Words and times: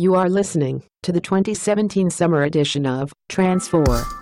You 0.00 0.14
are 0.14 0.30
listening 0.30 0.84
to 1.02 1.12
the 1.12 1.20
2017 1.20 2.08
summer 2.08 2.42
edition 2.44 2.86
of 2.86 3.12
TransFOAR. 3.28 4.19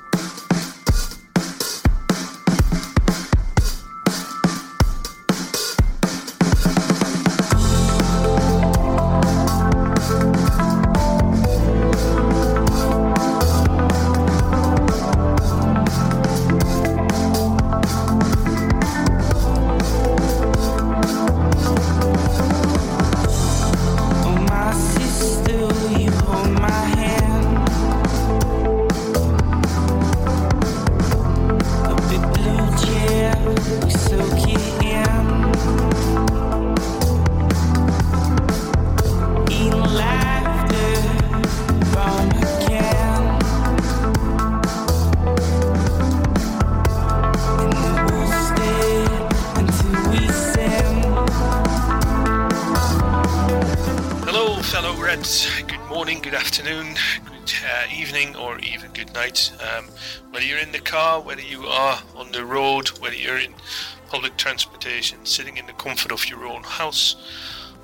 House, 66.89 67.17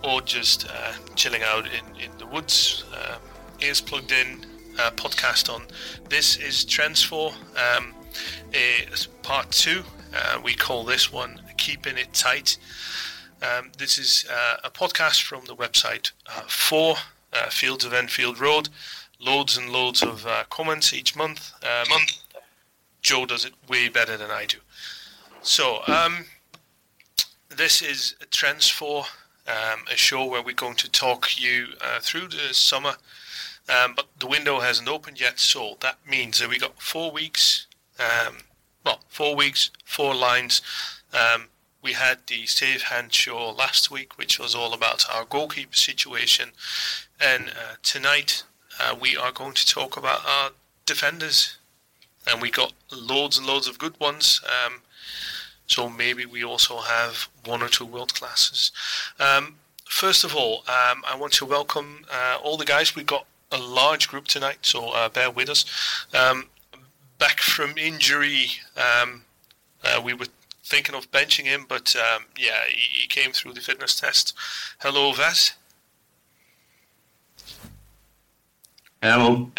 or 0.02 0.22
just 0.22 0.66
uh, 0.66 0.94
chilling 1.14 1.42
out 1.42 1.66
in, 1.66 2.02
in 2.02 2.10
the 2.16 2.24
woods, 2.24 2.84
um, 2.94 3.20
ears 3.60 3.82
plugged 3.82 4.12
in, 4.12 4.46
uh, 4.78 4.90
podcast 4.92 5.52
on 5.52 5.62
This 6.08 6.38
is 6.38 6.64
TransFOAR, 6.64 7.34
um, 7.76 7.92
a, 8.54 8.86
part 9.20 9.50
two. 9.50 9.82
Uh, 10.16 10.40
we 10.42 10.54
call 10.54 10.84
this 10.84 11.12
one 11.12 11.38
Keeping 11.58 11.98
It 11.98 12.14
Tight. 12.14 12.56
Um, 13.42 13.72
this 13.76 13.98
is 13.98 14.24
uh, 14.30 14.56
a 14.64 14.70
podcast 14.70 15.20
from 15.20 15.44
the 15.44 15.54
website 15.54 16.12
uh, 16.26 16.40
for 16.48 16.96
uh, 17.34 17.50
Fields 17.50 17.84
of 17.84 17.92
Anfield 17.92 18.40
Road. 18.40 18.70
Loads 19.20 19.58
and 19.58 19.70
loads 19.70 20.02
of 20.02 20.26
uh, 20.26 20.44
comments 20.48 20.94
each 20.94 21.14
month. 21.14 21.52
Um, 21.62 21.98
Joe 23.02 23.26
does 23.26 23.44
it 23.44 23.52
way 23.68 23.90
better 23.90 24.16
than 24.16 24.30
I 24.30 24.46
do. 24.46 24.58
So, 25.42 25.82
um, 25.86 26.24
this 27.56 27.82
is 27.82 28.16
TransFOAR, 28.30 29.06
um, 29.46 29.84
a 29.90 29.96
show 29.96 30.24
where 30.24 30.42
we're 30.42 30.54
going 30.54 30.76
to 30.76 30.90
talk 30.90 31.40
you 31.40 31.68
uh, 31.80 32.00
through 32.00 32.28
the 32.28 32.52
summer. 32.52 32.94
Um, 33.68 33.94
but 33.94 34.06
the 34.18 34.26
window 34.26 34.60
hasn't 34.60 34.88
opened 34.88 35.20
yet, 35.20 35.38
so 35.38 35.76
that 35.80 35.98
means 36.08 36.38
that 36.38 36.48
we 36.48 36.58
got 36.58 36.80
four 36.80 37.10
weeks. 37.10 37.66
Um, 37.98 38.38
well, 38.84 39.00
four 39.08 39.34
weeks, 39.34 39.70
four 39.84 40.14
lines. 40.14 40.60
Um, 41.12 41.48
we 41.82 41.92
had 41.92 42.18
the 42.26 42.46
Safe 42.46 42.82
Hands 42.82 43.14
show 43.14 43.50
last 43.50 43.90
week, 43.90 44.18
which 44.18 44.38
was 44.38 44.54
all 44.54 44.72
about 44.72 45.04
our 45.12 45.24
goalkeeper 45.24 45.76
situation. 45.76 46.50
And 47.20 47.50
uh, 47.50 47.76
tonight 47.82 48.42
uh, 48.80 48.96
we 49.00 49.16
are 49.16 49.32
going 49.32 49.54
to 49.54 49.66
talk 49.66 49.96
about 49.96 50.20
our 50.26 50.50
defenders. 50.86 51.56
And 52.26 52.40
we 52.40 52.50
got 52.50 52.72
loads 52.90 53.36
and 53.36 53.46
loads 53.46 53.68
of 53.68 53.78
good 53.78 53.98
ones. 54.00 54.40
Um, 54.44 54.80
so 55.66 55.88
maybe 55.88 56.26
we 56.26 56.44
also 56.44 56.78
have 56.78 57.28
one 57.44 57.62
or 57.62 57.68
two 57.68 57.86
world 57.86 58.14
classes. 58.14 58.72
Um, 59.18 59.56
first 59.88 60.24
of 60.24 60.34
all, 60.34 60.58
um, 60.68 61.02
I 61.06 61.16
want 61.18 61.32
to 61.34 61.46
welcome 61.46 62.04
uh, 62.10 62.38
all 62.42 62.56
the 62.56 62.64
guys. 62.64 62.94
We've 62.94 63.06
got 63.06 63.26
a 63.50 63.58
large 63.58 64.08
group 64.08 64.26
tonight, 64.26 64.58
so 64.62 64.90
uh, 64.90 65.08
bear 65.08 65.30
with 65.30 65.48
us. 65.48 65.64
Um, 66.12 66.46
back 67.18 67.40
from 67.40 67.78
injury, 67.78 68.46
um, 68.76 69.22
uh, 69.84 70.00
we 70.02 70.14
were 70.14 70.26
thinking 70.64 70.94
of 70.94 71.10
benching 71.10 71.44
him, 71.44 71.66
but 71.68 71.94
um, 71.96 72.24
yeah, 72.38 72.64
he, 72.68 73.00
he 73.00 73.06
came 73.06 73.32
through 73.32 73.52
the 73.52 73.60
fitness 73.60 74.00
test. 74.00 74.34
Hello, 74.80 75.12
Ves. 75.12 75.54
Hello. 79.02 79.50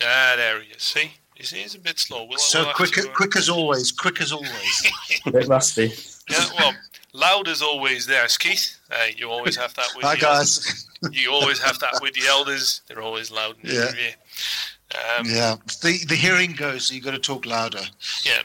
Ah, 0.00 0.34
there 0.36 0.60
he 0.62 0.70
is. 0.72 0.82
See, 0.82 1.12
he's, 1.42 1.50
he's 1.50 1.74
a 1.74 1.78
bit 1.78 1.98
slow. 1.98 2.24
We'll, 2.24 2.38
So 2.38 2.64
we'll 2.64 2.74
quick, 2.74 2.92
quick 3.14 3.36
as 3.36 3.48
always, 3.48 3.90
quick 4.04 4.20
as 4.20 4.32
always. 4.32 4.90
Bit 5.30 5.48
rusty. 5.48 5.92
Yeah, 6.30 6.44
well, 6.58 6.72
loud 7.12 7.48
as 7.48 7.62
always. 7.62 8.06
There, 8.06 8.26
Keith. 8.38 8.78
Uh, 8.90 9.06
you 9.16 9.28
always 9.30 9.56
have 9.56 9.74
that 9.74 9.88
with 9.96 10.04
Hi 10.04 10.14
the 10.14 10.20
guys. 10.20 10.58
elders. 10.58 10.88
You 11.12 11.32
always 11.32 11.58
have 11.60 11.80
that 11.80 11.98
with 12.00 12.14
the 12.14 12.28
elders. 12.28 12.82
They're 12.86 13.02
always 13.02 13.32
loud 13.32 13.56
in 13.62 13.70
Yeah. 13.70 13.74
your 13.90 13.96
ear. 13.96 14.14
Um, 15.18 15.26
Yeah, 15.26 15.56
the 15.82 15.98
the 16.06 16.14
hearing 16.14 16.52
goes. 16.52 16.86
So 16.86 16.94
you 16.94 17.00
got 17.00 17.10
to 17.10 17.18
talk 17.18 17.44
louder. 17.44 17.82
Yeah. 18.24 18.42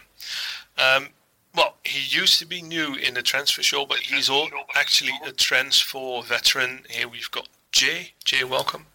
Um, 0.83 1.09
well, 1.55 1.75
he 1.83 1.99
used 2.19 2.39
to 2.39 2.47
be 2.47 2.63
new 2.63 2.95
in 2.95 3.13
the 3.13 3.21
transfer 3.21 3.61
show, 3.61 3.85
but 3.85 3.99
he's 3.99 4.27
all 4.29 4.49
actually 4.75 5.13
a 5.25 5.31
transfer 5.31 6.21
veteran. 6.23 6.83
Here 6.89 7.07
we've 7.07 7.29
got 7.29 7.47
Jay. 7.71 8.13
Jay, 8.25 8.43
welcome. 8.43 8.87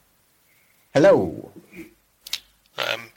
Hello. 0.92 1.52
Um, 2.78 3.10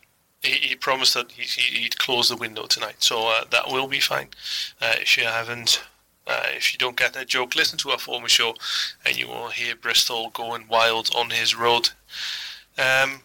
he, 0.45 0.67
he 0.69 0.75
promised 0.75 1.13
that 1.13 1.31
he, 1.31 1.43
he, 1.43 1.81
he'd 1.81 1.97
close 1.97 2.29
the 2.29 2.35
window 2.35 2.65
tonight, 2.65 2.97
so 2.99 3.27
uh, 3.27 3.43
that 3.51 3.71
will 3.71 3.87
be 3.87 3.99
fine. 3.99 4.27
Uh, 4.81 4.93
if 5.01 5.17
you 5.17 5.25
haven't, 5.25 5.83
uh, 6.27 6.43
if 6.55 6.73
you 6.73 6.79
don't 6.79 6.97
get 6.97 7.13
that 7.13 7.27
joke, 7.27 7.55
listen 7.55 7.77
to 7.79 7.89
our 7.89 7.99
former 7.99 8.29
show, 8.29 8.55
and 9.05 9.17
you 9.17 9.27
will 9.27 9.49
hear 9.49 9.75
Bristol 9.75 10.29
going 10.29 10.67
wild 10.67 11.09
on 11.15 11.29
his 11.29 11.55
road. 11.55 11.89
Um, 12.77 13.21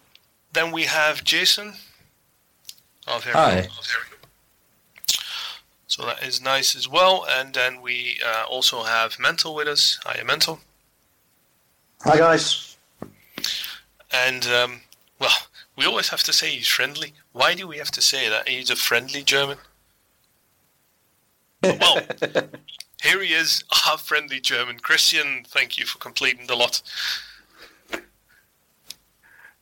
then 0.52 0.72
we 0.72 0.84
have 0.84 1.24
Jason. 1.24 1.74
Oh, 3.06 3.18
very 3.18 3.36
Hi. 3.36 3.60
good. 3.62 3.70
Oh, 3.70 3.82
very 3.82 4.08
good. 4.10 4.20
So 5.86 6.06
that 6.06 6.22
is 6.22 6.40
nice 6.40 6.76
as 6.76 6.88
well. 6.88 7.26
And 7.28 7.52
then 7.52 7.82
we 7.82 8.20
uh, 8.24 8.44
also 8.48 8.84
have 8.84 9.18
Mental 9.18 9.54
with 9.54 9.66
us. 9.66 9.98
Hiya, 10.06 10.24
Mental. 10.24 10.60
Hi 12.02 12.16
guys. 12.16 12.76
And 14.10 14.46
um, 14.46 14.80
well, 15.18 15.36
we 15.80 15.86
always 15.86 16.10
have 16.10 16.22
to 16.24 16.32
say 16.32 16.50
he's 16.50 16.68
friendly. 16.68 17.14
Why 17.32 17.54
do 17.54 17.66
we 17.66 17.78
have 17.78 17.90
to 17.92 18.02
say 18.02 18.28
that 18.28 18.46
he's 18.46 18.68
a 18.68 18.76
friendly 18.76 19.22
German? 19.22 19.56
well, 21.62 22.02
here 23.02 23.22
he 23.22 23.32
is, 23.32 23.64
our 23.88 23.96
friendly 23.96 24.40
German. 24.40 24.80
Christian, 24.80 25.42
thank 25.48 25.78
you 25.78 25.86
for 25.86 25.96
completing 25.98 26.46
the 26.48 26.54
lot. 26.54 26.82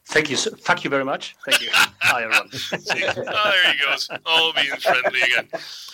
Thank 0.07 0.29
you. 0.29 0.37
so- 0.37 0.51
Thank 0.57 0.83
you 0.83 0.91
very 0.91 1.05
much. 1.05 1.37
Thank 1.45 1.63
you. 1.63 1.69
Hi, 1.73 2.25
everyone. 2.25 2.51
See? 2.51 3.05
oh, 3.07 3.51
there 3.53 3.73
he 3.73 3.79
goes. 3.79 4.11
All 4.27 4.53
being 4.55 4.75
friendly 4.81 5.21
again. 5.23 5.49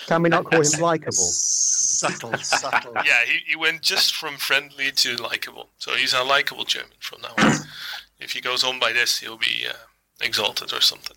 Can 0.07 0.23
we 0.23 0.31
not 0.31 0.47
call 0.47 0.63
him 0.63 0.81
likable? 0.81 1.13
Subtle, 1.13 2.33
subtle. 2.39 2.95
Yeah, 3.05 3.27
he, 3.27 3.41
he 3.47 3.57
went 3.57 3.83
just 3.83 4.17
from 4.17 4.37
friendly 4.39 4.91
to 4.91 5.17
likable. 5.17 5.69
So 5.77 5.93
he's 5.97 6.15
a 6.15 6.23
likable 6.23 6.65
German 6.65 6.93
from 7.01 7.21
now 7.21 7.35
on. 7.37 7.57
if 8.21 8.33
he 8.33 8.41
goes 8.41 8.65
on 8.65 8.79
by 8.79 8.95
this, 8.95 9.19
he'll 9.19 9.37
be 9.37 9.67
uh, 9.69 9.75
exalted 10.21 10.73
or 10.73 10.81
something. 10.81 11.17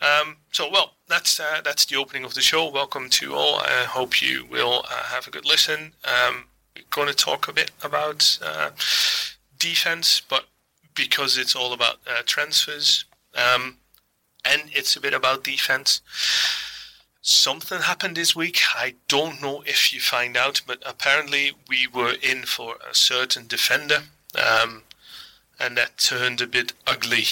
Um, 0.00 0.36
so, 0.52 0.70
well, 0.70 0.92
that's 1.08 1.38
uh, 1.40 1.60
that's 1.64 1.84
the 1.84 1.96
opening 1.96 2.24
of 2.24 2.34
the 2.34 2.40
show. 2.40 2.68
Welcome 2.70 3.08
to 3.10 3.34
all. 3.34 3.56
I 3.56 3.84
hope 3.84 4.20
you 4.20 4.46
will 4.50 4.84
uh, 4.90 5.04
have 5.04 5.26
a 5.26 5.30
good 5.30 5.46
listen. 5.46 5.92
Um, 6.04 6.44
we're 6.76 6.84
going 6.90 7.08
to 7.08 7.14
talk 7.14 7.48
a 7.48 7.52
bit 7.52 7.70
about 7.82 8.38
uh, 8.42 8.70
defense, 9.58 10.20
but 10.28 10.46
because 10.94 11.36
it's 11.36 11.56
all 11.56 11.72
about 11.72 11.96
uh, 12.06 12.22
transfers 12.24 13.04
um, 13.36 13.78
and 14.44 14.62
it's 14.72 14.96
a 14.96 15.00
bit 15.00 15.14
about 15.14 15.44
defense. 15.44 16.00
Something 17.22 17.80
happened 17.80 18.16
this 18.16 18.36
week. 18.36 18.60
I 18.74 18.94
don't 19.08 19.40
know 19.40 19.62
if 19.66 19.92
you 19.92 20.00
find 20.00 20.36
out, 20.36 20.60
but 20.66 20.82
apparently 20.84 21.52
we 21.68 21.86
were 21.86 22.14
in 22.22 22.42
for 22.42 22.76
a 22.88 22.94
certain 22.94 23.46
defender, 23.46 24.02
um, 24.36 24.82
and 25.58 25.76
that 25.78 25.96
turned 25.96 26.42
a 26.42 26.46
bit 26.46 26.74
ugly. 26.86 27.24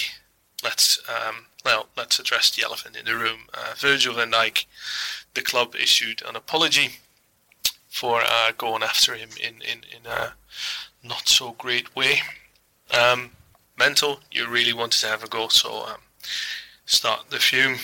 Let's 0.63 0.99
um, 1.09 1.45
well, 1.65 1.87
let's 1.97 2.19
address 2.19 2.49
the 2.51 2.63
elephant 2.63 2.95
in 2.95 3.05
the 3.05 3.15
room. 3.15 3.47
Uh, 3.53 3.73
Virgil 3.75 4.15
van 4.15 4.31
Dijk, 4.31 4.65
the 5.33 5.41
club 5.41 5.75
issued 5.75 6.21
an 6.27 6.35
apology 6.35 6.99
for 7.89 8.21
uh, 8.21 8.51
going 8.57 8.83
after 8.83 9.13
him 9.15 9.29
in 9.41 9.55
in 9.61 9.79
in 9.95 10.05
a 10.09 10.33
not 11.03 11.27
so 11.27 11.51
great 11.57 11.95
way. 11.95 12.21
Um, 12.91 13.31
mental, 13.77 14.19
you 14.31 14.47
really 14.47 14.73
wanted 14.73 14.99
to 15.01 15.07
have 15.07 15.23
a 15.23 15.27
go, 15.27 15.47
so 15.47 15.85
um, 15.85 15.97
start 16.85 17.29
the 17.29 17.39
fume. 17.39 17.77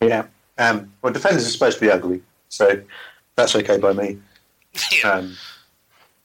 Yeah. 0.00 0.26
Um, 0.58 0.92
well, 1.02 1.12
defenders 1.12 1.46
are 1.46 1.50
supposed 1.50 1.78
to 1.78 1.84
be 1.84 1.90
ugly, 1.90 2.22
so 2.48 2.82
that's 3.34 3.54
okay 3.56 3.78
by 3.78 3.92
me. 3.92 4.18
yeah. 5.02 5.10
Um, 5.10 5.36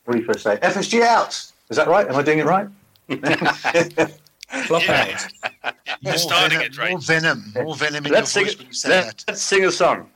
what 0.06 0.14
do 0.14 0.20
you 0.20 0.26
first 0.26 0.44
say? 0.44 0.58
FSG 0.58 1.02
out. 1.02 1.34
Is 1.70 1.78
that 1.78 1.88
right? 1.88 2.08
Am 2.08 2.16
I 2.16 2.22
doing 2.22 2.40
it 2.40 2.46
right? 2.46 2.68
Flop 4.66 4.84
Yeah. 4.86 5.18
out. 5.64 5.76
You're 6.02 6.14
More 6.14 6.18
starting 6.18 6.60
venom, 6.60 6.72
it 6.74 6.78
right. 6.78 6.92
More 6.92 7.00
venom. 7.00 7.54
More 7.56 7.76
venom 7.76 8.06
in 8.06 8.12
Let's 8.12 8.36
your 8.36 8.46
sing, 8.46 8.46
voice 8.46 8.58
when 8.58 8.68
you 8.68 8.74
say 8.74 8.90
let, 8.90 9.06
that. 9.06 9.24
let's 9.28 9.42
sing 9.42 9.66
a 9.66 9.72
song. 9.72 10.10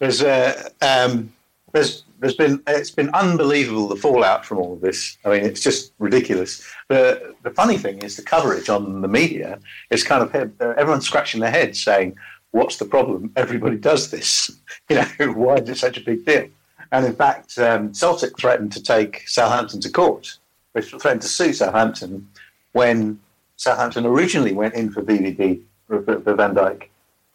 There's 0.00 0.22
uh, 0.22 0.68
um, 0.80 1.32
there's 1.72 2.04
there's 2.18 2.34
been 2.34 2.62
it's 2.66 2.90
been 2.90 3.10
unbelievable 3.10 3.88
the 3.88 3.96
fallout 3.96 4.44
from 4.44 4.58
all 4.58 4.72
of 4.74 4.80
this. 4.80 5.16
I 5.24 5.28
mean, 5.30 5.44
it's 5.44 5.60
just 5.60 5.92
ridiculous. 5.98 6.66
The 6.88 7.34
the 7.42 7.50
funny 7.50 7.78
thing 7.78 7.98
is 8.02 8.16
the 8.16 8.22
coverage 8.22 8.68
on 8.68 9.00
the 9.02 9.08
media 9.08 9.60
is 9.90 10.02
kind 10.02 10.22
of 10.22 10.34
uh, 10.34 10.66
everyone's 10.76 11.06
scratching 11.06 11.40
their 11.40 11.50
heads 11.50 11.82
saying, 11.82 12.16
"What's 12.50 12.76
the 12.78 12.84
problem? 12.86 13.32
Everybody 13.36 13.76
does 13.76 14.10
this. 14.10 14.50
You 14.90 14.96
know, 14.96 15.32
why 15.34 15.54
is 15.56 15.68
it 15.68 15.78
such 15.78 15.96
a 15.96 16.00
big 16.00 16.24
deal?" 16.26 16.48
And 16.90 17.06
in 17.06 17.14
fact, 17.14 17.56
um, 17.58 17.94
Celtic 17.94 18.36
threatened 18.38 18.72
to 18.72 18.82
take 18.82 19.26
Southampton 19.28 19.80
to 19.80 19.90
court. 19.90 20.38
They 20.74 20.82
threatened 20.82 21.22
to 21.22 21.28
sue 21.28 21.52
Southampton 21.52 22.28
when 22.72 23.20
Southampton 23.56 24.06
originally 24.06 24.52
went 24.52 24.74
in 24.74 24.90
for 24.90 25.02
VVD 25.02 25.62
for, 25.86 26.02
for 26.02 26.34
Van 26.34 26.54
Dijk 26.54 26.84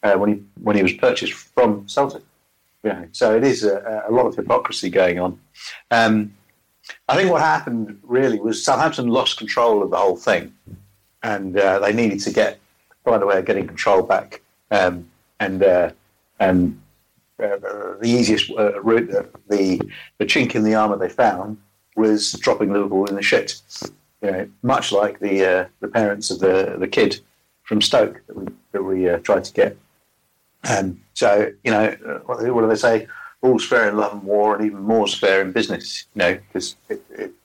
uh, 0.02 0.14
when 0.14 0.32
he 0.32 0.42
when 0.62 0.76
he 0.76 0.82
was 0.82 0.92
purchased 0.92 1.32
from 1.32 1.88
Celtic. 1.88 2.22
Yeah, 2.82 3.06
so 3.12 3.36
it 3.36 3.44
is 3.44 3.64
a, 3.64 4.04
a 4.08 4.12
lot 4.12 4.26
of 4.26 4.36
hypocrisy 4.36 4.88
going 4.88 5.18
on. 5.18 5.40
Um, 5.90 6.34
I 7.08 7.16
think 7.16 7.30
what 7.30 7.42
happened 7.42 7.98
really 8.02 8.38
was 8.38 8.64
Southampton 8.64 9.08
lost 9.08 9.36
control 9.36 9.82
of 9.82 9.90
the 9.90 9.96
whole 9.96 10.16
thing, 10.16 10.54
and 11.22 11.58
uh, 11.58 11.80
they 11.80 11.92
needed 11.92 12.20
to 12.20 12.32
get 12.32 12.58
find 13.04 13.22
a 13.22 13.26
way 13.26 13.38
of 13.38 13.44
getting 13.44 13.66
control 13.66 14.02
back. 14.02 14.42
Um, 14.70 15.08
and 15.40 15.62
uh, 15.62 15.90
and 16.40 16.80
uh, 17.42 17.56
the 17.56 17.98
easiest 18.04 18.50
uh, 18.50 18.80
route, 18.80 19.10
the 19.48 19.80
the 20.18 20.26
chink 20.26 20.54
in 20.54 20.64
the 20.64 20.74
armour 20.74 20.96
they 20.96 21.08
found 21.08 21.58
was 21.96 22.32
dropping 22.32 22.72
Liverpool 22.72 23.06
in 23.06 23.16
the 23.16 23.22
shit. 23.22 23.60
You 24.22 24.30
know, 24.30 24.48
much 24.62 24.90
like 24.92 25.20
the 25.20 25.44
uh, 25.44 25.68
the 25.80 25.88
parents 25.88 26.30
of 26.30 26.40
the 26.40 26.76
the 26.78 26.88
kid 26.88 27.20
from 27.62 27.80
Stoke 27.80 28.20
that 28.26 28.36
we, 28.36 28.46
that 28.72 28.82
we 28.82 29.08
uh, 29.08 29.18
tried 29.18 29.44
to 29.44 29.52
get. 29.52 29.76
Um, 30.68 31.00
so 31.14 31.52
you 31.62 31.70
know, 31.70 31.96
uh, 32.06 32.18
what, 32.26 32.54
what 32.54 32.62
do 32.62 32.68
they 32.68 32.74
say? 32.74 33.06
All's 33.40 33.64
fair 33.64 33.88
in 33.88 33.96
love 33.96 34.12
and 34.12 34.22
war, 34.24 34.56
and 34.56 34.64
even 34.64 34.82
more's 34.82 35.14
fair 35.14 35.40
in 35.42 35.52
business. 35.52 36.06
You 36.14 36.18
know, 36.18 36.38
because 36.52 36.76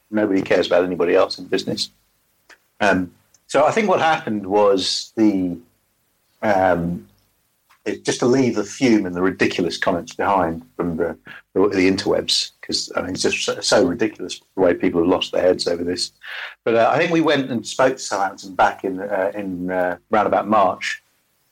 nobody 0.09 0.41
cares 0.41 0.67
about 0.67 0.83
anybody 0.83 1.15
else 1.15 1.37
in 1.37 1.45
business. 1.45 1.89
Um, 2.79 3.13
so 3.47 3.65
I 3.65 3.71
think 3.71 3.87
what 3.87 3.99
happened 3.99 4.47
was 4.47 5.11
the 5.15 5.57
um, 6.41 7.07
just 8.03 8.19
to 8.19 8.25
leave 8.25 8.55
the 8.55 8.63
fume 8.63 9.05
and 9.05 9.15
the 9.15 9.21
ridiculous 9.21 9.77
comments 9.77 10.13
behind 10.13 10.63
from 10.75 10.97
the 10.97 11.17
the, 11.53 11.67
the 11.69 11.89
interwebs 11.89 12.51
because 12.61 12.91
I 12.95 13.01
mean 13.01 13.11
it's 13.11 13.21
just 13.21 13.43
so, 13.43 13.59
so 13.59 13.85
ridiculous 13.85 14.41
the 14.55 14.61
way 14.61 14.73
people 14.73 15.01
have 15.01 15.09
lost 15.09 15.31
their 15.31 15.41
heads 15.41 15.67
over 15.67 15.83
this. 15.83 16.11
But 16.63 16.75
uh, 16.75 16.89
I 16.93 16.97
think 16.97 17.11
we 17.11 17.21
went 17.21 17.51
and 17.51 17.65
spoke 17.65 17.97
to 17.97 18.01
Southampton 18.01 18.55
back 18.55 18.83
in 18.83 18.99
uh, 18.99 19.31
in 19.35 19.69
uh, 19.69 19.97
round 20.09 20.27
about 20.27 20.47
March, 20.47 21.03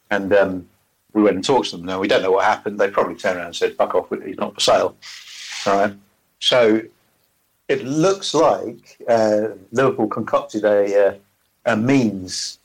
and 0.09 0.31
um, 0.33 0.69
we 1.13 1.21
went 1.21 1.35
and 1.35 1.43
talked 1.43 1.69
to 1.71 1.77
them. 1.77 1.85
Now 1.85 1.99
we 1.99 2.07
don't 2.07 2.21
know 2.21 2.31
what 2.31 2.45
happened. 2.45 2.79
They 2.79 2.89
probably 2.89 3.15
turned 3.15 3.37
around 3.37 3.47
and 3.47 3.55
said, 3.55 3.75
"Fuck 3.75 3.95
off! 3.95 4.07
He's 4.25 4.37
not 4.37 4.53
for 4.53 4.61
sale." 4.61 4.95
All 5.65 5.79
right. 5.79 5.95
So 6.39 6.81
it 7.67 7.83
looks 7.85 8.33
like 8.33 8.97
uh, 9.07 9.49
Liverpool 9.71 10.07
concocted 10.07 10.65
a, 10.65 11.07
uh, 11.07 11.13
a 11.65 11.77
means 11.77 12.59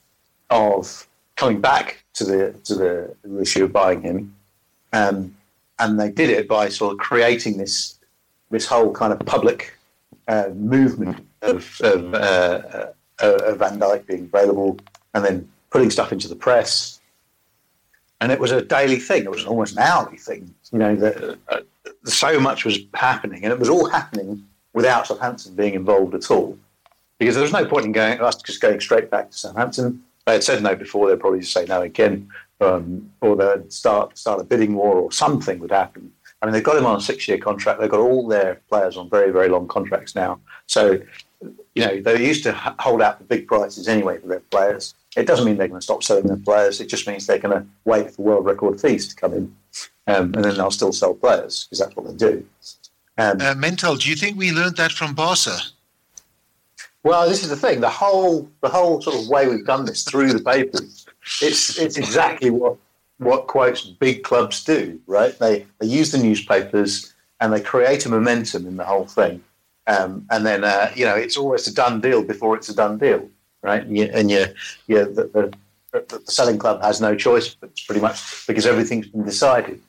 of 0.50 1.06
coming 1.36 1.60
back 1.60 2.02
to 2.16 2.24
the 2.24 2.54
to 2.64 2.74
the, 2.74 3.40
issue 3.40 3.64
of 3.64 3.72
buying 3.72 4.02
him, 4.02 4.34
um, 4.92 5.34
and 5.78 6.00
they 6.00 6.10
did 6.10 6.30
it 6.30 6.48
by 6.48 6.68
sort 6.68 6.92
of 6.92 6.98
creating 6.98 7.58
this 7.58 7.98
this 8.50 8.66
whole 8.66 8.92
kind 8.92 9.12
of 9.12 9.18
public 9.20 9.76
uh, 10.28 10.48
movement 10.54 11.26
of, 11.42 11.80
of, 11.82 12.14
uh, 12.14 12.16
uh, 12.18 12.92
of 13.20 13.58
Van 13.58 13.78
Dijk 13.78 14.06
being 14.06 14.30
available, 14.32 14.78
and 15.14 15.24
then 15.24 15.48
putting 15.70 15.90
stuff 15.90 16.12
into 16.12 16.28
the 16.28 16.36
press. 16.36 17.00
And 18.20 18.32
it 18.32 18.40
was 18.40 18.50
a 18.50 18.62
daily 18.62 18.98
thing. 18.98 19.24
It 19.24 19.30
was 19.30 19.44
almost 19.44 19.76
an 19.76 19.82
hourly 19.82 20.16
thing. 20.16 20.54
You 20.72 20.78
know, 20.78 21.36
uh, 21.48 21.60
so 22.04 22.40
much 22.40 22.64
was 22.64 22.78
happening, 22.94 23.44
and 23.44 23.52
it 23.52 23.58
was 23.58 23.68
all 23.68 23.88
happening 23.88 24.46
without 24.72 25.06
Southampton 25.06 25.54
being 25.54 25.74
involved 25.74 26.14
at 26.14 26.30
all. 26.30 26.58
Because 27.18 27.34
there 27.34 27.42
was 27.42 27.52
no 27.52 27.66
point 27.66 27.86
in 27.86 27.92
going 27.92 28.20
us 28.20 28.36
just 28.36 28.60
going 28.60 28.80
straight 28.80 29.10
back 29.10 29.30
to 29.30 29.36
Southampton. 29.36 30.02
They 30.26 30.34
had 30.34 30.44
said 30.44 30.62
no 30.62 30.74
before; 30.74 31.08
they'd 31.08 31.20
probably 31.20 31.42
say 31.42 31.64
no 31.66 31.82
again, 31.82 32.28
um, 32.60 33.10
or 33.20 33.36
they'd 33.36 33.72
start 33.72 34.18
start 34.18 34.40
a 34.40 34.44
bidding 34.44 34.74
war, 34.74 34.96
or 34.96 35.12
something 35.12 35.58
would 35.60 35.70
happen. 35.70 36.12
I 36.42 36.46
mean, 36.46 36.52
they've 36.52 36.62
got 36.62 36.76
him 36.76 36.84
on 36.84 36.96
a 36.96 37.00
six-year 37.00 37.38
contract. 37.38 37.80
They've 37.80 37.90
got 37.90 38.00
all 38.00 38.28
their 38.28 38.60
players 38.68 38.96
on 38.96 39.08
very, 39.08 39.30
very 39.32 39.48
long 39.48 39.66
contracts 39.68 40.14
now. 40.14 40.38
So, 40.66 41.00
you 41.74 41.86
know, 41.86 42.00
they 42.00 42.26
used 42.26 42.42
to 42.42 42.52
hold 42.78 43.00
out 43.00 43.18
the 43.18 43.24
big 43.24 43.46
prices 43.46 43.88
anyway 43.88 44.18
for 44.18 44.26
their 44.26 44.40
players. 44.40 44.94
It 45.16 45.26
doesn't 45.26 45.46
mean 45.46 45.56
they're 45.56 45.68
going 45.68 45.80
to 45.80 45.84
stop 45.84 46.02
selling 46.02 46.26
their 46.26 46.36
players. 46.36 46.78
It 46.80 46.88
just 46.88 47.06
means 47.06 47.26
they're 47.26 47.38
going 47.38 47.58
to 47.58 47.66
wait 47.86 48.10
for 48.10 48.22
world 48.22 48.44
record 48.44 48.78
fees 48.78 49.08
to 49.08 49.16
come 49.16 49.32
in, 49.32 49.56
um, 50.08 50.34
and 50.34 50.44
then 50.44 50.56
they'll 50.56 50.70
still 50.70 50.92
sell 50.92 51.14
players 51.14 51.64
because 51.64 51.78
that's 51.78 51.96
what 51.96 52.06
they 52.06 52.14
do. 52.14 52.44
Um, 53.16 53.40
Uh, 53.40 53.54
Mental, 53.54 53.96
do 53.96 54.10
you 54.10 54.16
think 54.16 54.36
we 54.36 54.52
learned 54.52 54.76
that 54.76 54.92
from 54.92 55.14
Barca? 55.14 55.56
Well, 57.06 57.28
this 57.28 57.44
is 57.44 57.50
the 57.50 57.56
thing. 57.56 57.80
The 57.80 57.88
whole 57.88 58.50
the 58.62 58.68
whole 58.68 59.00
sort 59.00 59.14
of 59.14 59.28
way 59.28 59.46
we've 59.46 59.64
done 59.64 59.84
this 59.84 60.02
through 60.02 60.32
the 60.32 60.42
papers, 60.42 61.06
it's 61.40 61.78
it's 61.78 61.96
exactly 61.96 62.50
what 62.50 62.78
what 63.18 63.46
quotes 63.46 63.82
big 63.82 64.24
clubs 64.24 64.64
do, 64.64 65.00
right? 65.06 65.38
They 65.38 65.66
they 65.78 65.86
use 65.86 66.10
the 66.10 66.18
newspapers 66.18 67.14
and 67.38 67.52
they 67.52 67.60
create 67.60 68.06
a 68.06 68.08
momentum 68.08 68.66
in 68.66 68.76
the 68.76 68.84
whole 68.84 69.06
thing, 69.06 69.40
um, 69.86 70.26
and 70.32 70.44
then 70.44 70.64
uh, 70.64 70.90
you 70.96 71.04
know 71.04 71.14
it's 71.14 71.36
almost 71.36 71.68
a 71.68 71.72
done 71.72 72.00
deal 72.00 72.24
before 72.24 72.56
it's 72.56 72.70
a 72.70 72.74
done 72.74 72.98
deal, 72.98 73.30
right? 73.62 73.84
And 73.84 73.96
you, 73.96 74.10
and 74.12 74.28
you, 74.28 74.46
you 74.88 75.04
the, 75.04 75.52
the, 75.92 76.00
the, 76.08 76.20
selling 76.24 76.58
club 76.58 76.82
has 76.82 77.00
no 77.00 77.14
choice, 77.14 77.54
but 77.54 77.70
it's 77.70 77.84
pretty 77.84 78.00
much 78.00 78.48
because 78.48 78.66
everything's 78.66 79.06
been 79.06 79.24
decided. 79.24 79.80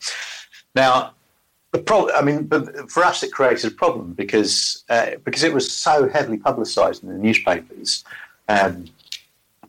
Now, 0.76 1.16
the 1.72 1.80
problem, 1.80 2.16
I 2.16 2.22
mean, 2.22 2.48
for 2.88 3.04
us, 3.04 3.24
it 3.24 3.32
created 3.32 3.72
a 3.72 3.76
problem 3.76 4.14
because 4.14 4.84
uh, 4.90 5.12
because 5.24 5.44
it 5.44 5.54
was 5.54 5.72
so 5.72 6.08
heavily 6.08 6.38
publicised 6.38 7.04
in 7.04 7.10
the 7.10 7.18
newspapers. 7.18 8.06
Um, 8.48 8.86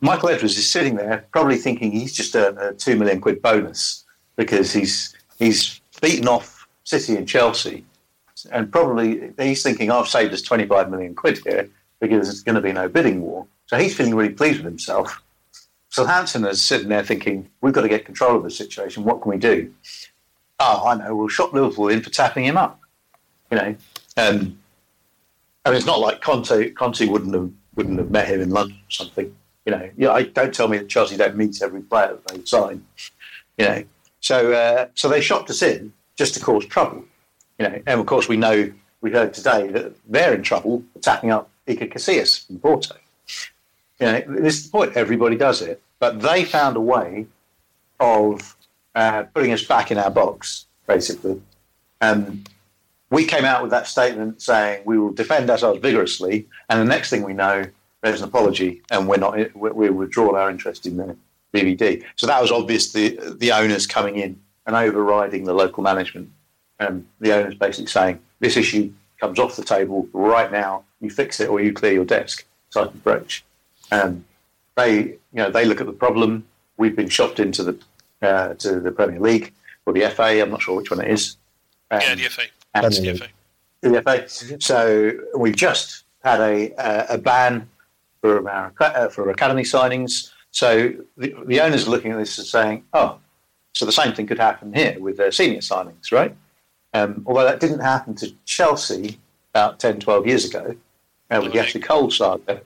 Michael 0.01 0.29
Edwards 0.29 0.57
is 0.57 0.71
sitting 0.71 0.95
there, 0.95 1.27
probably 1.33 1.57
thinking 1.57 1.91
he's 1.91 2.15
just 2.15 2.37
earned 2.37 2.59
a 2.59 2.73
two 2.73 2.97
million 2.97 3.21
quid 3.21 3.43
bonus 3.43 4.05
because 4.37 4.73
he's 4.73 5.15
he's 5.39 5.81
beaten 6.01 6.29
off 6.29 6.69
City 6.85 7.17
and 7.17 7.29
Chelsea, 7.29 7.85
and 8.53 8.71
probably 8.71 9.33
he's 9.39 9.63
thinking 9.63 9.91
I've 9.91 10.07
saved 10.07 10.33
us 10.33 10.43
twenty 10.43 10.67
five 10.67 10.91
million 10.91 11.15
quid 11.17 11.41
here 11.45 11.69
because 12.01 12.29
there's 12.29 12.45
going 12.45 12.55
to 12.55 12.61
be 12.61 12.73
no 12.73 12.89
bidding 12.89 13.23
war. 13.23 13.47
So 13.67 13.77
he's 13.77 13.97
feeling 13.97 14.15
really 14.15 14.33
pleased 14.33 14.59
with 14.59 14.67
himself. 14.67 15.21
Southampton 15.91 16.45
is 16.45 16.63
sitting 16.63 16.89
there 16.89 17.03
thinking 17.03 17.51
we've 17.61 17.73
got 17.73 17.83
to 17.83 17.89
get 17.89 18.05
control 18.05 18.37
of 18.37 18.45
the 18.45 18.51
situation. 18.51 19.03
What 19.03 19.21
can 19.21 19.31
we 19.31 19.39
do? 19.39 19.75
Oh, 20.61 20.87
I 20.87 20.95
know, 20.97 21.15
we'll 21.15 21.29
shop 21.29 21.53
Liverpool 21.53 21.89
in 21.89 22.03
for 22.03 22.11
tapping 22.11 22.45
him 22.45 22.57
up. 22.57 22.81
You 23.51 23.59
know, 23.59 23.77
um, 24.17 24.59
I 25.65 25.71
mean, 25.71 25.77
it's 25.77 25.87
not 25.87 26.01
like 26.01 26.21
Conte. 26.21 26.71
Conte 26.71 27.07
wouldn't 27.07 27.35
have 27.35 27.51
wouldn't 27.75 27.99
have 27.99 28.11
met 28.11 28.29
him 28.29 28.41
in 28.41 28.51
London 28.51 28.77
or 28.77 28.91
something. 28.91 29.35
You 29.65 29.73
know, 29.73 29.91
yeah, 29.97 30.13
I, 30.13 30.23
don't 30.23 30.53
tell 30.53 30.69
me 30.69 30.79
that 30.79 30.89
Chelsea 30.89 31.17
don't 31.17 31.37
meet 31.37 31.63
every 31.63 31.83
player 31.83 32.17
that 32.17 32.27
they 32.27 32.45
sign. 32.45 32.85
You 33.57 33.65
know, 33.65 33.85
so 34.21 34.53
uh, 34.53 34.89
so 34.95 35.09
they 35.09 35.21
shopped 35.21 35.51
us 35.51 35.63
in 35.63 35.93
just 36.17 36.35
to 36.35 36.41
cause 36.41 36.67
trouble. 36.67 37.05
You 37.59 37.69
know, 37.69 37.83
and 37.87 38.01
of 38.01 38.07
course 38.07 38.29
we 38.29 38.37
know 38.37 38.73
we 39.01 39.13
heard 39.13 39.33
today 39.33 39.69
that 39.69 39.95
they're 40.07 40.35
in 40.35 40.43
trouble 40.43 40.83
tapping 41.01 41.31
up 41.31 41.51
Iker 41.67 41.93
Casillas 41.93 42.47
from 42.47 42.59
Porto. 42.59 42.97
You 44.01 44.07
know, 44.07 44.21
this 44.41 44.59
is 44.59 44.65
the 44.65 44.71
point. 44.71 44.97
Everybody 44.97 45.37
does 45.37 45.63
it, 45.63 45.83
but 45.99 46.21
they 46.21 46.45
found 46.45 46.77
a 46.77 46.81
way 46.81 47.27
of 48.01 48.57
uh, 48.99 49.23
putting 49.33 49.53
us 49.53 49.63
back 49.63 49.93
in 49.93 49.97
our 49.97 50.11
box, 50.11 50.67
basically. 50.89 51.41
Um, 52.01 52.43
we 53.11 53.25
came 53.25 53.45
out 53.45 53.63
with 53.63 53.71
that 53.71 53.87
statement 53.87 54.43
saying 54.43 54.83
we 54.85 54.99
will 54.99 55.13
defend 55.13 55.49
ourselves 55.51 55.81
vigorously, 55.81 56.49
and 56.69 56.81
the 56.81 56.85
next 56.85 57.09
thing 57.09 57.23
we 57.23 57.33
know, 57.33 57.65
there's 58.03 58.21
an 58.23 58.29
apology, 58.29 58.83
and 58.91 59.09
we're 59.09 59.19
not 59.19 59.55
we 59.55 59.89
withdrawn 59.89 60.35
our 60.35 60.51
interest 60.51 60.85
in 60.85 60.97
the 60.97 61.17
VVD. 61.55 62.03
So 62.17 62.27
that 62.27 62.43
was 62.43 62.51
obvious. 62.51 62.93
The 62.93 63.37
the 63.39 63.53
owners 63.53 63.87
coming 63.87 64.17
in 64.17 64.41
and 64.67 64.75
overriding 64.75 65.45
the 65.45 65.55
local 65.55 65.85
management. 65.85 66.33
Um, 66.81 67.07
the 67.21 67.33
owners 67.37 67.55
basically 67.55 67.87
saying 67.87 68.19
this 68.41 68.57
issue 68.57 68.93
comes 69.21 69.39
off 69.39 69.55
the 69.55 69.65
table 69.65 70.09
right 70.13 70.51
now. 70.51 70.83
You 71.01 71.11
fix 71.11 71.39
it, 71.39 71.49
or 71.49 71.61
you 71.61 71.73
clear 71.73 71.93
your 71.93 72.05
desk. 72.05 72.45
Type 72.73 72.93
approach. 72.93 73.45
Um, 73.93 74.25
they 74.77 74.95
you 74.97 75.19
know 75.35 75.53
they 75.53 75.65
look 75.65 75.81
at 75.81 75.87
the 75.87 75.93
problem. 75.93 76.49
We've 76.77 76.97
been 76.97 77.09
shopped 77.09 77.39
into 77.39 77.63
the 77.63 77.79
uh, 78.23 78.55
to 78.55 78.81
the 78.81 78.93
Premier 78.93 79.21
League 79.21 79.53
or 79.87 79.93
the 79.93 80.09
FA. 80.11 80.41
I'm 80.43 80.51
not 80.51 80.63
sure 80.63 80.77
which 80.77 80.91
one 80.91 81.01
it 81.01 81.11
is. 81.11 81.37
Um, 81.91 82.01
yeah, 82.03 82.15
the 82.15 82.25
FA. 82.29 82.43
and- 82.75 82.93
the 82.93 83.15
FA. 83.15 83.29
the 83.81 84.03
FA. 84.03 84.59
So 84.61 85.13
we've 85.37 85.57
just 85.57 86.05
had 86.25 86.41
a 86.41 86.75
uh, 86.75 87.07
a 87.15 87.19
ban 87.19 87.69
for 88.21 88.49
our 88.49 88.73
uh, 88.81 89.09
for 89.09 89.29
academy 89.31 89.63
signings. 89.63 90.31
So 90.51 90.93
the, 91.17 91.35
the 91.47 91.61
owners 91.61 91.87
are 91.87 91.91
looking 91.91 92.13
at 92.13 92.19
this 92.19 92.39
and 92.39 92.47
saying, 92.47 92.85
"Oh, 92.93 93.19
so 93.75 93.85
the 93.87 93.93
same 93.93 94.13
thing 94.15 94.27
could 94.27 94.39
happen 94.39 94.73
here 94.75 94.99
with 95.01 95.17
their 95.17 95.31
senior 95.33 95.61
signings, 95.61 96.11
right?" 96.13 96.35
Um, 96.95 97.23
although 97.27 97.45
that 97.45 97.61
didn't 97.61 97.81
happen 97.81 98.15
to 98.17 98.33
Chelsea 98.47 99.19
about 99.55 99.79
10, 99.79 100.01
12 100.01 100.27
years 100.27 100.45
ago 100.47 100.75
uh, 101.31 101.41
with 101.43 101.53
the 101.53 101.59
Ashley 101.59 101.81
Cole 101.83 102.11
saga. 102.11 102.63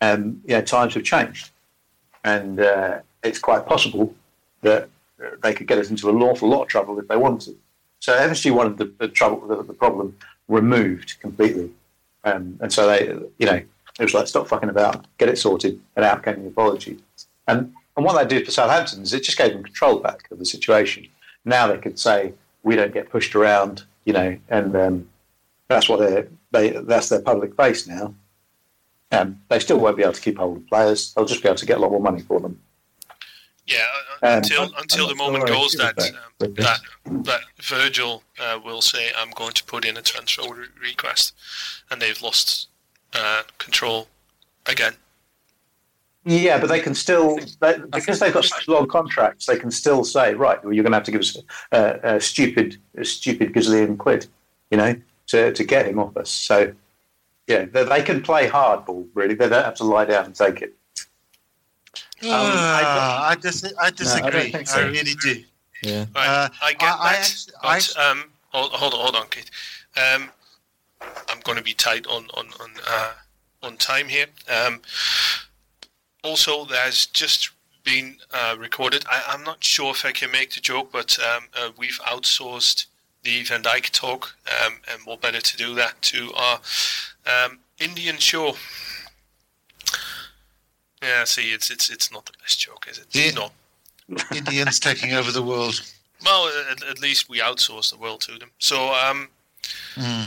um, 0.00 0.42
you 0.46 0.54
know, 0.54 0.60
times 0.62 0.94
have 0.94 1.04
changed, 1.04 1.50
and 2.24 2.58
uh, 2.60 2.98
it's 3.22 3.38
quite 3.38 3.66
possible 3.66 4.14
that 4.62 4.88
uh, 5.22 5.30
they 5.42 5.52
could 5.52 5.66
get 5.66 5.78
us 5.78 5.90
into 5.90 6.08
an 6.08 6.22
awful 6.22 6.48
lot 6.48 6.62
of 6.62 6.68
trouble 6.68 6.98
if 6.98 7.08
they 7.08 7.16
wanted. 7.16 7.56
So 8.00 8.14
FSG 8.14 8.50
wanted 8.52 8.78
the, 8.78 8.92
the 8.98 9.08
trouble, 9.08 9.46
the, 9.46 9.62
the 9.62 9.72
problem 9.74 10.16
removed 10.48 11.20
completely, 11.20 11.70
um, 12.24 12.58
and 12.60 12.72
so 12.72 12.86
they, 12.86 13.06
you 13.38 13.46
know, 13.46 13.62
it 13.98 14.02
was 14.02 14.14
like 14.14 14.26
stop 14.26 14.48
fucking 14.48 14.68
about, 14.68 15.06
get 15.18 15.28
it 15.28 15.38
sorted, 15.38 15.80
and 15.96 16.04
out 16.04 16.24
came 16.24 16.42
the 16.42 16.48
apology. 16.48 16.98
And 17.46 17.72
and 17.96 18.06
what 18.06 18.16
they 18.16 18.26
did 18.26 18.46
for 18.46 18.52
Southampton 18.52 19.02
is 19.02 19.12
it 19.12 19.22
just 19.22 19.38
gave 19.38 19.52
them 19.52 19.62
control 19.62 19.98
back 19.98 20.30
of 20.30 20.38
the 20.38 20.46
situation. 20.46 21.06
Now 21.44 21.66
they 21.66 21.78
could 21.78 21.98
say 21.98 22.32
we 22.62 22.76
don't 22.76 22.94
get 22.94 23.10
pushed 23.10 23.34
around, 23.34 23.84
you 24.04 24.12
know, 24.12 24.38
and 24.48 24.76
um, 24.76 25.08
that's 25.68 25.88
what 25.88 26.00
they 26.00 26.26
they 26.50 26.70
that's 26.70 27.08
their 27.08 27.20
public 27.20 27.54
face 27.56 27.86
now. 27.86 28.14
Um, 29.10 29.42
they 29.48 29.58
still 29.58 29.78
won't 29.78 29.96
be 29.96 30.02
able 30.02 30.14
to 30.14 30.20
keep 30.20 30.38
hold 30.38 30.56
of 30.56 30.66
players. 30.68 31.12
They'll 31.12 31.26
just 31.26 31.42
be 31.42 31.48
able 31.48 31.58
to 31.58 31.66
get 31.66 31.76
a 31.76 31.80
lot 31.80 31.90
more 31.90 32.00
money 32.00 32.22
for 32.22 32.40
them. 32.40 32.60
Yeah, 33.66 33.86
Um, 34.22 34.38
until 34.38 34.74
until 34.76 35.06
the 35.06 35.14
moment 35.14 35.46
goes 35.46 35.72
that 35.74 35.94
that, 35.96 36.14
um, 36.14 36.54
that 36.54 36.80
that 37.24 37.40
Virgil 37.62 38.24
uh, 38.40 38.58
will 38.64 38.82
say, 38.82 39.12
"I'm 39.16 39.30
going 39.30 39.52
to 39.52 39.64
put 39.64 39.84
in 39.84 39.96
a 39.96 40.02
transfer 40.02 40.52
re- 40.52 40.66
request," 40.80 41.34
and 41.90 42.02
they've 42.02 42.20
lost 42.20 42.68
uh, 43.14 43.42
control 43.58 44.08
again. 44.66 44.94
Yeah, 46.24 46.58
but 46.58 46.68
they 46.68 46.80
can 46.80 46.94
still 46.94 47.38
they, 47.60 47.78
because 47.90 48.20
they've 48.20 48.32
got 48.32 48.44
such 48.44 48.68
long 48.68 48.86
contracts. 48.86 49.46
They 49.46 49.58
can 49.58 49.70
still 49.70 50.04
say, 50.04 50.34
right, 50.34 50.62
well, 50.62 50.72
you're 50.72 50.84
going 50.84 50.92
to 50.92 50.98
have 50.98 51.04
to 51.04 51.10
give 51.10 51.20
us 51.20 51.36
a, 51.72 52.16
a 52.16 52.20
stupid, 52.20 52.76
a 52.96 53.04
stupid 53.04 53.52
gazillion 53.52 53.98
quid, 53.98 54.28
you 54.70 54.78
know, 54.78 54.94
to, 55.28 55.52
to 55.52 55.64
get 55.64 55.86
him 55.86 55.98
off 55.98 56.16
us. 56.16 56.30
So, 56.30 56.72
yeah, 57.48 57.64
they, 57.64 57.82
they 57.84 58.02
can 58.02 58.22
play 58.22 58.48
hardball. 58.48 59.08
Really, 59.14 59.34
they 59.34 59.48
don't 59.48 59.64
have 59.64 59.74
to 59.76 59.84
lie 59.84 60.04
down 60.04 60.26
and 60.26 60.34
take 60.34 60.62
it. 60.62 60.76
Ah, 62.24 63.28
I, 63.30 63.34
dis- 63.34 63.72
I 63.80 63.90
disagree. 63.90 64.50
think 64.50 64.56
I, 64.56 64.64
so. 64.64 64.88
really 64.88 65.14
do. 65.22 65.42
Yeah. 65.82 66.06
Right, 66.14 66.28
Uh, 66.28 66.48
I 66.62 66.72
get 66.74 66.82
I- 66.82 66.96
I 66.98 67.12
that, 67.12 67.20
actually- 67.20 67.54
I 67.62 67.78
but 67.78 67.96
um, 67.98 68.24
hold, 68.50 68.72
hold 68.72 68.94
on, 68.94 69.00
hold 69.00 69.16
on, 69.16 69.26
Kate. 69.28 69.50
Um, 69.96 70.30
I'm 71.28 71.40
going 71.42 71.58
to 71.58 71.64
be 71.64 71.74
tight 71.74 72.06
on 72.06 72.26
on 72.34 72.46
on 72.60 72.70
uh, 72.88 73.12
on 73.62 73.76
time 73.76 74.08
here. 74.08 74.26
Um, 74.48 74.80
also, 76.22 76.64
there's 76.64 77.06
just 77.06 77.50
been 77.84 78.16
uh, 78.32 78.54
recorded. 78.58 79.04
I, 79.10 79.22
I'm 79.28 79.42
not 79.42 79.64
sure 79.64 79.90
if 79.90 80.04
I 80.06 80.12
can 80.12 80.30
make 80.30 80.54
the 80.54 80.60
joke, 80.60 80.90
but 80.92 81.18
um, 81.18 81.44
uh, 81.58 81.70
we've 81.76 81.98
outsourced 82.06 82.86
the 83.24 83.42
Van 83.42 83.62
Dijk 83.62 83.90
talk, 83.90 84.34
um, 84.64 84.74
and 84.92 85.00
what 85.04 85.20
better 85.20 85.40
to 85.40 85.56
do 85.56 85.74
that 85.74 86.00
to 86.02 86.32
our 86.34 86.60
um, 87.26 87.58
Indian 87.80 88.18
show. 88.18 88.54
Yeah, 91.02 91.24
see, 91.24 91.52
it's 91.52 91.70
it's 91.70 91.90
it's 91.90 92.12
not 92.12 92.26
the 92.26 92.32
best 92.40 92.60
joke, 92.60 92.86
is 92.90 92.98
it? 92.98 93.06
Yeah. 93.12 93.30
No. 93.32 93.50
Indians 94.34 94.78
taking 94.78 95.12
over 95.12 95.30
the 95.32 95.42
world. 95.42 95.80
Well, 96.24 96.50
at, 96.70 96.82
at 96.84 97.00
least 97.00 97.28
we 97.28 97.40
outsource 97.40 97.90
the 97.90 97.96
world 97.98 98.20
to 98.22 98.38
them. 98.38 98.50
So 98.58 98.92
um, 98.94 99.28
Hmm. 99.94 100.24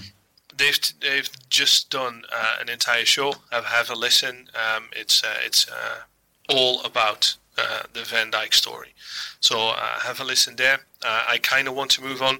they've 0.58 0.79
they've 1.01 1.29
just 1.50 1.89
done 1.89 2.24
uh, 2.32 2.58
an 2.62 2.70
entire 2.70 3.05
show. 3.05 3.36
Have 3.51 3.65
have 3.65 3.89
a 3.89 3.96
listen. 3.96 4.50
Um, 4.55 4.86
it's 4.94 5.24
uh, 5.24 5.36
it's 5.46 5.67
uh, 5.70 6.01
all 6.50 6.82
about 6.84 7.36
uh, 7.58 7.84
the 7.94 8.03
Van 8.03 8.32
Dijk 8.32 8.53
story. 8.53 8.94
So 9.39 9.70
uh, 9.70 10.00
have 10.00 10.20
a 10.20 10.24
listen 10.24 10.55
there. 10.55 10.79
Uh, 11.03 11.24
I 11.27 11.38
kind 11.38 11.67
of 11.67 11.75
want 11.75 11.91
to 11.91 12.01
move 12.01 12.22
on. 12.22 12.39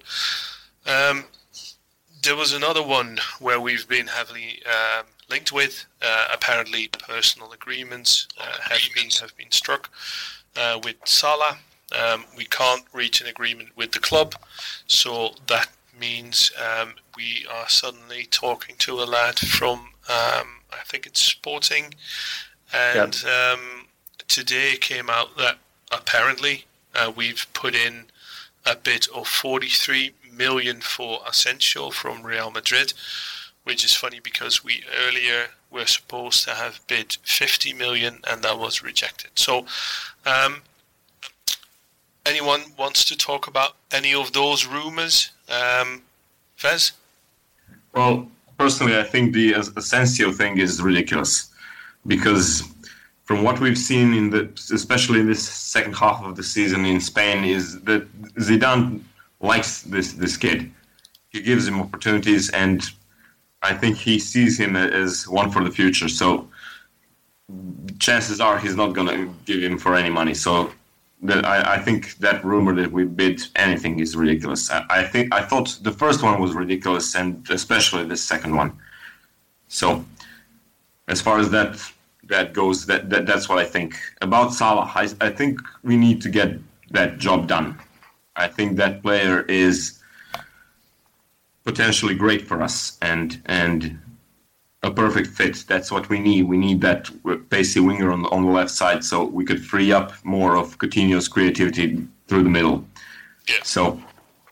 Um, 0.86 1.26
there 2.24 2.36
was 2.36 2.54
another 2.54 2.82
one 2.84 3.20
where 3.40 3.60
we've 3.60 3.88
been 3.88 4.08
heavily 4.08 4.62
um, 4.66 5.06
linked 5.30 5.52
with. 5.52 5.86
Uh, 6.02 6.28
apparently, 6.34 6.88
personal 6.88 7.52
agreements 7.52 8.28
uh, 8.40 8.58
have 8.70 8.82
been 8.94 9.10
have 9.22 9.36
been 9.38 9.52
struck 9.52 9.90
uh, 10.56 10.80
with 10.84 10.96
Salah. 11.06 11.58
Um, 11.98 12.26
we 12.36 12.46
can't 12.46 12.84
reach 12.94 13.22
an 13.22 13.28
agreement 13.28 13.70
with 13.76 13.92
the 13.92 14.00
club, 14.00 14.36
so 14.88 15.36
that 15.48 15.70
means 15.98 16.52
um, 16.60 16.96
we 17.16 17.46
are 17.52 17.70
suddenly 17.70 18.26
talking 18.26 18.76
to 18.80 19.00
a 19.00 19.06
lad 19.06 19.40
from 19.40 19.80
um, 20.10 20.62
I 20.72 20.84
think 20.86 21.06
it's 21.06 21.22
Sporting, 21.22 21.94
and 22.74 23.24
um, 23.26 23.88
today 24.28 24.76
came 24.80 25.10
out 25.10 25.38
that 25.38 25.58
apparently 25.92 26.66
uh, 26.94 27.12
we've 27.16 27.48
put 27.54 27.76
in 27.76 28.06
a 28.66 28.76
bid 28.76 29.08
of 29.14 29.28
43 29.28 30.12
million 30.32 30.82
for 30.82 31.20
Asensio 31.28 31.92
from 31.92 32.24
Real 32.24 32.52
Madrid, 32.52 32.94
which 33.66 33.84
is 33.84 33.94
funny 33.94 34.20
because 34.20 34.64
we 34.64 34.84
earlier 35.06 35.48
were 35.72 35.86
supposed 35.86 36.44
to 36.46 36.52
have 36.52 36.80
bid 36.88 37.18
50 37.24 37.74
million 37.74 38.20
and 38.30 38.42
that 38.44 38.58
was 38.58 38.82
rejected. 38.82 39.32
So, 39.36 39.66
um, 40.26 40.62
anyone 42.26 42.62
wants 42.78 43.04
to 43.06 43.18
talk 43.18 43.48
about 43.48 43.76
any 43.92 44.14
of 44.14 44.32
those 44.34 44.66
rumors? 44.66 45.32
Um, 45.50 46.04
Ves? 46.58 46.94
Well, 47.94 48.28
personally, 48.58 48.98
I 48.98 49.04
think 49.04 49.34
the 49.34 49.54
Asensio 49.54 50.32
thing 50.32 50.58
is 50.58 50.82
ridiculous 50.82 51.50
because 52.08 52.64
from 53.24 53.44
what 53.44 53.60
we've 53.60 53.78
seen 53.78 54.14
in 54.14 54.30
the, 54.30 54.50
especially 54.74 55.20
in 55.20 55.28
this 55.28 55.48
second 55.48 55.94
half 55.94 56.24
of 56.24 56.36
the 56.36 56.44
season 56.44 56.86
in 56.86 57.02
Spain, 57.02 57.44
is 57.44 57.82
that 57.82 58.08
Zidane 58.36 59.02
likes 59.42 59.82
this 59.82 60.14
this 60.14 60.38
kid. 60.38 60.72
He 61.30 61.42
gives 61.42 61.68
him 61.68 61.82
opportunities, 61.82 62.50
and 62.52 62.84
I 63.66 63.74
think 63.74 63.98
he 63.98 64.20
sees 64.20 64.60
him 64.60 64.76
as 64.76 65.28
one 65.28 65.50
for 65.52 65.64
the 65.64 65.72
future. 65.72 66.10
So 66.10 66.48
chances 68.00 68.40
are 68.40 68.58
he's 68.60 68.76
not 68.76 68.94
going 68.94 69.08
to 69.08 69.34
give 69.46 69.62
him 69.64 69.78
for 69.78 69.96
any 69.96 70.10
money. 70.10 70.34
So 70.34 70.72
that 71.24 71.46
I, 71.46 71.76
I 71.76 71.80
think 71.80 72.18
that 72.18 72.44
rumor 72.44 72.74
that 72.76 72.92
we 72.92 73.06
bid 73.06 73.42
anything 73.56 74.00
is 74.00 74.16
ridiculous. 74.16 74.70
I, 74.70 74.86
I 74.90 75.04
think 75.04 75.34
I 75.34 75.42
thought 75.42 75.80
the 75.82 75.92
first 75.92 76.24
one 76.24 76.40
was 76.42 76.54
ridiculous, 76.54 77.16
and 77.16 77.46
especially 77.50 78.04
the 78.06 78.18
second 78.18 78.56
one. 78.56 78.72
So, 79.68 80.06
as 81.08 81.22
far 81.22 81.40
as 81.40 81.50
that 81.52 81.72
that 82.26 82.54
goes, 82.54 82.86
that, 82.88 83.10
that 83.10 83.26
that's 83.26 83.48
what 83.50 83.60
I 83.60 83.66
think 83.66 83.96
about 84.22 84.54
Salah. 84.54 84.92
I, 84.94 85.10
I 85.22 85.30
think 85.30 85.60
we 85.84 85.96
need 85.98 86.22
to 86.24 86.30
get 86.30 86.50
that 86.92 87.18
job 87.18 87.48
done. 87.48 87.78
I 88.36 88.48
think 88.48 88.78
that 88.78 89.02
player 89.02 89.44
is 89.44 90.00
potentially 91.66 92.16
great 92.16 92.48
for 92.48 92.62
us, 92.62 92.98
and 93.02 93.42
and 93.48 94.00
a 94.84 94.92
perfect 94.92 95.28
fit. 95.28 95.66
That's 95.68 95.92
what 95.92 96.08
we 96.10 96.20
need. 96.20 96.44
We 96.44 96.58
need 96.58 96.80
that 96.82 97.10
pacey 97.50 97.80
winger 97.80 98.12
on 98.12 98.22
the, 98.22 98.30
on 98.30 98.46
the 98.46 98.52
left 98.52 98.72
side, 98.72 99.04
so 99.04 99.26
we 99.26 99.44
could 99.44 99.64
free 99.66 99.92
up 99.92 100.14
more 100.24 100.56
of 100.56 100.78
Coutinho's 100.78 101.28
creativity 101.28 102.08
through 102.28 102.44
the 102.44 102.50
middle. 102.50 102.86
Yeah. 103.50 103.64
So 103.64 104.00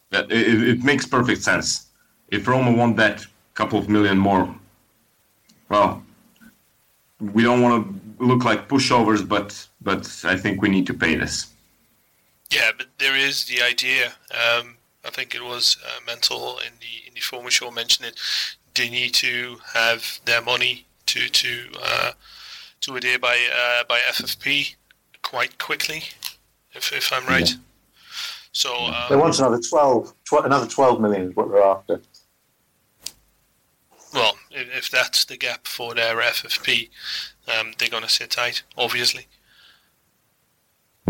that 0.09 0.31
it, 0.31 0.67
it 0.67 0.83
makes 0.83 1.05
perfect 1.05 1.41
sense. 1.43 1.87
If 2.29 2.47
Roma 2.47 2.71
want 2.71 2.97
that 2.97 3.25
couple 3.53 3.77
of 3.77 3.87
million 3.87 4.17
more, 4.17 4.53
well, 5.69 6.03
we 7.19 7.43
don't 7.43 7.61
want 7.61 7.85
to 7.85 8.25
look 8.25 8.43
like 8.43 8.67
pushovers, 8.67 9.27
but 9.27 9.67
but 9.81 10.09
I 10.25 10.35
think 10.35 10.61
we 10.61 10.69
need 10.69 10.87
to 10.87 10.93
pay 10.93 11.15
this. 11.15 11.53
Yeah, 12.51 12.71
but 12.77 12.87
there 12.97 13.15
is 13.15 13.45
the 13.45 13.61
idea. 13.61 14.13
Um, 14.31 14.77
I 15.05 15.09
think 15.09 15.35
it 15.35 15.43
was 15.43 15.77
uh, 15.85 15.99
Mental 16.05 16.59
in 16.59 16.73
the 16.79 17.07
in 17.07 17.13
the 17.13 17.19
former 17.19 17.49
show 17.49 17.71
mentioned 17.71 18.07
it. 18.07 18.19
They 18.75 18.89
need 18.89 19.13
to 19.15 19.57
have 19.73 20.19
their 20.25 20.41
money 20.41 20.85
to 21.07 21.27
to 21.29 21.65
uh, 21.81 22.11
to 22.81 22.95
adhere 22.95 23.19
by 23.19 23.37
uh, 23.53 23.83
by 23.87 23.99
FFP 23.99 24.75
quite 25.21 25.57
quickly, 25.57 26.03
if 26.73 26.91
if 26.93 27.11
I'm 27.11 27.25
right. 27.25 27.53
So 28.51 28.69
They 29.09 29.15
um, 29.15 29.19
want 29.21 29.39
another 29.39 29.59
12, 29.59 30.13
tw- 30.25 30.45
another 30.45 30.67
12 30.67 31.01
million 31.01 31.29
is 31.29 31.35
what 31.35 31.49
they're 31.49 31.63
after. 31.63 32.01
well, 34.13 34.37
if, 34.51 34.77
if 34.77 34.91
that's 34.91 35.25
the 35.25 35.37
gap 35.37 35.65
for 35.65 35.95
their 35.95 36.17
FFP, 36.17 36.89
um, 37.47 37.73
they're 37.79 37.89
gonna 37.89 38.07
sit 38.07 38.29
tight, 38.29 38.61
obviously. 38.77 39.25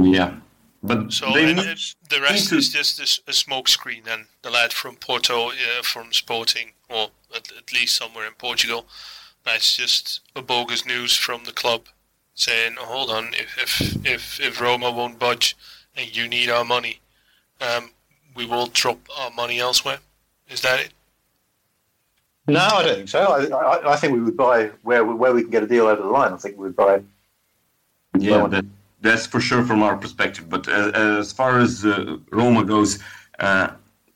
Yeah, 0.02 0.36
but 0.84 1.12
So 1.14 1.32
they 1.34 1.50
and, 1.50 1.58
need- 1.58 1.78
the 2.10 2.22
rest 2.22 2.50
to- 2.50 2.58
is 2.58 2.70
just 2.72 3.00
a, 3.30 3.34
smoke 3.34 3.68
screen. 3.70 4.04
And 4.08 4.26
the 4.42 4.50
lad 4.52 4.74
from 4.74 4.96
Porto, 4.98 5.50
uh, 5.50 5.82
from 5.84 6.12
Sporting, 6.14 6.74
or 6.90 7.10
at, 7.36 7.52
at 7.58 7.74
least 7.74 7.96
somewhere 7.98 8.28
in 8.28 8.34
Portugal, 8.34 8.86
that's 9.46 9.76
just 9.78 10.20
a 10.36 10.42
bogus 10.42 10.86
news 10.86 11.16
from 11.16 11.46
the 11.46 11.52
club 11.52 11.84
saying, 12.36 12.76
oh, 12.80 12.86
"Hold 12.86 13.10
on, 13.10 13.34
if 13.34 13.58
if 13.58 14.06
if, 14.06 14.40
if 14.40 14.62
Roma 14.62 14.92
won't 14.92 15.20
budge 15.20 15.56
and 15.96 16.16
you 16.16 16.28
need 16.28 16.50
our 16.50 16.66
money, 16.66 17.00
um, 17.62 17.92
we 18.36 18.46
will 18.46 18.68
drop 18.68 19.00
our 19.18 19.32
money 19.32 19.60
elsewhere." 19.60 20.00
Is 20.50 20.62
that 20.62 20.80
it? 20.80 20.90
No, 22.48 22.60
I 22.60 22.84
don't 22.84 22.96
think 22.96 23.10
so. 23.10 23.22
I, 23.22 23.46
I, 23.78 23.94
I 23.94 23.96
think 23.96 24.14
we 24.14 24.22
would 24.22 24.36
buy 24.36 24.70
where 24.82 25.06
we, 25.06 25.14
where 25.14 25.34
we 25.34 25.42
can 25.44 25.52
get 25.52 25.64
a 25.64 25.68
deal 25.68 25.88
over 25.88 26.02
the 26.02 26.08
line. 26.10 26.34
I 26.34 26.38
think 26.38 26.58
we 26.58 26.64
would 26.66 26.76
buy. 26.76 27.02
Yeah, 28.18 28.38
Well- 28.38 28.48
that, 28.50 28.66
that's 29.04 29.26
for 29.28 29.40
sure 29.40 29.64
from 29.70 29.84
our 29.84 29.96
perspective. 29.98 30.46
But 30.50 30.68
as, 30.68 30.88
as 30.94 31.32
far 31.40 31.60
as 31.60 31.86
uh, 31.86 32.18
Roma 32.32 32.64
goes, 32.64 32.92
uh, 33.40 33.68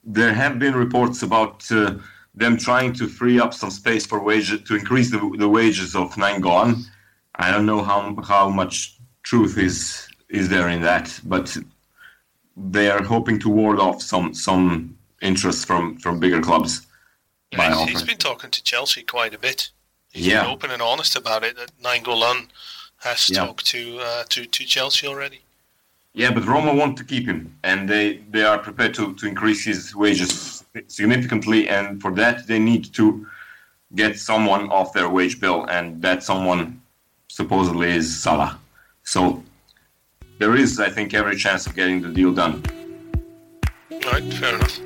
there 0.03 0.34
have 0.34 0.58
been 0.58 0.75
reports 0.86 1.22
about 1.22 1.70
uh, 1.72 1.96
them 2.34 2.58
trying 2.58 2.94
to 2.94 3.08
free 3.08 3.38
up 3.44 3.53
some 3.53 3.70
space 3.70 4.06
for 4.06 4.20
wages 4.24 4.62
to 4.67 4.75
increase 4.75 5.12
the, 5.12 5.20
the 5.38 5.50
wages 5.50 5.96
of 5.96 6.08
Nainggolan. 6.15 6.74
I 7.36 7.51
don't 7.51 7.65
know 7.72 7.84
how 7.84 8.00
how 8.34 8.50
much 8.50 8.75
truth 9.24 9.58
is 9.58 10.08
is 10.29 10.50
there 10.50 10.70
in 10.70 10.82
that, 10.82 11.20
but 11.25 11.56
they 12.56 12.89
are 12.89 13.03
hoping 13.03 13.38
to 13.39 13.50
ward 13.50 13.79
off 13.79 14.01
some 14.01 14.34
some 14.34 14.98
interest 15.22 15.67
from 15.67 15.98
from 16.03 16.20
bigger 16.20 16.41
clubs. 16.41 16.88
by 17.56 17.70
He's, 17.75 17.89
he's 17.89 18.03
been 18.03 18.17
talking 18.29 18.51
to 18.51 18.63
Chelsea 18.63 19.03
quite 19.03 19.34
a 19.34 19.39
bit. 19.48 19.70
He's 20.13 20.27
Yeah. 20.27 20.41
been 20.44 20.51
open 20.51 20.72
and 20.72 20.82
honest 20.82 21.15
about 21.15 21.44
it. 21.44 21.56
That 21.58 21.72
Nainggolan 21.84 22.48
has 23.09 23.29
Yeah. 23.29 23.45
talked 23.45 23.65
to, 23.73 23.81
uh, 24.07 24.23
to 24.33 24.39
to 24.55 24.61
Chelsea 24.75 25.05
already. 25.07 25.39
Yeah, 26.21 26.31
but 26.35 26.43
Roma 26.53 26.73
want 26.81 26.93
to 26.97 27.03
keep 27.11 27.25
him, 27.31 27.41
and 27.69 27.79
they, 27.91 28.05
they 28.33 28.43
are 28.51 28.57
prepared 28.67 28.93
to, 28.95 29.03
to 29.19 29.23
increase 29.27 29.61
his 29.71 29.95
wages 30.03 30.63
significantly, 30.87 31.59
and 31.75 32.01
for 32.01 32.11
that 32.21 32.47
they 32.49 32.59
need 32.71 32.83
to 32.99 33.05
get 34.01 34.17
someone 34.29 34.63
off 34.77 34.93
their 34.93 35.09
wage 35.17 35.35
bill, 35.43 35.59
and 35.75 36.01
that 36.05 36.23
someone 36.23 36.61
supposedly 37.27 37.89
is 37.99 38.07
Salah. 38.23 38.53
So 39.03 39.43
there 40.39 40.55
is, 40.63 40.79
I 40.79 40.89
think, 40.95 41.13
every 41.13 41.37
chance 41.45 41.67
of 41.67 41.75
getting 41.75 42.01
the 42.01 42.09
deal 42.19 42.33
done. 42.33 42.63
Right, 44.11 44.25
fair 44.39 44.55
enough. 44.55 44.79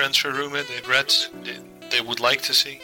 Transfer 0.00 0.32
rumor 0.32 0.62
they've 0.62 0.88
read 0.88 1.12
they, 1.44 1.58
they 1.90 2.00
would 2.00 2.20
like 2.20 2.40
to 2.42 2.54
see? 2.54 2.80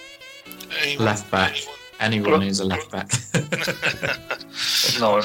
Anyone? 0.83 1.07
Left 1.07 1.31
back. 1.31 1.57
Anyone? 1.99 2.27
Anyone 2.27 2.43
who's 2.43 2.61
a 2.61 2.67
left 2.67 2.91
back. 2.91 3.11
No, 5.01 5.19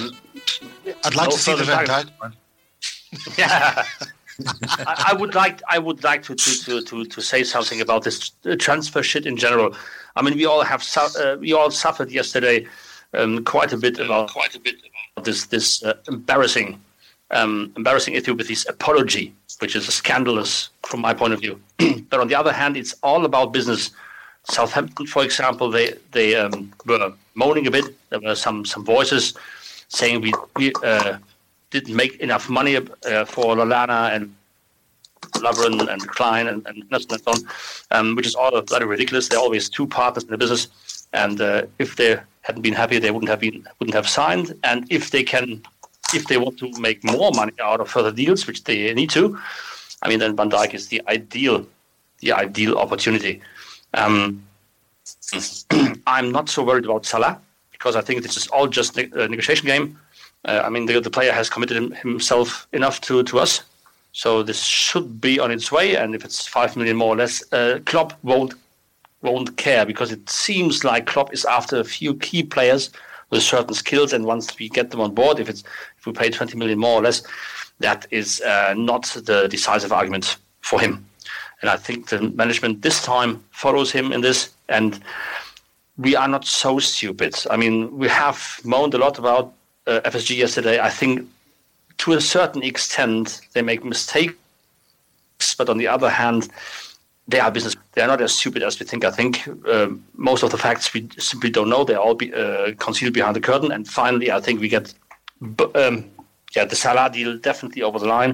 I'd 1.05 1.15
like 1.15 1.29
No 1.29 1.35
to 1.35 1.37
see 1.37 1.51
the 1.53 1.63
further 1.63 1.85
Van 1.85 1.85
time. 1.85 2.05
Dijk 2.05 2.19
one. 2.19 2.33
yeah. 3.37 3.85
I, 4.87 5.11
I 5.11 5.13
would 5.13 5.35
like 5.35 5.61
I 5.69 5.79
would 5.79 6.03
like 6.03 6.23
to, 6.23 6.35
to, 6.35 6.51
to, 6.65 6.81
to, 6.81 7.05
to 7.05 7.21
say 7.21 7.43
something 7.43 7.79
about 7.79 8.03
this 8.03 8.31
uh, 8.45 8.55
transfer 8.57 9.03
shit 9.03 9.25
in 9.25 9.37
general. 9.37 9.75
I 10.15 10.21
mean, 10.21 10.35
we 10.35 10.45
all 10.45 10.63
have 10.63 10.83
su- 10.83 11.19
uh, 11.19 11.37
we 11.39 11.53
all 11.53 11.71
suffered 11.71 12.11
yesterday 12.11 12.67
um, 13.13 13.43
quite 13.45 13.71
a 13.73 13.77
bit 13.77 13.99
about 13.99 14.29
quite 14.31 14.55
a 14.55 14.59
bit 14.59 14.75
about 15.15 15.25
this 15.25 15.45
this 15.45 15.83
uh, 15.83 15.93
embarrassing 16.07 16.81
um, 17.31 17.71
embarrassing 17.75 18.13
issue 18.13 18.33
with 18.33 18.47
this 18.47 18.67
apology, 18.67 19.33
which 19.59 19.75
is 19.75 19.85
scandalous 19.87 20.69
from 20.83 21.01
my 21.01 21.13
point 21.13 21.33
of 21.33 21.39
view. 21.39 21.59
but 22.09 22.19
on 22.19 22.27
the 22.27 22.35
other 22.35 22.51
hand, 22.51 22.77
it's 22.77 22.93
all 23.03 23.25
about 23.25 23.53
business. 23.53 23.91
Southampton, 24.43 25.05
for 25.05 25.23
example, 25.23 25.69
they 25.69 25.93
they 26.11 26.35
um, 26.35 26.71
were 26.85 27.13
moaning 27.35 27.67
a 27.67 27.71
bit. 27.71 27.85
There 28.09 28.19
were 28.19 28.35
some 28.35 28.65
some 28.65 28.83
voices 28.83 29.33
saying 29.87 30.21
we 30.21 30.33
we 30.55 30.73
uh, 30.83 31.17
didn't 31.69 31.95
make 31.95 32.15
enough 32.19 32.49
money 32.49 32.75
uh, 32.75 33.25
for 33.25 33.55
Lallana 33.55 34.15
and 34.15 34.35
Lovren 35.35 35.87
and 35.87 36.07
Clyne 36.07 36.47
and, 36.47 36.65
and 36.67 36.83
Nelson 36.91 37.13
and 37.13 37.21
so 37.23 37.31
on, 37.31 37.37
um, 37.91 38.15
which 38.15 38.27
is 38.27 38.35
all 38.35 38.59
bloody 38.61 38.85
ridiculous. 38.85 39.27
There 39.27 39.39
are 39.39 39.43
always 39.43 39.69
two 39.69 39.87
partners 39.87 40.23
in 40.23 40.31
the 40.31 40.37
business, 40.37 40.67
and 41.13 41.39
uh, 41.39 41.63
if 41.79 41.95
they 41.95 42.19
hadn't 42.41 42.61
been 42.61 42.73
happy, 42.73 42.99
they 42.99 43.11
wouldn't 43.11 43.29
have 43.29 43.39
been 43.39 43.67
wouldn't 43.79 43.95
have 43.95 44.09
signed. 44.09 44.53
And 44.63 44.85
if 44.89 45.11
they 45.11 45.23
can, 45.23 45.61
if 46.13 46.27
they 46.27 46.37
want 46.37 46.59
to 46.59 46.71
make 46.79 47.03
more 47.03 47.31
money 47.31 47.53
out 47.61 47.79
of 47.79 47.89
further 47.89 48.11
deals, 48.11 48.47
which 48.47 48.63
they 48.63 48.93
need 48.93 49.09
to, 49.11 49.39
I 50.01 50.09
mean, 50.09 50.19
then 50.19 50.35
Van 50.35 50.49
Dijk 50.49 50.73
is 50.73 50.87
the 50.87 51.01
ideal, 51.07 51.65
the 52.19 52.31
ideal 52.33 52.77
opportunity. 52.77 53.41
Um, 53.93 54.43
I'm 56.07 56.31
not 56.31 56.49
so 56.49 56.63
worried 56.63 56.85
about 56.85 57.05
Salah 57.05 57.39
because 57.71 57.95
I 57.95 58.01
think 58.01 58.23
this 58.23 58.37
is 58.37 58.47
all 58.47 58.67
just 58.67 58.97
a 58.97 59.27
negotiation 59.27 59.67
game. 59.67 59.99
Uh, 60.45 60.61
I 60.63 60.69
mean, 60.69 60.85
the, 60.87 60.99
the 60.99 61.09
player 61.09 61.31
has 61.31 61.49
committed 61.49 61.93
himself 61.97 62.67
enough 62.73 62.99
to, 63.01 63.23
to 63.23 63.39
us, 63.39 63.61
so 64.11 64.41
this 64.43 64.63
should 64.63 65.21
be 65.21 65.39
on 65.39 65.51
its 65.51 65.71
way. 65.71 65.95
And 65.95 66.15
if 66.15 66.25
it's 66.25 66.47
five 66.47 66.75
million 66.75 66.97
more 66.97 67.13
or 67.13 67.17
less, 67.17 67.43
uh, 67.53 67.79
Klopp 67.85 68.13
won't 68.23 68.53
won't 69.21 69.55
care 69.57 69.85
because 69.85 70.11
it 70.11 70.27
seems 70.29 70.83
like 70.83 71.05
Klopp 71.05 71.31
is 71.31 71.45
after 71.45 71.79
a 71.79 71.83
few 71.83 72.15
key 72.15 72.41
players 72.41 72.89
with 73.31 73.41
certain 73.41 73.73
skills, 73.73 74.13
and 74.13 74.25
once 74.25 74.57
we 74.59 74.69
get 74.69 74.91
them 74.91 75.01
on 75.01 75.13
board, 75.13 75.39
if 75.39 75.49
it's 75.49 75.63
if 75.97 76.05
we 76.05 76.13
pay 76.13 76.29
twenty 76.29 76.57
million 76.57 76.77
more 76.77 76.99
or 76.99 77.01
less, 77.01 77.23
that 77.79 78.05
is 78.11 78.41
uh, 78.41 78.73
not 78.77 79.05
the 79.25 79.47
decisive 79.47 79.91
argument 79.91 80.37
for 80.61 80.79
him. 80.79 81.05
And 81.61 81.69
I 81.69 81.77
think 81.77 82.09
the 82.09 82.21
management 82.21 82.81
this 82.81 83.03
time 83.03 83.43
follows 83.51 83.91
him 83.91 84.11
in 84.11 84.21
this, 84.21 84.51
and 84.69 84.99
we 85.97 86.15
are 86.15 86.27
not 86.27 86.45
so 86.45 86.79
stupid. 86.79 87.35
I 87.49 87.57
mean, 87.57 87.97
we 87.97 88.07
have 88.07 88.59
moaned 88.63 88.93
a 88.93 88.97
lot 88.97 89.19
about 89.19 89.53
uh, 89.87 90.01
FSG 90.01 90.37
yesterday. 90.37 90.79
I 90.79 90.89
think 90.89 91.27
to 91.99 92.13
a 92.13 92.21
certain 92.21 92.63
extent 92.63 93.41
they 93.53 93.61
make 93.61 93.85
mistakes, 93.85 94.35
but 95.57 95.69
on 95.69 95.77
the 95.77 95.87
other 95.87 96.09
hand, 96.09 96.49
they 97.31 97.39
are 97.39 97.51
business. 97.51 97.75
They 97.93 98.01
are 98.01 98.07
not 98.07 98.21
as 98.21 98.33
stupid 98.33 98.63
as 98.63 98.79
we 98.79 98.85
think. 98.85 99.03
I 99.05 99.11
think 99.11 99.47
um 99.73 100.03
most 100.15 100.43
of 100.43 100.49
the 100.51 100.57
facts 100.57 100.93
we 100.93 101.09
simply 101.17 101.49
don't 101.49 101.69
know. 101.69 101.83
They 101.83 101.95
are 101.95 102.03
all 102.05 102.15
be, 102.15 102.33
uh, 102.33 102.73
concealed 102.85 103.13
behind 103.13 103.35
the 103.35 103.41
curtain. 103.41 103.71
And 103.71 103.87
finally, 103.87 104.31
I 104.31 104.39
think 104.39 104.61
we 104.61 104.69
get 104.69 104.93
um, 105.75 105.95
yeah 106.55 106.65
the 106.65 106.75
Salah 106.75 107.09
deal 107.09 107.37
definitely 107.37 107.81
over 107.81 107.99
the 107.99 108.07
line. 108.07 108.33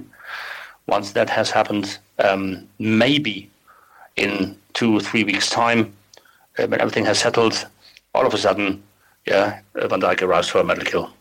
Once 0.87 1.11
that 1.11 1.29
has 1.29 1.51
happened, 1.51 1.99
um, 2.19 2.67
maybe 2.79 3.49
in 4.15 4.57
two 4.73 4.95
or 4.97 5.01
three 5.01 5.23
weeks' 5.23 5.49
time, 5.49 5.93
uh, 6.57 6.67
when 6.67 6.79
everything 6.79 7.05
has 7.05 7.19
settled, 7.19 7.67
all 8.13 8.25
of 8.25 8.33
a 8.33 8.37
sudden, 8.37 8.81
yeah, 9.25 9.59
uh, 9.75 9.87
Van 9.87 10.01
Dijk 10.01 10.21
arrives 10.21 10.47
for 10.47 10.59
a 10.59 10.63
medal 10.63 10.85
kill. 10.85 11.11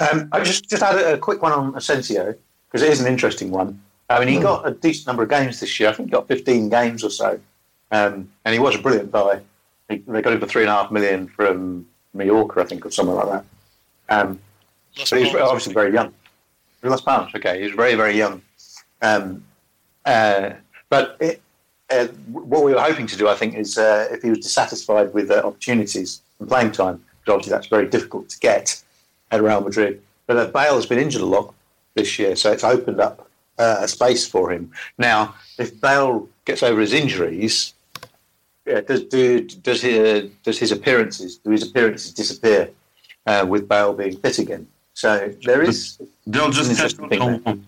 Um, 0.00 0.28
I 0.32 0.42
just 0.42 0.68
just 0.68 0.82
had 0.82 0.96
a, 0.96 1.14
a 1.14 1.18
quick 1.18 1.40
one 1.42 1.52
on 1.52 1.74
Asensio 1.76 2.34
because 2.66 2.82
it 2.82 2.90
is 2.90 3.00
an 3.00 3.06
interesting 3.06 3.50
one. 3.50 3.80
I 4.08 4.18
mean, 4.18 4.28
he 4.28 4.38
got 4.38 4.66
a 4.66 4.70
decent 4.70 5.06
number 5.06 5.22
of 5.22 5.30
games 5.30 5.60
this 5.60 5.80
year. 5.80 5.88
I 5.88 5.92
think 5.92 6.08
he 6.08 6.12
got 6.12 6.28
15 6.28 6.68
games 6.68 7.02
or 7.02 7.10
so, 7.10 7.40
um, 7.90 8.30
and 8.44 8.52
he 8.52 8.58
was 8.58 8.76
a 8.76 8.78
brilliant 8.78 9.10
buy. 9.10 9.40
He, 9.88 9.96
they 10.06 10.22
got 10.22 10.32
him 10.32 10.40
for 10.40 10.46
three 10.46 10.62
and 10.62 10.70
a 10.70 10.74
half 10.74 10.90
million 10.90 11.26
from 11.26 11.86
Mallorca, 12.12 12.60
I 12.60 12.64
think, 12.64 12.84
or 12.84 12.90
something 12.90 13.14
like 13.14 13.28
that. 13.28 13.44
Um, 14.08 14.40
Las 14.98 15.10
but 15.10 15.18
he's 15.20 15.28
Palmas. 15.28 15.48
obviously 15.48 15.74
very 15.74 15.92
young. 15.92 16.12
Las 16.82 17.00
Palmas, 17.00 17.34
okay. 17.34 17.62
He's 17.62 17.72
very, 17.72 17.94
very 17.94 18.16
young. 18.16 18.42
Um, 19.00 19.44
uh, 20.04 20.50
but 20.90 21.16
it, 21.20 21.40
uh, 21.90 22.06
what 22.30 22.64
we 22.64 22.72
were 22.72 22.80
hoping 22.80 23.06
to 23.06 23.16
do, 23.16 23.28
I 23.28 23.34
think, 23.34 23.54
is 23.54 23.78
uh, 23.78 24.08
if 24.10 24.22
he 24.22 24.30
was 24.30 24.40
dissatisfied 24.40 25.14
with 25.14 25.30
uh, 25.30 25.42
opportunities 25.44 26.20
and 26.38 26.48
playing 26.48 26.72
time, 26.72 27.02
because 27.20 27.34
obviously 27.34 27.50
that's 27.50 27.66
very 27.66 27.88
difficult 27.88 28.28
to 28.30 28.38
get 28.38 28.82
at 29.30 29.42
Real 29.42 29.62
Madrid. 29.62 30.02
But 30.26 30.36
uh, 30.36 30.46
Bale 30.48 30.74
has 30.74 30.86
been 30.86 30.98
injured 30.98 31.22
a 31.22 31.26
lot 31.26 31.54
this 31.94 32.18
year, 32.18 32.36
so 32.36 32.52
it's 32.52 32.64
opened 32.64 33.00
up 33.00 33.28
uh, 33.58 33.78
a 33.80 33.88
space 33.88 34.26
for 34.26 34.50
him. 34.50 34.70
Now, 34.98 35.34
if 35.58 35.80
Bale 35.80 36.28
gets 36.44 36.62
over 36.62 36.80
his 36.80 36.92
injuries, 36.92 37.74
yeah, 38.66 38.80
does 38.80 39.04
do, 39.04 39.40
does 39.40 39.82
his, 39.82 40.30
does 40.42 40.58
his 40.58 40.72
appearances 40.72 41.36
do 41.38 41.50
his 41.50 41.62
appearances 41.62 42.12
disappear 42.12 42.70
uh, 43.26 43.44
with 43.48 43.68
Bale 43.68 43.92
being 43.92 44.16
fit 44.16 44.38
again? 44.38 44.66
So 44.94 45.34
there 45.44 45.62
is 45.62 45.98
They'll 46.26 46.50
just 46.50 46.76
test 46.76 46.98
him. 46.98 47.66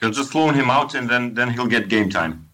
They'll 0.00 0.10
just 0.10 0.34
loan 0.34 0.54
him 0.54 0.70
out, 0.70 0.94
and 0.94 1.08
then 1.08 1.34
then 1.34 1.50
he'll 1.50 1.66
get 1.66 1.88
game 1.88 2.10
time. 2.10 2.48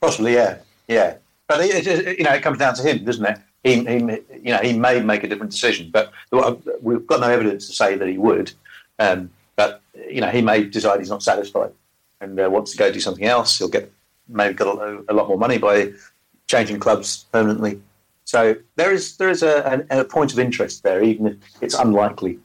Possibly, 0.00 0.34
yeah, 0.34 0.58
yeah. 0.88 1.16
But 1.46 1.60
it, 1.60 1.86
it, 1.86 2.18
you 2.18 2.24
know, 2.24 2.32
it 2.32 2.42
comes 2.42 2.58
down 2.58 2.74
to 2.74 2.82
him, 2.82 3.04
doesn't 3.04 3.24
it? 3.24 3.38
He, 3.62 3.84
he, 3.84 3.98
you 4.42 4.52
know, 4.52 4.58
he 4.58 4.72
may 4.72 5.00
make 5.00 5.22
a 5.22 5.28
different 5.28 5.52
decision, 5.52 5.90
but 5.92 6.12
we've 6.80 7.06
got 7.06 7.20
no 7.20 7.28
evidence 7.28 7.68
to 7.68 7.72
say 7.72 7.94
that 7.94 8.08
he 8.08 8.18
would. 8.18 8.52
Um, 8.98 9.30
but 9.56 9.82
you 10.10 10.20
know, 10.20 10.28
he 10.28 10.42
may 10.42 10.64
decide 10.64 11.00
he's 11.00 11.10
not 11.10 11.22
satisfied 11.22 11.72
and 12.20 12.38
uh, 12.38 12.48
wants 12.50 12.72
to 12.72 12.78
go 12.78 12.92
do 12.92 13.00
something 13.00 13.24
else. 13.24 13.58
He'll 13.58 13.68
get 13.68 13.92
maybe 14.28 14.54
get 14.54 14.66
a, 14.66 15.04
a 15.08 15.14
lot 15.14 15.28
more 15.28 15.38
money 15.38 15.58
by 15.58 15.92
changing 16.46 16.80
clubs 16.80 17.26
permanently. 17.32 17.80
So 18.24 18.56
there 18.76 18.92
is 18.92 19.16
there 19.16 19.30
is 19.30 19.42
a, 19.42 19.84
a, 19.90 20.00
a 20.00 20.04
point 20.04 20.32
of 20.32 20.38
interest 20.38 20.82
there, 20.82 21.02
even 21.02 21.26
if 21.26 21.36
it's 21.60 21.74
unlikely. 21.74 22.38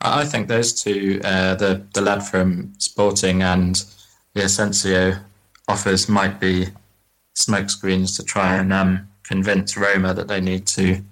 I 0.00 0.22
I 0.22 0.24
think 0.24 0.48
those 0.48 0.72
two, 0.72 1.20
uh, 1.24 1.54
the 1.56 1.82
the 1.92 2.00
lad 2.00 2.22
from 2.22 2.72
Sporting 2.78 3.42
and 3.42 3.84
the 4.34 4.44
Asensio 4.44 5.16
offers, 5.68 6.08
might 6.08 6.38
be 6.40 6.68
smokescreens 7.34 8.16
to 8.16 8.22
try 8.24 8.56
and 8.56 8.72
um, 8.72 9.08
convince 9.22 9.76
Roma 9.76 10.14
that 10.14 10.28
they 10.28 10.40
need 10.40 10.66
to 10.68 11.02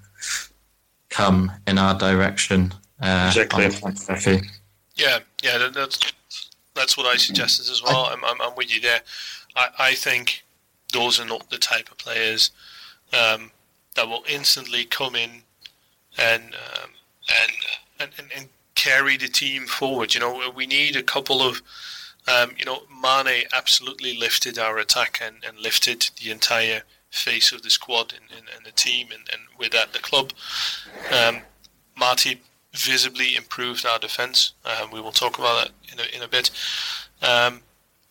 come 1.10 1.52
in 1.66 1.78
our 1.78 1.98
direction. 1.98 2.72
Uh, 3.00 3.26
Exactly. 3.28 3.64
on 3.64 3.70
the 3.70 3.76
transfer 3.76 4.16
fee. 4.16 4.48
Yeah, 4.96 5.18
yeah, 5.42 5.58
that, 5.58 5.74
that's 5.74 6.12
that's 6.74 6.96
what 6.96 7.06
I 7.06 7.16
suggested 7.16 7.70
as 7.70 7.82
well. 7.82 8.06
I'm, 8.06 8.24
I'm, 8.24 8.40
I'm 8.40 8.56
with 8.56 8.72
you 8.74 8.80
there. 8.80 9.00
I, 9.56 9.68
I 9.78 9.94
think 9.94 10.44
those 10.92 11.20
are 11.20 11.24
not 11.24 11.50
the 11.50 11.58
type 11.58 11.90
of 11.90 11.98
players 11.98 12.50
um, 13.12 13.50
that 13.96 14.08
will 14.08 14.24
instantly 14.28 14.84
come 14.84 15.16
in 15.16 15.30
and 16.18 16.42
um, 16.42 16.90
and, 17.42 17.52
and 18.00 18.10
and 18.18 18.28
and 18.36 18.48
carry 18.74 19.16
the 19.16 19.28
team 19.28 19.66
forward. 19.66 20.14
You 20.14 20.20
know, 20.20 20.50
we 20.54 20.66
need 20.66 20.96
a 20.96 21.02
couple 21.02 21.42
of. 21.42 21.62
Um, 22.26 22.52
you 22.56 22.64
know, 22.64 22.78
Mane 23.02 23.44
absolutely 23.52 24.16
lifted 24.16 24.58
our 24.58 24.78
attack 24.78 25.20
and, 25.22 25.44
and 25.46 25.58
lifted 25.58 26.08
the 26.22 26.30
entire 26.30 26.82
face 27.10 27.52
of 27.52 27.60
the 27.60 27.68
squad 27.68 28.14
and, 28.14 28.24
and, 28.34 28.48
and 28.56 28.64
the 28.64 28.72
team, 28.72 29.08
and, 29.12 29.28
and 29.30 29.42
with 29.58 29.72
that, 29.72 29.92
the 29.92 29.98
club. 29.98 30.32
Um, 31.12 31.42
Matip 32.00 32.38
visibly 32.74 33.36
improved 33.36 33.86
our 33.86 33.98
defence. 33.98 34.52
Um, 34.64 34.90
we 34.90 35.00
will 35.00 35.12
talk 35.12 35.38
about 35.38 35.64
that 35.64 35.92
in 35.92 36.00
a, 36.00 36.16
in 36.16 36.22
a 36.22 36.28
bit. 36.28 36.50
Um, 37.22 37.60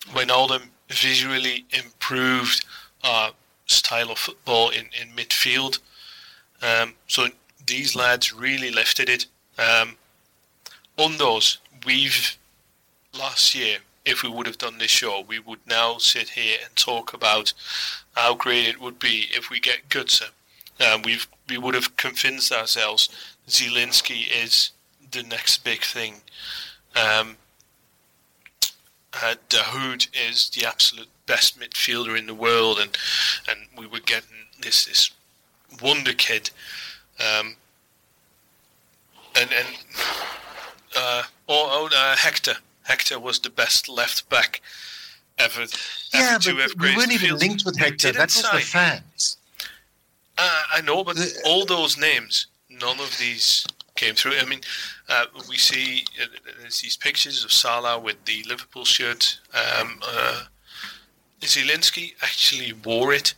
Wijnaldum 0.08 0.70
visually 0.90 1.66
improved 1.72 2.66
our 3.04 3.32
style 3.66 4.12
of 4.12 4.18
football 4.18 4.70
in, 4.70 4.90
in 5.00 5.10
midfield. 5.16 5.80
Um, 6.62 6.94
so 7.08 7.28
these 7.66 7.96
lads 7.96 8.34
really 8.34 8.72
lifted 8.72 9.10
it. 9.10 9.26
Um, 9.58 9.98
on 10.98 11.18
those, 11.18 11.58
we've 11.86 12.38
last 13.18 13.56
year, 13.56 13.78
if 14.06 14.24
we 14.24 14.30
would 14.30 14.48
have 14.48 14.58
done 14.58 14.78
this 14.78 14.92
show, 14.92 15.24
we 15.28 15.40
would 15.40 15.60
now 15.66 15.98
sit 15.98 16.30
here 16.30 16.58
and 16.64 16.76
talk 16.76 17.14
about 17.14 17.54
how 18.16 18.36
great 18.36 18.68
it 18.68 18.82
would 18.82 19.00
be 19.00 19.28
if 19.32 19.50
we 19.50 19.60
get 19.60 19.90
Götze. 19.90 20.30
Um, 20.80 21.02
we've 21.04 21.28
we 21.50 21.58
would 21.58 21.76
have 21.76 21.96
convinced 21.98 22.52
ourselves 22.52 23.10
Zielinski 23.48 24.28
is 24.44 24.72
the 25.12 25.24
next 25.24 25.64
big 25.64 25.82
thing. 25.82 26.16
Um, 26.96 27.38
uh, 29.14 29.36
Dahoud 29.50 30.08
is 30.14 30.50
the 30.50 30.66
absolute 30.66 31.10
best 31.26 31.60
midfielder 31.60 32.18
in 32.18 32.26
the 32.26 32.34
world, 32.34 32.80
and 32.80 32.98
and 33.50 33.60
we 33.78 33.86
were 33.86 34.00
getting 34.00 34.48
this 34.62 34.86
this 34.86 35.12
wonder 35.82 36.14
kid, 36.14 36.50
um, 37.20 37.56
and 39.36 39.52
and 39.52 39.68
uh, 40.96 41.24
oh, 41.48 41.90
oh 41.90 41.90
uh, 41.96 42.16
Hector 42.16 42.56
Hector 42.84 43.20
was 43.20 43.40
the 43.40 43.50
best 43.50 43.88
left 43.88 44.30
back 44.30 44.62
ever. 45.38 45.66
Yeah, 46.14 46.36
ever 46.36 46.40
to 46.44 46.56
but 46.56 46.80
we 46.80 46.96
weren't 46.96 47.12
even 47.12 47.38
linked 47.38 47.66
with 47.66 47.78
Hector. 47.78 48.12
that's 48.12 48.42
not 48.42 48.52
That 48.54 48.58
was 48.58 48.66
the 48.66 48.70
fans. 48.70 49.38
Uh, 50.38 50.64
I 50.74 50.82
know, 50.82 51.04
but 51.04 51.16
The- 51.16 51.42
all 51.46 51.66
those 51.66 51.98
names, 51.98 52.48
none 52.84 53.00
of 53.00 53.18
these 53.18 53.66
came 53.96 54.16
through. 54.16 54.34
I 54.40 54.46
mean, 54.46 54.62
uh, 55.10 55.26
we 55.50 55.58
see 55.58 56.06
uh, 56.22 56.26
these 56.64 56.98
pictures 56.98 57.44
of 57.44 57.52
Salah 57.52 58.00
with 58.00 58.24
the 58.26 58.44
Liverpool 58.48 58.86
shirt. 58.86 59.40
Um, 59.54 60.00
uh, 60.06 60.44
Zielinski 61.42 62.14
actually 62.22 62.74
wore 62.86 63.14
it, 63.14 63.34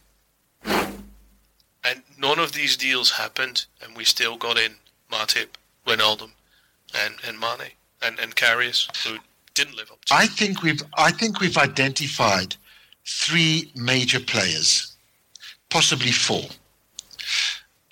and 0.64 2.02
none 2.18 2.40
of 2.40 2.54
these 2.54 2.78
deals 2.78 3.12
happened, 3.12 3.66
and 3.82 3.96
we 3.98 4.04
still 4.04 4.38
got 4.38 4.58
in 4.58 4.76
Matip, 5.12 5.50
Wijnaldum, 5.88 6.32
and 6.94 7.16
and 7.28 7.40
Mane 7.40 7.72
and 8.02 8.20
and 8.20 8.36
Karius, 8.36 8.96
who 9.06 9.18
didn't 9.54 9.76
live 9.76 9.92
up 9.92 10.04
to. 10.06 10.14
I 10.14 10.28
think 10.28 10.62
we've 10.62 10.84
I 10.98 11.12
think 11.12 11.40
we've 11.40 11.58
identified 11.58 12.56
three 13.06 13.72
major 13.76 14.20
players, 14.20 14.96
possibly 15.70 16.12
four. 16.12 16.46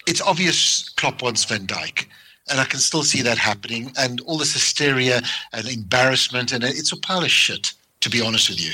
It's 0.06 0.22
obvious 0.22 0.90
Klopp 0.90 1.22
wants 1.22 1.44
Van 1.46 1.66
Dijk, 1.66 2.06
and 2.50 2.60
I 2.60 2.66
can 2.66 2.80
still 2.80 3.04
see 3.04 3.22
that 3.22 3.38
happening. 3.38 3.92
And 3.98 4.20
all 4.22 4.38
this 4.38 4.54
hysteria 4.54 5.22
and 5.54 5.68
embarrassment, 5.68 6.52
and 6.52 6.64
it's 6.64 6.92
a 6.92 6.98
pile 6.98 7.24
of 7.24 7.32
shit, 7.32 7.74
to 8.02 8.10
be 8.10 8.22
honest 8.22 8.50
with 8.50 8.62
you. 8.62 8.74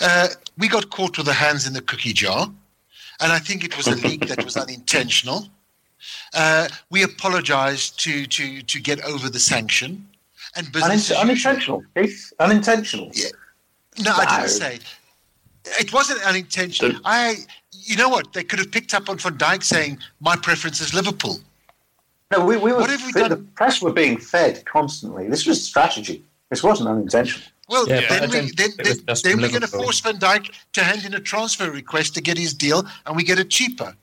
Uh, 0.00 0.28
we 0.58 0.68
got 0.68 0.90
caught 0.90 1.16
with 1.18 1.26
our 1.28 1.34
hands 1.34 1.66
in 1.66 1.72
the 1.72 1.80
cookie 1.80 2.12
jar, 2.12 2.50
and 3.20 3.32
I 3.32 3.38
think 3.38 3.64
it 3.64 3.76
was 3.76 3.86
a 3.88 3.96
leak 3.96 4.28
that 4.28 4.44
was 4.44 4.56
unintentional. 4.56 5.48
Uh, 6.34 6.68
we 6.90 7.02
apologized 7.02 7.98
to 8.00 8.26
to 8.26 8.62
to 8.62 8.80
get 8.80 9.00
over 9.02 9.28
the 9.28 9.40
sanction, 9.40 10.06
and 10.54 10.70
business 10.70 11.10
Unin- 11.10 11.20
unintentional, 11.22 11.84
Keith. 11.96 12.32
Unintentional. 12.38 13.10
Yeah. 13.14 13.28
No, 14.00 14.12
I 14.14 14.24
No. 14.24 14.36
didn't 14.42 14.50
say. 14.50 14.78
It 15.80 15.92
wasn't 15.92 16.22
unintentional. 16.22 16.92
The- 16.92 17.00
I, 17.04 17.34
you 17.82 17.96
know 17.96 18.08
what? 18.08 18.32
They 18.32 18.44
could 18.44 18.58
have 18.58 18.70
picked 18.70 18.94
up 18.94 19.08
on 19.08 19.18
Van 19.18 19.38
Dijk 19.38 19.62
saying, 19.62 19.98
"My 20.20 20.36
preference 20.36 20.80
is 20.80 20.94
Liverpool." 20.94 21.40
No, 22.30 22.44
we, 22.44 22.56
we 22.56 22.72
were. 22.72 22.80
What 22.80 22.90
have 22.90 23.04
we 23.04 23.12
the, 23.12 23.20
done? 23.20 23.30
the 23.30 23.36
press 23.36 23.80
were 23.80 23.92
being 23.92 24.18
fed 24.18 24.64
constantly. 24.66 25.28
This 25.28 25.46
was 25.46 25.64
strategy. 25.64 26.24
This 26.50 26.62
wasn't 26.62 26.88
unintentional. 26.88 27.46
Well, 27.68 27.86
Yeah, 27.86 28.00
but 28.08 28.30
then, 28.30 28.44
we, 28.44 28.50
don't 28.50 28.56
then, 28.56 28.70
think 28.70 28.80
it 28.80 28.86
was 28.86 28.96
then, 28.96 29.06
just 29.06 29.24
then 29.24 29.32
from 29.34 29.42
we're 29.42 29.48
going 29.48 29.60
to 29.60 29.66
force 29.68 30.00
Van 30.00 30.18
Dijk 30.18 30.50
to 30.72 30.82
hand 30.82 31.04
in 31.04 31.14
a 31.14 31.20
transfer 31.20 31.70
request 31.70 32.14
to 32.14 32.22
get 32.22 32.38
his 32.38 32.54
deal, 32.54 32.86
and 33.06 33.16
we 33.16 33.22
get 33.22 33.38
it 33.38 33.50
cheaper. 33.50 33.94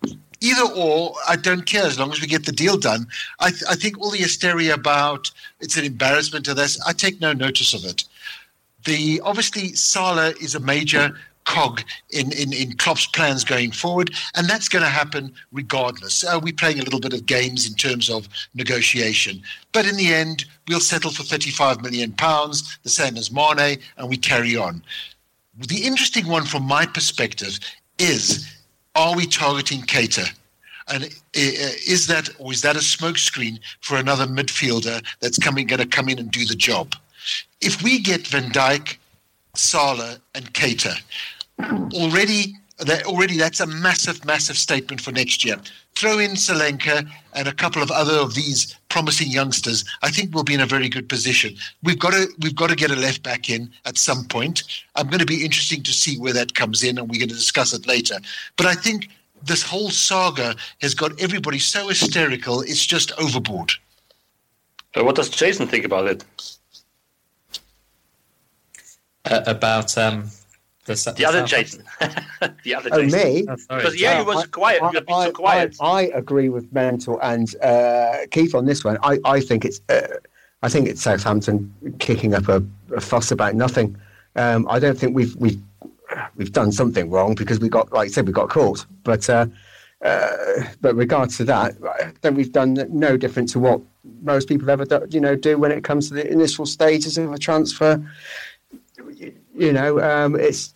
Either 0.42 0.72
or, 0.76 1.16
I 1.28 1.36
don't 1.36 1.66
care 1.66 1.86
as 1.86 1.98
long 1.98 2.12
as 2.12 2.22
we 2.22 2.28
get 2.28 2.46
the 2.46 2.52
deal 2.52 2.78
done. 2.78 3.08
I, 3.40 3.50
th- 3.50 3.64
I 3.70 3.76
think 3.76 4.00
all 4.00 4.12
the 4.12 4.20
hysteria 4.20 4.76
about 4.76 5.32
it's 5.60 5.78
an 5.78 5.86
embarrassment 5.86 6.46
to 6.46 6.54
this, 6.54 6.80
I 6.86 6.94
take 6.94 7.20
no 7.20 7.34
notice 7.34 7.74
of 7.74 7.86
it. 7.86 8.04
The 8.84 9.20
obviously 9.22 9.74
Salah 9.74 10.34
is 10.42 10.54
a 10.54 10.60
major 10.60 11.18
cog 11.46 11.82
in, 12.10 12.32
in, 12.34 12.52
in 12.54 12.74
Klopp's 12.74 13.08
plans 13.08 13.44
going 13.44 13.72
forward, 13.72 14.12
and 14.36 14.50
that's 14.50 14.68
going 14.68 14.84
to 14.84 14.90
happen 14.90 15.34
regardless. 15.52 16.24
Uh, 16.24 16.40
we're 16.42 16.54
playing 16.54 16.80
a 16.80 16.84
little 16.84 17.00
bit 17.00 17.14
of 17.14 17.26
games 17.26 17.68
in 17.68 17.76
terms 17.76 18.10
of 18.10 18.28
negotiation, 18.54 19.42
but 19.72 19.88
in 19.88 19.96
the 19.96 20.14
end, 20.14 20.46
we'll 20.68 20.80
settle 20.80 21.12
for 21.12 21.24
35 21.24 21.82
million 21.82 22.12
pounds, 22.12 22.78
the 22.84 22.90
same 22.90 23.16
as 23.18 23.32
Mane, 23.32 23.78
and 23.98 24.10
we 24.10 24.18
carry 24.18 24.56
on. 24.56 24.84
The 25.58 25.84
interesting 25.84 26.28
one 26.28 26.46
from 26.46 26.64
my 26.64 26.86
perspective 26.86 27.60
is: 27.98 28.52
Are 28.96 29.16
we 29.16 29.26
targeting 29.26 29.82
Keita? 29.82 30.30
And 30.88 31.06
uh, 31.06 31.10
is 31.34 32.08
that 32.08 32.30
or 32.38 32.52
is 32.52 32.62
that 32.62 32.76
a 32.76 32.80
smokescreen 32.80 33.60
for 33.82 33.98
another 33.98 34.28
midfielder 34.28 35.04
that's 35.20 35.40
coming 35.40 35.66
going 35.66 35.82
to 35.82 35.88
come 35.88 36.10
in 36.10 36.20
and 36.20 36.30
do 36.30 36.46
the 36.46 36.56
job? 36.56 36.96
If 37.62 37.82
we 37.82 38.00
get 38.00 38.28
Van 38.28 38.52
Dijk, 38.52 38.98
Salah, 39.56 40.18
and 40.36 40.54
Keita, 40.54 41.02
already 41.94 42.56
that 42.80 43.06
already 43.06 43.38
that's 43.38 43.62
a 43.62 43.68
massive, 43.68 44.26
massive 44.26 44.58
statement 44.58 45.00
for 45.00 45.12
next 45.12 45.46
year. 45.46 45.56
Throw 45.96 46.20
in 46.20 46.32
Solanke 46.32 47.10
and 47.34 47.48
a 47.48 47.54
couple 47.54 47.82
of 47.82 47.90
other 47.90 48.14
of 48.14 48.34
these 48.34 48.76
promising 48.90 49.30
youngsters. 49.30 49.86
I 50.04 50.12
think 50.12 50.34
we'll 50.34 50.44
be 50.44 50.56
in 50.56 50.60
a 50.60 50.66
very 50.66 50.90
good 50.90 51.08
position. 51.08 51.56
We've 51.84 52.00
got 52.00 52.12
to 52.12 52.28
we've 52.40 52.56
got 52.56 52.70
to 52.70 52.76
get 52.76 52.92
a 52.92 52.96
left 52.96 53.24
back 53.24 53.50
in 53.50 53.72
at 53.86 53.98
some 53.98 54.26
point. 54.26 54.64
I'm 54.96 55.08
going 55.08 55.20
to 55.20 55.26
be 55.26 55.46
interesting 55.46 55.84
to 55.84 55.94
see 55.94 56.18
where 56.18 56.34
that 56.34 56.56
comes 56.56 56.84
in, 56.84 56.98
and 56.98 57.10
we're 57.10 57.20
going 57.20 57.30
to 57.30 57.36
discuss 57.36 57.74
it 57.74 57.88
later. 57.88 58.18
But 58.58 58.66
I 58.66 58.76
think 58.76 59.10
this 59.44 59.64
whole 59.64 59.90
saga 59.90 60.56
has 60.82 60.94
got 60.94 61.20
everybody 61.22 61.60
so 61.60 61.88
hysterical. 61.88 62.62
It's 62.62 62.86
just 62.86 63.14
overboard. 63.18 63.72
Uh, 64.96 65.04
what 65.04 65.16
does 65.16 65.30
Jason 65.30 65.68
think 65.68 65.86
about 65.86 66.08
it? 66.08 66.26
Uh, 69.26 69.42
about 69.48 69.98
um, 69.98 70.30
the, 70.86 70.94
s- 70.94 71.12
The 71.14 71.26
other 71.26 71.44
Jason. 71.46 71.84
the 72.64 72.76
other 72.76 72.90
Oh, 72.94 73.02
Jason. 73.04 73.20
me? 73.20 73.46
Oh. 73.50 73.56
Because 73.78 74.00
yeah, 74.00 74.20
you 74.20 74.26
was 74.26 74.44
I- 74.44 74.48
quiet. 74.48 74.82
I, 74.82 74.90
you 74.92 74.96
have 74.96 75.06
been 75.06 75.16
I- 75.16 75.26
so 75.26 75.32
quiet. 75.32 75.76
I, 75.82 75.86
I 75.86 76.02
agree 76.14 76.50
with 76.50 76.72
Mental 76.74 77.20
and 77.22 77.54
uh, 77.62 78.18
Keith 78.32 78.56
on 78.56 78.66
this 78.66 78.84
one. 78.84 78.98
I, 79.04 79.20
I 79.26 79.40
think 79.42 79.66
it's 79.66 79.82
uh, 79.90 80.08
I 80.64 80.70
think 80.70 80.88
it's 80.88 81.02
Southampton 81.02 81.74
kicking 82.00 82.34
up 82.34 82.48
a, 82.48 82.64
a 82.96 83.02
fuss 83.02 83.30
about 83.32 83.56
nothing. 83.56 83.96
Um, 84.36 84.68
I 84.70 84.80
don't 84.80 84.98
think 84.98 85.16
we've 85.16 85.36
we've 85.36 85.60
we've 86.36 86.52
done 86.52 86.72
something 86.72 87.10
wrong 87.10 87.36
because 87.36 87.60
we 87.60 87.70
got 87.70 87.92
like 87.92 88.08
I 88.08 88.12
said 88.12 88.26
we 88.28 88.34
got 88.34 88.50
caught. 88.50 88.86
But 89.04 89.30
uh, 89.30 89.48
uh, 90.04 90.64
but 90.82 90.96
regards 90.96 91.38
to 91.38 91.44
that, 91.46 91.76
then 92.22 92.36
we've 92.36 92.52
done 92.52 92.76
no 92.90 93.18
different 93.18 93.50
to 93.50 93.60
what 93.60 93.82
most 94.22 94.48
people 94.48 94.70
ever 94.70 94.86
do, 94.86 95.06
you 95.10 95.20
know 95.20 95.36
do 95.36 95.58
when 95.58 95.72
it 95.72 95.84
comes 95.84 96.10
to 96.10 96.14
the 96.14 96.30
initial 96.32 96.66
stages 96.66 97.18
of 97.18 97.32
a 97.34 97.38
transfer. 97.40 98.04
You 99.56 99.72
know, 99.74 100.02
um, 100.02 100.36
it's 100.36 100.74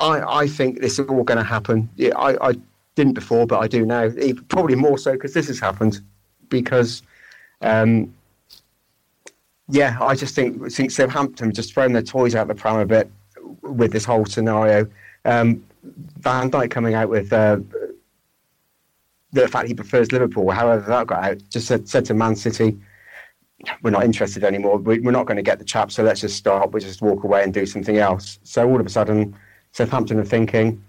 I, 0.00 0.40
I 0.40 0.46
think 0.46 0.80
this 0.80 0.98
is 0.98 1.06
all 1.08 1.22
going 1.22 1.38
to 1.38 1.44
happen. 1.44 1.88
I, 1.98 2.36
I 2.40 2.54
didn't 2.96 3.14
before, 3.14 3.46
but 3.46 3.60
I 3.60 3.68
do 3.68 3.86
now. 3.86 4.10
Probably 4.48 4.74
more 4.74 4.98
so 4.98 5.12
because 5.12 5.32
this 5.32 5.46
has 5.46 5.60
happened. 5.60 6.00
Because, 6.48 7.02
um, 7.60 8.12
yeah, 9.68 9.96
I 10.00 10.14
just 10.14 10.34
think 10.34 10.70
think 10.72 10.90
Southampton 10.90 11.52
just 11.52 11.72
throwing 11.72 11.92
their 11.92 12.02
toys 12.02 12.34
out 12.34 12.48
the 12.48 12.54
pram 12.54 12.78
a 12.78 12.86
bit 12.86 13.10
with 13.62 13.92
this 13.92 14.04
whole 14.04 14.26
scenario. 14.26 14.88
Um, 15.24 15.64
Van 16.18 16.50
Dijk 16.50 16.70
coming 16.70 16.94
out 16.94 17.08
with 17.08 17.32
uh, 17.32 17.58
the 19.32 19.48
fact 19.48 19.68
he 19.68 19.74
prefers 19.74 20.12
Liverpool, 20.12 20.50
however 20.50 20.84
that 20.88 21.06
got 21.06 21.24
out, 21.24 21.38
just 21.50 21.66
said, 21.66 21.88
said 21.88 22.04
to 22.06 22.14
Man 22.14 22.36
City, 22.36 22.76
we're 23.82 23.90
not 23.90 24.04
interested 24.04 24.44
anymore. 24.44 24.78
We, 24.78 25.00
we're 25.00 25.12
not 25.12 25.26
going 25.26 25.36
to 25.36 25.42
get 25.42 25.58
the 25.58 25.64
chap, 25.64 25.90
so 25.90 26.02
let's 26.02 26.20
just 26.20 26.36
stop. 26.36 26.72
We'll 26.72 26.82
just 26.82 27.02
walk 27.02 27.24
away 27.24 27.42
and 27.42 27.52
do 27.52 27.66
something 27.66 27.96
else. 27.96 28.38
So 28.42 28.68
all 28.68 28.80
of 28.80 28.86
a 28.86 28.90
sudden, 28.90 29.36
Southampton 29.72 30.18
are 30.18 30.24
thinking, 30.24 30.82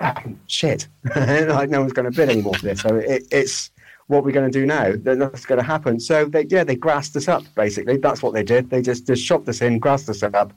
"Ah, 0.00 0.22
shit, 0.46 0.88
like 1.16 1.70
no 1.70 1.80
one's 1.80 1.92
going 1.92 2.10
to 2.10 2.16
bid 2.16 2.30
anymore 2.30 2.54
for 2.54 2.66
this. 2.66 2.80
So 2.80 2.96
it, 2.96 3.24
it's 3.30 3.70
what 4.06 4.24
we're 4.24 4.32
going 4.32 4.50
to 4.50 4.58
do 4.58 4.64
now. 4.64 4.94
That's 4.96 5.44
going 5.44 5.60
to 5.60 5.66
happen. 5.66 6.00
So 6.00 6.24
they, 6.24 6.46
yeah, 6.48 6.64
they 6.64 6.76
grassed 6.76 7.14
us 7.16 7.28
up. 7.28 7.42
Basically, 7.54 7.98
that's 7.98 8.22
what 8.22 8.32
they 8.32 8.42
did. 8.42 8.70
They 8.70 8.80
just 8.80 9.06
just 9.06 9.22
shopped 9.22 9.48
us 9.48 9.60
in, 9.60 9.78
grassed 9.78 10.08
us 10.08 10.22
up, 10.22 10.52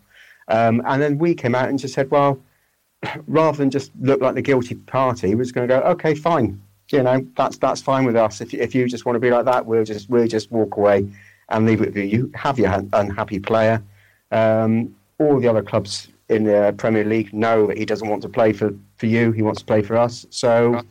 um, 0.47 0.81
and 0.85 1.01
then 1.01 1.17
we 1.17 1.35
came 1.35 1.55
out 1.55 1.69
and 1.69 1.77
just 1.77 1.93
said, 1.93 2.09
well, 2.11 2.41
rather 3.27 3.57
than 3.57 3.69
just 3.69 3.91
look 3.99 4.21
like 4.21 4.35
the 4.35 4.41
guilty 4.41 4.75
party, 4.75 5.35
we're 5.35 5.43
just 5.43 5.53
going 5.53 5.67
to 5.67 5.79
go, 5.79 5.81
okay, 5.81 6.15
fine. 6.15 6.61
you 6.93 7.03
know, 7.03 7.25
that's 7.35 7.57
that's 7.57 7.81
fine 7.81 8.05
with 8.05 8.15
us. 8.15 8.39
If 8.39 8.53
if 8.53 8.73
you 8.73 8.87
just 8.87 9.05
want 9.05 9.17
to 9.17 9.19
be 9.19 9.31
like 9.31 9.45
that, 9.45 9.65
we'll 9.65 9.83
just 9.83 10.09
we'll 10.09 10.27
just 10.27 10.49
walk 10.49 10.77
away 10.77 11.09
and 11.51 11.65
leave 11.65 11.81
it 11.81 11.87
with 11.87 11.97
you. 11.97 12.03
You 12.03 12.31
have 12.35 12.57
your 12.57 12.83
unhappy 12.93 13.39
player. 13.39 13.83
Um, 14.31 14.95
all 15.19 15.39
the 15.39 15.47
other 15.47 15.61
clubs 15.61 16.07
in 16.29 16.45
the 16.45 16.73
Premier 16.77 17.03
League 17.03 17.33
know 17.33 17.67
that 17.67 17.77
he 17.77 17.85
doesn't 17.85 18.07
want 18.07 18.21
to 18.23 18.29
play 18.29 18.53
for, 18.53 18.73
for 18.97 19.05
you. 19.05 19.31
He 19.31 19.41
wants 19.41 19.59
to 19.59 19.65
play 19.65 19.81
for 19.81 19.97
us. 19.97 20.25
So 20.29 20.81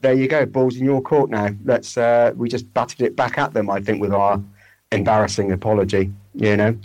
there 0.00 0.12
you 0.14 0.28
go. 0.28 0.44
Balls 0.44 0.76
in 0.76 0.84
your 0.84 1.00
court 1.00 1.30
now. 1.30 1.50
Let's 1.64 1.96
uh, 1.96 2.32
we 2.36 2.48
just 2.48 2.72
batted 2.74 3.02
it 3.02 3.16
back 3.16 3.38
at 3.38 3.52
them. 3.54 3.70
I 3.70 3.80
think 3.80 4.00
with 4.00 4.12
our 4.12 4.42
embarrassing 4.92 5.52
apology. 5.52 6.12
You 6.34 6.56
know. 6.56 6.78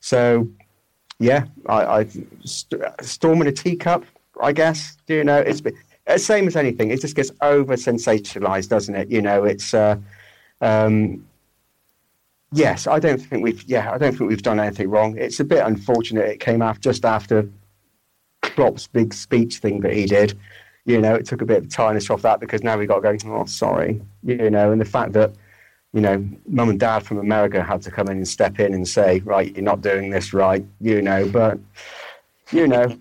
So 0.00 0.48
yeah, 1.20 1.46
I, 1.66 1.84
I 2.00 2.06
st- 2.44 2.82
storm 3.00 3.40
in 3.42 3.46
a 3.46 3.52
teacup. 3.52 4.04
I 4.42 4.52
guess. 4.52 4.96
Do 5.06 5.14
You 5.14 5.24
know, 5.24 5.38
it's 5.38 5.60
been- 5.60 5.78
same 6.16 6.48
as 6.48 6.56
anything. 6.56 6.90
It 6.90 7.00
just 7.00 7.14
gets 7.14 7.30
over 7.42 7.76
sensationalized, 7.76 8.68
doesn't 8.68 8.94
it? 8.94 9.08
You 9.08 9.22
know, 9.22 9.44
it's. 9.44 9.72
Uh, 9.72 9.96
um, 10.60 11.24
yes, 12.52 12.86
I 12.86 12.98
don't 12.98 13.18
think 13.18 13.42
we've. 13.42 13.62
Yeah, 13.64 13.92
I 13.92 13.98
don't 13.98 14.16
think 14.16 14.28
we've 14.28 14.42
done 14.42 14.60
anything 14.60 14.88
wrong. 14.88 15.16
It's 15.18 15.40
a 15.40 15.44
bit 15.44 15.64
unfortunate. 15.64 16.28
It 16.28 16.40
came 16.40 16.62
after 16.62 16.80
just 16.80 17.04
after 17.04 17.48
Klopp's 18.42 18.86
big 18.86 19.14
speech 19.14 19.58
thing 19.58 19.80
that 19.80 19.92
he 19.92 20.06
did. 20.06 20.38
You 20.84 21.00
know, 21.00 21.14
it 21.14 21.26
took 21.26 21.42
a 21.42 21.46
bit 21.46 21.58
of 21.58 21.68
tarnish 21.68 22.10
off 22.10 22.22
that 22.22 22.40
because 22.40 22.62
now 22.62 22.76
we 22.76 22.86
got 22.86 23.00
to 23.00 23.16
go. 23.16 23.34
Oh, 23.34 23.44
sorry. 23.46 24.00
You 24.24 24.50
know, 24.50 24.72
and 24.72 24.80
the 24.80 24.86
fact 24.86 25.12
that 25.12 25.32
you 25.92 26.00
know, 26.00 26.26
mum 26.46 26.70
and 26.70 26.80
dad 26.80 27.00
from 27.00 27.18
America 27.18 27.62
had 27.62 27.82
to 27.82 27.90
come 27.90 28.08
in 28.08 28.16
and 28.16 28.28
step 28.28 28.58
in 28.58 28.72
and 28.72 28.88
say, 28.88 29.20
right, 29.20 29.54
you're 29.54 29.62
not 29.62 29.82
doing 29.82 30.10
this 30.10 30.32
right. 30.32 30.64
You 30.80 31.02
know, 31.02 31.28
but 31.28 31.58
you 32.50 32.66
know. 32.66 32.98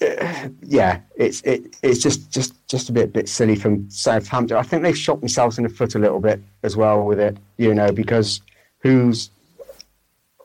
Yeah, 0.62 1.00
it's 1.16 1.42
it, 1.42 1.76
it's 1.82 1.98
just, 2.02 2.30
just 2.30 2.54
just 2.68 2.88
a 2.88 2.92
bit 2.92 3.12
bit 3.12 3.28
silly 3.28 3.54
from 3.54 3.90
Southampton. 3.90 4.56
I 4.56 4.62
think 4.62 4.82
they've 4.82 4.96
shot 4.96 5.20
themselves 5.20 5.58
in 5.58 5.64
the 5.64 5.68
foot 5.68 5.94
a 5.94 5.98
little 5.98 6.20
bit 6.20 6.40
as 6.62 6.74
well 6.74 7.04
with 7.04 7.20
it, 7.20 7.36
you 7.58 7.74
know, 7.74 7.92
because 7.92 8.40
who's 8.80 9.30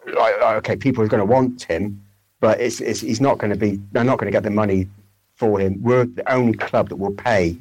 like, 0.06 0.40
like, 0.42 0.58
okay, 0.58 0.76
people 0.76 1.04
are 1.04 1.08
going 1.08 1.20
to 1.20 1.26
want 1.26 1.64
him, 1.64 2.02
but 2.40 2.60
it's, 2.62 2.80
it's 2.82 3.02
he's 3.02 3.22
not 3.22 3.38
going 3.38 3.52
to 3.52 3.58
be. 3.58 3.80
They're 3.92 4.04
not 4.04 4.20
going 4.20 4.28
to 4.28 4.32
get 4.32 4.44
the 4.44 4.50
money 4.50 4.88
for 5.36 5.60
him. 5.60 5.82
We're 5.82 6.06
the 6.06 6.32
only 6.32 6.54
club 6.58 6.90
that 6.90 6.98
will 6.98 7.14
pay 7.14 7.58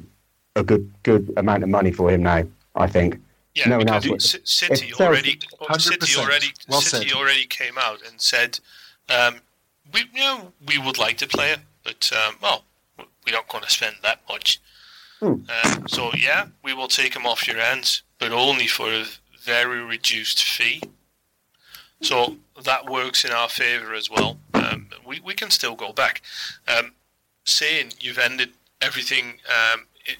a 0.55 0.63
good 0.63 0.91
good 1.03 1.33
amount 1.37 1.63
of 1.63 1.69
money 1.69 1.91
for 1.91 2.09
him 2.09 2.23
now. 2.23 2.43
I 2.75 2.87
think. 2.87 3.19
Yeah, 3.55 3.69
no 3.69 3.77
one 3.77 3.85
because 3.85 4.35
else. 4.35 4.37
City 4.43 4.87
If 4.89 4.99
already, 4.99 5.39
City 5.77 6.07
100%. 6.11 6.17
already, 6.17 6.47
Well 6.67 6.81
City 6.81 7.07
said. 7.09 7.17
already 7.17 7.45
came 7.45 7.77
out 7.77 7.99
and 8.05 8.19
said, 8.19 8.59
um, 9.09 9.39
we, 9.93 10.01
you 10.13 10.19
know, 10.19 10.51
we 10.67 10.77
would 10.77 10.97
like 10.97 11.17
to 11.19 11.27
play 11.27 11.51
it, 11.51 11.59
but 11.85 12.11
um, 12.13 12.35
well, 12.41 12.65
we're 13.25 13.31
not 13.31 13.47
going 13.47 13.63
to 13.63 13.69
spend 13.69 13.95
that 14.03 14.19
much. 14.27 14.59
Hmm. 15.21 15.35
Um, 15.65 15.87
so 15.87 16.11
yeah, 16.17 16.47
we 16.63 16.73
will 16.73 16.89
take 16.89 17.15
him 17.15 17.25
off 17.25 17.47
your 17.47 17.57
hands, 17.57 18.03
but 18.19 18.33
only 18.33 18.67
for 18.67 18.91
a 18.91 19.05
very 19.45 19.81
reduced 19.83 20.43
fee. 20.43 20.81
So 22.01 22.37
that 22.63 22.89
works 22.89 23.23
in 23.25 23.31
our 23.31 23.49
favour 23.49 23.93
as 23.93 24.09
well. 24.09 24.37
Um, 24.53 24.87
we 25.05 25.19
we 25.19 25.33
can 25.33 25.49
still 25.49 25.75
go 25.75 25.93
back. 25.93 26.21
Um, 26.67 26.91
saying 27.45 27.93
you've 27.99 28.17
ended 28.17 28.49
everything, 28.81 29.25
um, 29.47 29.87
i- 30.07 30.17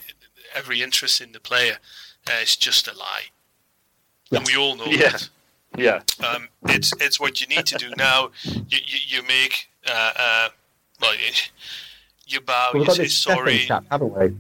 every 0.54 0.82
interest 0.82 1.22
in 1.22 1.32
the 1.32 1.40
player, 1.40 1.78
uh, 2.30 2.40
is 2.42 2.56
just 2.56 2.88
a 2.88 2.94
lie. 2.94 3.26
And 4.32 4.46
we 4.46 4.56
all 4.56 4.76
know 4.76 4.86
Yeah. 4.90 5.10
that. 5.10 5.30
Yeah. 5.78 6.02
Um, 6.26 6.48
it's 6.70 6.94
it's 7.02 7.20
what 7.20 7.42
you 7.42 7.48
need 7.48 7.66
to 7.66 7.76
do 7.78 7.90
now. 7.98 8.30
You 8.44 8.80
you, 8.92 9.00
you 9.08 9.24
make 9.24 9.68
uh, 9.88 10.12
uh, 10.16 10.50
well, 11.02 11.14
you, 11.16 11.32
you 12.28 12.40
bow, 12.42 12.70
Well, 12.74 12.74
we've 12.74 12.82
you 12.84 12.88
got 12.88 12.96
say 12.96 13.04
this 13.04 13.18
Stefan 13.18 13.38
sorry, 13.38 13.58
chap, 13.68 13.84
haven't 13.92 14.14
we? 14.18 14.38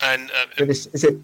and 0.00 0.30
uh, 0.30 0.46
So 0.58 0.64
Is 0.92 1.04
it 1.04 1.16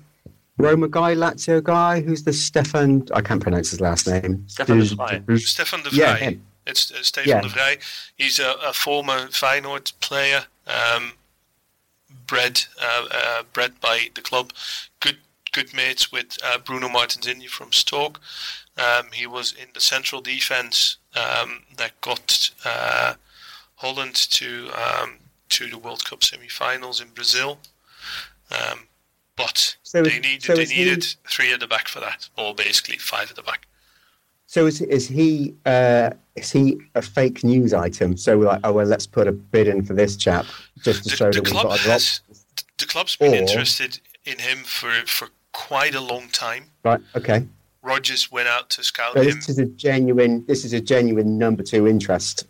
Roma 0.61 0.89
guy, 0.89 1.15
Lazio 1.15 1.63
guy? 1.63 2.01
Who's 2.01 2.23
the 2.25 2.33
Stefan? 2.33 3.07
I 3.15 3.21
can't 3.23 3.43
pronounce 3.43 3.71
his 3.71 3.81
last 3.81 4.07
name. 4.07 4.45
Stefan 4.49 4.79
de 4.79 4.85
Who's- 4.85 4.95
Vrij. 4.95 5.39
Stefan 5.41 5.83
de 5.83 5.89
Vrij. 5.91 5.97
Yeah, 5.99 6.17
him. 6.17 6.43
It's 6.67 6.91
uh, 6.93 7.03
Stefan 7.03 7.29
Yeah. 7.29 7.41
de 7.43 7.49
Vrij. 7.49 7.79
He's 8.17 8.39
a, 8.39 8.55
a 8.69 8.73
former 8.73 9.29
Feyenoord 9.31 9.93
player, 10.01 10.47
um, 10.67 11.13
bred 12.27 12.67
uh, 12.81 13.07
uh, 13.11 13.43
bred 13.53 13.73
by 13.81 14.11
the 14.15 14.21
club. 14.21 14.53
Good 15.01 15.17
good 15.53 15.73
mates 15.75 16.11
with 16.13 16.39
uh, 16.45 16.59
Bruno 16.59 16.89
Martins 16.89 17.45
from 17.51 17.73
Stoke. 17.73 18.21
Um, 18.79 19.07
he 19.13 19.27
was 19.27 19.53
in 19.53 19.69
the 19.75 19.81
central 19.81 20.21
defense 20.23 20.97
um, 21.17 21.63
that 21.77 22.01
got 22.01 22.51
uh, 22.65 23.15
Holland 23.77 24.15
to 24.31 24.71
um, 24.75 25.17
to 25.49 25.69
the 25.69 25.79
World 25.79 26.05
Cup 26.05 26.23
semi-finals 26.23 27.01
in 27.01 27.09
Brazil. 27.15 27.59
Um, 28.51 28.87
but 29.47 29.77
So 29.83 30.03
they 30.03 30.19
needed 30.21 30.43
so 30.43 30.55
they 30.55 30.63
is 30.63 30.71
he- 30.71 30.95
three 31.29 31.53
at 31.53 31.61
the 31.61 31.67
back 31.67 31.89
for 31.89 32.01
that, 32.01 32.29
or 32.37 32.55
basically 32.55 32.99
five 32.99 33.31
at 33.31 33.37
the 33.37 33.43
back. 33.43 33.67
So 34.47 34.67
is 34.67 34.81
is 34.81 35.07
he 35.09 35.55
uh, 35.67 36.11
is 36.37 36.51
he 36.51 36.79
a 36.95 37.03
fake 37.03 37.45
news 37.45 37.73
item? 37.73 38.17
So 38.17 38.39
we're 38.39 38.47
like, 38.47 38.61
oh 38.65 38.73
well, 38.73 38.87
let's 38.87 39.07
put 39.07 39.29
a 39.29 39.33
bid 39.33 39.69
in 39.69 39.85
for 39.85 39.95
this 39.95 40.17
chap 40.17 40.45
just 40.83 41.05
to 41.05 41.11
the, 41.11 41.17
show 41.17 41.27
the 41.31 41.41
that 41.41 41.45
we've 41.45 41.53
club 41.53 41.67
got 41.69 41.79
a 41.87 41.91
has 41.91 42.21
the 42.79 42.87
club's 42.87 43.17
been 43.17 43.33
Or- 43.35 43.37
interested 43.37 44.01
in 44.25 44.39
him 44.39 44.59
for 44.65 44.91
for 45.07 45.29
quite 45.53 45.95
a 45.95 46.01
long 46.01 46.29
time. 46.29 46.65
Right. 46.85 47.01
Okay. 47.15 47.47
Rogers 47.83 48.31
went 48.31 48.47
out 48.49 48.69
to 48.71 48.83
scout 48.83 49.15
So 49.15 49.23
him. 49.23 49.37
this 49.37 49.49
is 49.49 49.59
a 49.59 49.65
genuine. 49.67 50.45
This 50.47 50.65
is 50.65 50.73
a 50.73 50.81
genuine 50.81 51.39
number 51.39 51.63
two 51.63 51.87
interest. 51.87 52.45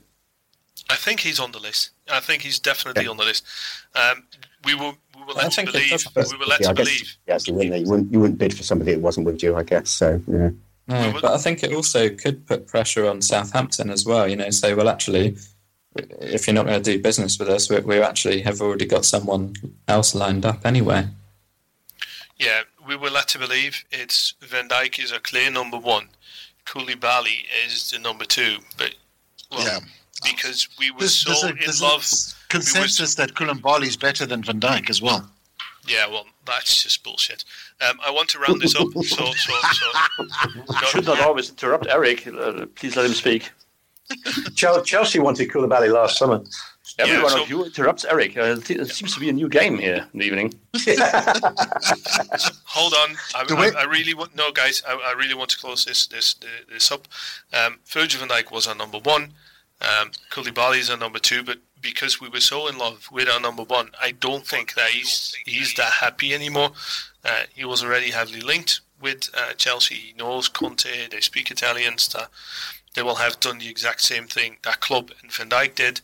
I 0.89 0.97
think 0.97 1.21
he's 1.21 1.39
on 1.39 1.53
the 1.53 1.61
list. 1.61 1.91
I 2.11 2.19
think 2.21 2.43
he's 2.43 2.59
definitely 2.59 3.07
on 3.07 3.17
the 3.17 3.25
list. 3.25 3.45
Um, 3.95 4.25
we 4.65 4.75
will 4.75 4.97
we 5.21 5.27
will 5.27 5.39
I 5.39 5.43
let 5.45 5.45
you 5.45 5.51
think 5.57 5.73
believe. 5.73 6.07
We 6.33 6.37
will 6.39 6.47
let 6.49 6.61
Yeah, 6.61 6.69
you 6.69 6.75
believe. 6.75 7.17
Yes, 7.29 7.47
you 7.47 7.55
wouldn't. 7.55 7.77
You 7.81 7.91
wouldn't, 7.91 8.13
you 8.13 8.21
wouldn't 8.21 8.39
bid 8.39 8.57
for 8.57 8.63
somebody 8.63 8.93
that 8.95 9.01
wasn't 9.01 9.27
with 9.27 9.43
you. 9.43 9.57
I 9.57 9.63
guess. 9.63 9.91
So 9.91 10.21
yeah. 10.27 10.51
No, 10.89 11.07
We 11.07 11.13
will- 11.13 11.21
but 11.21 11.33
I 11.33 11.39
think 11.39 11.63
it 11.63 11.73
also 11.73 12.09
could 12.09 12.47
put 12.47 12.67
pressure 12.67 13.07
on 13.09 13.23
Southampton 13.23 13.91
as 13.91 14.05
well. 14.05 14.27
You 14.29 14.37
know, 14.37 14.51
say, 14.51 14.75
well, 14.75 14.89
actually, 14.89 15.37
if 16.21 16.47
you're 16.47 16.55
not 16.55 16.67
going 16.67 16.83
to 16.83 16.93
do 16.97 17.01
business 17.03 17.39
with 17.39 17.49
us, 17.49 17.71
we, 17.71 17.79
we 17.81 18.01
actually 18.01 18.41
have 18.43 18.61
already 18.61 18.87
got 18.87 19.05
someone 19.05 19.55
else 19.87 20.15
lined 20.15 20.45
up 20.45 20.65
anyway. 20.67 21.07
Yeah, 22.39 22.63
we 22.87 22.97
were 22.97 23.11
let 23.11 23.29
to 23.29 23.39
believe. 23.39 23.85
It's 23.91 24.35
Van 24.41 24.69
Dijk 24.69 24.99
is 25.03 25.13
a 25.13 25.21
clear 25.21 25.51
number 25.51 25.77
one. 25.79 26.09
Koulibaly 26.67 27.45
is 27.67 27.91
the 27.91 27.99
number 27.99 28.25
two, 28.25 28.59
but 28.79 28.95
well, 29.51 29.65
Yeah. 29.67 29.79
Because 30.25 30.69
we 30.79 30.91
were 30.91 31.01
There's, 31.01 31.15
so 31.15 31.31
there's 31.31 31.45
a, 31.45 31.49
in 31.49 31.57
there's 31.61 31.83
love. 31.83 32.03
a 32.03 32.49
consensus 32.49 33.15
that 33.17 33.35
Koulibaly 33.35 33.87
is 33.87 33.97
better 33.97 34.27
than 34.27 34.43
Van 34.43 34.61
Dijk 34.61 34.91
as 34.91 35.01
well. 35.01 35.29
Yeah, 35.87 36.07
well, 36.09 36.27
that's 36.47 36.83
just 36.83 37.03
bullshit. 37.03 37.45
Um, 37.81 37.99
I 38.05 38.11
want 38.11 38.29
to 38.31 38.39
round 38.39 38.61
this 38.61 38.75
up. 38.77 38.89
So, 38.93 39.03
so, 39.03 39.33
so. 39.33 40.25
No, 40.69 40.77
Should 40.89 41.07
not 41.07 41.21
always 41.21 41.49
interrupt 41.49 41.87
Eric. 41.89 42.27
Uh, 42.27 42.67
please 42.75 42.97
let 42.97 43.07
him 43.07 43.13
speak. 43.15 43.51
Chelsea 44.55 45.19
wanted 45.21 45.49
Koulibaly 45.51 45.91
last 45.93 46.19
summer. 46.19 46.43
Every 46.99 47.15
Yeah, 47.15 47.23
one 47.23 47.33
so- 47.33 47.43
of 47.45 47.49
you 47.49 47.65
interrupts 47.65 48.05
Eric. 48.05 48.37
Uh, 48.37 48.43
it 48.59 48.71
it 48.71 48.91
seems 48.91 49.15
to 49.15 49.21
be 49.21 49.29
a 49.31 49.33
new 49.33 49.49
game 49.49 49.79
here 49.79 50.07
in 50.13 50.19
the 50.19 50.27
evening. 50.27 50.53
Hold 52.65 52.95
on, 52.95 53.17
I, 53.35 53.45
I, 53.49 53.81
I 53.81 53.85
really 53.85 54.15
want 54.15 54.35
no, 54.35 54.51
guys. 54.53 54.83
I, 54.87 54.95
I 54.95 55.13
really 55.13 55.35
want 55.35 55.51
to 55.51 55.59
close 55.59 55.85
this 55.85 56.07
this 56.07 56.35
this 56.69 56.91
up. 56.91 57.07
Um, 57.53 57.79
Virgil 57.87 58.21
van 58.21 58.29
Dijk 58.29 58.51
was 58.51 58.67
our 58.67 58.75
number 58.75 58.99
one. 58.99 59.33
Um, 59.81 60.11
is 60.75 60.91
our 60.91 60.97
number 60.97 61.19
two, 61.19 61.43
but 61.43 61.59
because 61.81 62.21
we 62.21 62.29
were 62.29 62.41
so 62.41 62.69
in 62.69 62.77
love 62.77 63.09
with 63.11 63.29
our 63.29 63.41
number 63.41 63.63
one, 63.63 63.91
I 64.01 64.13
don't 64.13 64.47
think 64.47 64.75
that 64.75 64.91
he's 64.91 65.35
he's 65.47 65.75
that 65.75 65.93
happy 65.93 66.35
anymore. 66.35 66.73
Uh, 67.25 67.45
he 67.55 67.65
was 67.65 67.83
already 67.83 68.11
heavily 68.11 68.41
linked 68.41 68.81
with 69.01 69.31
uh, 69.35 69.53
Chelsea. 69.55 69.95
He 69.95 70.15
knows 70.19 70.49
Conte. 70.49 71.09
They 71.09 71.21
speak 71.21 71.51
Italian. 71.51 71.99
Stuff. 71.99 72.29
They 72.95 73.03
will 73.03 73.17
have 73.17 73.41
done 73.41 73.59
the 73.59 73.69
exact 73.69 74.03
same 74.03 74.27
thing 74.27 74.59
that 74.63 74.81
club 74.81 75.13
and 75.23 75.33
Van 75.33 75.49
Dijk 75.49 75.75
did, 75.77 76.01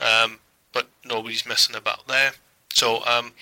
um, 0.00 0.38
but 0.72 0.88
nobody's 1.04 1.46
messing 1.46 1.74
about 1.74 2.06
there. 2.06 2.32
So 2.74 3.04
um, 3.06 3.32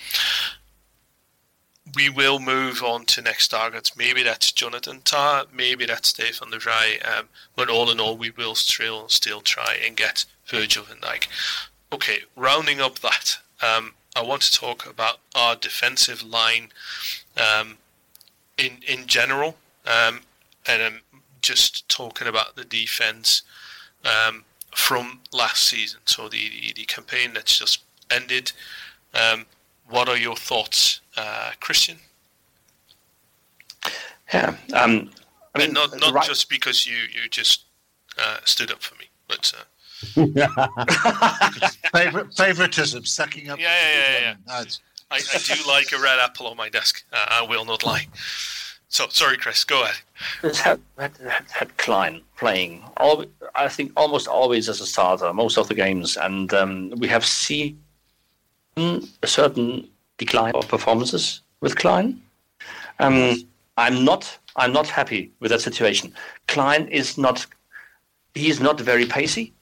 we 1.95 2.09
will 2.09 2.39
move 2.39 2.83
on 2.83 3.05
to 3.05 3.21
next 3.21 3.49
targets. 3.49 3.95
Maybe 3.95 4.23
that's 4.23 4.51
Jonathan 4.51 5.01
Tah, 5.03 5.45
maybe 5.53 5.85
that's 5.85 6.09
Stefan 6.09 6.51
de 6.51 6.57
Vrij, 6.57 7.05
um, 7.07 7.29
but 7.55 7.69
all 7.69 7.89
in 7.89 7.99
all, 7.99 8.17
we 8.17 8.31
will 8.31 8.55
still 8.55 9.07
still 9.09 9.41
try 9.41 9.77
and 9.85 9.95
get 9.95 10.25
Virgil 10.45 10.83
van 10.83 10.97
Dijk. 10.97 11.27
Okay, 11.91 12.19
rounding 12.35 12.81
up 12.81 12.99
that, 12.99 13.37
um, 13.61 13.93
I 14.15 14.23
want 14.23 14.41
to 14.43 14.51
talk 14.51 14.85
about 14.85 15.19
our 15.33 15.55
defensive 15.55 16.23
line 16.23 16.69
um, 17.37 17.77
in 18.57 18.79
in 18.87 19.07
general, 19.07 19.57
um, 19.85 20.21
and 20.67 20.81
I'm 20.81 21.01
just 21.41 21.87
talking 21.89 22.27
about 22.27 22.55
the 22.55 22.65
defense 22.65 23.43
um, 24.03 24.43
from 24.75 25.21
last 25.31 25.63
season. 25.63 25.99
So 26.05 26.29
the, 26.29 26.49
the 26.49 26.73
the 26.73 26.85
campaign 26.85 27.33
that's 27.33 27.57
just 27.57 27.81
ended. 28.09 28.51
Um, 29.13 29.45
what 29.87 30.09
are 30.09 30.17
your 30.17 30.35
thoughts, 30.35 30.99
uh, 31.17 31.51
Christian? 31.59 31.97
Yeah. 34.33 34.55
Um, 34.73 35.11
I 35.53 35.59
mean, 35.59 35.65
and 35.67 35.73
not 35.73 35.99
not 35.99 36.13
right- 36.13 36.25
just 36.25 36.49
because 36.49 36.85
you 36.87 36.97
you 37.13 37.29
just 37.29 37.65
uh, 38.17 38.37
stood 38.45 38.71
up 38.71 38.81
for 38.81 38.95
me, 38.95 39.05
but 39.27 39.53
uh, 39.57 39.63
Favorite, 41.93 42.33
favoritism, 42.35 43.05
sucking 43.05 43.49
up. 43.49 43.59
Yeah, 43.59 43.67
yeah, 43.67 43.99
yeah, 43.99 44.19
yeah. 44.19 44.35
No, 44.47 44.53
I, 44.53 45.15
I, 45.15 45.19
I 45.33 45.37
do 45.37 45.67
like 45.67 45.91
a 45.93 45.99
red 46.01 46.19
apple 46.19 46.47
on 46.47 46.57
my 46.57 46.69
desk. 46.69 47.03
Uh, 47.13 47.25
I 47.29 47.41
will 47.43 47.65
not 47.65 47.83
lie. 47.85 48.07
So 48.89 49.07
sorry, 49.09 49.37
Chris. 49.37 49.63
Go 49.63 49.83
ahead. 49.83 49.95
It's 50.43 50.59
had, 50.59 50.79
had, 50.97 51.17
had, 51.17 51.45
had 51.51 51.77
Clyne 51.77 52.21
playing, 52.37 52.83
all, 52.97 53.25
I 53.55 53.67
think, 53.67 53.91
almost 53.97 54.27
always 54.27 54.69
as 54.69 54.81
a 54.81 54.85
starter, 54.85 55.33
most 55.33 55.57
of 55.57 55.67
the 55.67 55.73
games. 55.73 56.17
And 56.17 56.53
um, 56.53 56.91
we 56.97 57.07
have 57.07 57.25
seen 57.25 57.81
a 58.77 59.27
certain 59.27 59.89
decline 60.17 60.53
of 60.55 60.67
performances 60.67 61.41
with 61.61 61.75
Clyne. 61.75 62.21
Um, 62.99 63.47
I'm 63.77 64.05
not 64.05 64.37
I'm 64.55 64.71
not 64.71 64.87
happy 64.87 65.31
with 65.39 65.51
that 65.51 65.61
situation. 65.61 66.13
Clyne 66.47 66.87
is 66.87 67.17
not 67.17 67.45
he 68.33 68.49
is 68.49 68.59
not 68.59 68.79
very 68.79 69.05
pacey. 69.05 69.53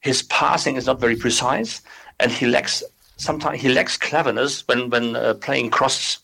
His 0.00 0.22
passing 0.24 0.76
is 0.76 0.86
not 0.86 1.00
very 1.00 1.16
precise, 1.16 1.80
and 2.20 2.30
he 2.30 2.46
lacks 2.46 2.82
sometimes 3.16 3.60
he 3.60 3.68
lacks 3.68 3.96
cleverness 3.96 4.66
when 4.68 4.90
when 4.90 5.16
uh, 5.16 5.34
playing 5.34 5.70
crosses. 5.70 6.18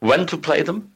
When 0.00 0.26
to 0.26 0.36
play 0.36 0.60
them, 0.60 0.92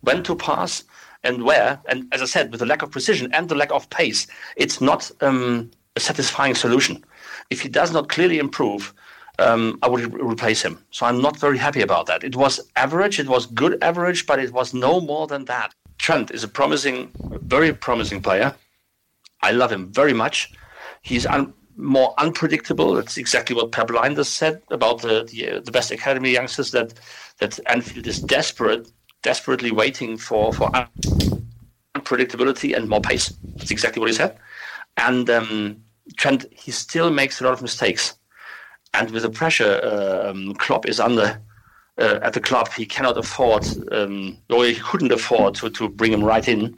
when 0.00 0.22
to 0.22 0.34
pass, 0.34 0.84
and 1.26 1.42
where. 1.42 1.80
And 1.86 2.06
as 2.12 2.22
I 2.22 2.24
said, 2.24 2.50
with 2.50 2.60
the 2.60 2.66
lack 2.66 2.82
of 2.82 2.90
precision 2.90 3.32
and 3.32 3.48
the 3.48 3.54
lack 3.54 3.70
of 3.70 3.90
pace, 3.90 4.26
it's 4.56 4.80
not 4.80 5.10
um, 5.20 5.70
a 5.96 6.00
satisfying 6.00 6.54
solution. 6.54 7.04
If 7.50 7.60
he 7.60 7.68
does 7.68 7.92
not 7.92 8.08
clearly 8.08 8.38
improve, 8.38 8.94
um, 9.38 9.78
I 9.82 9.88
would 9.88 10.12
re- 10.14 10.20
replace 10.32 10.62
him. 10.62 10.84
So 10.90 11.06
I'm 11.06 11.20
not 11.20 11.38
very 11.38 11.58
happy 11.58 11.82
about 11.82 12.06
that. 12.06 12.24
It 12.24 12.36
was 12.36 12.60
average, 12.76 13.18
it 13.18 13.28
was 13.28 13.46
good 13.46 13.82
average, 13.82 14.26
but 14.26 14.38
it 14.38 14.52
was 14.52 14.74
no 14.74 15.00
more 15.00 15.26
than 15.26 15.44
that. 15.46 15.74
Trent 15.98 16.30
is 16.30 16.44
a 16.44 16.48
promising, 16.48 17.10
very 17.42 17.72
promising 17.72 18.22
player. 18.22 18.54
I 19.42 19.52
love 19.52 19.72
him 19.72 19.92
very 19.92 20.12
much. 20.12 20.52
He's 21.02 21.26
un- 21.26 21.54
more 21.76 22.14
unpredictable. 22.18 22.94
That's 22.94 23.16
exactly 23.16 23.56
what 23.56 23.72
Pep 23.72 23.88
Lijnders 23.88 24.26
said 24.26 24.62
about 24.70 25.02
the 25.02 25.24
the, 25.30 25.50
uh, 25.50 25.60
the 25.60 25.72
best 25.72 25.90
academy 25.90 26.32
youngsters. 26.32 26.70
That 26.72 26.94
that 27.38 27.58
Anfield 27.66 28.06
is 28.06 28.20
desperate, 28.20 28.90
desperately 29.22 29.70
waiting 29.70 30.16
for 30.18 30.52
for 30.52 30.74
un- 30.76 30.88
unpredictability 31.96 32.76
and 32.76 32.88
more 32.88 33.00
pace. 33.00 33.32
That's 33.56 33.70
exactly 33.70 34.00
what 34.00 34.08
he 34.10 34.14
said. 34.16 34.38
And 34.96 35.28
um, 35.30 35.82
Trent, 36.16 36.46
he 36.52 36.70
still 36.72 37.10
makes 37.10 37.40
a 37.40 37.44
lot 37.44 37.52
of 37.54 37.62
mistakes 37.62 38.14
and 38.94 39.10
with 39.10 39.22
the 39.22 39.30
pressure 39.30 39.80
um, 39.84 40.54
Klopp 40.54 40.86
is 40.86 41.00
under 41.00 41.40
uh, 41.98 42.18
at 42.22 42.34
the 42.34 42.40
club, 42.40 42.68
he 42.72 42.84
cannot 42.84 43.16
afford, 43.16 43.66
um, 43.92 44.36
or 44.50 44.64
he 44.64 44.74
couldn't 44.74 45.12
afford 45.12 45.54
to, 45.54 45.70
to 45.70 45.88
bring 45.88 46.12
him 46.12 46.22
right 46.22 46.46
in. 46.46 46.76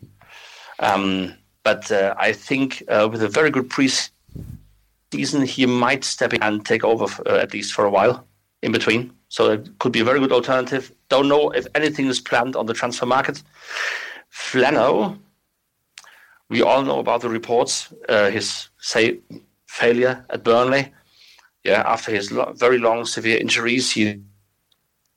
Um, 0.79 1.35
but 1.64 1.90
uh, 1.90 2.14
I 2.18 2.33
think 2.33 2.83
uh, 2.88 3.09
with 3.11 3.23
a 3.23 3.29
very 3.29 3.51
good 3.51 3.68
pre-season, 3.68 5.42
he 5.42 5.66
might 5.66 6.05
step 6.05 6.33
in 6.33 6.42
and 6.42 6.64
take 6.64 6.85
over 6.85 7.07
uh, 7.27 7.37
at 7.37 7.53
least 7.53 7.73
for 7.73 7.85
a 7.85 7.90
while 7.90 8.27
in 8.62 8.73
between. 8.73 9.12
So 9.29 9.51
it 9.51 9.79
could 9.79 9.92
be 9.92 10.01
a 10.01 10.05
very 10.05 10.21
good 10.21 10.33
alternative. 10.33 10.92
Don't 11.09 11.29
know 11.29 11.51
if 11.51 11.66
anything 11.75 12.07
is 12.07 12.21
planned 12.21 12.57
on 12.57 12.66
the 12.66 12.75
transfer 12.75 13.07
market. 13.07 13.42
Flano, 14.33 15.18
we 16.49 16.62
all 16.62 16.83
know 16.83 17.01
about 17.01 17.21
the 17.23 17.29
reports, 17.29 17.92
uh, 18.09 18.31
his 18.31 18.68
say 18.79 19.18
failure 19.66 20.25
at 20.31 20.44
Burnley 20.44 20.92
yeah, 21.68 21.83
after 21.87 22.11
his 22.11 22.33
lo- 22.33 22.52
very 22.57 22.78
long, 22.78 23.04
severe 23.04 23.38
injuries, 23.38 23.90
he 23.92 24.20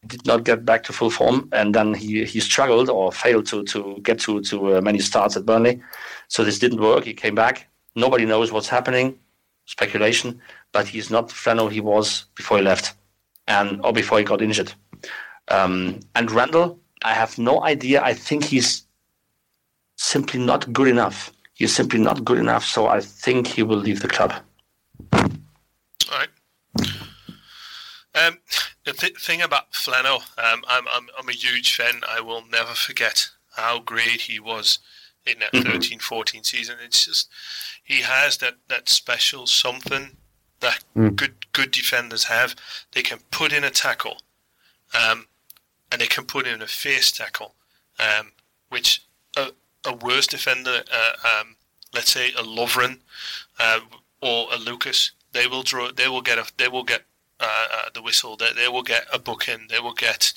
did 0.06 0.26
not 0.26 0.44
get 0.44 0.66
back 0.66 0.84
to 0.84 0.94
full 0.94 1.10
form, 1.10 1.48
and 1.54 1.74
then 1.74 1.94
he, 1.94 2.26
he 2.26 2.40
struggled 2.42 2.90
or 2.90 3.12
failed 3.12 3.46
to 3.48 3.64
to 3.74 3.80
get 4.04 4.20
to 4.20 4.42
to 4.50 4.78
uh, 4.78 4.82
many 4.82 5.00
starts 5.00 5.38
at 5.38 5.46
Burnley. 5.46 5.82
So 6.28 6.44
this 6.44 6.60
didn't 6.60 6.82
work. 6.82 7.06
He 7.06 7.14
came 7.14 7.36
back. 7.36 7.70
Nobody 7.96 8.26
knows 8.26 8.52
what's 8.52 8.68
happening. 8.68 9.18
Speculation, 9.66 10.42
but 10.74 10.88
he's 10.88 11.10
not 11.10 11.30
the 11.30 11.36
Flano 11.36 11.72
he 11.72 11.80
was 11.80 12.26
before 12.36 12.58
he 12.58 12.64
left, 12.64 12.96
and 13.48 13.80
or 13.86 13.94
before 13.94 14.18
he 14.18 14.26
got 14.26 14.42
injured. 14.42 14.74
Um, 15.48 16.00
and 16.16 16.30
Randall, 16.32 16.80
I 17.04 17.14
have 17.14 17.38
no 17.38 17.64
idea. 17.64 18.04
I 18.04 18.14
think 18.14 18.44
he's 18.44 18.86
simply 19.96 20.40
not 20.40 20.74
good 20.74 20.90
enough. 20.90 21.32
He's 21.54 21.74
simply 21.74 22.00
not 22.00 22.26
good 22.26 22.40
enough. 22.40 22.66
So 22.66 22.88
I 22.88 23.00
think 23.00 23.48
he 23.48 23.64
will 23.64 23.78
leave 23.78 24.02
the 24.02 24.08
club. 24.08 24.34
Um, 28.14 28.40
the 28.86 28.94
th- 28.94 29.20
thing 29.20 29.42
about 29.42 29.72
Flano, 29.72 30.18
um, 30.38 30.64
I'm, 30.68 30.86
I'm 30.92 31.08
I'm 31.18 31.30
a 31.30 31.34
huge 31.34 31.76
fan. 31.76 32.02
I 32.08 32.20
will 32.20 32.44
never 32.46 32.74
forget 32.74 33.30
how 33.56 33.80
great 33.80 34.22
he 34.22 34.40
was 34.40 34.80
in 35.26 35.40
that 35.40 35.54
13-14 35.54 36.46
season. 36.46 36.76
It's 36.84 37.06
just 37.06 37.30
he 37.84 38.02
has 38.02 38.38
that, 38.38 38.56
that 38.70 38.90
special 38.90 39.48
something 39.48 40.18
that 40.60 40.84
good 41.16 41.36
good 41.54 41.72
defenders 41.72 42.26
have. 42.26 42.56
They 42.92 43.02
can 43.02 43.20
put 43.32 43.54
in 43.54 43.64
a 43.64 43.70
tackle, 43.70 44.18
um, 44.94 45.28
and 45.92 46.02
they 46.02 46.08
can 46.08 46.26
put 46.26 46.48
in 46.48 46.62
a 46.62 46.68
face 46.68 47.12
tackle, 47.12 47.56
um, 48.00 48.32
which 48.70 49.04
a, 49.38 49.52
a 49.86 49.94
worse 49.94 50.28
defender, 50.28 50.84
uh, 50.92 51.40
um, 51.40 51.56
let's 51.94 52.12
say 52.12 52.30
a 52.30 52.44
Lovren 52.44 53.00
uh, 53.60 53.80
or 54.22 54.48
a 54.54 54.58
Lucas, 54.58 55.12
they 55.34 55.48
will 55.48 55.64
draw. 55.64 55.92
They 55.92 56.08
will 56.08 56.22
get 56.22 56.38
a. 56.38 56.46
They 56.58 56.68
will 56.68 56.84
get 56.84 57.04
uh, 57.42 57.66
uh, 57.74 57.90
the 57.94 58.02
whistle. 58.02 58.38
They, 58.38 58.54
they 58.56 58.68
will 58.68 58.84
get 58.84 59.06
a 59.12 59.20
booking. 59.20 59.68
They 59.70 59.80
will 59.80 59.94
get. 59.94 60.34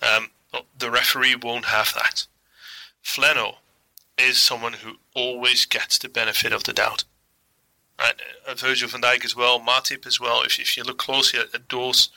Um, 0.00 0.30
the 0.78 0.90
referee 0.90 1.36
won't 1.36 1.66
have 1.66 1.94
that. 1.94 2.26
Fleno 3.02 3.56
is 4.18 4.38
someone 4.38 4.74
who 4.74 4.96
always 5.14 5.64
gets 5.64 5.98
the 5.98 6.08
benefit 6.08 6.52
of 6.52 6.64
the 6.64 6.72
doubt. 6.72 7.04
Right? 7.98 8.14
Uh, 8.46 8.54
Virgil 8.54 8.88
van 8.88 9.00
Dijk 9.00 9.24
as 9.24 9.36
well, 9.36 9.60
Matip 9.60 10.06
as 10.06 10.20
well. 10.20 10.42
If, 10.42 10.58
if 10.58 10.76
you 10.76 10.82
look 10.82 10.98
closely 10.98 11.40
at, 11.40 11.54
at 11.54 11.68
those 11.68 12.10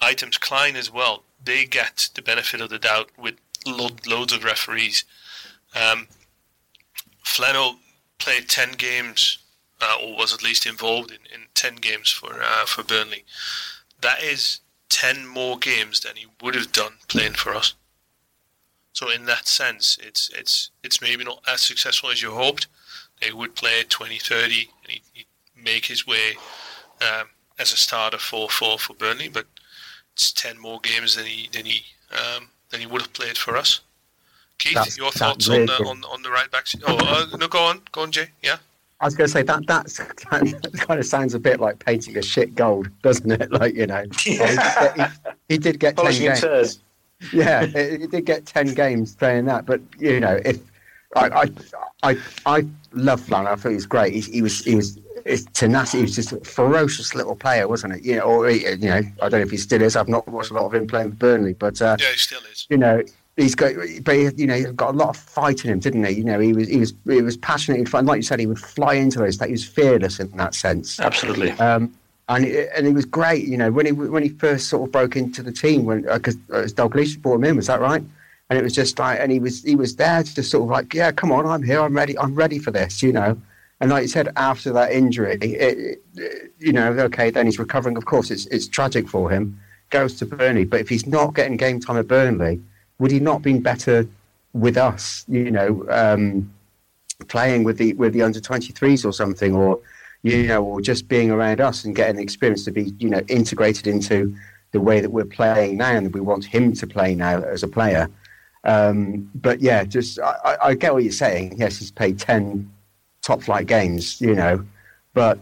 items, 0.00 0.38
Clyne 0.38 0.76
as 0.76 0.90
well, 0.90 1.24
they 1.42 1.64
get 1.64 2.08
the 2.14 2.22
benefit 2.22 2.60
of 2.60 2.70
the 2.70 2.78
doubt 2.78 3.10
with 3.16 3.36
lo- 3.66 3.90
loads 4.06 4.32
of 4.32 4.44
referees. 4.44 5.04
Um, 5.74 6.08
Flano 7.24 7.76
played 8.18 8.48
10 8.48 8.72
games, 8.72 9.38
uh, 9.80 9.96
or 10.02 10.16
was 10.16 10.32
at 10.32 10.42
least 10.42 10.66
involved 10.66 11.10
in, 11.10 11.18
in 11.32 11.46
10 11.54 11.76
games 11.76 12.10
for, 12.10 12.42
uh, 12.42 12.66
for 12.66 12.82
Burnley. 12.82 13.24
That 14.00 14.22
is 14.22 14.60
10 14.90 15.26
more 15.26 15.58
games 15.58 16.00
than 16.00 16.16
he 16.16 16.26
would 16.42 16.54
have 16.54 16.72
done 16.72 16.94
playing 17.08 17.34
for 17.34 17.54
us. 17.54 17.74
So 18.92 19.10
in 19.10 19.26
that 19.26 19.46
sense, 19.46 19.96
it's 20.02 20.28
it's 20.34 20.70
it's 20.82 21.00
maybe 21.00 21.22
not 21.22 21.40
as 21.46 21.60
successful 21.60 22.10
as 22.10 22.20
you 22.20 22.32
hoped. 22.32 22.66
They 23.20 23.32
would 23.32 23.54
play 23.54 23.84
20, 23.88 24.18
30, 24.18 24.70
and 24.82 24.92
he'd, 24.92 25.02
he'd 25.12 25.26
make 25.56 25.84
his 25.84 26.04
way 26.04 26.36
um, 27.00 27.28
as 27.60 27.72
a 27.72 27.76
starter 27.76 28.18
for, 28.18 28.48
for, 28.48 28.76
for 28.76 28.94
Burnley. 28.94 29.28
But 29.28 29.46
it's 30.14 30.32
10 30.32 30.58
more 30.58 30.80
games 30.80 31.14
than 31.14 31.26
he 31.26 31.48
than 31.52 31.64
he 31.64 31.84
um, 32.10 32.48
than 32.70 32.80
he 32.80 32.86
would 32.86 33.02
have 33.02 33.12
played 33.12 33.38
for 33.38 33.56
us. 33.56 33.80
Keith, 34.58 34.74
That's- 34.74 34.98
your 34.98 35.12
thoughts 35.12 35.48
on 35.48 35.66
the 35.66 35.74
on, 35.84 36.02
on 36.04 36.22
the 36.22 36.30
right 36.30 36.50
back? 36.50 36.66
Oh, 36.84 36.98
uh, 37.00 37.36
no, 37.36 37.46
go 37.46 37.60
on, 37.60 37.82
go 37.92 38.02
on, 38.02 38.10
Jay. 38.10 38.30
Yeah. 38.42 38.56
I 39.00 39.04
was 39.04 39.14
going 39.14 39.26
to 39.28 39.32
say 39.32 39.42
that 39.42 39.66
that's, 39.66 39.98
that 39.98 40.16
kind 40.80 40.98
of 41.00 41.06
sounds 41.06 41.34
a 41.34 41.38
bit 41.38 41.60
like 41.60 41.78
painting 41.78 42.16
a 42.16 42.22
shit 42.22 42.54
gold, 42.54 42.88
doesn't 43.02 43.30
it? 43.30 43.52
Like 43.52 43.74
you 43.74 43.86
know, 43.86 44.04
he, 44.20 44.36
he, 44.38 45.02
he 45.48 45.58
did 45.58 45.78
get 45.78 45.96
ten 45.96 46.12
games. 46.12 46.40
turds. 46.40 46.80
Yeah, 47.32 47.66
he 47.66 47.98
he 47.98 48.06
did 48.06 48.24
get 48.26 48.46
ten 48.46 48.74
games 48.74 49.14
playing 49.14 49.44
that. 49.46 49.66
But 49.66 49.80
you 49.98 50.20
know, 50.20 50.40
if 50.44 50.58
I 51.16 51.50
I 52.02 52.10
I, 52.12 52.16
I 52.46 52.66
love 52.92 53.20
Flan, 53.20 53.46
I 53.46 53.54
thought 53.56 53.68
he 53.70 53.74
was 53.76 53.86
great. 53.86 54.12
He, 54.14 54.20
he 54.20 54.42
was 54.42 54.64
he 54.64 54.74
was 54.74 54.98
it's 55.24 55.44
tenacity. 55.52 55.98
He 55.98 56.02
was 56.04 56.14
just 56.16 56.32
a 56.32 56.40
ferocious 56.40 57.14
little 57.14 57.34
player, 57.36 57.66
wasn't 57.68 57.94
it? 57.94 58.02
You 58.04 58.16
know, 58.16 58.22
or 58.22 58.48
he- 58.48 58.66
you 58.68 58.76
know, 58.78 58.96
I 59.22 59.28
don't 59.28 59.32
know 59.32 59.38
if 59.46 59.50
he 59.50 59.56
still 59.58 59.82
is. 59.82 59.94
I've 59.96 60.08
not 60.08 60.26
watched 60.28 60.50
a 60.50 60.54
lot 60.54 60.64
of 60.64 60.74
him 60.74 60.86
playing 60.86 61.10
for 61.10 61.16
Burnley, 61.16 61.54
but 61.54 61.80
uh, 61.82 61.96
Yeah, 62.00 62.06
he 62.12 62.18
still 62.18 62.40
is. 62.52 62.66
you 62.70 62.78
know, 62.78 63.02
he's 63.38 63.54
got, 63.54 63.74
but 64.02 64.14
he, 64.14 64.28
you 64.36 64.46
know, 64.46 64.54
he's 64.54 64.66
got 64.72 64.94
a 64.94 64.96
lot 64.96 65.10
of 65.10 65.16
fight 65.16 65.64
in 65.64 65.70
him, 65.70 65.78
didn't 65.78 66.04
he? 66.04 66.14
You 66.14 66.24
know, 66.24 66.38
he 66.38 66.52
was, 66.52 66.68
he 66.68 66.78
was, 66.78 66.92
he 67.04 67.22
was 67.22 67.36
passionate 67.36 67.78
and 67.78 67.88
fun. 67.88 68.06
Like 68.06 68.16
you 68.16 68.22
said, 68.22 68.40
he 68.40 68.46
would 68.46 68.58
fly 68.58 68.94
into 68.94 69.18
those. 69.18 69.40
He 69.40 69.50
was 69.50 69.64
fearless 69.64 70.20
in 70.20 70.30
that 70.36 70.54
sense. 70.54 70.98
Absolutely. 71.00 71.52
Um, 71.52 71.94
and 72.28 72.44
and 72.44 72.86
he 72.86 72.92
was 72.92 73.04
great. 73.04 73.46
You 73.46 73.56
know, 73.56 73.70
when 73.70 73.86
he 73.86 73.92
when 73.92 74.22
he 74.22 74.28
first 74.28 74.68
sort 74.68 74.86
of 74.86 74.92
broke 74.92 75.16
into 75.16 75.42
the 75.42 75.52
team, 75.52 75.84
when 75.84 76.02
because 76.02 76.36
uh, 76.52 76.68
Dalglish 76.68 77.20
brought 77.20 77.36
him 77.36 77.44
in, 77.44 77.56
was 77.56 77.68
that 77.68 77.80
right? 77.80 78.02
And 78.50 78.58
it 78.58 78.62
was 78.62 78.74
just 78.74 78.98
like, 78.98 79.20
and 79.20 79.30
he 79.30 79.38
was 79.38 79.62
he 79.62 79.76
was 79.76 79.96
there 79.96 80.22
to 80.22 80.34
just 80.34 80.50
sort 80.50 80.64
of 80.64 80.70
like, 80.70 80.92
yeah, 80.94 81.10
come 81.12 81.32
on, 81.32 81.46
I'm 81.46 81.62
here, 81.62 81.80
I'm 81.80 81.94
ready, 81.94 82.18
I'm 82.18 82.34
ready 82.34 82.58
for 82.58 82.70
this, 82.70 83.02
you 83.02 83.12
know. 83.12 83.40
And 83.80 83.90
like 83.90 84.02
you 84.02 84.08
said, 84.08 84.32
after 84.36 84.72
that 84.72 84.90
injury, 84.90 85.38
it, 85.40 86.02
it, 86.16 86.52
you 86.58 86.72
know, 86.72 86.92
okay, 86.92 87.30
then 87.30 87.46
he's 87.46 87.58
recovering. 87.58 87.96
Of 87.96 88.04
course, 88.04 88.30
it's 88.30 88.46
it's 88.46 88.66
tragic 88.66 89.08
for 89.08 89.30
him. 89.30 89.58
Goes 89.90 90.16
to 90.16 90.26
Burnley, 90.26 90.64
but 90.64 90.80
if 90.80 90.88
he's 90.88 91.06
not 91.06 91.34
getting 91.34 91.56
game 91.56 91.80
time 91.80 91.96
at 91.96 92.08
Burnley, 92.08 92.60
would 92.98 93.10
he 93.10 93.20
not 93.20 93.42
been 93.42 93.60
better 93.60 94.06
with 94.52 94.76
us? 94.76 95.24
You 95.28 95.50
know, 95.50 95.86
um, 95.90 96.52
playing 97.28 97.64
with 97.64 97.78
the 97.78 97.94
with 97.94 98.12
the 98.12 98.22
under 98.22 98.40
23s 98.40 99.04
or 99.04 99.12
something, 99.12 99.54
or 99.54 99.80
you 100.22 100.46
know, 100.46 100.64
or 100.64 100.80
just 100.80 101.08
being 101.08 101.30
around 101.30 101.60
us 101.60 101.84
and 101.84 101.94
getting 101.94 102.16
the 102.16 102.22
experience 102.22 102.64
to 102.64 102.72
be 102.72 102.94
you 102.98 103.08
know 103.10 103.20
integrated 103.28 103.86
into 103.86 104.34
the 104.72 104.80
way 104.80 105.00
that 105.00 105.10
we're 105.10 105.24
playing 105.24 105.78
now 105.78 105.92
and 105.96 106.12
we 106.12 106.20
want 106.20 106.44
him 106.44 106.72
to 106.74 106.86
play 106.86 107.14
now 107.14 107.40
as 107.42 107.62
a 107.62 107.68
player. 107.68 108.08
Um, 108.64 109.30
but 109.34 109.60
yeah, 109.60 109.84
just 109.84 110.18
I, 110.20 110.36
I- 110.44 110.68
I 110.68 110.74
get 110.74 110.92
what 110.92 111.02
you're 111.04 111.12
saying. 111.12 111.54
Yes, 111.56 111.78
he's 111.78 111.90
played 111.90 112.18
ten 112.18 112.70
top 113.22 113.42
flight 113.42 113.66
games, 113.66 114.20
you 114.20 114.34
know, 114.34 114.64
but 115.14 115.38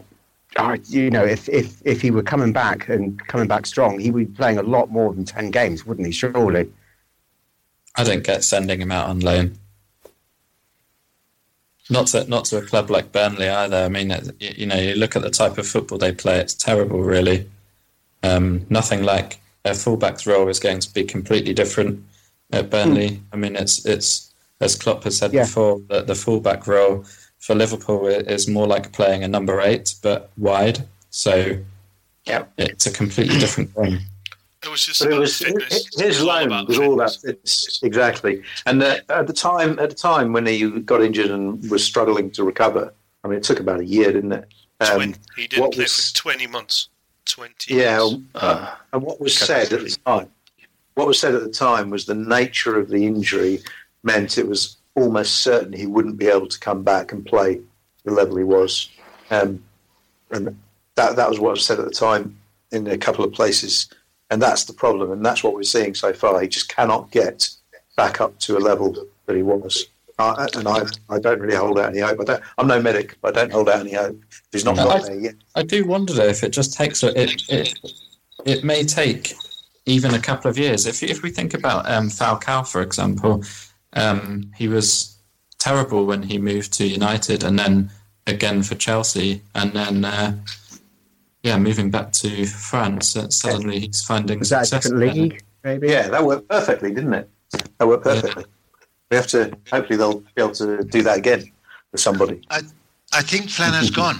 uh, 0.56 0.76
you 0.88 1.10
know, 1.10 1.24
if, 1.24 1.48
if 1.48 1.82
if 1.84 2.00
he 2.00 2.10
were 2.10 2.22
coming 2.22 2.52
back 2.52 2.88
and 2.88 3.18
coming 3.26 3.48
back 3.48 3.66
strong, 3.66 3.98
he 3.98 4.10
would 4.10 4.28
be 4.28 4.36
playing 4.36 4.58
a 4.58 4.62
lot 4.62 4.90
more 4.90 5.12
than 5.12 5.24
ten 5.24 5.50
games, 5.50 5.84
wouldn't 5.84 6.06
he? 6.06 6.12
Surely. 6.12 6.70
I 7.96 8.04
don't 8.04 8.24
get 8.24 8.44
sending 8.44 8.80
him 8.80 8.92
out 8.92 9.08
on 9.08 9.20
loan. 9.20 9.58
Not 11.88 12.08
to 12.08 12.24
not 12.28 12.46
to 12.46 12.58
a 12.58 12.62
club 12.62 12.90
like 12.90 13.12
Burnley 13.12 13.48
either. 13.48 13.76
I 13.84 13.88
mean, 13.88 14.10
it- 14.10 14.34
you 14.58 14.66
know, 14.66 14.76
you 14.76 14.94
look 14.96 15.14
at 15.16 15.22
the 15.22 15.30
type 15.30 15.56
of 15.58 15.66
football 15.66 15.98
they 15.98 16.12
play; 16.12 16.38
it's 16.40 16.54
terrible, 16.54 17.02
really. 17.02 17.48
Um, 18.22 18.66
nothing 18.70 19.02
like 19.04 19.38
a 19.64 19.74
fullback's 19.74 20.26
role 20.26 20.48
is 20.48 20.58
going 20.58 20.80
to 20.80 20.92
be 20.92 21.04
completely 21.04 21.54
different 21.54 22.04
at 22.52 22.70
Burnley. 22.70 23.20
I 23.32 23.36
mean, 23.36 23.54
it's 23.56 23.86
it's 23.86 24.32
as 24.60 24.74
Klopp 24.74 25.04
has 25.04 25.16
said 25.18 25.32
Yeah. 25.32 25.44
before 25.44 25.80
that 25.88 26.06
the 26.06 26.14
fullback 26.14 26.66
role 26.66 27.04
for 27.38 27.54
Liverpool 27.54 28.06
is 28.08 28.48
more 28.48 28.66
like 28.66 28.92
playing 28.92 29.22
a 29.22 29.28
number 29.28 29.60
eight, 29.60 29.94
but 30.02 30.30
wide. 30.36 30.84
So, 31.10 31.58
Yeah. 32.26 32.44
it's 32.58 32.86
a 32.86 32.90
completely 32.90 33.38
different 33.38 33.72
game. 33.76 34.00
It 34.66 34.70
was 34.70 34.84
just 34.84 35.00
But 35.02 35.12
it 35.12 35.18
was 35.18 35.38
fitness. 35.38 35.88
his 35.98 36.20
all 36.20 36.26
loan 36.26 36.66
was 36.66 36.78
all 36.78 36.94
about 36.94 37.14
fitness. 37.14 37.80
exactly. 37.82 38.42
And 38.66 38.82
uh, 38.82 38.98
at 39.08 39.26
the 39.26 39.32
time, 39.32 39.78
at 39.78 39.90
the 39.90 39.96
time 39.96 40.32
when 40.32 40.44
he 40.46 40.68
got 40.80 41.02
injured 41.02 41.30
and 41.30 41.70
was 41.70 41.84
struggling 41.84 42.30
to 42.32 42.44
recover, 42.44 42.92
I 43.24 43.28
mean, 43.28 43.38
it 43.38 43.44
took 43.44 43.60
about 43.60 43.80
a 43.80 43.84
year, 43.84 44.12
didn't 44.12 44.32
it? 44.32 44.48
Um, 44.80 44.96
Twen- 44.96 45.16
he 45.36 45.46
didn't 45.46 45.72
play 45.72 45.84
was- 45.84 46.10
for 46.10 46.16
20 46.16 46.46
months. 46.48 46.88
20 47.28 47.74
yeah, 47.74 47.98
months. 47.98 48.24
uh, 48.36 48.74
and 48.92 49.02
what 49.02 49.20
was 49.20 49.36
said 49.36 49.72
at 49.72 49.80
the 49.80 49.96
time, 50.04 50.28
what 50.94 51.06
was 51.08 51.18
said 51.18 51.34
at 51.34 51.42
the 51.42 51.50
time 51.50 51.90
was 51.90 52.06
the 52.06 52.14
nature 52.14 52.78
of 52.78 52.88
the 52.88 53.04
injury 53.06 53.60
meant 54.04 54.38
it 54.38 54.46
was 54.46 54.76
almost 54.94 55.40
certain 55.40 55.72
he 55.72 55.86
wouldn't 55.86 56.16
be 56.18 56.26
able 56.28 56.46
to 56.46 56.58
come 56.60 56.82
back 56.84 57.10
and 57.12 57.26
play 57.26 57.60
the 58.04 58.12
level 58.12 58.36
he 58.36 58.44
was, 58.44 58.90
um, 59.30 59.60
and 60.30 60.56
that 60.94 61.16
that 61.16 61.28
was 61.28 61.40
what 61.40 61.50
was 61.52 61.64
said 61.66 61.78
at 61.80 61.84
the 61.84 61.90
time 61.90 62.38
in 62.70 62.86
a 62.86 62.96
couple 62.96 63.24
of 63.24 63.32
places, 63.32 63.88
and 64.30 64.40
that's 64.42 64.64
the 64.64 64.72
problem, 64.72 65.10
and 65.12 65.24
that's 65.24 65.42
what 65.44 65.54
we're 65.54 65.62
seeing 65.62 65.94
so 65.94 66.12
far. 66.12 66.40
He 66.40 66.48
just 66.48 66.68
cannot 66.68 67.10
get 67.10 67.48
back 67.96 68.20
up 68.20 68.38
to 68.40 68.56
a 68.56 68.60
level 68.60 68.94
that 69.26 69.36
he 69.36 69.42
was. 69.42 69.86
Uh, 70.18 70.46
and 70.54 70.66
I, 70.66 70.82
I 71.10 71.18
don't 71.18 71.40
really 71.40 71.56
hold 71.56 71.78
out 71.78 71.90
any 71.90 71.98
hope. 72.00 72.20
I 72.20 72.24
don't, 72.24 72.42
I'm 72.56 72.66
no 72.66 72.80
medic, 72.80 73.18
but 73.20 73.36
I 73.36 73.40
don't 73.42 73.52
hold 73.52 73.68
out 73.68 73.80
any 73.80 73.92
hope. 73.92 74.18
He's 74.50 74.64
not 74.64 74.76
No, 74.76 74.88
I- 74.88 75.00
there 75.02 75.18
yet. 75.20 75.34
I 75.54 75.62
do 75.62 75.84
wonder 75.84 76.12
though 76.14 76.26
if 76.26 76.42
it 76.42 76.50
just 76.50 76.72
takes 76.72 77.02
it. 77.02 77.16
It, 77.48 77.78
it 78.46 78.64
may 78.64 78.82
take 78.84 79.34
even 79.84 80.14
a 80.14 80.18
couple 80.18 80.50
of 80.50 80.56
years. 80.58 80.86
If 80.86 81.02
if 81.02 81.22
we 81.22 81.30
think 81.30 81.52
about 81.54 81.88
um, 81.90 82.08
Falcao, 82.08 82.66
for 82.66 82.80
example, 82.80 83.44
um, 83.92 84.50
he 84.56 84.68
was 84.68 85.16
terrible 85.58 86.06
when 86.06 86.22
he 86.22 86.38
moved 86.38 86.72
to 86.74 86.86
United, 86.86 87.44
and 87.44 87.58
then 87.58 87.90
again 88.26 88.62
for 88.62 88.74
Chelsea, 88.74 89.42
and 89.54 89.72
then 89.74 90.04
uh, 90.04 90.34
yeah, 91.46 91.56
moving 91.58 91.90
back 91.90 92.10
to 92.12 92.44
France. 92.46 93.16
Uh, 93.16 93.28
suddenly 93.30 93.78
he's 93.78 94.02
finding 94.02 94.40
Was 94.40 94.50
that 94.50 94.62
a 94.62 94.66
success 94.66 94.90
different 94.90 95.14
there. 95.14 95.22
league? 95.22 95.44
Maybe. 95.62 95.88
Yeah, 95.88 96.08
that 96.08 96.24
worked 96.24 96.48
perfectly, 96.48 96.92
didn't 96.92 97.14
it? 97.14 97.30
That 97.78 97.86
worked 97.86 98.02
perfectly. 98.02 98.44
We 99.10 99.16
have 99.16 99.28
to. 99.28 99.56
Hopefully, 99.70 99.96
they'll 99.96 100.18
be 100.18 100.42
able 100.42 100.52
to 100.52 100.82
do 100.82 101.02
that 101.02 101.18
again 101.18 101.52
with 101.92 102.00
somebody. 102.00 102.40
I 102.50 103.22
think 103.22 103.48
Flana's 103.48 103.90
gone. 104.02 104.18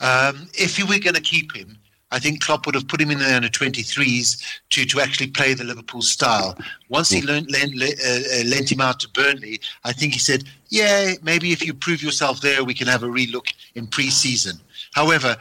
Um, 0.00 0.48
if 0.52 0.78
you 0.78 0.84
were 0.86 0.98
going 0.98 1.14
to 1.14 1.22
keep 1.22 1.56
him, 1.56 1.78
I 2.10 2.18
think 2.18 2.42
Klopp 2.42 2.66
would 2.66 2.74
have 2.74 2.86
put 2.86 3.00
him 3.00 3.10
in 3.10 3.18
the 3.18 3.34
under 3.34 3.48
23s 3.48 4.60
to, 4.70 4.84
to 4.84 5.00
actually 5.00 5.28
play 5.28 5.54
the 5.54 5.64
Liverpool 5.64 6.02
style. 6.02 6.56
Once 6.88 7.08
he 7.08 7.22
learned, 7.22 7.50
lent, 7.50 7.72
uh, 7.82 7.86
uh, 7.86 8.44
lent 8.44 8.70
him 8.70 8.80
out 8.80 9.00
to 9.00 9.08
Burnley, 9.08 9.60
I 9.84 9.92
think 9.92 10.12
he 10.12 10.18
said, 10.18 10.44
yeah, 10.68 11.14
maybe 11.22 11.52
if 11.52 11.66
you 11.66 11.74
prove 11.74 12.02
yourself 12.02 12.42
there, 12.42 12.62
we 12.62 12.74
can 12.74 12.86
have 12.86 13.02
a 13.02 13.08
relook 13.08 13.52
in 13.74 13.86
pre-season. 13.86 14.60
However, 14.92 15.36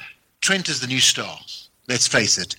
Trent 0.46 0.70
is 0.70 0.80
the 0.80 0.86
new 0.86 1.00
star. 1.00 1.40
Let's 1.88 2.08
face 2.08 2.38
it. 2.38 2.56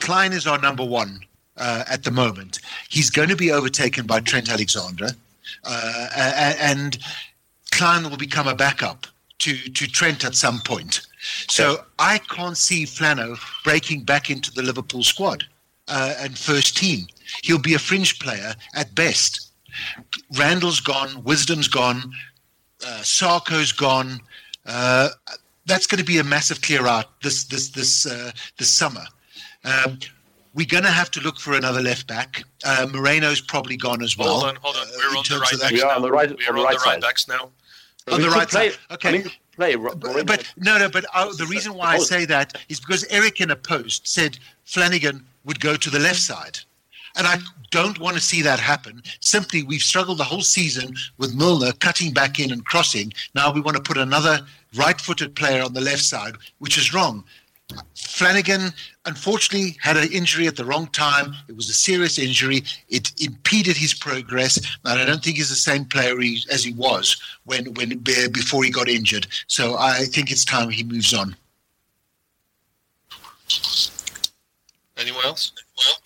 Clyne 0.00 0.32
is 0.32 0.46
our 0.46 0.58
number 0.58 0.82
one 0.82 1.20
uh, 1.58 1.84
at 1.86 2.02
the 2.02 2.10
moment. 2.10 2.60
He's 2.88 3.10
going 3.10 3.28
to 3.28 3.36
be 3.36 3.52
overtaken 3.52 4.06
by 4.06 4.20
Trent 4.20 4.48
Alexander. 4.48 5.08
Uh, 5.62 6.08
and 6.58 6.96
Clyne 7.72 8.08
will 8.08 8.16
become 8.16 8.48
a 8.48 8.54
backup 8.54 9.06
to, 9.40 9.54
to 9.54 9.86
Trent 9.86 10.24
at 10.24 10.34
some 10.34 10.60
point. 10.60 11.02
So 11.50 11.84
I 11.98 12.20
can't 12.20 12.56
see 12.56 12.86
Flano 12.86 13.36
breaking 13.64 14.04
back 14.04 14.30
into 14.30 14.50
the 14.50 14.62
Liverpool 14.62 15.02
squad 15.02 15.44
uh, 15.88 16.14
and 16.18 16.38
first 16.38 16.78
team. 16.78 17.06
He'll 17.42 17.58
be 17.58 17.74
a 17.74 17.78
fringe 17.78 18.18
player 18.18 18.54
at 18.74 18.94
best. 18.94 19.52
Randall's 20.38 20.80
gone, 20.80 21.22
Wisdom's 21.22 21.68
gone, 21.68 22.14
uh, 22.82 23.00
Sakho's 23.02 23.72
gone. 23.72 24.22
Uh, 24.64 25.10
that's 25.66 25.86
going 25.86 25.98
to 25.98 26.04
be 26.04 26.18
a 26.18 26.24
massive 26.24 26.60
clear 26.62 26.86
out 26.86 27.20
this 27.22 27.44
this 27.44 27.68
this 27.70 28.06
uh, 28.06 28.30
this 28.58 28.70
summer. 28.70 29.04
Um, 29.64 29.98
we're 30.54 30.66
going 30.66 30.84
to 30.84 30.90
have 30.90 31.10
to 31.12 31.20
look 31.20 31.38
for 31.38 31.54
another 31.54 31.82
left 31.82 32.06
back. 32.06 32.42
Uh, 32.64 32.86
Moreno's 32.90 33.40
probably 33.42 33.76
gone 33.76 34.02
as 34.02 34.16
well. 34.16 34.28
Hold 34.40 34.44
on, 34.44 34.56
hold 34.62 34.76
on. 34.76 34.82
uh, 34.82 34.90
We're 34.96 35.10
in 35.10 35.16
on 35.18 35.24
the 35.28 35.38
right 35.38 35.52
of 35.52 35.60
backs 35.60 35.62
that. 35.62 35.72
We 35.72 35.82
are 35.82 35.88
now. 35.88 35.96
on 35.96 36.02
the 36.02 36.10
right- 36.10 36.30
We're 36.30 36.48
on 36.50 36.56
the 36.56 36.62
right 36.62 36.70
right 36.76 36.80
side. 36.80 37.00
backs 37.02 37.28
now. 37.28 37.50
On 38.10 38.20
the 38.22 38.30
right 38.30 38.48
play, 38.48 38.70
side. 38.70 38.78
Okay. 38.92 39.08
I 39.08 39.12
mean, 39.12 39.30
play. 39.56 39.74
Ro- 39.76 39.94
But, 39.96 40.26
but 40.26 40.52
no, 40.56 40.78
no. 40.78 40.88
But 40.88 41.04
uh, 41.12 41.32
the 41.34 41.46
reason 41.46 41.74
why 41.74 41.94
I 41.94 41.98
say 41.98 42.24
that 42.26 42.56
is 42.68 42.78
because 42.80 43.04
Eric 43.10 43.40
in 43.40 43.50
a 43.50 43.56
post 43.56 44.06
said 44.08 44.38
Flanagan 44.64 45.26
would 45.44 45.60
go 45.60 45.74
to 45.76 45.90
the 45.90 45.98
left 45.98 46.20
side, 46.20 46.58
and 47.16 47.26
I 47.26 47.38
don't 47.72 47.98
want 47.98 48.16
to 48.16 48.22
see 48.22 48.40
that 48.42 48.60
happen. 48.60 49.02
Simply, 49.20 49.62
we've 49.64 49.82
struggled 49.82 50.18
the 50.18 50.24
whole 50.24 50.40
season 50.42 50.94
with 51.18 51.34
Milner 51.34 51.72
cutting 51.72 52.12
back 52.14 52.38
in 52.38 52.52
and 52.52 52.64
crossing. 52.64 53.12
Now 53.34 53.52
we 53.52 53.60
want 53.60 53.76
to 53.76 53.82
put 53.82 53.98
another 53.98 54.40
right-footed 54.76 55.34
player 55.34 55.62
on 55.62 55.72
the 55.74 55.80
left 55.80 56.02
side, 56.02 56.34
which 56.58 56.78
is 56.78 56.94
wrong. 56.94 57.24
Flanagan 57.96 58.72
unfortunately 59.06 59.76
had 59.80 59.96
an 59.96 60.12
injury 60.12 60.46
at 60.46 60.54
the 60.54 60.64
wrong 60.64 60.86
time. 60.88 61.34
It 61.48 61.56
was 61.56 61.68
a 61.68 61.74
serious 61.74 62.18
injury. 62.18 62.62
It 62.88 63.12
impeded 63.20 63.76
his 63.76 63.92
progress, 63.92 64.56
and 64.84 65.00
I 65.00 65.04
don't 65.04 65.22
think 65.22 65.36
he's 65.36 65.48
the 65.48 65.56
same 65.56 65.84
player 65.84 66.18
he, 66.20 66.38
as 66.50 66.62
he 66.62 66.72
was 66.74 67.16
when 67.44 67.74
when 67.74 67.98
before 67.98 68.62
he 68.62 68.70
got 68.70 68.88
injured. 68.88 69.26
So 69.48 69.76
I 69.76 70.04
think 70.04 70.30
it's 70.30 70.44
time 70.44 70.70
he 70.70 70.84
moves 70.84 71.12
on. 71.12 71.34
Anyone 74.96 75.24
else? 75.24 75.52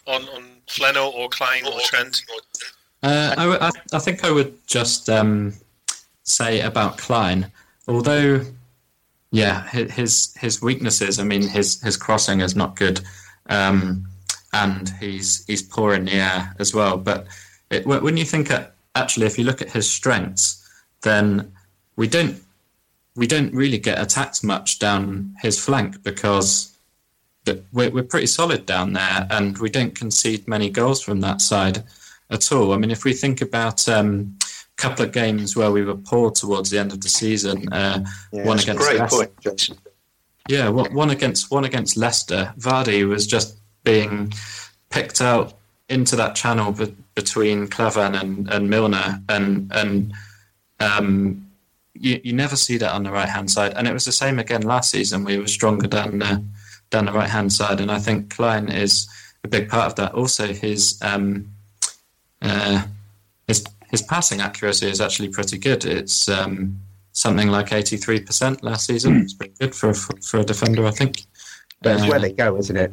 On 0.06 0.22
on 0.30 0.44
Flano 0.66 1.12
or 1.12 1.28
Clyne 1.28 1.66
or 1.66 1.78
Trent? 1.80 2.22
Uh, 3.02 3.34
I, 3.36 3.44
w- 3.44 3.58
I, 3.60 3.70
I 3.92 3.98
think 3.98 4.24
I 4.24 4.30
would 4.30 4.54
just 4.66 5.08
um, 5.08 5.54
say 6.22 6.60
about 6.60 6.98
Clyne, 6.98 7.50
although, 7.88 8.44
yeah, 9.30 9.68
his 9.68 10.34
his 10.38 10.60
weaknesses. 10.60 11.18
I 11.18 11.24
mean, 11.24 11.42
his 11.42 11.80
his 11.82 11.96
crossing 11.96 12.40
is 12.40 12.56
not 12.56 12.76
good, 12.76 13.00
um, 13.48 14.06
and 14.52 14.88
he's 15.00 15.44
he's 15.46 15.62
poor 15.62 15.94
in 15.94 16.06
the 16.06 16.14
air 16.14 16.54
as 16.58 16.74
well. 16.74 16.96
But 16.96 17.26
it, 17.70 17.86
when 17.86 18.16
you 18.16 18.24
think 18.24 18.50
at, 18.50 18.74
actually, 18.96 19.26
if 19.26 19.38
you 19.38 19.44
look 19.44 19.62
at 19.62 19.70
his 19.70 19.88
strengths, 19.88 20.68
then 21.02 21.52
we 21.94 22.08
don't 22.08 22.42
we 23.14 23.26
don't 23.26 23.54
really 23.54 23.78
get 23.78 24.00
attacked 24.00 24.42
much 24.42 24.78
down 24.80 25.34
his 25.40 25.62
flank 25.62 26.02
because 26.02 26.76
we're, 27.72 27.90
we're 27.90 28.02
pretty 28.02 28.26
solid 28.26 28.66
down 28.66 28.92
there, 28.92 29.26
and 29.30 29.58
we 29.58 29.70
don't 29.70 29.94
concede 29.94 30.48
many 30.48 30.70
goals 30.70 31.02
from 31.02 31.20
that 31.20 31.40
side 31.40 31.84
at 32.30 32.50
all. 32.50 32.72
I 32.72 32.78
mean, 32.78 32.90
if 32.90 33.04
we 33.04 33.12
think 33.12 33.40
about 33.40 33.88
um, 33.88 34.36
couple 34.80 35.04
of 35.04 35.12
games 35.12 35.54
where 35.56 35.70
we 35.70 35.82
were 35.84 35.94
poor 36.10 36.30
towards 36.30 36.70
the 36.70 36.78
end 36.78 36.92
of 36.92 37.00
the 37.00 37.08
season, 37.08 37.56
uh, 37.72 37.98
Yeah, 38.32 38.44
one 38.46 38.58
against 38.58 38.80
great 38.82 38.98
Leicester, 38.98 39.16
point, 39.16 39.40
Jason. 39.40 39.76
yeah, 40.48 40.68
one 40.68 41.10
against 41.10 41.50
one 41.50 41.64
against 41.64 41.96
Leicester, 41.96 42.52
Vardy 42.58 43.06
was 43.06 43.26
just 43.26 43.48
being 43.84 44.32
picked 44.90 45.20
out 45.20 45.54
into 45.88 46.16
that 46.16 46.34
channel 46.34 46.72
be- 46.72 46.94
between 47.14 47.68
Klavan 47.68 48.14
and, 48.14 48.48
and 48.54 48.70
Milner, 48.70 49.20
and 49.28 49.70
and 49.72 50.12
um, 50.80 51.46
you, 51.94 52.20
you 52.24 52.32
never 52.32 52.56
see 52.56 52.78
that 52.78 52.92
on 52.92 53.02
the 53.02 53.10
right 53.10 53.28
hand 53.28 53.50
side. 53.50 53.74
And 53.76 53.86
it 53.86 53.92
was 53.92 54.04
the 54.06 54.12
same 54.12 54.38
again 54.38 54.62
last 54.62 54.90
season. 54.90 55.24
We 55.24 55.38
were 55.38 55.48
stronger 55.48 55.86
down 55.88 56.18
the 56.20 56.42
down 56.90 57.04
the 57.06 57.12
right 57.12 57.28
hand 57.30 57.52
side, 57.52 57.80
and 57.80 57.90
I 57.90 57.98
think 57.98 58.34
Clyne 58.34 58.68
is 58.70 59.08
a 59.44 59.48
big 59.48 59.68
part 59.68 59.86
of 59.86 59.94
that. 59.96 60.12
Also, 60.14 60.46
his 60.52 60.98
um, 61.02 61.52
uh, 62.42 62.82
his 63.46 63.64
his 63.90 64.02
passing 64.02 64.40
accuracy 64.40 64.88
is 64.88 65.00
actually 65.00 65.28
pretty 65.28 65.58
good. 65.58 65.84
It's 65.84 66.28
um, 66.28 66.78
something 67.12 67.48
like 67.48 67.72
eighty 67.72 67.96
three 67.96 68.20
percent 68.20 68.62
last 68.62 68.86
season. 68.86 69.20
It's 69.22 69.34
pretty 69.34 69.54
good 69.60 69.74
for 69.74 69.90
a, 69.90 69.94
for 69.94 70.38
a 70.40 70.44
defender, 70.44 70.86
I 70.86 70.90
think. 70.92 71.22
That's 71.82 72.02
Uh, 72.02 72.06
where 72.06 72.18
they 72.20 72.32
go, 72.32 72.56
isn't 72.56 72.76
it? 72.76 72.92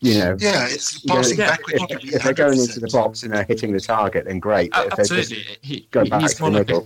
You 0.00 0.18
know, 0.18 0.36
Yeah, 0.40 0.66
it's 0.68 1.02
you 1.04 1.08
know, 1.08 1.14
passing 1.16 1.38
if, 1.38 1.46
backwards. 1.48 1.84
if, 1.90 2.14
if 2.16 2.22
they're 2.24 2.32
going 2.34 2.58
into 2.58 2.80
the 2.80 2.88
box 2.88 3.22
and 3.22 3.32
they're 3.32 3.44
hitting 3.44 3.72
the 3.72 3.78
target, 3.80 4.24
then 4.26 4.40
great. 4.40 4.72
But 4.72 4.86
if 4.86 4.90
they're 4.96 5.00
Absolutely, 5.18 5.44
he, 5.62 5.86
going 5.92 6.08
back 6.10 6.22
he's 6.22 6.34
to 6.34 6.42
the 6.42 6.50
more 6.50 6.58
like 6.58 6.70
a, 6.70 6.82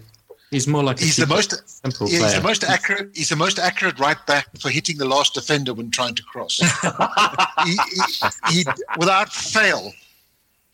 he's 0.51 0.67
more 0.69 0.83
like 0.85 1.01
a 1.01 1.05
He's 1.05 1.17
the 1.17 1.27
most 1.27 1.69
simple 1.83 2.09
yeah, 2.09 2.13
he's 2.13 2.21
player. 2.27 2.37
the 2.41 2.47
most 2.47 2.65
accurate. 2.65 3.11
He's 3.15 3.29
the 3.31 3.37
most 3.37 3.59
accurate 3.59 3.99
right 3.99 4.19
back 4.27 4.49
for 4.61 4.69
hitting 4.71 4.99
the 4.99 5.07
last 5.07 5.33
defender 5.33 5.73
when 5.73 5.91
trying 5.91 6.15
to 6.15 6.23
cross. 6.25 6.59
he, 7.65 7.71
he, 7.73 8.59
he, 8.59 8.65
without 8.99 9.33
fail, 9.33 9.93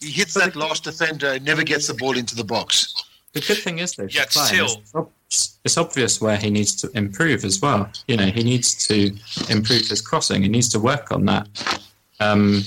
he 0.03 0.11
hits 0.11 0.35
that 0.35 0.57
last 0.57 0.85
defender 0.85 1.29
and 1.33 1.45
never 1.45 1.63
gets 1.63 1.87
the 1.87 1.95
ball 1.95 2.17
into 2.17 2.35
the 2.35 2.45
box. 2.45 2.93
the 3.33 3.41
good 3.41 3.59
thing 3.59 3.79
is 3.79 3.93
though, 3.93 4.05
for 4.05 4.11
Yet 4.11 4.31
Clyne, 4.31 4.47
still- 4.47 5.11
it's, 5.27 5.59
it's 5.65 5.79
obvious 5.79 6.21
where 6.21 6.37
he 6.37 6.51
needs 6.51 6.75
to 6.77 6.91
improve 6.95 7.45
as 7.45 7.61
well. 7.63 7.91
You 8.07 8.17
know, 8.19 8.27
he 8.27 8.43
needs 8.43 8.75
to 8.89 9.17
improve 9.49 9.87
his 9.89 10.01
crossing. 10.03 10.43
He 10.43 10.49
needs 10.49 10.69
to 10.71 10.79
work 10.79 11.11
on 11.11 11.25
that. 11.27 11.49
Um, 12.21 12.63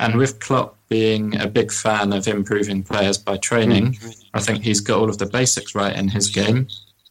and 0.00 0.16
with 0.16 0.40
Klopp 0.40 0.76
being 0.88 1.40
a 1.40 1.46
big 1.46 1.70
fan 1.70 2.12
of 2.12 2.26
improving 2.26 2.82
players 2.82 3.18
by 3.18 3.36
training, 3.36 3.96
I 4.34 4.40
think 4.40 4.64
he's 4.64 4.80
got 4.80 4.98
all 4.98 5.08
of 5.08 5.18
the 5.18 5.26
basics 5.26 5.74
right 5.76 5.94
in 5.96 6.08
his 6.08 6.28
game. 6.28 6.66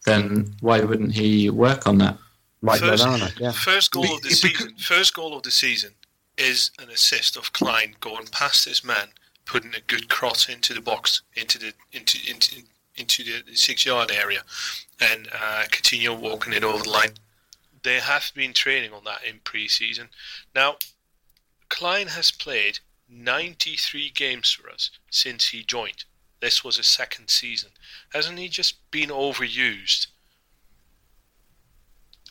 Then 0.05 0.53
why 0.61 0.81
wouldn't 0.81 1.13
he 1.13 1.49
work 1.49 1.87
on 1.87 1.97
that? 1.99 2.17
Like 2.61 2.79
First- 2.81 3.05
Lallana, 3.05 3.39
yeah. 3.39 3.51
First 3.51 3.91
goal 3.91 4.15
of 4.15 4.21
the 4.23 4.29
season. 4.31 4.73
First 4.77 5.13
goal 5.13 5.37
of 5.37 5.43
the 5.43 5.51
season 5.51 5.91
is 6.37 6.71
an 6.79 6.89
assist 6.89 7.37
of 7.37 7.53
Clyne 7.53 7.95
going 7.99 8.27
past 8.27 8.65
his 8.65 8.83
man, 8.83 9.07
putting 9.47 9.73
a 9.73 9.81
good 9.87 10.09
cross 10.09 10.47
into 10.49 10.73
the 10.73 10.81
box, 10.81 11.21
into 11.35 11.57
the 11.57 11.73
into 11.91 12.19
into 12.29 12.61
into 12.95 13.23
the 13.23 13.55
six 13.55 13.85
yard 13.85 14.11
area, 14.11 14.41
and 14.99 15.27
uh, 15.33 15.63
Coutinho 15.69 16.19
walking 16.19 16.53
it 16.53 16.63
over 16.63 16.83
the 16.83 16.89
line. 16.89 17.11
They 17.83 17.99
have 17.99 18.31
been 18.35 18.53
training 18.53 18.91
on 18.93 19.03
that 19.05 19.23
in 19.23 19.39
pre-season. 19.43 20.09
Now, 20.53 20.75
Clyne 21.69 22.07
has 22.07 22.31
played 22.31 22.79
93 23.09 24.09
games 24.09 24.51
for 24.51 24.69
us 24.69 24.89
since 25.09 25.47
he 25.49 25.63
joined. 25.63 26.03
This 26.41 26.63
was 26.63 26.77
his 26.77 26.87
second 26.87 27.29
season. 27.29 27.69
Hasn't 28.13 28.39
he 28.39 28.49
just 28.49 28.89
been 28.91 29.09
overused? 29.09 30.07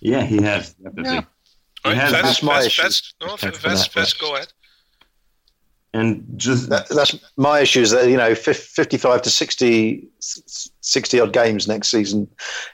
Yeah, 0.01 0.25
he 0.25 0.43
has 0.43 0.75
definitely. 0.75 1.15
Yeah. 1.15 1.25
All 1.85 1.93
right, 1.93 2.01
has 2.01 2.13
Ves, 2.13 2.23
That's 2.23 2.43
my 2.43 2.55
Ves, 2.59 2.67
issue. 2.67 2.83
No, 3.27 3.33
Okay, 3.35 3.51
for 3.51 3.69
Ves, 3.69 3.83
that, 3.85 3.93
Ves, 3.93 4.15
yeah. 4.21 4.27
go 4.29 4.35
ahead. 4.37 4.53
And 5.97 6.27
just 6.37 6.69
That, 6.69 6.89
that's 6.91 7.17
my 7.39 7.61
issue 7.61 7.81
is 7.81 7.91
that, 7.93 8.11
you 8.11 8.19
know, 8.19 8.35
55 8.35 9.23
to 9.23 9.31
60, 9.31 10.07
60 10.21 11.21
odd 11.21 11.33
games 11.33 11.67
next 11.67 11.89
season. 11.89 12.29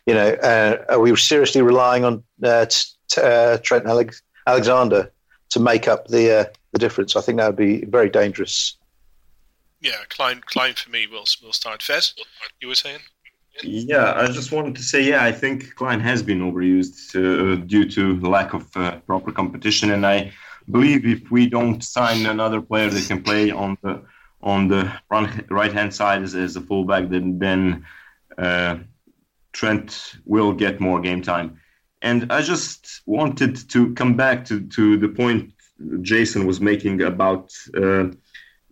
You 0.07 0.14
know, 0.14 0.31
uh, 0.43 0.85
are 0.89 0.99
we 0.99 1.14
seriously 1.14 1.62
relying 1.62 2.05
on 2.05 2.25
uh, 2.43 2.66
t- 2.66 2.81
t- 3.09 3.20
uh, 3.20 3.59
Trent 3.59 3.87
Alex- 3.87 4.23
Alexander 4.49 5.12
to 5.51 5.61
make 5.61 5.87
up 5.87 6.09
the 6.09 6.41
uh, 6.41 6.45
the 6.73 6.81
difference? 6.81 7.14
I 7.14 7.20
think 7.20 7.39
that 7.39 7.47
would 7.47 7.57
be 7.57 7.85
very 7.85 8.11
dangerous. 8.11 8.77
Yeah, 9.81 10.03
Clyne, 10.09 10.41
Clyne 10.47 10.75
for 10.75 10.91
me 10.91 11.07
will 11.07 11.27
will 11.45 11.53
start. 11.53 11.81
Ves, 11.85 12.14
you 12.61 12.66
were 12.66 12.75
saying? 12.75 13.01
Yeah, 13.62 14.14
I 14.16 14.27
just 14.29 14.51
wanted 14.51 14.75
to 14.77 14.83
say, 14.83 15.01
yeah, 15.03 15.23
I 15.23 15.31
think 15.31 15.77
Clyne 15.77 16.01
has 16.01 16.23
been 16.23 16.41
overused 16.41 17.14
uh, 17.14 17.57
due 17.66 17.89
to 17.91 18.18
lack 18.20 18.55
of 18.55 18.77
uh, 18.77 18.97
proper 19.07 19.31
competition, 19.31 19.93
and 19.93 20.05
I 20.05 20.33
believe 20.70 21.06
if 21.06 21.30
we 21.30 21.46
don't 21.46 21.82
sign 21.82 22.26
another 22.26 22.60
player 22.60 22.90
that 22.90 23.06
can 23.06 23.22
play 23.22 23.50
on 23.50 23.76
the 23.82 24.02
on 24.42 24.68
the 24.68 24.92
right 25.50 25.72
hand 25.72 25.94
side 25.94 26.22
as, 26.22 26.34
as 26.34 26.56
a 26.56 26.60
fullback, 26.60 27.08
then 27.08 27.38
then 27.38 27.86
uh, 28.38 28.78
Trent 29.52 30.14
will 30.24 30.52
get 30.52 30.80
more 30.80 31.00
game 31.00 31.22
time. 31.22 31.58
And 32.00 32.32
I 32.32 32.42
just 32.42 33.02
wanted 33.06 33.68
to 33.70 33.94
come 33.94 34.16
back 34.16 34.44
to, 34.46 34.60
to 34.60 34.96
the 34.98 35.08
point 35.08 35.52
Jason 36.00 36.46
was 36.46 36.60
making 36.60 37.02
about 37.02 37.52
uh, 37.76 38.06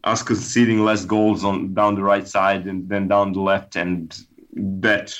us 0.02 0.22
conceding 0.22 0.84
less 0.84 1.04
goals 1.04 1.44
on 1.44 1.74
down 1.74 1.94
the 1.94 2.02
right 2.02 2.26
side 2.26 2.66
and 2.66 2.88
then 2.88 3.08
down 3.08 3.32
the 3.32 3.40
left, 3.40 3.76
and 3.76 4.16
that 4.54 5.14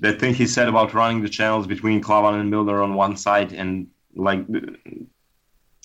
that 0.00 0.20
thing 0.20 0.34
he 0.34 0.46
said 0.46 0.68
about 0.68 0.94
running 0.94 1.22
the 1.22 1.28
channels 1.28 1.66
between 1.66 2.00
Klavan 2.00 2.38
and 2.38 2.50
Milner 2.50 2.82
on 2.82 2.94
one 2.94 3.16
side 3.16 3.52
and 3.52 3.88
like 4.14 4.44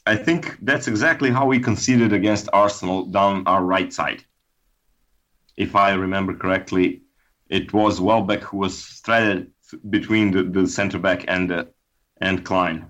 I 0.06 0.16
think 0.18 0.58
that's 0.62 0.88
exactly 0.88 1.32
how 1.32 1.46
we 1.46 1.60
conceded 1.60 2.12
against 2.12 2.50
Arsenal 2.52 3.06
down 3.06 3.48
our 3.48 3.64
right 3.64 3.92
side. 3.92 4.24
If 5.56 5.76
I 5.76 5.94
remember 5.94 6.34
correctly, 6.34 7.04
it 7.50 7.72
was 7.74 8.02
Welbeck 8.02 8.42
who 8.42 8.58
was 8.58 8.84
threaded 9.06 9.52
between 9.90 10.32
the, 10.32 10.44
the 10.44 10.68
centre 10.68 11.00
back 11.00 11.26
and 11.28 11.52
uh, 11.52 11.66
and 12.18 12.44
Clyne 12.44 12.86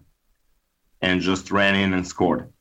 and 1.01 1.21
just 1.21 1.51
ran 1.51 1.75
in 1.75 1.93
and 1.93 2.07
scored. 2.07 2.51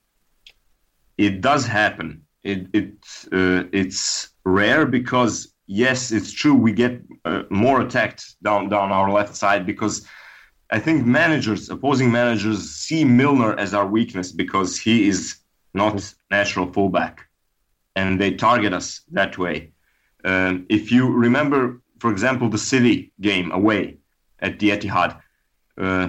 It 1.16 1.40
does 1.40 1.66
happen. 1.66 2.22
It, 2.42 2.66
it 2.72 2.92
uh, 3.32 3.64
it's 3.72 4.30
rare 4.44 4.84
because 4.84 5.54
yes, 5.66 6.10
it's 6.10 6.32
true 6.32 6.54
we 6.54 6.72
get 6.72 7.00
uh, 7.24 7.44
more 7.50 7.80
attacked 7.80 8.34
down 8.42 8.68
down 8.68 8.92
our 8.92 9.10
left 9.10 9.36
side 9.36 9.64
because 9.64 10.06
I 10.72 10.78
think 10.78 11.04
managers, 11.04 11.68
opposing 11.68 12.10
managers, 12.10 12.70
see 12.70 13.04
Milner 13.04 13.54
as 13.58 13.74
our 13.74 13.86
weakness 13.86 14.32
because 14.32 14.78
he 14.78 15.06
is 15.06 15.36
not 15.74 16.14
natural 16.30 16.72
fullback, 16.72 17.28
and 17.94 18.18
they 18.18 18.32
target 18.32 18.72
us 18.72 19.02
that 19.10 19.36
way. 19.36 19.70
Um, 20.24 20.64
if 20.70 20.90
you 20.90 21.12
remember, 21.12 21.82
for 21.98 22.10
example, 22.10 22.48
the 22.48 22.56
City 22.72 23.12
game 23.20 23.52
away 23.52 23.98
at 24.38 24.58
the 24.58 24.70
Etihad, 24.70 25.20
uh, 25.76 26.08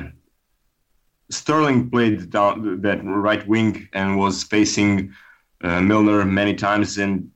Sterling 1.29 1.89
played 1.89 2.29
down 2.29 2.81
that 2.83 3.03
right 3.03 3.45
wing 3.45 3.89
and 3.91 4.17
was 4.17 4.43
facing 4.43 5.13
uh, 5.61 5.81
Milner 5.81 6.23
many 6.23 6.53
times, 6.53 6.97
and 6.97 7.29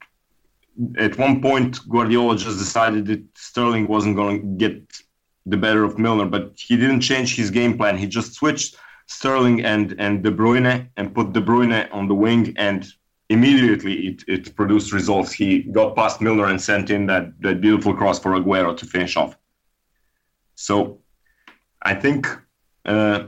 at 0.97 1.17
one 1.17 1.41
point 1.41 1.80
Guardiola 1.89 2.38
just 2.38 2.57
decided 2.57 3.05
that 3.07 3.23
Sterling 3.36 3.86
wasn't 3.88 4.15
going 4.15 4.39
to 4.41 4.47
get 4.69 5.01
the 5.50 5.58
better 5.58 5.84
of 5.84 5.98
Milner, 5.98 6.26
but 6.26 6.54
he 6.68 6.76
didn't 6.78 7.02
change 7.02 7.36
his 7.36 7.50
game 7.52 7.78
plan. 7.78 7.98
He 7.98 8.08
just 8.08 8.34
switched 8.34 8.76
Sterling 9.08 9.64
and 9.64 9.95
and 9.98 10.24
De 10.24 10.32
Bruyne 10.32 10.89
and 10.98 11.14
put 11.16 11.34
De 11.34 11.41
Bruyne 11.41 11.88
on 11.91 12.08
the 12.08 12.16
wing, 12.16 12.54
and 12.58 12.86
immediately 13.30 14.08
it, 14.08 14.24
it 14.28 14.56
produced 14.56 14.93
results. 14.93 15.32
He 15.32 15.64
got 15.64 15.95
past 15.95 16.22
Milner 16.22 16.45
and 16.45 16.62
sent 16.62 16.89
in 16.89 17.08
that, 17.08 17.26
that 17.41 17.62
beautiful 17.62 17.93
cross 17.93 18.20
for 18.20 18.32
Aguero 18.32 18.76
to 18.76 18.86
finish 18.86 19.18
off. 19.18 19.38
So 20.56 21.02
I 21.82 21.93
think 21.93 22.28
uh, 22.86 23.26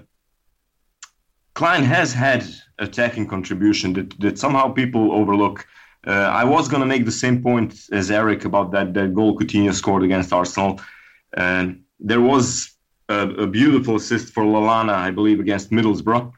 Clyne 1.54 1.84
has 1.84 2.14
had 2.14 2.46
attacking 2.80 3.28
contribution 3.28 3.94
that, 3.94 4.20
that 4.20 4.40
somehow 4.40 4.70
people 4.70 5.12
overlook. 5.12 5.68
Uh, 6.08 6.12
I 6.12 6.46
was 6.46 6.70
going 6.70 6.82
to 6.82 6.88
make 6.88 7.06
the 7.06 7.12
same 7.12 7.44
point 7.44 7.76
as 7.92 8.10
Eric 8.10 8.46
about 8.46 8.72
that, 8.72 8.94
that 8.94 9.14
goal 9.14 9.38
Coutinho 9.38 9.74
scored 9.74 10.04
against 10.04 10.32
Arsenal. 10.32 10.80
And 11.36 11.84
there 12.00 12.22
was 12.22 12.72
a, 13.10 13.28
a 13.30 13.48
beautiful 13.48 13.96
assist 13.96 14.34
for 14.34 14.44
Lallana, 14.44 14.94
I 14.94 15.12
believe, 15.12 15.40
against 15.40 15.72
Middlesbrough. 15.72 16.32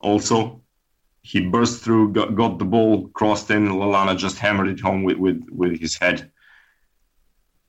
Also, 0.00 0.62
he 1.22 1.40
burst 1.40 1.82
through, 1.82 2.12
got, 2.12 2.34
got 2.34 2.58
the 2.58 2.64
ball, 2.64 3.08
crossed 3.08 3.50
in. 3.50 3.68
Lallana 3.68 4.16
just 4.16 4.38
hammered 4.38 4.68
it 4.68 4.80
home 4.80 5.02
with, 5.04 5.18
with, 5.18 5.44
with 5.50 5.78
his 5.80 5.96
head. 5.96 6.30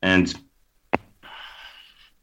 And 0.02 0.34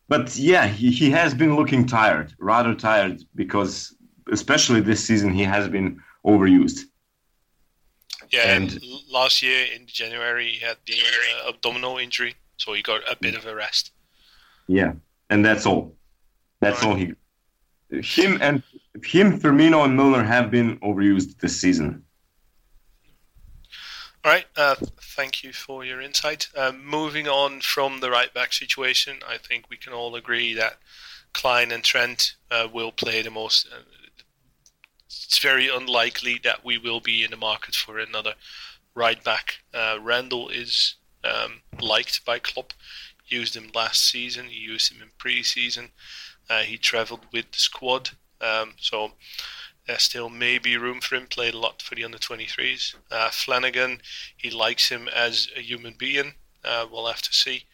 but 0.08 0.36
yeah, 0.36 0.66
he, 0.68 0.90
he 0.90 1.10
has 1.10 1.34
been 1.34 1.56
looking 1.56 1.84
tired, 1.84 2.32
rather 2.38 2.74
tired, 2.74 3.22
because 3.34 3.94
especially 4.32 4.80
this 4.80 5.04
season 5.04 5.32
he 5.32 5.42
has 5.42 5.68
been 5.68 6.00
overused. 6.24 6.82
Yeah, 8.30 8.54
And- 8.54 8.72
and 8.72 8.82
last 9.10 9.42
year 9.42 9.66
in 9.74 9.86
January 9.86 10.52
he 10.52 10.64
had 10.64 10.76
the 10.86 10.94
uh, 10.94 11.48
abdominal 11.50 11.98
injury, 11.98 12.34
so 12.56 12.72
he 12.72 12.82
got 12.82 13.00
a 13.10 13.16
bit 13.20 13.34
of 13.34 13.46
a 13.46 13.54
rest. 13.54 13.92
Yeah, 14.66 14.92
and 15.30 15.44
that's 15.44 15.66
all. 15.66 15.94
That's 16.60 16.82
all 16.82 16.94
he. 16.94 17.14
Him 17.90 18.38
and 18.40 18.62
him, 19.04 19.38
Firmino 19.38 19.84
and 19.84 19.96
Milner 19.96 20.24
have 20.24 20.50
been 20.50 20.78
overused 20.80 21.38
this 21.38 21.60
season. 21.60 22.02
All 24.24 24.32
right, 24.32 24.46
uh, 24.56 24.74
thank 25.00 25.44
you 25.44 25.52
for 25.52 25.84
your 25.84 26.00
insight. 26.00 26.48
Uh, 26.56 26.72
moving 26.72 27.28
on 27.28 27.60
from 27.60 28.00
the 28.00 28.10
right 28.10 28.34
back 28.34 28.52
situation, 28.52 29.18
I 29.28 29.38
think 29.38 29.66
we 29.70 29.76
can 29.76 29.92
all 29.92 30.16
agree 30.16 30.52
that 30.54 30.78
Clyne 31.32 31.70
and 31.70 31.84
Trent 31.84 32.34
uh, 32.50 32.66
will 32.72 32.90
play 32.90 33.22
the 33.22 33.30
most. 33.30 33.68
Uh, 33.72 33.82
it's 35.06 35.38
very 35.38 35.68
unlikely 35.68 36.40
that 36.42 36.64
we 36.64 36.76
will 36.76 36.98
be 36.98 37.22
in 37.22 37.30
the 37.30 37.36
market 37.36 37.76
for 37.76 38.00
another 38.00 38.34
right 38.96 39.22
back. 39.22 39.58
Uh, 39.72 39.98
Randall 40.02 40.48
is 40.48 40.96
um, 41.22 41.60
liked 41.80 42.24
by 42.24 42.40
Klopp. 42.40 42.72
Used 43.28 43.56
him 43.56 43.70
last 43.74 44.04
season. 44.04 44.46
He 44.46 44.58
used 44.58 44.92
him 44.92 45.02
in 45.02 45.10
pre-season. 45.18 45.90
Uh, 46.48 46.60
he 46.60 46.78
travelled 46.78 47.26
with 47.32 47.50
the 47.50 47.58
squad, 47.58 48.10
um, 48.40 48.74
so 48.78 49.12
there 49.86 49.98
still 49.98 50.28
may 50.28 50.58
be 50.58 50.76
room 50.76 51.00
for 51.00 51.16
him. 51.16 51.26
Played 51.26 51.54
a 51.54 51.58
lot 51.58 51.82
for 51.82 51.94
the 51.94 52.04
under 52.04 52.18
23s. 52.18 52.94
Uh, 53.10 53.30
Flanagan, 53.30 54.00
he 54.36 54.50
likes 54.50 54.88
him 54.88 55.08
as 55.08 55.48
a 55.56 55.60
human 55.60 55.94
being. 55.98 56.34
Uh, 56.64 56.86
we'll 56.90 57.06
have 57.06 57.22
to 57.22 57.32
see 57.32 57.64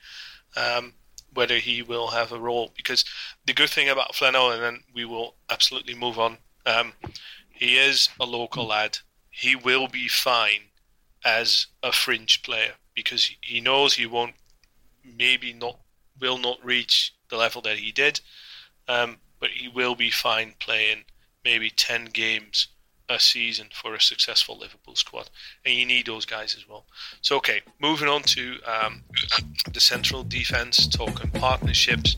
um, 0.56 0.94
whether 1.32 1.56
he 1.56 1.82
will 1.82 2.08
have 2.08 2.32
a 2.32 2.38
role. 2.38 2.70
Because 2.76 3.04
the 3.46 3.54
good 3.54 3.70
thing 3.70 3.88
about 3.88 4.14
Flanagan, 4.14 4.52
and 4.52 4.62
then 4.62 4.80
we 4.94 5.04
will 5.04 5.34
absolutely 5.50 5.94
move 5.94 6.18
on. 6.18 6.38
Um, 6.66 6.92
he 7.48 7.76
is 7.76 8.08
a 8.20 8.26
local 8.26 8.66
lad. 8.66 8.98
He 9.30 9.56
will 9.56 9.88
be 9.88 10.08
fine 10.08 10.70
as 11.24 11.66
a 11.82 11.92
fringe 11.92 12.42
player 12.42 12.72
because 12.94 13.30
he 13.40 13.60
knows 13.60 13.94
he 13.94 14.06
won't, 14.06 14.34
maybe 15.04 15.52
not, 15.52 15.78
will 16.20 16.38
not 16.38 16.64
reach 16.64 17.14
the 17.28 17.36
level 17.36 17.62
that 17.62 17.78
he 17.78 17.92
did. 17.92 18.20
Um, 18.88 19.18
but 19.40 19.50
he 19.50 19.68
will 19.68 19.94
be 19.94 20.10
fine 20.10 20.54
playing 20.58 21.04
maybe 21.44 21.70
10 21.70 22.06
games 22.06 22.68
a 23.08 23.20
season 23.20 23.68
for 23.72 23.94
a 23.94 24.00
successful 24.00 24.58
Liverpool 24.58 24.94
squad, 24.94 25.28
and 25.64 25.74
you 25.74 25.84
need 25.84 26.06
those 26.06 26.24
guys 26.24 26.54
as 26.56 26.68
well. 26.68 26.86
So, 27.20 27.36
okay, 27.36 27.60
moving 27.80 28.08
on 28.08 28.22
to 28.22 28.58
um, 28.64 29.02
the 29.72 29.80
central 29.80 30.22
defense, 30.22 30.86
talking 30.86 31.30
partnerships. 31.30 32.16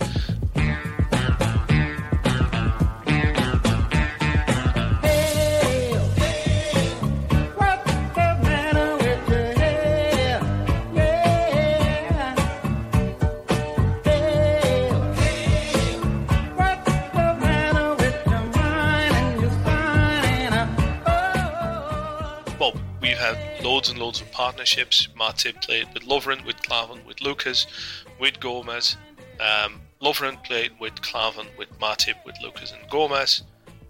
Loads 23.85 23.91
and 23.91 24.01
loads 24.01 24.20
of 24.22 24.32
partnerships. 24.32 25.09
Matip 25.14 25.61
played 25.61 25.93
with 25.93 26.05
Lovren, 26.05 26.43
with 26.47 26.57
Klavan, 26.62 27.05
with 27.05 27.20
Lucas, 27.20 27.66
with 28.18 28.41
Gomez. 28.41 28.97
Um, 29.39 29.82
Lovren 30.01 30.43
played 30.43 30.72
with 30.80 31.03
Klavan, 31.03 31.49
with 31.59 31.68
Matip, 31.78 32.14
with 32.24 32.35
Lucas 32.43 32.72
and 32.72 32.89
Gomez. 32.89 33.43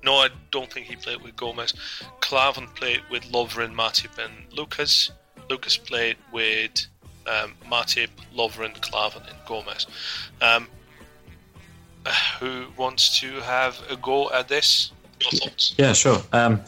No, 0.02 0.16
I 0.16 0.30
don't 0.50 0.72
think 0.72 0.86
he 0.86 0.96
played 0.96 1.22
with 1.22 1.36
Gomez. 1.36 1.74
Klavan 2.18 2.66
played 2.74 3.02
with 3.08 3.22
Lovren, 3.30 3.72
Matip, 3.72 4.18
and 4.18 4.52
Lucas. 4.52 5.12
Lucas 5.48 5.76
played 5.76 6.16
with 6.32 6.86
um, 7.28 7.54
Matip, 7.70 8.08
Lovren, 8.34 8.74
Klavan, 8.82 9.22
and 9.28 9.38
Gomez. 9.46 9.86
Um, 10.40 10.66
who 12.40 12.66
wants 12.76 13.20
to 13.20 13.30
have 13.42 13.78
a 13.88 13.96
go 13.96 14.28
at 14.32 14.48
this? 14.48 14.90
Your 15.20 15.40
thoughts? 15.40 15.74
Yeah, 15.78 15.92
sure. 15.92 16.20
Um, 16.32 16.62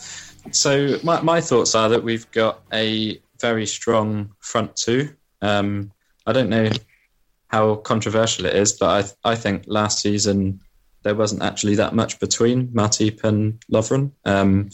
so 0.51 0.99
my, 1.03 1.20
my 1.20 1.40
thoughts 1.40 1.74
are 1.74 1.88
that 1.88 2.03
we've 2.03 2.30
got 2.30 2.62
a 2.72 3.20
very 3.40 3.66
strong 3.66 4.32
front 4.40 4.76
two. 4.76 5.11
Um, 5.42 5.92
I 6.26 6.32
don't 6.32 6.49
know 6.49 6.70
how 7.49 7.76
controversial 7.76 8.47
it 8.47 8.57
is, 8.57 8.72
but 8.72 9.16
I 9.24 9.32
I 9.32 9.34
think 9.36 9.64
last 9.66 10.01
season 10.01 10.61
there 11.03 11.14
wasn't 11.14 11.42
actually 11.42 11.76
that 11.76 11.94
much 11.94 12.18
between 12.18 12.66
Matip 12.68 13.22
and 13.22 13.61
Lovren. 13.72 14.11
Um, 14.24 14.70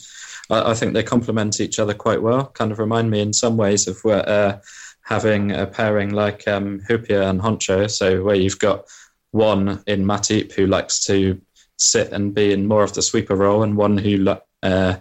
I, 0.49 0.71
I 0.71 0.73
think 0.73 0.93
they 0.93 1.03
complement 1.03 1.61
each 1.61 1.77
other 1.77 1.93
quite 1.93 2.23
well. 2.23 2.47
Kind 2.47 2.71
of 2.71 2.79
remind 2.79 3.11
me 3.11 3.19
in 3.21 3.33
some 3.33 3.55
ways 3.55 3.87
of 3.87 4.03
where, 4.03 4.27
uh, 4.27 4.59
having 5.03 5.51
a 5.51 5.67
pairing 5.67 6.09
like 6.09 6.47
um, 6.47 6.81
Hyypiä 6.89 7.29
and 7.29 7.39
Henchoz. 7.39 7.91
So 7.91 8.23
where 8.23 8.35
you've 8.35 8.57
got 8.57 8.85
one 9.29 9.83
in 9.85 10.05
Matip 10.05 10.53
who 10.53 10.65
likes 10.65 11.05
to 11.05 11.39
sit 11.77 12.11
and 12.11 12.33
be 12.33 12.51
in 12.51 12.67
more 12.67 12.83
of 12.83 12.93
the 12.93 13.01
sweeper 13.01 13.35
role, 13.35 13.61
and 13.61 13.77
one 13.77 13.97
who 13.97 14.35
uh, 14.63 14.95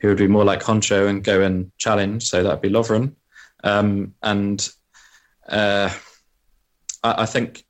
who 0.00 0.08
would 0.08 0.18
be 0.18 0.28
more 0.28 0.44
like 0.44 0.62
Henchoz 0.62 1.08
and 1.08 1.24
go 1.24 1.42
and 1.42 1.70
challenge. 1.78 2.28
So 2.28 2.42
that'd 2.42 2.60
be 2.60 2.70
Lovren. 2.70 3.14
Um, 3.64 4.14
and 4.22 4.68
uh, 5.48 5.90
I, 7.02 7.22
I 7.22 7.26
think 7.26 7.64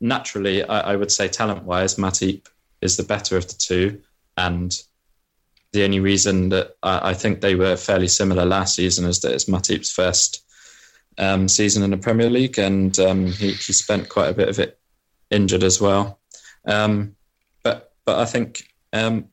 naturally, 0.00 0.62
I, 0.62 0.92
I 0.92 0.96
would 0.96 1.10
say 1.10 1.28
talent 1.28 1.64
wise, 1.64 1.96
Matip 1.96 2.46
is 2.80 2.96
the 2.96 3.02
better 3.02 3.36
of 3.36 3.48
the 3.48 3.54
two. 3.54 4.00
And 4.36 4.76
the 5.72 5.84
only 5.84 6.00
reason 6.00 6.50
that 6.50 6.76
I, 6.82 7.10
I 7.10 7.14
think 7.14 7.40
they 7.40 7.56
were 7.56 7.76
fairly 7.76 8.08
similar 8.08 8.44
last 8.44 8.76
season 8.76 9.04
is 9.04 9.20
that 9.20 9.32
it's 9.32 9.46
Matip's 9.46 9.90
first 9.90 10.44
um, 11.18 11.48
season 11.48 11.82
in 11.82 11.90
the 11.90 11.96
Premier 11.96 12.30
League, 12.30 12.58
and 12.58 12.98
um, 12.98 13.26
he, 13.26 13.52
he 13.52 13.72
spent 13.72 14.08
quite 14.08 14.30
a 14.30 14.34
bit 14.34 14.48
of 14.48 14.58
it 14.58 14.78
injured 15.30 15.62
as 15.62 15.80
well. 15.80 16.20
Um, 16.66 17.16
but 17.62 17.92
but 18.04 18.18
I 18.18 18.24
think 18.24 18.68
um, 18.92 19.26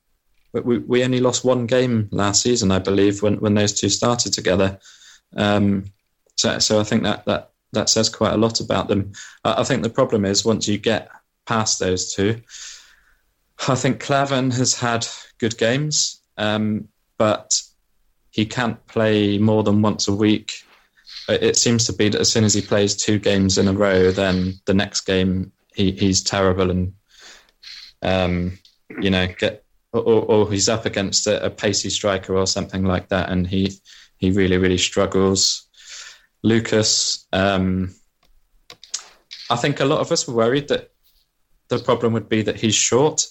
we, 0.53 0.79
we 0.79 1.03
only 1.03 1.19
lost 1.19 1.45
one 1.45 1.65
game 1.65 2.09
last 2.11 2.41
season, 2.41 2.71
I 2.71 2.79
believe, 2.79 3.21
when, 3.21 3.39
when 3.39 3.53
those 3.53 3.73
two 3.73 3.89
started 3.89 4.33
together. 4.33 4.79
Um, 5.35 5.85
so, 6.35 6.59
so 6.59 6.79
I 6.79 6.83
think 6.83 7.03
that, 7.03 7.25
that 7.25 7.51
that 7.73 7.89
says 7.89 8.09
quite 8.09 8.33
a 8.33 8.37
lot 8.37 8.59
about 8.59 8.87
them. 8.87 9.13
I, 9.43 9.61
I 9.61 9.63
think 9.63 9.83
the 9.83 9.89
problem 9.89 10.25
is 10.25 10.45
once 10.45 10.67
you 10.67 10.77
get 10.77 11.09
past 11.45 11.79
those 11.79 12.13
two, 12.13 12.41
I 13.67 13.75
think 13.75 13.99
Klavan 13.99 14.51
has 14.51 14.73
had 14.73 15.07
good 15.37 15.57
games, 15.57 16.21
um, 16.37 16.87
but 17.17 17.61
he 18.31 18.45
can't 18.45 18.85
play 18.87 19.37
more 19.37 19.63
than 19.63 19.81
once 19.81 20.07
a 20.07 20.13
week. 20.13 20.63
It 21.29 21.55
seems 21.55 21.85
to 21.85 21.93
be 21.93 22.09
that 22.09 22.19
as 22.19 22.31
soon 22.31 22.43
as 22.43 22.53
he 22.53 22.61
plays 22.61 22.95
two 22.95 23.19
games 23.19 23.57
in 23.57 23.67
a 23.67 23.73
row, 23.73 24.11
then 24.11 24.59
the 24.65 24.73
next 24.73 25.01
game 25.01 25.51
he, 25.75 25.91
he's 25.91 26.23
terrible 26.23 26.71
and 26.71 26.93
um, 28.01 28.57
you 28.99 29.09
know 29.09 29.27
get 29.37 29.60
or, 29.93 30.23
or 30.23 30.51
he's 30.51 30.69
up 30.69 30.85
against 30.85 31.27
a, 31.27 31.45
a, 31.45 31.49
pacey 31.49 31.89
striker 31.89 32.35
or 32.35 32.47
something 32.47 32.83
like 32.85 33.09
that, 33.09 33.29
and 33.29 33.45
he 33.45 33.73
he 34.17 34.31
really 34.31 34.57
really 34.57 34.77
struggles. 34.77 35.67
Lucas, 36.43 37.27
um, 37.33 37.93
I 39.49 39.55
think 39.55 39.79
a 39.79 39.85
lot 39.85 39.99
of 39.99 40.11
us 40.11 40.27
were 40.27 40.33
worried 40.33 40.69
that 40.69 40.91
the 41.67 41.79
problem 41.79 42.13
would 42.13 42.29
be 42.29 42.41
that 42.43 42.59
he's 42.59 42.75
short, 42.75 43.27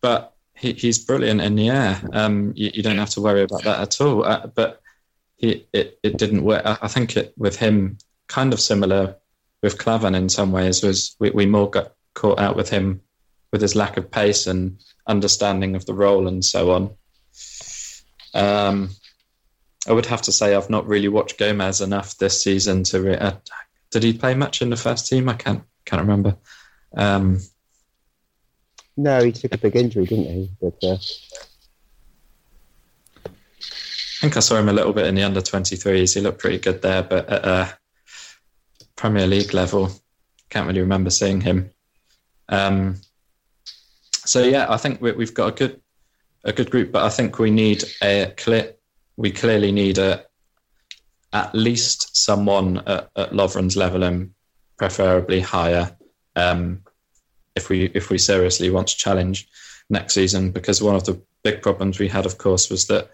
but 0.00 0.34
he, 0.54 0.72
he's 0.72 0.98
brilliant 0.98 1.40
in 1.40 1.56
the 1.56 1.70
air. 1.70 2.00
Um, 2.12 2.52
you, 2.56 2.70
you, 2.74 2.82
don't 2.82 2.98
have 2.98 3.10
to 3.10 3.20
worry 3.20 3.42
about 3.42 3.64
that 3.64 3.80
at 3.80 4.00
all. 4.00 4.24
Uh, 4.24 4.46
but 4.48 4.80
he 5.36 5.66
it, 5.72 5.98
it 6.02 6.18
didn't 6.18 6.44
work. 6.44 6.62
I, 6.64 6.88
think 6.88 7.16
it 7.16 7.32
with 7.36 7.56
him 7.56 7.98
kind 8.26 8.52
of 8.52 8.60
similar 8.60 9.16
with 9.62 9.78
Klavan 9.78 10.14
in 10.14 10.28
some 10.28 10.52
ways 10.52 10.82
was 10.82 11.16
we, 11.18 11.30
we 11.30 11.46
more 11.46 11.70
got 11.70 11.92
caught 12.14 12.38
out 12.38 12.56
with 12.56 12.70
him 12.70 13.02
with 13.56 13.62
his 13.62 13.74
lack 13.74 13.96
of 13.96 14.10
pace 14.10 14.46
and 14.46 14.78
understanding 15.06 15.76
of 15.76 15.86
the 15.86 15.94
role 15.94 16.28
and 16.28 16.44
so 16.44 16.72
on. 16.72 16.90
Um, 18.34 18.90
I 19.88 19.94
would 19.94 20.04
have 20.04 20.20
to 20.22 20.32
say 20.32 20.54
I've 20.54 20.68
not 20.68 20.86
really 20.86 21.08
watched 21.08 21.38
Gomez 21.38 21.80
enough 21.80 22.18
this 22.18 22.42
season 22.42 22.82
to. 22.84 23.00
Re- 23.00 23.16
uh, 23.16 23.32
did 23.90 24.02
he 24.02 24.12
play 24.12 24.34
much 24.34 24.60
in 24.60 24.68
the 24.68 24.76
first 24.76 25.08
team? 25.08 25.30
I 25.30 25.32
can't 25.32 25.62
can't 25.86 26.02
remember. 26.02 26.36
Um, 26.94 27.38
no, 28.94 29.24
he 29.24 29.32
took 29.32 29.54
a 29.54 29.58
big 29.58 29.74
injury, 29.74 30.04
didn't 30.04 30.26
he? 30.26 30.50
But 30.60 30.76
uh... 30.82 30.98
I 33.24 33.30
think 34.20 34.36
I 34.36 34.40
saw 34.40 34.56
him 34.56 34.68
a 34.68 34.74
little 34.74 34.92
bit 34.92 35.06
in 35.06 35.14
the 35.14 35.22
under 35.22 35.40
23s. 35.40 36.14
He 36.14 36.20
looked 36.20 36.40
pretty 36.40 36.58
good 36.58 36.82
there, 36.82 37.02
but 37.02 37.26
at 37.30 37.44
a 37.46 37.78
Premier 38.96 39.26
League 39.26 39.54
level, 39.54 39.90
can't 40.50 40.66
really 40.66 40.80
remember 40.80 41.08
seeing 41.08 41.40
him. 41.40 41.70
Um, 42.50 42.96
so 44.26 44.42
yeah, 44.42 44.66
I 44.68 44.76
think 44.76 45.00
we, 45.00 45.10
have 45.10 45.34
got 45.34 45.48
a 45.48 45.52
good 45.52 45.80
a 46.44 46.52
good 46.52 46.70
group, 46.70 46.92
but 46.92 47.04
I 47.04 47.08
think 47.08 47.38
we 47.38 47.50
need 47.50 47.84
a 48.02 48.32
clear. 48.36 48.74
We 49.16 49.30
clearly 49.30 49.72
need 49.72 49.98
a 49.98 50.24
at 51.32 51.54
least 51.54 52.16
someone 52.16 52.78
at, 52.86 53.10
at 53.16 53.32
Lovren's 53.32 53.76
level 53.76 54.02
and 54.02 54.32
preferably 54.76 55.40
higher. 55.40 55.96
Um, 56.34 56.82
if 57.54 57.68
we 57.68 57.86
if 57.94 58.10
we 58.10 58.18
seriously 58.18 58.70
want 58.70 58.88
to 58.88 58.96
challenge 58.96 59.48
next 59.88 60.14
season, 60.14 60.50
because 60.50 60.82
one 60.82 60.94
of 60.94 61.04
the 61.04 61.20
big 61.42 61.62
problems 61.62 61.98
we 61.98 62.08
had, 62.08 62.26
of 62.26 62.38
course, 62.38 62.68
was 62.68 62.86
that 62.86 63.10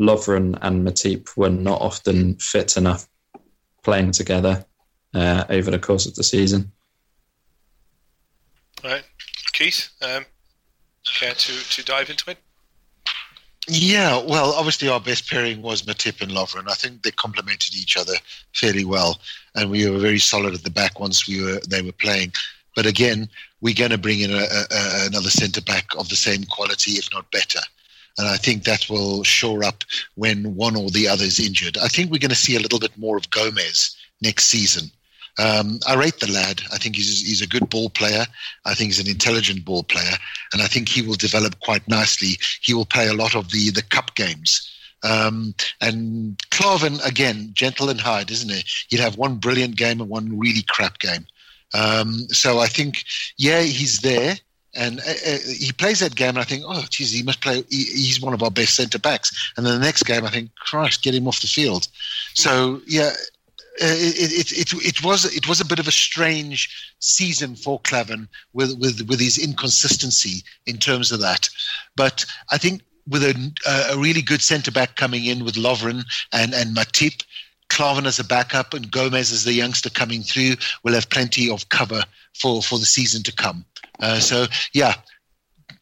Lovren 0.00 0.58
and 0.62 0.86
Matip 0.86 1.36
were 1.36 1.50
not 1.50 1.80
often 1.80 2.36
fit 2.36 2.76
enough 2.76 3.08
playing 3.82 4.12
together 4.12 4.64
uh, 5.14 5.44
over 5.48 5.70
the 5.70 5.78
course 5.78 6.06
of 6.06 6.14
the 6.14 6.24
season. 6.24 6.72
Right. 8.82 9.04
Keith, 9.60 9.90
um, 10.00 10.24
care 11.04 11.34
to, 11.34 11.70
to 11.70 11.84
dive 11.84 12.08
into 12.08 12.30
it? 12.30 12.38
Yeah, 13.68 14.16
well, 14.16 14.54
obviously 14.54 14.88
our 14.88 15.00
best 15.00 15.28
pairing 15.28 15.60
was 15.60 15.82
Matip 15.82 16.22
and 16.22 16.30
Lovren. 16.30 16.70
I 16.70 16.74
think 16.74 17.02
they 17.02 17.10
complemented 17.10 17.74
each 17.74 17.98
other 17.98 18.14
fairly 18.54 18.86
well, 18.86 19.20
and 19.54 19.70
we 19.70 19.88
were 19.88 19.98
very 19.98 20.18
solid 20.18 20.54
at 20.54 20.64
the 20.64 20.70
back 20.70 20.98
once 20.98 21.28
we 21.28 21.44
were 21.44 21.60
they 21.68 21.82
were 21.82 21.92
playing. 21.92 22.32
But 22.74 22.86
again, 22.86 23.28
we're 23.60 23.74
going 23.74 23.90
to 23.90 23.98
bring 23.98 24.20
in 24.20 24.30
a, 24.30 24.46
a, 24.46 25.06
another 25.06 25.28
centre 25.28 25.60
back 25.60 25.94
of 25.98 26.08
the 26.08 26.16
same 26.16 26.44
quality, 26.44 26.92
if 26.92 27.12
not 27.12 27.30
better. 27.30 27.60
And 28.16 28.28
I 28.28 28.38
think 28.38 28.64
that 28.64 28.88
will 28.88 29.22
shore 29.24 29.62
up 29.62 29.84
when 30.14 30.56
one 30.56 30.74
or 30.74 30.88
the 30.88 31.06
other 31.06 31.24
is 31.24 31.38
injured. 31.38 31.76
I 31.76 31.88
think 31.88 32.10
we're 32.10 32.18
going 32.18 32.30
to 32.30 32.34
see 32.34 32.56
a 32.56 32.60
little 32.60 32.80
bit 32.80 32.96
more 32.96 33.18
of 33.18 33.28
Gomez 33.28 33.94
next 34.22 34.44
season. 34.44 34.90
Um, 35.38 35.78
I 35.86 35.94
rate 35.94 36.20
the 36.20 36.30
lad. 36.30 36.62
I 36.72 36.78
think 36.78 36.96
he's 36.96 37.26
he's 37.26 37.42
a 37.42 37.46
good 37.46 37.68
ball 37.70 37.90
player. 37.90 38.26
I 38.64 38.74
think 38.74 38.88
he's 38.88 39.00
an 39.00 39.08
intelligent 39.08 39.64
ball 39.64 39.82
player, 39.84 40.16
and 40.52 40.62
I 40.62 40.66
think 40.66 40.88
he 40.88 41.02
will 41.02 41.14
develop 41.14 41.58
quite 41.60 41.86
nicely. 41.88 42.38
He 42.60 42.74
will 42.74 42.86
play 42.86 43.08
a 43.08 43.14
lot 43.14 43.34
of 43.34 43.50
the 43.50 43.70
the 43.70 43.82
cup 43.82 44.14
games. 44.14 44.66
Um, 45.02 45.54
and 45.80 46.38
Klavan 46.50 47.00
again, 47.00 47.50
gentle 47.54 47.88
and 47.88 48.00
hard, 48.00 48.30
isn't 48.30 48.50
he? 48.50 48.62
He'd 48.88 49.00
have 49.00 49.16
one 49.16 49.36
brilliant 49.36 49.76
game 49.76 50.00
and 50.00 50.10
one 50.10 50.38
really 50.38 50.62
crap 50.68 50.98
game. 50.98 51.26
Um, 51.72 52.26
so 52.28 52.58
I 52.58 52.66
think, 52.66 53.04
yeah, 53.36 53.62
he's 53.62 54.00
there. 54.00 54.36
And 54.74 55.00
uh, 55.00 55.14
uh, 55.26 55.38
he 55.46 55.72
plays 55.72 55.98
that 55.98 56.14
game, 56.14 56.30
and 56.30 56.38
I 56.38 56.44
think, 56.44 56.62
oh, 56.64 56.84
geez, 56.90 57.12
he 57.12 57.24
must 57.24 57.40
play. 57.40 57.64
He, 57.70 57.84
he's 57.84 58.20
one 58.20 58.34
of 58.34 58.42
our 58.42 58.52
best 58.52 58.76
centre 58.76 59.00
backs. 59.00 59.52
And 59.56 59.66
then 59.66 59.80
the 59.80 59.84
next 59.84 60.04
game, 60.04 60.24
I 60.24 60.30
think, 60.30 60.54
Christ, 60.54 61.02
get 61.02 61.14
him 61.14 61.26
off 61.26 61.40
the 61.40 61.48
field. 61.48 61.88
So 62.34 62.80
yeah, 62.86 63.10
it, 63.80 64.32
it, 64.32 64.52
it, 64.52 64.86
it, 64.86 65.04
was 65.04 65.24
it 65.34 65.48
was 65.48 65.60
a 65.60 65.64
bit 65.64 65.78
of 65.78 65.88
a 65.88 65.92
strange 65.92 66.94
season 66.98 67.56
for 67.56 67.80
Klavan 67.80 68.28
with, 68.52 68.78
with, 68.78 69.08
with 69.08 69.20
his 69.20 69.38
inconsistency 69.38 70.42
in 70.66 70.76
terms 70.76 71.12
of 71.12 71.20
that. 71.20 71.48
But 71.96 72.24
I 72.50 72.58
think 72.58 72.82
with 73.08 73.22
a, 73.22 73.90
a 73.92 73.98
really 73.98 74.22
good 74.22 74.42
centre 74.42 74.70
back 74.70 74.96
coming 74.96 75.24
in 75.24 75.44
with 75.44 75.54
Lovren 75.54 76.04
and, 76.32 76.54
and 76.54 76.76
Matip, 76.76 77.24
Klavan 77.68 78.06
as 78.06 78.18
a 78.18 78.24
backup, 78.24 78.74
and 78.74 78.90
Gomez 78.90 79.32
as 79.32 79.44
the 79.44 79.52
youngster 79.52 79.90
coming 79.90 80.22
through, 80.22 80.54
will 80.82 80.94
have 80.94 81.08
plenty 81.10 81.50
of 81.50 81.68
cover 81.68 82.02
for, 82.34 82.62
for 82.62 82.78
the 82.78 82.84
season 82.86 83.22
to 83.22 83.32
come. 83.32 83.64
Uh, 84.00 84.18
so, 84.18 84.46
yeah. 84.72 84.94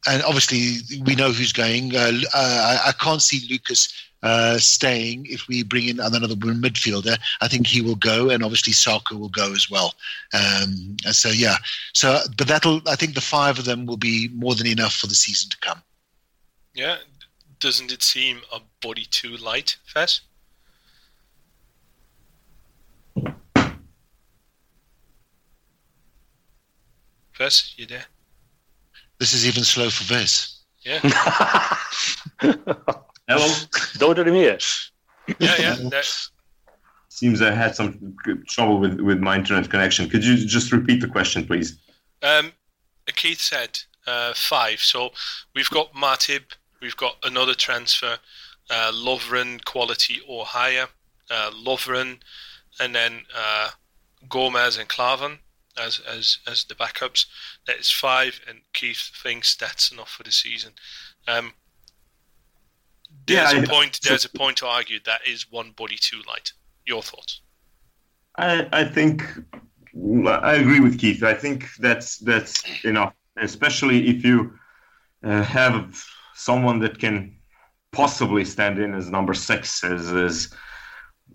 And 0.07 0.23
obviously, 0.23 1.01
we 1.03 1.15
know 1.15 1.33
who's 1.33 1.53
going. 1.53 1.97
Uh, 1.97 2.13
uh, 2.35 2.79
I, 2.85 2.89
I 2.89 2.93
can't 2.93 3.23
see 3.23 3.47
Lucas 3.51 3.93
uh, 4.23 4.59
staying 4.59 5.27
if 5.27 5.47
we 5.49 5.63
bring 5.63 5.89
in 5.89 6.01
another 6.01 6.35
midfielder. 6.35 7.19
I 7.41 7.49
think 7.49 7.67
he 7.67 7.81
will 7.81 7.97
go, 7.97 8.31
and 8.31 8.43
obviously 8.43 8.73
Sakho 8.73 9.19
will 9.19 9.29
go 9.29 9.53
as 9.53 9.71
well. 9.71 9.95
Um, 10.33 10.97
so 11.11 11.29
yeah, 11.29 11.57
so 11.93 12.21
but 12.37 12.49
that'll 12.49 12.81
I 12.89 12.97
think 12.97 13.15
the 13.15 13.21
five 13.21 13.59
of 13.59 13.65
them 13.65 13.87
will 13.87 13.97
be 13.97 14.29
more 14.35 14.55
than 14.55 14.67
enough 14.67 14.95
for 14.95 15.07
the 15.07 15.15
season 15.15 15.51
to 15.51 15.59
come. 15.59 15.83
Yeah, 16.75 16.97
doesn't 17.61 17.93
it 17.93 18.03
seem 18.03 18.41
a 18.53 18.61
body 18.81 19.07
too 19.11 19.37
light, 19.37 19.77
Ves? 19.95 20.21
Ves, 27.37 27.75
you 27.77 27.87
there? 27.87 28.05
This 29.19 29.33
is 29.33 29.47
even 29.47 29.63
slow 29.63 29.91
for 29.91 30.05
Ves. 30.05 30.59
Yeah. 30.83 31.01
Hello. 33.29 33.47
Don't 33.99 34.17
let 34.17 34.27
me 34.27 34.41
hear. 34.41 34.59
yeah, 35.39 35.55
yeah. 35.59 35.77
That, 35.91 36.29
Seems 37.11 37.43
I 37.43 37.51
had 37.51 37.75
some 37.75 38.17
trouble 38.47 38.79
with, 38.79 39.01
with 39.01 39.19
my 39.19 39.37
internet 39.37 39.69
connection. 39.69 40.09
Could 40.09 40.25
you 40.25 40.37
just 40.37 40.73
repeat 40.73 41.01
the 41.01 41.09
question, 41.09 41.47
please? 41.47 41.79
um, 42.23 42.53
Keith 43.15 43.41
said 43.41 43.81
uh, 44.07 44.33
five. 44.35 44.81
So 44.81 45.11
we've 45.55 45.71
got 45.71 45.93
Matip, 45.93 46.53
we've 46.81 46.97
got 46.97 47.17
another 47.25 47.55
transfer, 47.55 48.17
uh, 48.71 48.93
Lovren 48.93 49.65
quality 49.65 50.21
or 50.27 50.45
higher, 50.45 50.87
uh, 51.31 51.51
Lovren, 51.51 52.19
and 52.81 52.95
then 52.95 53.23
uh, 53.37 53.71
Gomez 54.29 54.77
and 54.77 54.89
Klavan 54.89 55.39
as 55.81 56.01
as 56.01 56.39
as 56.47 56.65
the 56.65 56.75
backups. 56.75 57.27
That 57.67 57.79
is 57.79 57.91
five, 57.91 58.41
and 58.49 58.61
Keith 58.73 59.11
thinks 59.23 59.55
that's 59.55 59.91
enough 59.91 60.11
for 60.11 60.23
the 60.23 60.33
season. 60.33 60.73
Um, 61.27 61.53
there's 63.29 63.53
Yeah, 63.53 63.61
a 63.61 63.63
I- 63.63 63.67
point. 63.67 64.01
There's 64.03 64.25
a 64.25 64.31
point 64.31 64.57
to 64.59 64.67
argue 64.67 64.99
that 65.05 65.21
is 65.27 65.51
one 65.51 65.71
body 65.73 65.97
too 66.01 66.21
light. 66.27 66.53
Your 66.87 67.03
thoughts? 67.03 67.43
I, 68.37 68.67
I 68.73 68.85
think 68.85 69.23
I 70.27 70.55
agree 70.55 70.81
with 70.81 70.99
Keith. 70.99 71.23
I 71.23 71.35
think 71.35 71.67
that's 71.79 72.19
that's 72.19 72.63
enough, 72.85 73.15
especially 73.37 74.09
if 74.09 74.25
you 74.25 74.53
uh, 75.25 75.43
have 75.43 76.03
someone 76.35 76.79
that 76.81 76.99
can 76.99 77.37
possibly 77.93 78.45
stand 78.45 78.79
in 78.79 78.95
as 78.95 79.11
number 79.11 79.35
six, 79.35 79.83
as, 79.83 80.13
as 80.13 80.55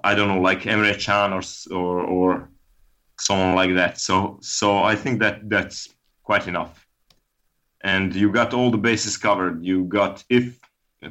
I 0.03 0.15
don't 0.15 0.29
know, 0.29 0.41
like 0.41 0.61
Emre 0.63 0.97
Can 0.99 1.33
or 1.33 1.41
or 1.77 2.01
or 2.05 2.49
someone 3.19 3.53
like 3.55 3.75
that. 3.75 3.99
So 3.99 4.39
so 4.41 4.83
I 4.91 4.95
think 4.95 5.19
that 5.19 5.49
that's 5.49 5.89
quite 6.23 6.47
enough. 6.47 6.87
And 7.83 8.15
you 8.15 8.31
got 8.31 8.53
all 8.53 8.71
the 8.71 8.77
bases 8.77 9.17
covered. 9.17 9.63
You 9.63 9.83
got 9.83 10.23
if 10.29 10.57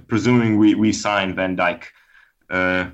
presuming 0.08 0.58
we 0.58 0.74
we 0.74 0.92
sign 0.92 1.34
Van 1.34 1.56
Dijk. 1.56 1.84
Uh, 2.50 2.90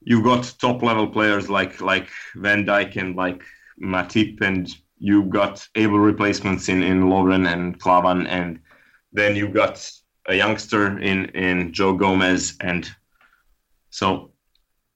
you 0.00 0.22
got 0.22 0.52
top 0.58 0.82
level 0.82 1.06
players 1.06 1.48
like 1.48 1.80
like 1.80 2.08
Van 2.36 2.64
Dijk 2.64 2.96
and 2.96 3.16
like 3.16 3.42
Matip, 3.80 4.40
and 4.40 4.68
you 4.98 5.24
got 5.24 5.66
able 5.74 5.98
replacements 5.98 6.68
in 6.68 6.82
in 6.82 7.04
Lovren 7.04 7.46
and 7.52 7.78
Klavan, 7.78 8.26
and 8.26 8.60
then 9.12 9.36
you 9.36 9.48
got 9.48 9.90
a 10.28 10.34
youngster 10.34 10.98
in 10.98 11.26
in 11.34 11.72
Joe 11.72 11.92
Gomez, 11.94 12.56
and 12.60 12.90
so 13.90 14.32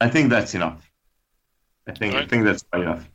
I 0.00 0.08
think 0.08 0.30
that's 0.30 0.54
enough. 0.54 0.90
I 1.88 1.92
think 1.92 2.14
I 2.14 2.26
think 2.26 2.44
that's 2.44 2.64
enough. 2.72 3.08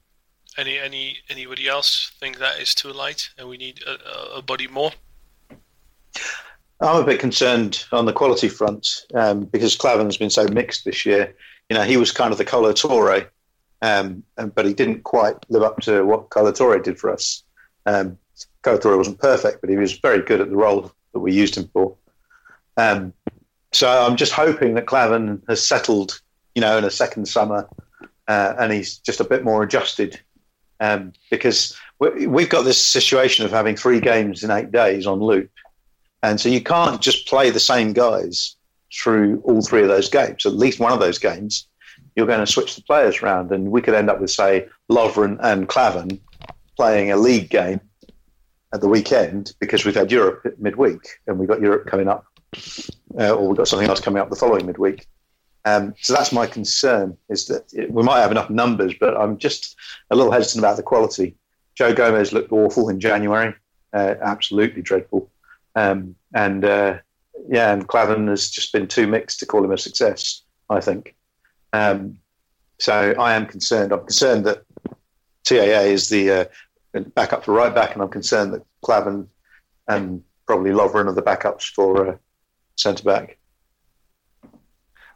Any 0.58 0.78
any 0.78 1.18
anybody 1.30 1.68
else 1.68 2.12
think 2.20 2.38
that 2.40 2.60
is 2.60 2.76
too 2.76 2.92
light 2.94 3.30
and 3.38 3.48
we 3.48 3.58
need 3.58 3.82
a- 3.84 4.38
a 4.38 4.42
body 4.42 4.68
more? 4.68 4.92
I'm 6.82 7.04
a 7.04 7.06
bit 7.06 7.20
concerned 7.20 7.86
on 7.92 8.06
the 8.06 8.14
quality 8.14 8.50
front 8.50 9.06
um, 9.14 9.42
because 9.42 9.78
Klavan's 9.78 10.18
been 10.18 10.32
so 10.32 10.48
mixed 10.48 10.84
this 10.84 11.06
year. 11.06 11.36
You 11.70 11.76
know, 11.76 11.84
he 11.84 11.96
was 11.96 12.12
kind 12.12 12.32
of 12.32 12.40
the 12.40 12.46
Kolo 12.46 12.74
Touré, 12.74 13.28
um, 13.84 14.24
but 14.36 14.66
he 14.66 14.74
didn't 14.74 15.04
quite 15.04 15.36
live 15.50 15.62
up 15.62 15.80
to 15.82 16.04
what 16.04 16.32
Kolo 16.32 16.52
Touré 16.52 16.84
did 16.84 17.00
for 17.00 17.12
us. 17.12 17.44
Um, 17.86 18.18
wasn't 18.66 19.20
perfect, 19.20 19.62
but 19.62 19.70
he 19.70 19.78
was 19.78 19.94
very 20.00 20.22
good 20.22 20.42
at 20.42 20.50
the 20.50 20.56
role 20.56 20.92
that 21.14 21.20
we 21.20 21.34
used 21.34 21.56
him 21.56 21.70
for. 21.72 21.96
Um, 22.78 23.14
so 23.72 23.88
I'm 23.88 24.18
just 24.18 24.34
hoping 24.34 24.74
that 24.74 24.88
Klavan 24.88 25.42
has 25.48 25.66
settled, 25.66 26.20
you 26.56 26.62
know, 26.62 26.78
in 26.78 26.84
a 26.84 26.92
second 26.92 27.28
summer, 27.28 27.70
uh, 28.28 28.56
and 28.60 28.74
he's 28.74 28.98
just 28.98 29.20
a 29.20 29.24
bit 29.24 29.44
more 29.44 29.62
adjusted. 29.62 30.20
Um, 30.80 31.14
because 31.30 31.78
we, 32.00 32.26
we've 32.26 32.50
got 32.50 32.64
this 32.64 32.84
situation 32.84 33.46
of 33.46 33.52
having 33.52 33.76
three 33.76 34.00
games 34.00 34.44
in 34.44 34.50
eight 34.50 34.72
days 34.72 35.06
on 35.06 35.20
loop. 35.20 35.52
And 36.24 36.40
so 36.40 36.50
you 36.50 36.62
can't 36.62 37.02
just 37.02 37.28
play 37.28 37.50
the 37.50 37.60
same 37.60 37.94
guys 37.94 38.56
through 38.94 39.42
all 39.46 39.62
three 39.62 39.82
of 39.82 39.88
those 39.88 40.10
games. 40.10 40.46
At 40.46 40.54
least 40.54 40.80
one 40.80 40.92
of 40.92 41.00
those 41.00 41.18
games, 41.18 41.68
you're 42.16 42.28
going 42.28 42.46
to 42.46 42.52
switch 42.52 42.76
the 42.76 42.84
players 42.84 43.22
around. 43.22 43.52
And 43.52 43.72
we 43.72 43.82
could 43.82 43.94
end 43.94 44.10
up 44.10 44.20
with, 44.20 44.32
say, 44.32 44.68
Lovren 44.90 45.40
and 45.42 45.68
Klavan 45.68 46.20
playing 46.78 47.12
a 47.12 47.18
league 47.18 47.50
game 47.50 47.82
at 48.74 48.82
the 48.82 48.88
weekend 48.88 49.54
because 49.60 49.86
we've 49.86 49.96
had 49.96 50.12
Europe 50.12 50.46
midweek 50.60 51.02
and 51.28 51.38
we've 51.38 51.50
got 51.50 51.62
Europe 51.62 51.88
coming 51.88 52.08
up, 52.08 52.26
uh, 53.20 53.32
or 53.32 53.48
we've 53.48 53.58
got 53.58 53.68
something 53.68 53.90
else 53.90 54.00
coming 54.00 54.22
up 54.22 54.30
the 54.30 54.36
following 54.36 54.66
midweek. 54.66 55.08
Um, 55.66 55.94
so 56.02 56.14
that's 56.14 56.32
my 56.32 56.48
concern 56.48 57.18
is 57.30 57.46
that 57.48 57.72
it, 57.74 57.92
we 57.92 58.04
might 58.04 58.22
have 58.22 58.32
enough 58.32 58.50
numbers, 58.50 58.94
but 59.00 59.16
I'm 59.16 59.38
just 59.38 59.76
a 60.10 60.16
little 60.16 60.32
hesitant 60.32 60.64
about 60.64 60.78
the 60.78 60.84
quality. 60.84 61.36
Joe 61.76 61.94
Gomez 61.94 62.34
looked 62.34 62.52
awful 62.52 62.90
in 62.90 63.00
January, 63.00 63.54
uh, 63.94 64.16
absolutely 64.22 64.82
dreadful. 64.82 65.30
Um, 65.76 66.16
and 66.34 66.66
uh, 66.66 66.98
yeah, 67.50 67.74
and 67.74 67.88
Klavan 67.88 68.28
has 68.28 68.50
just 68.50 68.74
been 68.74 68.88
too 68.88 69.08
mixed 69.08 69.40
to 69.40 69.46
call 69.46 69.64
him 69.64 69.72
a 69.72 69.78
success, 69.78 70.44
I 70.70 70.80
think. 70.82 71.16
Um, 71.74 72.18
so 72.80 73.14
I 73.18 73.34
am 73.34 73.46
concerned. 73.46 73.92
I'm 73.92 74.00
concerned 74.00 74.46
that 74.46 74.64
TAA 75.44 75.86
is 75.92 76.10
the 76.10 76.32
uh, 76.32 76.46
backup 77.14 77.46
for 77.46 77.54
right 77.54 77.74
back, 77.74 77.94
and 77.94 78.02
I'm 78.02 78.10
concerned 78.10 78.54
that 78.54 78.64
Klavan 78.82 79.28
and 79.88 80.24
probably 80.48 80.72
Lovren 80.72 81.08
are 81.08 81.14
the 81.14 81.22
backups 81.22 81.64
for 81.64 82.10
uh, 82.10 82.18
centre 82.76 83.04
back. 83.04 83.38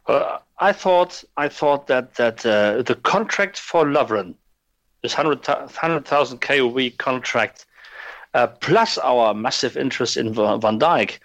Uh, 0.06 0.38
I 0.58 0.72
thought 0.72 1.24
I 1.36 1.48
thought 1.48 1.86
that 1.88 2.14
that 2.14 2.46
uh, 2.46 2.82
the 2.82 2.94
contract 2.94 3.58
for 3.58 3.84
Lovren, 3.84 4.34
this 5.02 5.16
100,000 5.16 6.40
k 6.40 6.58
a 6.58 6.66
week 6.66 6.98
contract, 6.98 7.66
plus 8.60 8.98
our 8.98 9.32
massive 9.34 9.76
interest 9.76 10.16
in 10.16 10.34
Van 10.34 10.78
Dijk, 10.78 11.18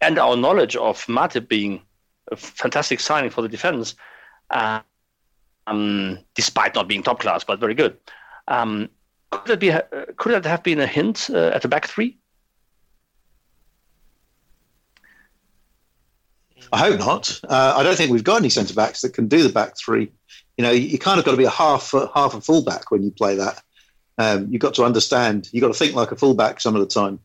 and 0.00 0.18
our 0.18 0.36
knowledge 0.36 0.76
of 0.76 1.04
Matip 1.06 1.48
being 1.48 1.82
a 2.30 2.36
fantastic 2.36 3.00
signing 3.00 3.30
for 3.30 3.42
the 3.42 3.48
defense, 3.48 3.94
uh, 4.50 4.80
um, 5.66 6.18
despite 6.34 6.74
not 6.74 6.88
being 6.88 7.02
top 7.02 7.20
class, 7.20 7.44
but 7.44 7.60
very 7.60 7.74
good. 7.74 7.96
Um, 8.48 8.88
could 9.30 9.50
it 9.50 9.60
be? 9.60 9.70
Uh, 9.70 9.82
could 10.16 10.32
it 10.32 10.44
have 10.44 10.62
been 10.62 10.80
a 10.80 10.86
hint 10.86 11.28
uh, 11.30 11.50
at 11.54 11.62
the 11.62 11.68
back 11.68 11.86
three? 11.86 12.18
I 16.72 16.78
hope 16.78 16.98
not. 16.98 17.40
Uh, 17.48 17.74
I 17.76 17.82
don't 17.82 17.96
think 17.96 18.10
we've 18.10 18.24
got 18.24 18.36
any 18.36 18.48
centre 18.48 18.74
backs 18.74 19.00
that 19.02 19.14
can 19.14 19.28
do 19.28 19.42
the 19.42 19.48
back 19.48 19.76
three. 19.78 20.12
You 20.56 20.64
know, 20.64 20.70
you, 20.70 20.98
kind 20.98 21.18
of 21.18 21.24
got 21.24 21.30
to 21.30 21.36
be 21.36 21.44
a 21.44 21.50
half 21.50 21.92
half 22.14 22.34
a 22.34 22.40
fullback 22.40 22.90
when 22.90 23.02
you 23.02 23.10
play 23.10 23.36
that. 23.36 23.62
Um, 24.18 24.48
you've 24.50 24.60
got 24.60 24.74
to 24.74 24.84
understand. 24.84 25.48
You've 25.52 25.62
got 25.62 25.68
to 25.68 25.78
think 25.78 25.94
like 25.94 26.10
a 26.10 26.16
fullback 26.16 26.60
some 26.60 26.74
of 26.74 26.80
the 26.80 26.86
time, 26.86 27.20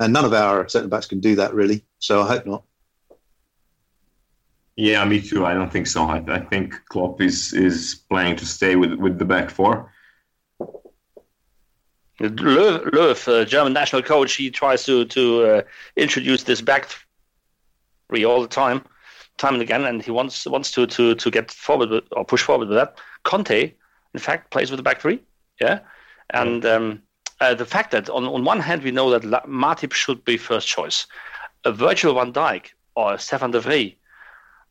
and 0.00 0.12
none 0.12 0.24
of 0.24 0.34
our 0.34 0.68
centre 0.68 0.88
backs 0.88 1.06
can 1.06 1.20
do 1.20 1.36
that 1.36 1.54
really. 1.54 1.84
So 1.98 2.22
I 2.22 2.26
hope 2.26 2.46
not. 2.46 2.64
Yeah, 4.76 5.04
me 5.04 5.20
too. 5.20 5.44
I 5.46 5.54
don't 5.54 5.70
think 5.70 5.86
so. 5.86 6.02
I, 6.04 6.24
I 6.26 6.40
think 6.40 6.74
Klopp 6.88 7.20
is 7.20 7.52
is 7.52 8.02
planning 8.08 8.36
to 8.36 8.46
stay 8.46 8.76
with 8.76 8.94
with 8.94 9.18
the 9.18 9.24
back 9.24 9.50
four. 9.50 9.92
Löw, 12.20 12.84
Löw 12.90 13.28
uh, 13.28 13.44
German 13.44 13.72
national 13.72 14.02
coach, 14.02 14.34
he 14.34 14.50
tries 14.50 14.84
to 14.84 15.04
to 15.06 15.44
uh, 15.44 15.62
introduce 15.96 16.44
this 16.44 16.60
back 16.60 16.88
three 18.08 18.24
all 18.24 18.40
the 18.40 18.48
time, 18.48 18.84
time 19.38 19.54
and 19.54 19.62
again, 19.62 19.84
and 19.84 20.02
he 20.02 20.10
wants 20.10 20.46
wants 20.46 20.70
to 20.72 20.86
to 20.86 21.14
to 21.16 21.30
get 21.30 21.50
forward 21.50 21.90
with, 21.90 22.04
or 22.12 22.24
push 22.24 22.42
forward 22.42 22.68
with 22.68 22.76
that. 22.78 22.98
Conte, 23.24 23.72
in 24.14 24.20
fact, 24.20 24.50
plays 24.50 24.70
with 24.70 24.78
the 24.78 24.82
back 24.82 25.00
three, 25.00 25.20
yeah, 25.60 25.80
and 26.32 26.64
um, 26.64 27.02
uh, 27.40 27.54
the 27.54 27.66
fact 27.66 27.90
that 27.90 28.08
on 28.10 28.24
on 28.24 28.44
one 28.44 28.60
hand 28.60 28.82
we 28.82 28.90
know 28.90 29.10
that 29.10 29.24
La- 29.24 29.42
Matip 29.46 29.92
should 29.92 30.24
be 30.24 30.36
first 30.36 30.66
choice, 30.68 31.06
a 31.64 31.72
Virgil 31.72 32.14
van 32.14 32.32
Dijk 32.32 32.72
or 32.94 33.18
Stefan 33.18 33.50
de 33.52 33.60
Vrij, 33.60 33.96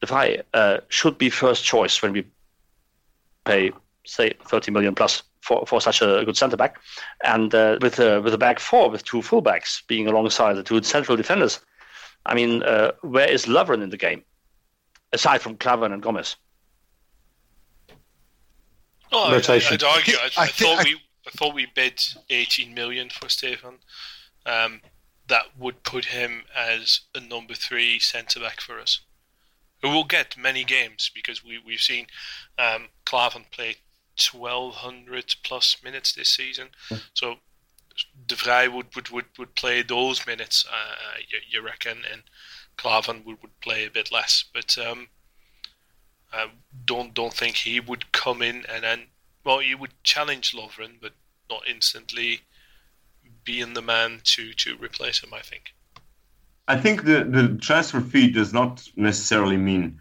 de 0.01 0.07
Vrij 0.07 0.41
uh, 0.53 0.77
should 0.89 1.17
be 1.17 1.29
first 1.29 1.65
choice 1.65 2.01
when 2.01 2.13
we 2.13 2.23
pay 3.43 3.71
say 4.05 4.33
30 4.47 4.71
million 4.71 4.95
plus 4.95 5.23
for, 5.41 5.65
for 5.65 5.81
such 5.81 6.01
a 6.01 6.23
good 6.25 6.37
centre 6.37 6.57
back, 6.57 6.79
and 7.23 7.53
uh, 7.55 7.77
with 7.81 7.99
a 7.99 8.19
with 8.21 8.33
a 8.33 8.37
back 8.37 8.59
four 8.59 8.89
with 8.91 9.03
two 9.03 9.21
fullbacks 9.21 9.81
being 9.87 10.07
alongside 10.07 10.53
the 10.55 10.63
two 10.63 10.81
central 10.83 11.17
defenders, 11.17 11.59
I 12.25 12.35
mean, 12.35 12.61
uh, 12.63 12.91
where 13.01 13.27
is 13.29 13.45
Lovren 13.47 13.81
in 13.81 13.89
the 13.89 13.97
game, 13.97 14.23
aside 15.13 15.41
from 15.41 15.57
Klavan 15.57 15.91
and 15.91 16.01
Gomez? 16.01 16.35
Oh, 19.11 19.29
I- 19.29 19.33
Rotation. 19.33 19.73
I'd 19.73 19.83
argue. 19.83 20.15
I, 20.15 20.29
I, 20.37 20.43
I 20.43 20.47
thi- 20.47 20.65
thought 20.65 20.79
I- 20.79 20.83
we 20.83 21.01
I 21.31 21.37
thought 21.37 21.55
we 21.55 21.65
bid 21.65 22.01
18 22.29 22.73
million 22.73 23.09
for 23.09 23.29
Stefan. 23.29 23.79
Um, 24.45 24.81
that 25.27 25.57
would 25.57 25.83
put 25.83 26.05
him 26.05 26.43
as 26.55 27.01
a 27.15 27.19
number 27.19 27.53
three 27.53 27.99
centre 27.99 28.39
back 28.39 28.59
for 28.59 28.79
us. 28.79 29.01
Who 29.81 29.89
will 29.89 30.03
get 30.03 30.37
many 30.37 30.63
games 30.63 31.09
because 31.13 31.43
we 31.43 31.57
we've 31.65 31.79
seen 31.79 32.07
um, 32.59 32.89
Klavan 33.05 33.45
play 33.49 33.77
1200 34.31 35.35
plus 35.43 35.77
minutes 35.83 36.13
this 36.13 36.29
season. 36.29 36.69
So 37.13 37.37
De 38.27 38.35
Vrij 38.35 38.71
would, 38.71 38.95
would, 38.95 39.09
would, 39.09 39.25
would 39.37 39.55
play 39.55 39.81
those 39.81 40.25
minutes, 40.27 40.65
uh, 40.71 41.17
you, 41.27 41.39
you 41.49 41.65
reckon, 41.65 41.99
and 42.11 42.23
Klavan 42.77 43.23
would, 43.25 43.41
would 43.41 43.59
play 43.61 43.85
a 43.85 43.91
bit 43.91 44.11
less. 44.11 44.43
But 44.53 44.77
um, 44.77 45.07
I 46.31 46.51
don't 46.85 47.13
don't 47.13 47.33
think 47.33 47.57
he 47.57 47.79
would 47.79 48.11
come 48.11 48.41
in 48.41 48.65
and 48.67 48.83
then 48.83 49.07
well, 49.43 49.59
he 49.59 49.73
would 49.73 50.03
challenge 50.03 50.53
Lovren, 50.53 50.97
but 51.01 51.13
not 51.51 51.67
instantly 51.67 52.39
being 53.43 53.73
the 53.73 53.81
man 53.81 54.21
to, 54.23 54.53
to 54.53 54.77
replace 54.77 55.19
him. 55.23 55.33
I 55.33 55.41
think. 55.41 55.73
I 56.67 56.77
think 56.77 57.03
the, 57.03 57.25
the 57.25 57.57
transfer 57.61 58.01
fee 58.01 58.31
does 58.31 58.53
not 58.53 58.87
necessarily 58.95 59.57
mean 59.57 59.99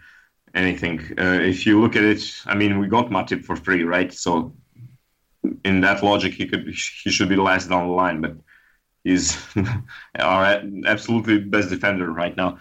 anything. 0.55 1.01
Uh, 1.19 1.41
if 1.43 1.67
you 1.67 1.81
look 1.81 1.97
at 1.97 2.05
it, 2.05 2.23
I 2.47 2.55
mean, 2.55 2.79
we 2.79 2.87
got 2.87 3.11
Matip 3.11 3.45
for 3.45 3.57
free, 3.57 3.83
right? 3.83 4.13
So, 4.13 4.53
in 5.65 5.81
that 5.81 6.03
logic, 6.03 6.35
he 6.35 6.47
could 6.47 6.67
he 6.67 7.11
should 7.11 7.29
be 7.29 7.37
last 7.37 7.71
down 7.71 7.89
the 7.89 7.95
line, 7.95 8.21
but 8.21 8.37
he's 9.05 9.39
our 10.19 10.63
absolutely 10.87 11.39
best 11.41 11.71
defender 11.71 12.11
right 12.11 12.37
now. 12.37 12.59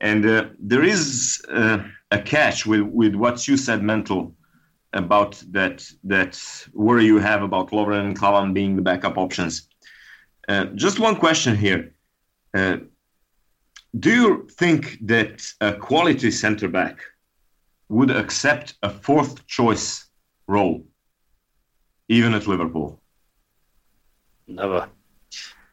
And 0.00 0.24
uh, 0.24 0.44
there 0.58 0.84
is 0.84 1.42
uh, 1.50 1.82
a 2.10 2.20
catch 2.20 2.66
with, 2.66 2.82
with 2.82 3.14
what 3.14 3.48
you 3.48 3.56
said, 3.56 3.82
mental, 3.82 4.34
about 4.92 5.42
that 5.50 5.86
that 6.04 6.40
worry 6.72 7.04
you 7.04 7.18
have 7.18 7.42
about 7.42 7.70
Lovren 7.70 8.06
and 8.06 8.18
Klavan 8.18 8.54
being 8.54 8.76
the 8.76 8.82
backup 8.82 9.18
options. 9.18 9.68
Uh, 10.48 10.66
just 10.74 10.98
one 10.98 11.16
question 11.16 11.56
here. 11.56 11.94
Uh, 12.54 12.78
do 13.98 14.10
you 14.10 14.48
think 14.52 14.98
that 15.02 15.46
a 15.60 15.74
quality 15.74 16.30
center 16.30 16.68
back 16.68 17.00
would 17.88 18.10
accept 18.10 18.74
a 18.82 18.90
fourth 18.90 19.46
choice 19.46 20.06
role, 20.46 20.84
even 22.08 22.34
at 22.34 22.46
Liverpool? 22.46 23.00
Never. 24.46 24.88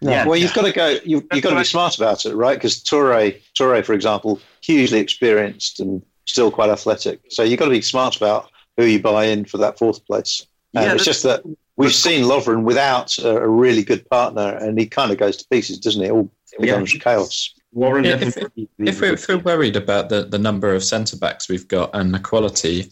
No, 0.01 0.11
Yeah, 0.11 0.25
well, 0.25 0.37
you've 0.37 0.53
got 0.53 0.65
to 0.65 0.73
go. 0.73 0.97
You've, 1.05 1.25
you've 1.31 1.43
got 1.43 1.51
to 1.51 1.57
be 1.57 1.63
smart 1.63 1.97
about 1.97 2.25
it, 2.25 2.35
right? 2.35 2.57
Because 2.57 2.83
Toure, 2.83 3.41
Toure, 3.57 3.85
for 3.85 3.93
example, 3.93 4.41
hugely 4.61 4.99
experienced 4.99 5.79
and 5.79 6.01
still 6.25 6.51
quite 6.51 6.69
athletic. 6.69 7.21
So 7.29 7.43
you've 7.43 7.59
got 7.59 7.65
to 7.65 7.71
be 7.71 7.81
smart 7.81 8.17
about 8.17 8.49
who 8.77 8.85
you 8.85 8.99
buy 9.01 9.25
in 9.25 9.45
for 9.45 9.57
that 9.59 9.77
fourth 9.77 10.05
place. 10.05 10.45
Um, 10.75 10.83
Yeah, 10.83 10.93
it's 10.93 11.05
just 11.05 11.23
that 11.23 11.43
we've 11.77 11.93
seen 11.93 12.25
Lovren 12.25 12.63
without 12.63 13.17
a, 13.19 13.37
a 13.37 13.47
really 13.47 13.83
good 13.83 14.07
partner, 14.09 14.57
and 14.61 14.77
he 14.79 14.85
kind 14.85 15.11
of 15.11 15.17
goes 15.17 15.37
to 15.37 15.47
pieces, 15.49 15.79
doesn't 15.79 16.01
he? 16.01 16.07
It 16.07 16.11
all 16.11 16.29
becomes 16.59 16.93
chaos. 16.93 17.53
Warren, 17.73 18.03
Yeah, 18.05 18.13
if- 18.15 18.19
definitely- 18.35 18.69
If 18.79 19.01
we're, 19.01 19.13
if 19.13 19.27
we're 19.27 19.37
worried 19.39 19.75
about 19.75 20.09
the, 20.09 20.23
the 20.23 20.39
number 20.39 20.73
of 20.73 20.83
centre 20.83 21.17
backs 21.17 21.49
we've 21.49 21.67
got 21.67 21.89
and 21.93 22.13
the 22.13 22.19
quality, 22.19 22.89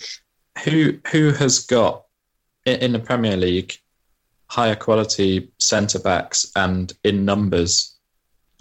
who 0.64 1.00
who 1.12 1.32
has 1.32 1.60
got 1.60 2.06
in, 2.66 2.76
in 2.80 2.92
the 2.94 3.00
Premier 3.00 3.36
League 3.38 3.76
higher 4.48 4.76
quality 4.76 5.50
centre 5.60 6.00
backs 6.00 6.52
and 6.56 6.94
in 7.04 7.26
numbers? 7.26 7.96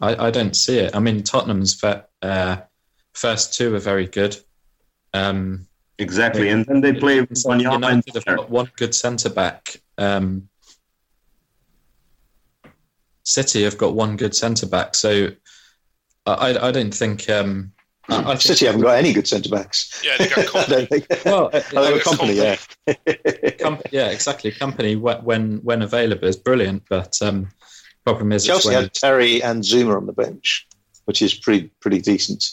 I, 0.01 0.29
I 0.29 0.31
don't 0.31 0.57
see 0.57 0.79
it. 0.79 0.95
I 0.97 1.01
mean, 1.01 1.23
Tottenham's 1.23 1.75
fe- 1.79 2.03
uh, 2.23 2.57
first 3.15 3.53
two 3.55 3.75
are 3.75 3.79
very 3.81 4.07
good. 4.07 4.37
Um, 5.15 5.67
exactly, 6.03 6.49
and 6.51 6.67
then 6.67 6.81
they 6.81 6.93
play 6.93 7.21
with 7.21 7.31
Wanyama 7.31 7.75
and 7.75 8.05
United 8.07 8.15
have 8.15 8.25
got 8.25 8.51
one 8.51 8.71
good 8.77 8.95
centre 8.95 9.31
back. 9.31 9.81
Um, 9.99 10.49
City 13.25 13.63
have 13.63 13.79
got 13.79 13.95
one 13.95 14.17
good 14.17 14.35
centre 14.35 14.67
back, 14.67 14.95
so 14.95 15.29
I, 16.27 16.33
I- 16.33 16.69
I 16.69 16.71
don't 16.73 16.93
think. 16.95 17.29
Um, 17.31 17.73
I, 18.09 18.17
I 18.19 18.25
think 18.31 18.41
City 18.41 18.67
haven't 18.67 18.81
got 18.81 18.97
any 18.99 19.13
good 19.13 19.29
centre 19.29 19.49
backs. 19.49 20.03
Yeah, 20.05 20.17
they 20.19 20.29
got 20.29 20.45
Kompany. 20.47 21.25
Well, 21.25 21.51
Oh, 21.53 21.61
they've 21.93 22.03
got 22.05 22.19
Kompany, 22.19 22.59
yeah. 23.47 23.51
Com- 23.61 23.79
yeah, 23.93 24.09
exactly. 24.09 24.51
Kompany 24.51 24.97
wh- 24.97 25.25
when 25.25 25.59
when 25.63 25.83
available 25.83 26.27
is 26.27 26.37
brilliant, 26.37 26.83
but 26.91 27.17
um, 27.23 27.49
problem 28.05 28.33
is 28.33 28.43
it's 28.43 28.49
Chelsea 28.49 28.71
when 28.71 28.83
had 28.83 28.93
Terry 28.95 29.41
and 29.43 29.63
Zouma 29.63 29.97
on 29.97 30.07
the 30.07 30.13
bench, 30.13 30.67
which 31.05 31.23
is 31.23 31.33
pretty 31.33 31.71
pretty 31.81 32.01
decent. 32.01 32.45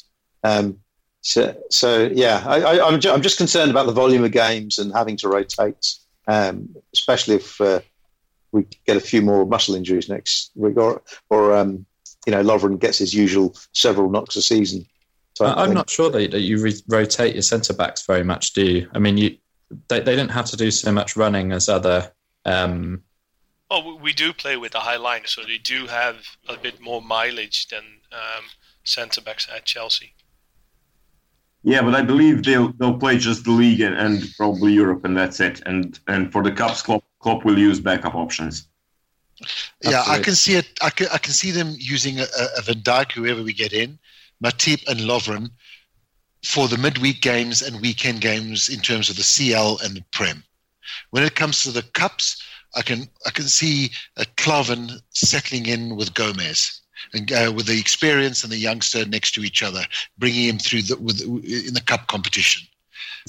Um, 0.44 0.78
so, 1.22 1.56
so 1.70 2.10
yeah, 2.14 2.44
I, 2.46 2.62
I, 2.62 2.88
I'm, 2.88 3.00
ju- 3.00 3.12
I'm 3.12 3.22
just 3.22 3.38
concerned 3.38 3.72
about 3.72 3.86
the 3.86 3.92
volume 3.92 4.24
of 4.24 4.32
games 4.32 4.78
and 4.80 4.94
having 4.94 5.18
to 5.18 5.28
rotate, 5.30 5.96
um, 6.28 6.70
especially 6.94 7.36
if 7.36 7.60
uh, 7.62 7.82
we 8.52 8.66
get 8.88 8.98
a 8.98 9.02
few 9.02 9.22
more 9.22 9.46
muscle 9.46 9.76
injuries 9.76 10.10
next 10.10 10.52
week, 10.56 10.78
or, 10.78 11.02
or 11.30 11.56
um, 11.56 11.86
you 12.26 12.32
know, 12.32 12.44
Lovren 12.44 12.80
gets 12.80 12.98
his 13.00 13.14
usual 13.14 13.56
several 13.74 14.10
knocks 14.10 14.36
a 14.36 14.42
season. 14.42 14.86
type 15.36 15.56
I- 15.58 15.62
I'm 15.62 15.68
thing. 15.68 15.76
not 15.76 15.90
sure 15.90 16.10
that, 16.10 16.32
that 16.32 16.42
you 16.42 16.62
re- 16.62 16.82
rotate 16.88 17.36
your 17.36 17.42
centre 17.44 17.74
backs 17.74 18.06
very 18.06 18.24
much, 18.24 18.54
do 18.54 18.66
you? 18.66 18.90
I 18.94 19.00
mean, 19.00 19.18
you 19.18 19.38
they, 19.88 20.00
they 20.00 20.16
don't 20.16 20.30
have 20.30 20.46
to 20.48 20.58
do 20.58 20.72
so 20.72 20.92
much 20.92 21.16
running 21.16 21.52
as 21.52 21.70
other. 21.70 22.12
Um, 22.46 23.04
Oh, 23.72 23.86
we- 23.88 24.02
we 24.02 24.14
do 24.14 24.34
play 24.34 24.58
with 24.58 24.74
a 24.74 24.80
high 24.80 24.98
line, 24.98 25.22
so 25.26 25.44
they 25.44 25.60
do 25.60 25.86
have 25.86 26.16
a 26.48 26.58
bit 26.58 26.82
more 26.82 27.04
mileage 27.04 27.68
than 27.68 27.84
um, 28.12 28.46
centre 28.84 29.22
backs 29.22 29.48
at 29.54 29.66
Chelsea. 29.66 30.14
Yeah, 31.64 31.82
but 31.82 31.94
I 31.94 32.02
believe 32.02 32.44
they'll 32.44 32.72
they'll 32.74 32.98
play 32.98 33.18
just 33.18 33.44
the 33.44 33.52
league 33.52 33.82
and, 33.82 33.96
and 33.96 34.24
probably 34.38 34.74
Europe, 34.74 35.04
and 35.04 35.16
that's 35.18 35.40
it. 35.40 35.62
And 35.66 36.00
and 36.08 36.32
for 36.32 36.42
the 36.42 36.52
cups, 36.52 36.82
Klopp, 36.82 37.04
Klopp 37.20 37.44
will 37.44 37.60
use 37.60 37.80
backup 37.80 38.16
options. 38.16 38.68
Yeah, 39.84 40.04
I 40.08 40.20
can 40.20 40.36
see 40.36 40.56
it. 40.56 40.68
I 40.82 40.90
can, 40.90 41.08
I 41.14 41.18
can 41.18 41.34
see 41.34 41.52
them 41.52 41.76
using 41.78 42.20
a, 42.20 42.26
a 42.58 42.62
Van 42.62 42.82
Dijk, 42.82 43.12
whoever 43.14 43.42
we 43.42 43.54
get 43.54 43.74
in, 43.74 43.98
Matip 44.44 44.88
and 44.88 45.00
Lovren 45.02 45.50
for 46.44 46.68
the 46.68 46.78
midweek 46.78 47.22
games 47.22 47.62
and 47.62 47.82
weekend 47.82 48.22
games 48.22 48.70
in 48.70 48.80
terms 48.80 49.10
of 49.10 49.18
the 49.18 49.24
CL 49.24 49.80
and 49.84 49.96
the 49.96 50.04
Prem. 50.12 50.44
When 51.12 51.24
it 51.24 51.36
comes 51.36 51.64
to 51.64 51.72
the 51.72 51.84
cups, 51.94 52.42
I 52.76 52.82
can 52.82 53.10
I 53.26 53.32
can 53.32 53.46
see 53.46 53.92
a 54.18 54.26
Klavan 54.38 54.92
settling 55.10 55.66
in 55.66 55.96
with 55.96 56.14
Gomez 56.14 56.82
and 57.14 57.32
uh, 57.32 57.52
with 57.56 57.68
the 57.68 57.80
experience 57.80 58.44
and 58.44 58.52
the 58.52 58.58
youngster 58.58 59.06
next 59.06 59.32
to 59.32 59.44
each 59.44 59.64
other, 59.64 59.84
bringing 60.18 60.50
him 60.50 60.60
through 60.60 60.84
the 60.84 60.98
with 60.98 61.22
in 61.22 61.74
the 61.74 61.84
cup 61.86 62.08
competition. 62.08 62.68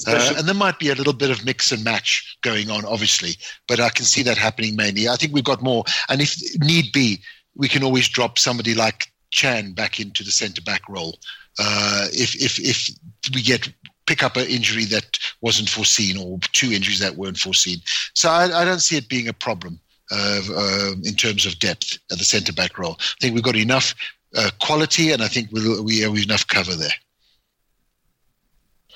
Uh, 0.07 0.33
and 0.37 0.47
there 0.47 0.55
might 0.55 0.79
be 0.79 0.89
a 0.89 0.95
little 0.95 1.13
bit 1.13 1.29
of 1.29 1.45
mix 1.45 1.71
and 1.71 1.83
match 1.83 2.37
going 2.41 2.71
on, 2.71 2.85
obviously, 2.85 3.35
but 3.67 3.79
I 3.79 3.89
can 3.89 4.05
see 4.05 4.23
that 4.23 4.37
happening 4.37 4.75
mainly. 4.75 5.07
I 5.07 5.15
think 5.15 5.33
we've 5.33 5.43
got 5.43 5.61
more, 5.61 5.83
and 6.09 6.21
if 6.21 6.35
need 6.59 6.91
be, 6.91 7.21
we 7.55 7.67
can 7.67 7.83
always 7.83 8.07
drop 8.07 8.39
somebody 8.39 8.73
like 8.73 9.11
Can 9.33 9.73
back 9.73 9.99
into 9.99 10.23
the 10.23 10.31
centre 10.31 10.61
back 10.61 10.87
role 10.89 11.19
uh, 11.59 12.07
if 12.11 12.35
if 12.35 12.59
if 12.59 12.89
we 13.33 13.41
get 13.41 13.69
pick 14.07 14.23
up 14.23 14.35
an 14.35 14.47
injury 14.47 14.85
that 14.85 15.17
wasn't 15.41 15.69
foreseen 15.69 16.17
or 16.17 16.39
two 16.53 16.71
injuries 16.71 16.99
that 16.99 17.15
weren't 17.15 17.37
foreseen. 17.37 17.77
So 18.13 18.29
I, 18.29 18.61
I 18.61 18.65
don't 18.65 18.81
see 18.81 18.97
it 18.97 19.07
being 19.07 19.27
a 19.27 19.33
problem 19.33 19.79
uh, 20.11 20.91
in 21.03 21.15
terms 21.15 21.45
of 21.45 21.59
depth 21.59 21.97
at 22.11 22.17
the 22.17 22.23
centre 22.23 22.53
back 22.53 22.77
role. 22.77 22.97
I 22.99 23.15
think 23.21 23.33
we've 23.33 23.43
got 23.43 23.55
enough 23.55 23.95
uh, 24.35 24.49
quality, 24.59 25.11
and 25.11 25.21
I 25.21 25.27
think 25.27 25.49
we'll, 25.51 25.83
we 25.83 25.99
have 26.01 26.17
enough 26.17 26.45
cover 26.47 26.75
there. 26.75 26.93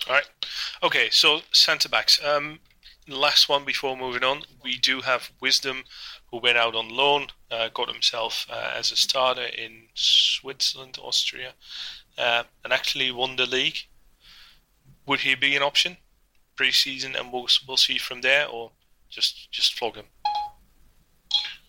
All 0.07 0.15
right. 0.15 0.27
Okay, 0.83 1.09
so 1.09 1.41
centre 1.51 1.89
backs. 1.89 2.23
Um, 2.23 2.59
last 3.07 3.49
one 3.49 3.65
before 3.65 3.97
moving 3.97 4.23
on, 4.23 4.43
we 4.63 4.77
do 4.77 5.01
have 5.01 5.31
Wisdom, 5.41 5.83
who 6.31 6.37
went 6.37 6.57
out 6.57 6.75
on 6.75 6.89
loan, 6.89 7.27
uh, 7.51 7.69
got 7.73 7.91
himself 7.91 8.45
uh, 8.49 8.73
as 8.75 8.91
a 8.91 8.95
starter 8.95 9.45
in 9.45 9.87
Switzerland, 9.93 10.97
Austria, 11.01 11.53
uh, 12.17 12.43
and 12.63 12.73
actually 12.73 13.11
won 13.11 13.35
the 13.35 13.45
league. 13.45 13.77
Would 15.07 15.21
he 15.21 15.35
be 15.35 15.55
an 15.55 15.63
option 15.63 15.97
pre-season, 16.55 17.15
and 17.15 17.31
we'll 17.31 17.47
we'll 17.67 17.77
see 17.77 17.97
from 17.97 18.21
there, 18.21 18.47
or 18.47 18.71
just 19.09 19.51
just 19.51 19.73
flog 19.77 19.95
him? 19.95 20.05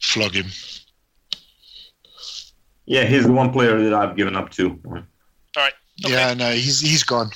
Flog 0.01 0.35
him. 0.35 0.47
Yeah, 2.87 3.05
he's 3.05 3.25
the 3.25 3.33
one 3.33 3.53
player 3.53 3.83
that 3.83 3.93
I've 3.93 4.17
given 4.17 4.37
up 4.37 4.51
to. 4.51 4.79
All 4.87 4.93
right. 5.57 5.73
Okay. 6.05 6.13
Yeah, 6.15 6.35
no, 6.35 6.51
he's 6.53 6.81
he's 6.81 7.03
gone. 7.03 7.31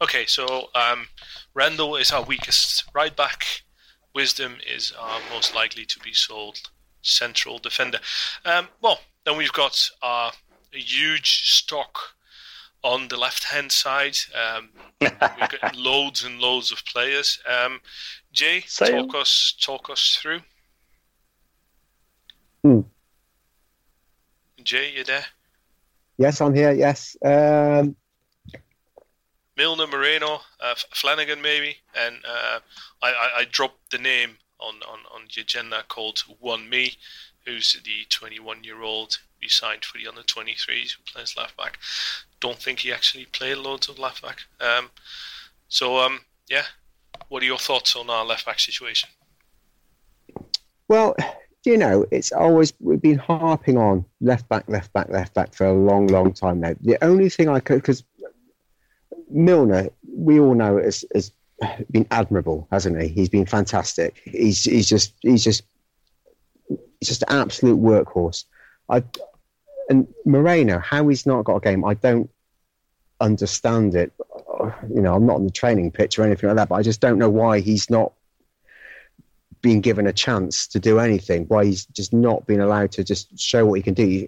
Okay, 0.00 0.24
so 0.26 0.68
um, 0.74 1.06
Randall 1.54 1.96
is 1.96 2.12
our 2.12 2.22
weakest 2.22 2.84
right 2.94 3.14
back. 3.14 3.62
Wisdom 4.14 4.58
is 4.66 4.92
our 4.98 5.20
most 5.30 5.54
likely 5.54 5.84
to 5.84 5.98
be 6.00 6.12
sold 6.12 6.58
central 7.02 7.58
defender. 7.58 7.98
Um, 8.44 8.68
well, 8.80 9.00
then 9.24 9.36
we've 9.36 9.52
got 9.52 9.88
our 10.02 10.32
a 10.74 10.78
huge 10.78 11.50
stock 11.50 11.98
on 12.82 13.08
the 13.08 13.16
left 13.16 13.44
hand 13.44 13.72
side. 13.72 14.16
Um, 14.34 14.70
we've 15.00 15.18
got 15.18 15.76
loads 15.76 16.24
and 16.24 16.40
loads 16.40 16.72
of 16.72 16.84
players. 16.84 17.40
Um, 17.48 17.80
Jay, 18.32 18.62
Same. 18.66 19.06
talk 19.06 19.14
us 19.14 19.54
talk 19.60 19.90
us 19.90 20.18
through. 20.20 20.40
Hmm. 22.64 22.80
Jay, 24.62 24.90
you 24.96 25.04
there? 25.04 25.26
Yes, 26.16 26.40
I'm 26.40 26.54
here. 26.54 26.72
Yes. 26.72 27.14
Um, 27.22 27.94
Milner, 29.54 29.86
Moreno, 29.86 30.40
uh, 30.60 30.74
Flanagan, 30.94 31.42
maybe, 31.42 31.76
and 31.94 32.16
uh, 32.26 32.60
I, 33.02 33.08
I, 33.08 33.30
I 33.40 33.44
dropped 33.50 33.90
the 33.90 33.98
name 33.98 34.38
on, 34.58 34.76
on, 34.88 35.00
on 35.14 35.28
the 35.34 35.42
agenda 35.42 35.84
called 35.88 36.20
One 36.40 36.66
Me, 36.70 36.94
who's 37.44 37.78
the 37.84 38.06
21 38.08 38.64
year 38.64 38.80
old 38.80 39.18
we 39.42 39.48
signed 39.50 39.84
for 39.84 39.98
the 39.98 40.08
under 40.08 40.22
23s 40.22 40.92
who 40.92 41.02
plays 41.12 41.36
left 41.36 41.58
back. 41.58 41.78
Don't 42.40 42.58
think 42.58 42.78
he 42.78 42.92
actually 42.94 43.26
played 43.26 43.58
loads 43.58 43.90
of 43.90 43.98
left 43.98 44.22
back. 44.22 44.38
Um, 44.58 44.88
so 45.68 45.98
um, 45.98 46.20
yeah, 46.48 46.64
what 47.28 47.42
are 47.42 47.46
your 47.46 47.58
thoughts 47.58 47.94
on 47.94 48.08
our 48.08 48.24
left 48.24 48.46
back 48.46 48.58
situation? 48.58 49.10
well, 50.88 51.14
you 51.64 51.78
know, 51.78 52.04
it's 52.10 52.32
always 52.32 52.72
we've 52.80 53.00
been 53.00 53.18
harping 53.18 53.78
on 53.78 54.04
left 54.20 54.48
back, 54.48 54.64
left 54.68 54.92
back, 54.92 55.08
left 55.08 55.34
back 55.34 55.54
for 55.54 55.66
a 55.66 55.72
long, 55.72 56.06
long 56.08 56.32
time 56.32 56.60
now. 56.60 56.74
The 56.80 57.02
only 57.02 57.28
thing 57.30 57.48
I 57.48 57.60
could 57.60 57.76
because 57.76 58.04
Milner, 59.30 59.88
we 60.06 60.38
all 60.38 60.54
know 60.54 60.78
has, 60.78 61.04
has 61.14 61.32
been 61.90 62.06
admirable, 62.10 62.68
hasn't 62.70 63.00
he? 63.00 63.08
He's 63.08 63.28
been 63.28 63.46
fantastic. 63.46 64.20
He's 64.24 64.64
he's 64.64 64.88
just 64.88 65.14
he's 65.22 65.42
just 65.42 65.62
he's 66.68 67.08
just 67.08 67.22
an 67.22 67.28
absolute 67.30 67.80
workhorse. 67.80 68.44
I 68.88 69.02
and 69.88 70.06
Moreno, 70.24 70.78
how 70.78 71.08
he's 71.08 71.26
not 71.26 71.44
got 71.44 71.56
a 71.56 71.60
game, 71.60 71.84
I 71.84 71.94
don't 71.94 72.30
understand 73.20 73.94
it. 73.94 74.12
You 74.88 75.00
know, 75.00 75.14
I'm 75.14 75.26
not 75.26 75.36
on 75.36 75.44
the 75.44 75.50
training 75.50 75.90
pitch 75.90 76.18
or 76.18 76.24
anything 76.24 76.48
like 76.48 76.56
that, 76.56 76.68
but 76.68 76.76
I 76.76 76.82
just 76.82 77.00
don't 77.00 77.18
know 77.18 77.30
why 77.30 77.60
he's 77.60 77.90
not 77.90 78.12
being 79.64 79.80
given 79.80 80.06
a 80.06 80.12
chance 80.12 80.66
to 80.66 80.78
do 80.78 80.98
anything. 80.98 81.46
Why 81.48 81.64
he's 81.64 81.86
just 81.86 82.12
not 82.12 82.46
being 82.46 82.60
allowed 82.60 82.92
to 82.92 83.02
just 83.02 83.36
show 83.38 83.64
what 83.64 83.76
he 83.76 83.82
can 83.82 83.94
do. 83.94 84.26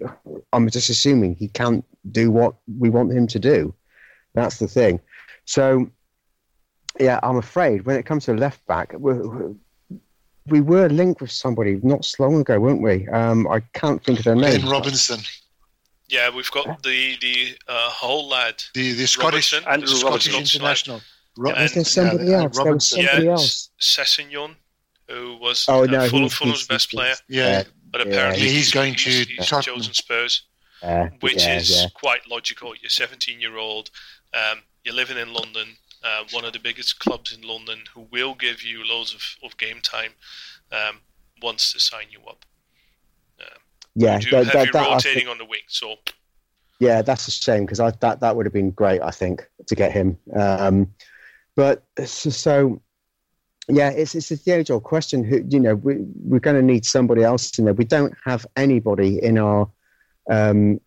I'm 0.51 0.67
just 0.71 0.89
assuming 0.89 1.35
he 1.35 1.47
can't 1.47 1.85
do 2.11 2.31
what 2.31 2.55
we 2.79 2.89
want 2.89 3.11
him 3.13 3.27
to 3.27 3.37
do. 3.39 3.71
That's 4.33 4.57
the 4.57 4.67
thing. 4.67 4.99
So, 5.45 5.91
yeah, 6.99 7.19
I'm 7.21 7.37
afraid 7.37 7.85
when 7.85 7.97
it 7.97 8.07
comes 8.07 8.25
to 8.25 8.33
left 8.33 8.65
back, 8.65 8.93
we're, 8.97 9.53
we 10.47 10.59
were 10.61 10.89
linked 10.89 11.21
with 11.21 11.31
somebody 11.31 11.79
not 11.83 12.03
so 12.03 12.23
long 12.23 12.41
ago, 12.41 12.59
weren't 12.59 12.81
we? 12.81 13.07
Um, 13.09 13.47
I 13.47 13.59
can't 13.73 14.03
think 14.03 14.17
of 14.17 14.25
their 14.25 14.35
name. 14.35 14.61
Ben 14.61 14.69
Robinson, 14.71 15.19
Yeah, 16.09 16.31
we've 16.35 16.49
got 16.49 16.81
the 16.81 17.15
the 17.21 17.55
uh, 17.67 17.89
whole 17.91 18.27
lad. 18.27 18.55
the, 18.73 18.93
the 18.93 19.05
Scottish, 19.05 19.53
Robertson, 19.53 19.71
Andrew 19.71 19.87
the 19.87 19.95
Scottish 19.97 20.33
Robertson. 20.33 20.61
international. 20.61 21.01
Ro- 21.37 21.51
And- 21.51 21.61
Was 21.61 21.73
there 21.75 21.83
somebody 21.85 22.25
yeah, 22.31 22.41
else? 22.41 22.41
There 22.41 22.47
was 22.49 22.57
Robinson. 22.57 23.01
somebody 23.05 23.25
yeah, 23.25 23.31
else. 23.33 23.69
Sessignon, 23.79 24.55
who 25.09 25.37
was 25.37 25.65
Oh, 25.67 25.83
uh, 25.83 25.85
no, 25.85 26.09
Fulham, 26.09 26.29
Fulham's 26.29 26.59
he's- 26.59 26.67
best 26.67 26.91
he's- 26.91 26.99
player, 27.01 27.15
Yeah, 27.27 27.63
but 27.91 28.01
yeah, 28.05 28.07
apparently 28.13 28.49
he's 28.49 28.71
going 28.71 28.95
to 28.95 29.09
he's, 29.09 29.27
he's 29.27 29.47
Tottenham. 29.47 29.75
chosen 29.77 29.93
Spurs. 29.93 30.43
Uh, 30.83 31.07
which 31.21 31.43
yeah, 31.43 31.55
is 31.57 31.71
yeah. 31.71 31.87
quite 31.95 32.19
logical. 32.29 32.75
You're 32.79 32.89
17 32.89 33.41
year 33.41 33.57
old, 33.57 33.89
um, 34.35 34.61
you're 34.83 34.93
living 34.93 35.17
in 35.17 35.33
London, 35.33 35.69
uh, 36.03 36.23
one 36.31 36.45
of 36.45 36.53
the 36.53 36.59
biggest 36.59 36.99
clubs 36.99 37.33
in 37.35 37.41
London, 37.41 37.79
who 37.95 38.01
will 38.11 38.35
give 38.35 38.61
you 38.61 38.83
loads 38.85 39.11
of, 39.15 39.23
of 39.43 39.57
game 39.57 39.79
time, 39.81 40.11
um, 40.71 40.99
wants 41.41 41.73
to 41.73 41.79
sign 41.79 42.05
you 42.11 42.19
up. 42.29 42.45
yeah, 43.95 44.19
You 44.19 44.29
that- 44.29 44.43
have 44.45 44.53
that- 44.53 44.65
you 44.67 44.71
that 44.73 44.87
rotating 44.87 45.13
think- 45.21 45.29
on 45.29 45.37
the 45.39 45.45
wing, 45.45 45.61
so 45.67 45.95
yeah, 46.79 47.01
that's 47.01 47.27
a 47.27 47.31
shame 47.31 47.65
because 47.65 47.79
I 47.79 47.89
that 48.01 48.19
that 48.19 48.35
would 48.35 48.45
have 48.45 48.53
been 48.53 48.69
great. 48.69 49.01
I 49.01 49.09
think 49.09 49.49
to 49.65 49.73
get 49.73 49.91
him. 49.91 50.15
Um, 50.35 50.93
but 51.55 51.83
so, 52.05 52.29
so 52.29 52.81
yeah, 53.67 53.89
it's 53.89 54.15
it's 54.15 54.29
the 54.29 54.51
age 54.51 54.71
question. 54.83 55.23
Who 55.23 55.43
you 55.47 55.59
know 55.59 55.75
we 55.75 55.97
we're 56.23 56.39
going 56.39 56.55
to 56.55 56.61
need 56.61 56.85
somebody 56.85 57.23
else 57.23 57.57
in 57.59 57.65
there. 57.65 57.73
We 57.73 57.85
don't 57.85 58.15
have 58.23 58.45
anybody 58.55 59.21
in 59.21 59.37
our 59.37 59.69
um, 60.29 60.79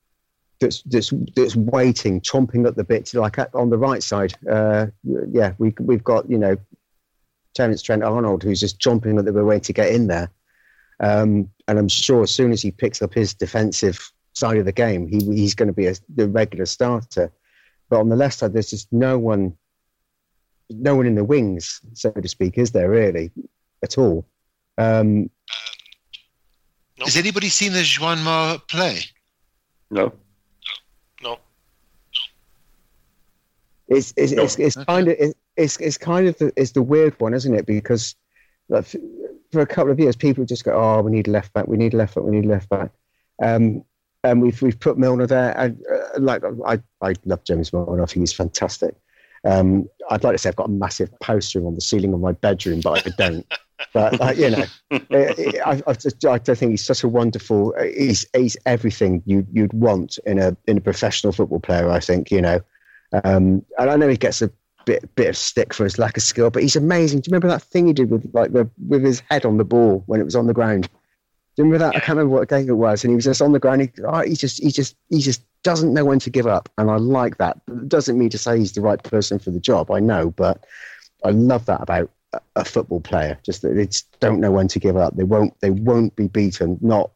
that's 0.61 0.83
that's 0.83 1.12
that's 1.35 1.57
waiting, 1.57 2.20
chomping 2.20 2.66
at 2.66 2.76
the 2.76 2.85
bit. 2.85 3.12
Like 3.14 3.39
on 3.55 3.70
the 3.70 3.78
right 3.78 4.03
side, 4.03 4.35
uh, 4.51 4.87
yeah, 5.05 5.55
we 5.59 5.74
we've 5.81 6.05
got 6.05 6.31
you 6.31 6.39
know 6.39 6.57
Terence 7.55 7.83
Trent 7.83 8.03
Arnold 8.03 8.43
who's 8.43 8.61
just 8.61 8.78
chomping 8.78 9.18
at 9.18 9.24
the 9.24 9.33
bit 9.33 9.62
to 9.64 9.72
get 9.72 9.93
in 9.93 10.07
there. 10.07 10.31
Um, 11.01 11.51
and 11.66 11.78
I'm 11.78 11.89
sure 11.89 12.22
as 12.22 12.31
soon 12.31 12.53
as 12.53 12.61
he 12.61 12.70
picks 12.70 13.01
up 13.01 13.14
his 13.14 13.33
defensive 13.35 14.12
side 14.35 14.59
of 14.59 14.66
the 14.66 14.72
game, 14.72 15.09
he, 15.09 15.18
he's 15.35 15.55
going 15.55 15.68
to 15.68 15.72
be 15.72 15.87
a, 15.87 15.95
the 16.14 16.28
regular 16.28 16.66
starter. 16.66 17.33
But 17.89 18.01
on 18.01 18.09
the 18.11 18.16
left 18.16 18.39
side, 18.39 18.53
there's 18.53 18.70
just 18.70 18.93
no 18.93 19.18
one, 19.18 19.57
no 20.71 20.95
one 20.97 21.07
in 21.07 21.14
the 21.14 21.25
wings, 21.25 21.81
so 21.95 22.11
to 22.11 22.29
speak, 22.29 22.57
is 22.59 22.71
there 22.73 22.89
really 22.91 23.31
at 23.83 23.99
all? 23.99 24.25
Um, 24.79 25.31
No. 26.99 27.07
Has 27.07 27.16
anybody 27.16 27.49
seen 27.49 27.73
the 27.73 27.81
Juanma 27.81 28.61
play? 28.68 29.01
No. 29.91 30.12
no. 31.23 31.39
it's 33.89 34.12
it's, 34.16 34.33
No. 34.33 34.43
it's, 34.45 34.59
it's 34.59 34.77
kind 34.77 35.09
of 35.09 35.16
it's 35.57 35.77
it's 35.79 35.99
kind 35.99 36.29
of 36.29 36.39
the, 36.39 36.53
it's 36.57 36.73
the 36.73 36.83
weird 36.83 37.18
one, 37.21 37.35
isn't 37.35 37.55
it? 37.55 37.66
Because 37.66 38.14
like, 38.68 38.87
for 39.51 39.61
a 39.61 39.66
couple 39.66 39.91
of 39.91 39.99
years, 39.99 40.14
people 40.14 40.45
just 40.45 40.64
go, 40.64 40.73
"Oh, 40.73 41.03
we 41.03 41.11
need 41.11 41.27
a 41.27 41.31
left 41.31 41.53
back, 41.53 41.66
we 41.66 41.77
need 41.77 41.95
a 41.95 41.97
left 41.97 42.14
back, 42.14 42.25
we 42.25 42.31
need 42.31 42.45
a 42.45 42.49
left 42.49 42.68
back," 42.68 42.91
um, 43.43 43.85
and 44.23 44.41
we've 44.41 44.61
we've 44.62 44.79
put 44.79 44.97
Milner 44.97 45.27
there. 45.27 45.57
And 45.59 45.83
uh, 45.93 46.21
like 46.21 46.43
I 46.66 46.81
I 47.03 47.14
love 47.25 47.43
James 47.45 47.73
Milner, 47.73 48.03
I 48.03 48.07
think 48.07 48.23
he's 48.23 48.33
fantastic. 48.33 48.95
Um, 49.45 49.88
I'd 50.11 50.22
like 50.22 50.34
to 50.34 50.38
say 50.38 50.49
I've 50.49 50.57
got 50.57 50.68
a 50.68 50.72
massive 50.72 51.11
poster 51.20 51.66
on 51.66 51.74
the 51.74 51.80
ceiling 51.80 52.12
of 52.12 52.20
my 52.20 52.32
bedroom, 52.32 52.80
but 52.80 53.07
I 53.07 53.11
don't. 53.16 53.47
but 53.95 54.20
uh, 54.20 54.32
you 54.36 54.51
know, 54.51 54.64
I, 55.64 55.82
I, 55.86 55.93
just, 55.95 56.24
I 56.24 56.38
don't 56.38 56.57
think 56.57 56.70
he's 56.70 56.84
such 56.84 57.03
a 57.03 57.09
wonderful. 57.09 57.74
He's 57.80 58.26
he's 58.36 58.57
everything 58.66 59.22
you 59.24 59.47
you'd 59.53 59.72
want 59.72 60.18
in 60.26 60.38
a 60.38 60.57
in 60.66 60.78
a 60.78 60.80
professional 60.80 61.32
football 61.32 61.61
player. 61.61 61.91
I 61.91 62.01
think 62.01 62.30
you 62.30 62.43
know, 62.43 62.61
um, 63.24 63.64
and 63.78 63.91
I 63.91 63.97
know 63.97 64.09
he 64.09 64.16
gets 64.16 64.43
a 64.43 64.51
bit 64.84 65.14
bit 65.14 65.28
of 65.28 65.36
stick 65.36 65.72
for 65.72 65.84
his 65.84 65.99
lack 65.99 66.16
of 66.16 66.22
skill, 66.22 66.51
but 66.51 66.62
he's 66.62 66.76
amazing. 66.76 67.20
Do 67.20 67.28
you 67.28 67.32
remember 67.32 67.49
that 67.49 67.62
thing 67.62 67.86
he 67.86 67.93
did 67.93 68.11
with 68.11 68.28
like 68.34 68.53
the 68.53 68.68
with 68.88 69.03
his 69.03 69.22
head 69.30 69.45
on 69.45 69.57
the 69.57 69.64
ball 69.64 70.03
when 70.07 70.20
it 70.20 70.24
was 70.24 70.36
on 70.36 70.47
the 70.47 70.55
ground? 70.55 70.88
Do 71.57 71.62
you 71.62 71.64
remember 71.64 71.84
that? 71.84 71.96
I 71.96 72.01
can't 72.01 72.16
remember 72.16 72.36
what 72.36 72.48
game 72.48 72.68
it 72.68 72.72
was, 72.72 73.05
and 73.05 73.11
he 73.11 73.16
was 73.16 73.24
just 73.24 73.42
on 73.42 73.53
the 73.53 73.59
ground. 73.59 73.82
He, 73.82 73.90
oh, 74.05 74.20
he 74.22 74.34
just 74.34 74.62
he 74.62 74.70
just 74.70 74.96
he 75.09 75.20
just 75.20 75.42
doesn't 75.62 75.92
know 75.92 76.05
when 76.05 76.18
to 76.20 76.30
give 76.30 76.46
up, 76.46 76.68
and 76.78 76.90
I 76.90 76.96
like 76.96 77.38
that. 77.38 77.61
It 77.68 77.88
doesn't 77.88 78.18
mean 78.18 78.30
to 78.30 78.38
say 78.38 78.59
he's 78.59 78.72
the 78.72 78.80
right 78.80 79.03
person 79.03 79.38
for 79.38 79.51
the 79.51 79.61
job. 79.61 79.90
I 79.90 80.01
know, 80.01 80.30
but 80.30 80.64
I 81.24 81.30
love 81.30 81.66
that 81.66 81.82
about 81.82 82.11
a, 82.57 82.64
football 82.64 83.01
player. 83.01 83.38
Just 83.42 83.62
that 83.62 83.74
they 83.74 83.86
just 83.86 84.18
don't 84.20 84.40
know 84.40 84.53
when 84.53 84.68
to 84.68 84.78
give 84.78 84.96
up. 84.96 85.16
They 85.16 85.24
won't 85.24 85.59
they 85.61 85.70
won't 85.70 86.14
be 86.16 86.28
beaten. 86.28 86.78
Not 86.80 87.11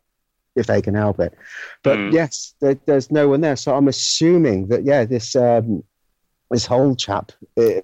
if 0.56 0.66
they 0.66 0.82
can 0.82 0.94
help 0.94 1.20
it. 1.20 1.34
But 1.82 1.98
Mm. 1.98 2.12
yes, 2.12 2.54
there, 2.60 2.78
there's 2.86 3.10
no 3.10 3.28
one 3.28 3.40
there. 3.40 3.56
So 3.56 3.74
I'm 3.74 3.88
assuming 3.88 4.68
that 4.68 4.84
yeah, 4.84 5.04
this 5.04 5.34
um, 5.36 5.84
this 6.50 6.66
whole 6.66 6.94
chap 6.94 7.32
uh, 7.56 7.80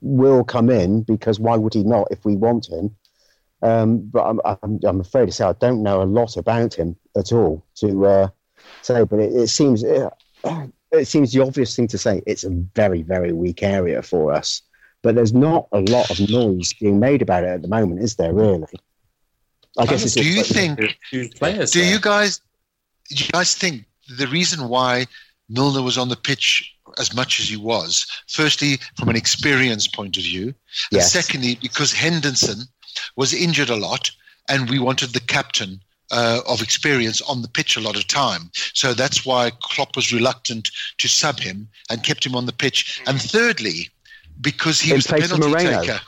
will 0.00 0.44
come 0.44 0.70
in 0.70 1.02
because 1.02 1.40
why 1.40 1.56
would 1.56 1.74
he 1.74 1.84
not 1.84 2.08
if 2.10 2.24
we 2.24 2.36
want 2.36 2.68
him? 2.68 2.94
Um, 3.62 4.00
but 4.08 4.24
I'm, 4.24 4.40
I'm 4.44 4.78
I'm 4.84 5.00
afraid 5.00 5.26
to 5.26 5.32
say 5.32 5.44
I 5.44 5.52
don't 5.54 5.82
know 5.82 6.02
a 6.02 6.04
lot 6.04 6.36
about 6.36 6.74
him 6.74 6.96
at 7.16 7.32
all 7.32 7.64
to 7.76 8.06
uh, 8.06 8.28
say. 8.82 9.02
But 9.04 9.20
it, 9.20 9.32
it 9.32 9.48
seems 9.48 9.82
uh, 9.84 10.10
it 10.92 11.06
seems 11.06 11.32
the 11.32 11.42
obvious 11.42 11.74
thing 11.74 11.88
to 11.88 11.98
say. 11.98 12.22
It's 12.26 12.44
a 12.44 12.50
very 12.50 13.02
very 13.02 13.32
weak 13.32 13.62
area 13.62 14.02
for 14.02 14.32
us. 14.32 14.62
But 15.02 15.14
there's 15.14 15.32
not 15.32 15.68
a 15.72 15.80
lot 15.80 16.10
of 16.10 16.18
noise 16.28 16.72
being 16.74 16.98
made 17.00 17.22
about 17.22 17.44
it 17.44 17.48
at 17.50 17.62
the 17.62 17.68
moment, 17.68 18.02
is 18.02 18.16
there? 18.16 18.32
Really? 18.32 18.66
I 19.78 19.86
guess 19.86 20.04
it's 20.04 20.14
do 20.14 20.24
you 20.24 20.38
just- 20.42 20.52
think? 20.52 20.78
Players. 21.36 21.70
Do 21.70 21.80
there. 21.80 21.92
you 21.92 22.00
guys? 22.00 22.40
Do 23.10 23.24
you 23.24 23.30
guys 23.32 23.54
think 23.54 23.84
the 24.18 24.26
reason 24.26 24.68
why 24.68 25.06
Milner 25.48 25.82
was 25.82 25.96
on 25.98 26.08
the 26.08 26.16
pitch 26.16 26.74
as 26.98 27.14
much 27.14 27.38
as 27.40 27.48
he 27.48 27.56
was, 27.56 28.06
firstly 28.28 28.78
from 28.96 29.08
an 29.08 29.16
experience 29.16 29.86
point 29.86 30.16
of 30.16 30.22
view, 30.22 30.46
and 30.46 30.54
Yes. 30.92 31.12
secondly 31.12 31.58
because 31.60 31.92
Henderson 31.92 32.62
was 33.16 33.32
injured 33.32 33.70
a 33.70 33.76
lot, 33.76 34.10
and 34.48 34.68
we 34.70 34.78
wanted 34.78 35.10
the 35.10 35.20
captain. 35.20 35.80
Uh, 36.10 36.40
of 36.48 36.62
experience 36.62 37.20
on 37.20 37.42
the 37.42 37.48
pitch 37.48 37.76
a 37.76 37.82
lot 37.82 37.94
of 37.94 38.06
time, 38.06 38.50
so 38.72 38.94
that's 38.94 39.26
why 39.26 39.52
Klopp 39.60 39.94
was 39.94 40.10
reluctant 40.10 40.70
to 40.96 41.06
sub 41.06 41.38
him 41.38 41.68
and 41.90 42.02
kept 42.02 42.24
him 42.24 42.34
on 42.34 42.46
the 42.46 42.52
pitch. 42.54 43.02
And 43.06 43.20
thirdly, 43.20 43.90
because 44.40 44.80
he 44.80 44.92
In 44.92 44.96
was 44.96 45.04
the 45.04 45.18
penalty 45.18 45.50
Moreno. 45.50 45.82
taker. 45.82 46.00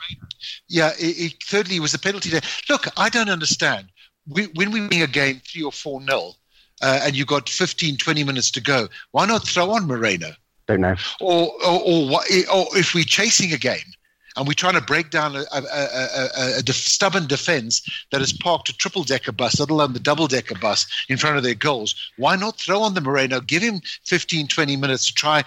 Yeah, 0.67 0.93
it, 0.99 1.33
it, 1.33 1.43
thirdly, 1.43 1.75
he 1.75 1.79
was 1.79 1.91
the 1.91 1.99
penalty 1.99 2.31
taker. 2.31 2.47
Look, 2.67 2.87
I 2.97 3.09
don't 3.09 3.29
understand. 3.29 3.89
We, 4.27 4.45
when 4.55 4.71
we 4.71 4.87
win 4.87 5.03
a 5.03 5.07
game 5.07 5.39
three 5.45 5.61
or 5.61 5.71
four 5.71 6.01
nil, 6.01 6.35
uh, 6.81 7.01
and 7.03 7.15
you 7.15 7.23
got 7.23 7.47
15, 7.47 7.97
20 7.97 8.23
minutes 8.23 8.49
to 8.51 8.61
go, 8.61 8.87
why 9.11 9.27
not 9.27 9.47
throw 9.47 9.69
on 9.69 9.85
Moreno? 9.85 10.31
don't 10.67 10.81
know. 10.81 10.95
Or, 11.19 11.51
or, 11.65 11.81
or, 11.81 12.09
what, 12.09 12.27
or 12.53 12.65
if 12.77 12.93
we're 12.93 13.03
chasing 13.03 13.53
a 13.53 13.57
game 13.57 13.93
and 14.35 14.47
we're 14.47 14.53
trying 14.53 14.75
to 14.75 14.81
break 14.81 15.09
down 15.09 15.35
a, 15.35 15.45
a, 15.51 15.61
a, 15.61 16.63
a, 16.67 16.73
stubborn 16.73 17.27
defense 17.27 17.81
that 18.11 18.21
has 18.21 18.33
parked 18.33 18.69
a 18.69 18.73
triple 18.73 19.03
decker 19.03 19.31
bus, 19.31 19.59
let 19.59 19.69
alone 19.69 19.93
the 19.93 19.99
double 19.99 20.27
decker 20.27 20.55
bus, 20.55 20.85
in 21.09 21.17
front 21.17 21.37
of 21.37 21.43
their 21.43 21.55
goals, 21.55 21.95
why 22.17 22.35
not 22.35 22.59
throw 22.59 22.81
on 22.81 22.93
the 22.93 23.01
Moreno, 23.01 23.39
give 23.39 23.61
him 23.61 23.81
15, 24.05 24.47
20 24.47 24.75
minutes 24.77 25.07
to 25.07 25.13
try 25.13 25.43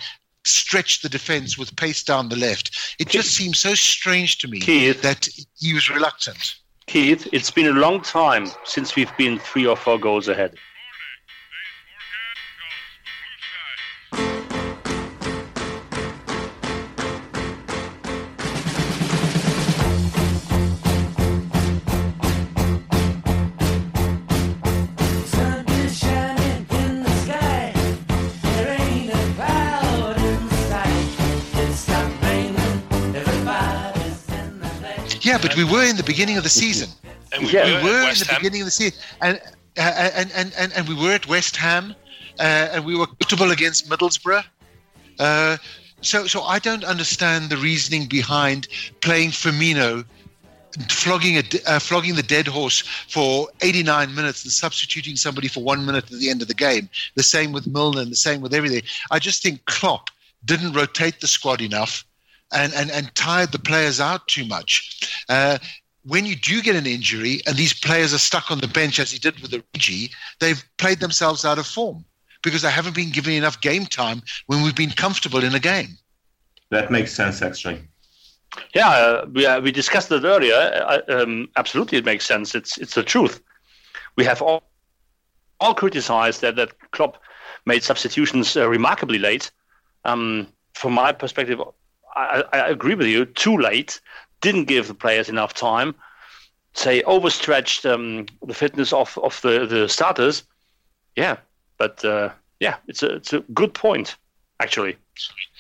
stretch 0.47 1.01
the 1.01 1.09
defense 1.09 1.57
with 1.57 1.75
pace 1.77 2.03
down 2.03 2.29
the 2.29 2.37
left? 2.37 2.95
It 2.99 3.09
just 3.09 3.35
seems 3.35 3.59
so 3.59 3.75
strange 3.75 4.39
to 4.39 4.49
me 4.49 4.61
Keith. 4.61 5.03
that 5.03 5.29
he 5.59 5.73
was 5.73 5.89
reluctant. 5.89 6.55
Keith, 6.87 7.27
it's 7.33 7.51
been 7.51 7.67
a 7.67 7.81
long 7.81 8.03
time 8.03 8.47
since 8.65 8.95
we've 8.95 9.17
been 9.17 9.39
three 9.39 9.67
or 9.67 9.77
four 9.77 9.99
goals 9.99 10.29
ahead. 10.29 10.57
Yeah, 35.35 35.43
but 35.43 35.57
we 35.57 35.65
were 35.65 35.83
in 35.83 35.97
the 35.97 36.05
beginning 36.05 36.37
of 36.37 36.45
the 36.45 36.49
season. 36.49 36.89
And 37.33 37.45
we 37.45 37.51
Yeah. 37.51 37.83
were, 37.83 37.83
we 37.83 37.91
were 37.91 38.03
at 38.05 38.13
in 38.13 38.19
the 38.21 38.25
Ham. 38.27 38.41
beginning 38.41 38.61
of 38.61 38.67
the 38.67 38.71
season, 38.71 38.97
and 39.21 39.41
uh, 39.77 39.81
and, 40.15 40.31
and 40.33 40.55
and 40.57 40.73
and 40.73 40.89
we 40.89 40.95
were 40.95 41.11
at 41.11 41.27
West 41.27 41.57
Ham, 41.57 41.97
uh, 42.39 42.43
and 42.73 42.85
we 42.85 42.95
were 42.97 43.09
comfortable 43.09 43.51
against 43.51 43.89
Middlesbrough. 43.89 44.45
Uh, 45.19 45.57
so 46.03 46.29
so 46.29 46.43
I 46.43 46.61
don't 46.61 46.85
understand 46.85 47.51
the 47.51 47.57
reasoning 47.57 48.07
behind 48.07 48.69
playing 49.01 49.31
Firmino, 49.31 50.05
flogging 50.89 51.39
a 51.39 51.43
uh, 51.67 51.81
flogging 51.81 52.15
the 52.15 52.23
dead 52.23 52.47
horse 52.47 52.83
for 53.09 53.49
89 53.61 54.15
minutes 54.15 54.45
and 54.45 54.53
substituting 54.53 55.17
somebody 55.17 55.49
for 55.49 55.65
one 55.65 55.85
minute 55.85 56.05
at 56.13 56.21
the 56.21 56.31
end 56.31 56.43
of 56.43 56.49
the 56.49 56.55
game. 56.55 56.89
The 57.17 57.25
same 57.25 57.51
with 57.51 57.67
Milner, 57.67 58.03
and 58.03 58.13
the 58.13 58.17
same 58.29 58.41
with 58.41 58.55
everything. 58.55 58.83
I 59.11 59.19
just 59.19 59.43
think 59.43 59.65
Klopp 59.65 60.11
didn't 60.45 60.75
rotate 60.75 61.21
the 61.21 61.27
squad 61.27 61.61
enough. 61.61 62.05
And, 62.55 62.73
and, 62.75 62.91
and 62.91 63.13
tired 63.17 63.51
the 63.51 63.59
players 63.59 64.01
out 64.01 64.29
too 64.29 64.47
much. 64.47 65.01
Uh, 65.29 65.59
when 66.05 66.27
you 66.27 66.37
do 66.37 66.63
get 66.63 66.77
an 66.77 66.87
injury 66.87 67.41
and 67.47 67.57
these 67.57 67.73
players 67.73 68.15
are 68.15 68.19
stuck 68.19 68.51
on 68.51 68.59
the 68.59 68.69
bench, 68.69 69.01
as 69.01 69.11
he 69.11 69.19
did 69.19 69.41
with 69.41 69.51
Origi, 69.51 70.11
they've 70.39 70.63
played 70.79 71.01
themselves 71.01 71.45
out 71.45 71.59
of 71.59 71.67
form 71.67 72.05
because 72.43 72.63
they 72.63 72.71
haven't 72.71 72.95
been 72.95 73.11
given 73.11 73.33
enough 73.33 73.61
game 73.61 73.87
time 73.87 74.23
when 74.47 74.63
we've 74.63 74.77
been 74.77 74.91
comfortable 74.91 75.43
in 75.43 75.55
a 75.55 75.59
game. 75.59 75.97
That 76.71 76.91
makes 76.91 77.13
sense, 77.13 77.43
actually. 77.43 77.83
Yeah, 78.75 78.89
uh, 78.89 79.27
we 79.33 79.47
uh, 79.47 79.61
we 79.61 79.73
discussed 79.73 80.13
it 80.13 80.25
earlier. 80.25 80.55
Uh, 80.55 81.01
um, 81.09 81.49
absolutely, 81.57 81.99
it 81.99 82.05
makes 82.05 82.25
sense. 82.25 82.55
It's 82.55 82.79
it's 82.79 82.95
the 82.95 83.03
truth. 83.03 83.41
We 84.17 84.25
have 84.25 84.41
all 84.43 84.63
all 85.61 85.75
criticized 85.75 86.41
that 86.43 86.57
that 86.57 86.71
Klopp 86.93 87.19
made 87.67 87.83
substitutions 87.83 88.57
uh, 88.57 88.69
remarkably 88.69 89.19
late. 89.19 89.51
Um, 90.05 90.49
from 90.75 90.93
my 90.93 91.13
perspective, 91.13 91.61
I, 92.17 92.45
I 92.53 92.69
agree 92.69 92.95
with 92.95 93.07
you. 93.07 93.25
Too 93.25 93.57
late. 93.59 94.01
Didn't 94.41 94.65
give 94.65 94.89
the 94.89 94.95
players 94.95 95.29
enough 95.29 95.55
time. 95.55 95.95
Say 96.75 97.03
overstretched 97.03 97.87
um, 97.87 98.27
the 98.45 98.55
fitness 98.55 98.93
of, 98.93 99.17
of 99.23 99.41
the, 99.43 99.67
the 99.67 99.89
starters. 99.89 100.43
Yeah, 101.17 101.37
but 101.79 102.05
uh, 102.05 102.31
yeah, 102.61 102.77
it's 102.89 103.03
a 103.03 103.15
it's 103.15 103.33
a 103.33 103.41
good 103.41 103.75
point 103.75 104.17
actually. 104.61 104.97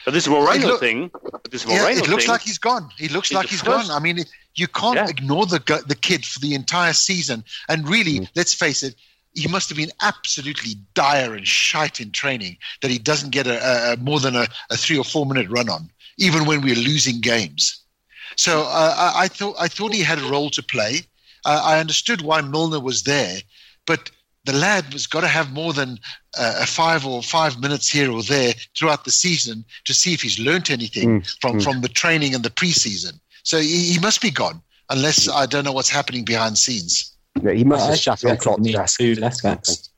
But 0.04 0.12
this 0.14 0.26
Moreno 0.28 0.66
look- 0.66 0.80
thing, 0.80 1.10
this 1.50 1.64
Yeah, 1.66 1.88
it 1.88 2.08
looks 2.08 2.24
thing, 2.24 2.32
like 2.32 2.40
he's 2.42 2.58
gone. 2.58 2.90
He 2.98 3.08
looks 3.08 3.32
like 3.32 3.46
the 3.46 3.50
he's 3.50 3.62
first- 3.62 3.88
gone. 3.88 3.96
I 3.96 4.00
mean, 4.02 4.18
you 4.56 4.66
can't 4.68 4.96
Yeah. 4.96 5.08
ignore 5.08 5.46
the 5.46 5.60
the 5.86 5.94
kid 5.94 6.26
for 6.26 6.40
the 6.40 6.54
entire 6.54 6.92
season. 6.92 7.44
And 7.68 7.88
really, 7.88 8.28
let's 8.34 8.52
face 8.52 8.82
it, 8.82 8.96
he 9.34 9.46
must 9.48 9.68
have 9.68 9.78
been 9.78 9.90
absolutely 10.02 10.74
dire 10.94 11.34
and 11.34 11.46
shite 11.46 12.00
in 12.00 12.10
training 12.10 12.56
that 12.82 12.90
he 12.90 12.98
doesn't 12.98 13.30
get 13.30 13.46
a, 13.46 13.58
a, 13.64 13.92
a 13.92 13.96
more 13.98 14.20
than 14.20 14.34
a, 14.36 14.46
a 14.70 14.76
three 14.76 14.98
or 14.98 15.04
four 15.04 15.26
minute 15.26 15.48
run 15.50 15.68
on, 15.68 15.90
even 16.18 16.46
when 16.46 16.60
we're 16.60 16.74
losing 16.74 17.20
games. 17.20 17.80
So 18.36 18.62
uh, 18.62 18.94
I, 18.96 19.24
I 19.24 19.28
thought 19.28 19.56
I 19.58 19.68
thought 19.68 19.94
he 19.94 20.02
had 20.02 20.18
a 20.18 20.28
role 20.28 20.50
to 20.50 20.62
play. 20.62 21.00
Uh, 21.44 21.62
I 21.64 21.78
understood 21.78 22.22
why 22.22 22.40
Milner 22.40 22.80
was 22.80 23.02
there, 23.02 23.38
but 23.86 24.10
the 24.44 24.52
lad 24.52 24.92
was 24.92 25.06
got 25.06 25.22
to 25.22 25.28
have 25.28 25.52
more 25.52 25.72
than 25.72 25.98
uh, 26.38 26.60
a 26.60 26.66
five 26.66 27.06
or 27.06 27.22
five 27.22 27.60
minutes 27.60 27.88
here 27.88 28.10
or 28.10 28.22
there 28.22 28.52
throughout 28.76 29.04
the 29.04 29.10
season 29.10 29.64
to 29.84 29.94
see 29.94 30.12
if 30.12 30.22
he's 30.22 30.38
learnt 30.38 30.70
anything 30.70 31.22
from, 31.40 31.60
from 31.60 31.80
the 31.80 31.88
training 31.88 32.34
and 32.34 32.44
the 32.44 32.50
preseason. 32.50 33.18
So 33.42 33.58
he, 33.58 33.92
he 33.92 33.98
must 34.00 34.20
be 34.20 34.30
gone, 34.30 34.60
unless 34.90 35.28
I 35.28 35.46
don't 35.46 35.64
know 35.64 35.72
what's 35.72 35.88
happening 35.88 36.24
behind 36.24 36.58
scenes. 36.58 37.14
Yeah, 37.42 37.52
he 37.52 37.64
must 37.64 37.86
I 37.86 37.90
have 37.90 37.98
shut 37.98 38.24
on 38.24 38.36
definitely 38.36 38.72
Klopp's 38.72 39.00
need 39.00 39.14
two 39.14 39.20
left 39.20 39.42
backs. 39.42 39.90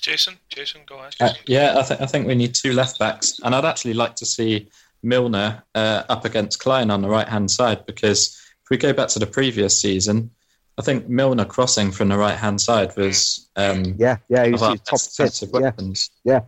Jason, 0.00 0.36
Jason, 0.48 0.82
go 0.86 0.98
ahead. 0.98 1.14
Uh, 1.20 1.32
yeah, 1.46 1.74
I, 1.78 1.82
th- 1.82 2.00
I 2.00 2.06
think 2.06 2.26
we 2.26 2.34
need 2.34 2.54
two 2.54 2.72
left 2.72 2.98
backs, 2.98 3.40
and 3.42 3.54
I'd 3.54 3.64
actually 3.64 3.94
like 3.94 4.14
to 4.16 4.26
see 4.26 4.68
Milner 5.02 5.62
uh, 5.74 6.02
up 6.08 6.24
against 6.24 6.60
Clyne 6.60 6.90
on 6.90 7.02
the 7.02 7.08
right 7.08 7.28
hand 7.28 7.50
side 7.50 7.86
because 7.86 8.36
if 8.64 8.70
we 8.70 8.76
go 8.76 8.92
back 8.92 9.08
to 9.10 9.18
the 9.18 9.26
previous 9.26 9.80
season, 9.80 10.30
I 10.78 10.82
think 10.82 11.08
Milner 11.08 11.44
crossing 11.44 11.90
from 11.90 12.08
the 12.08 12.16
right 12.18 12.36
hand 12.36 12.60
side 12.60 12.96
was 12.96 13.48
um, 13.56 13.94
Yeah, 13.98 14.18
yeah, 14.28 14.44
he 14.44 14.52
was 14.52 14.62
of 14.62 14.68
our 14.70 14.76
top 14.76 14.92
best 14.92 15.16
tip. 15.16 15.26
defensive 15.26 15.50
Yeah, 15.54 15.60
weapons. 15.60 16.10
yeah. 16.24 16.40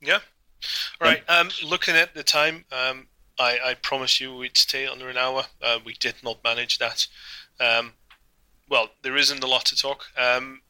Yeah. 0.00 0.18
Right. 1.00 1.22
Um, 1.28 1.48
looking 1.64 1.94
at 1.96 2.14
the 2.14 2.22
time, 2.22 2.64
um, 2.72 3.08
I, 3.38 3.58
I 3.64 3.74
promised 3.74 4.20
you 4.20 4.34
we'd 4.36 4.56
stay 4.56 4.86
under 4.86 5.08
an 5.08 5.16
hour. 5.16 5.44
Uh, 5.62 5.78
we 5.84 5.94
did 5.94 6.14
not 6.22 6.38
manage 6.44 6.78
that. 6.78 7.06
Um, 7.60 7.92
well, 8.68 8.88
there 9.02 9.16
isn't 9.16 9.42
a 9.42 9.46
lot 9.46 9.64
to 9.66 9.76
talk. 9.76 10.04
Um, 10.16 10.62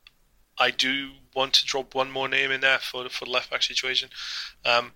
I 0.58 0.70
do 0.70 1.10
want 1.34 1.54
to 1.54 1.64
drop 1.66 1.94
one 1.94 2.10
more 2.10 2.28
name 2.28 2.50
in 2.50 2.60
there 2.62 2.78
for 2.78 3.04
the, 3.04 3.10
for 3.10 3.24
the 3.26 3.30
left 3.30 3.50
back 3.50 3.62
situation. 3.62 4.08
Um, 4.64 4.92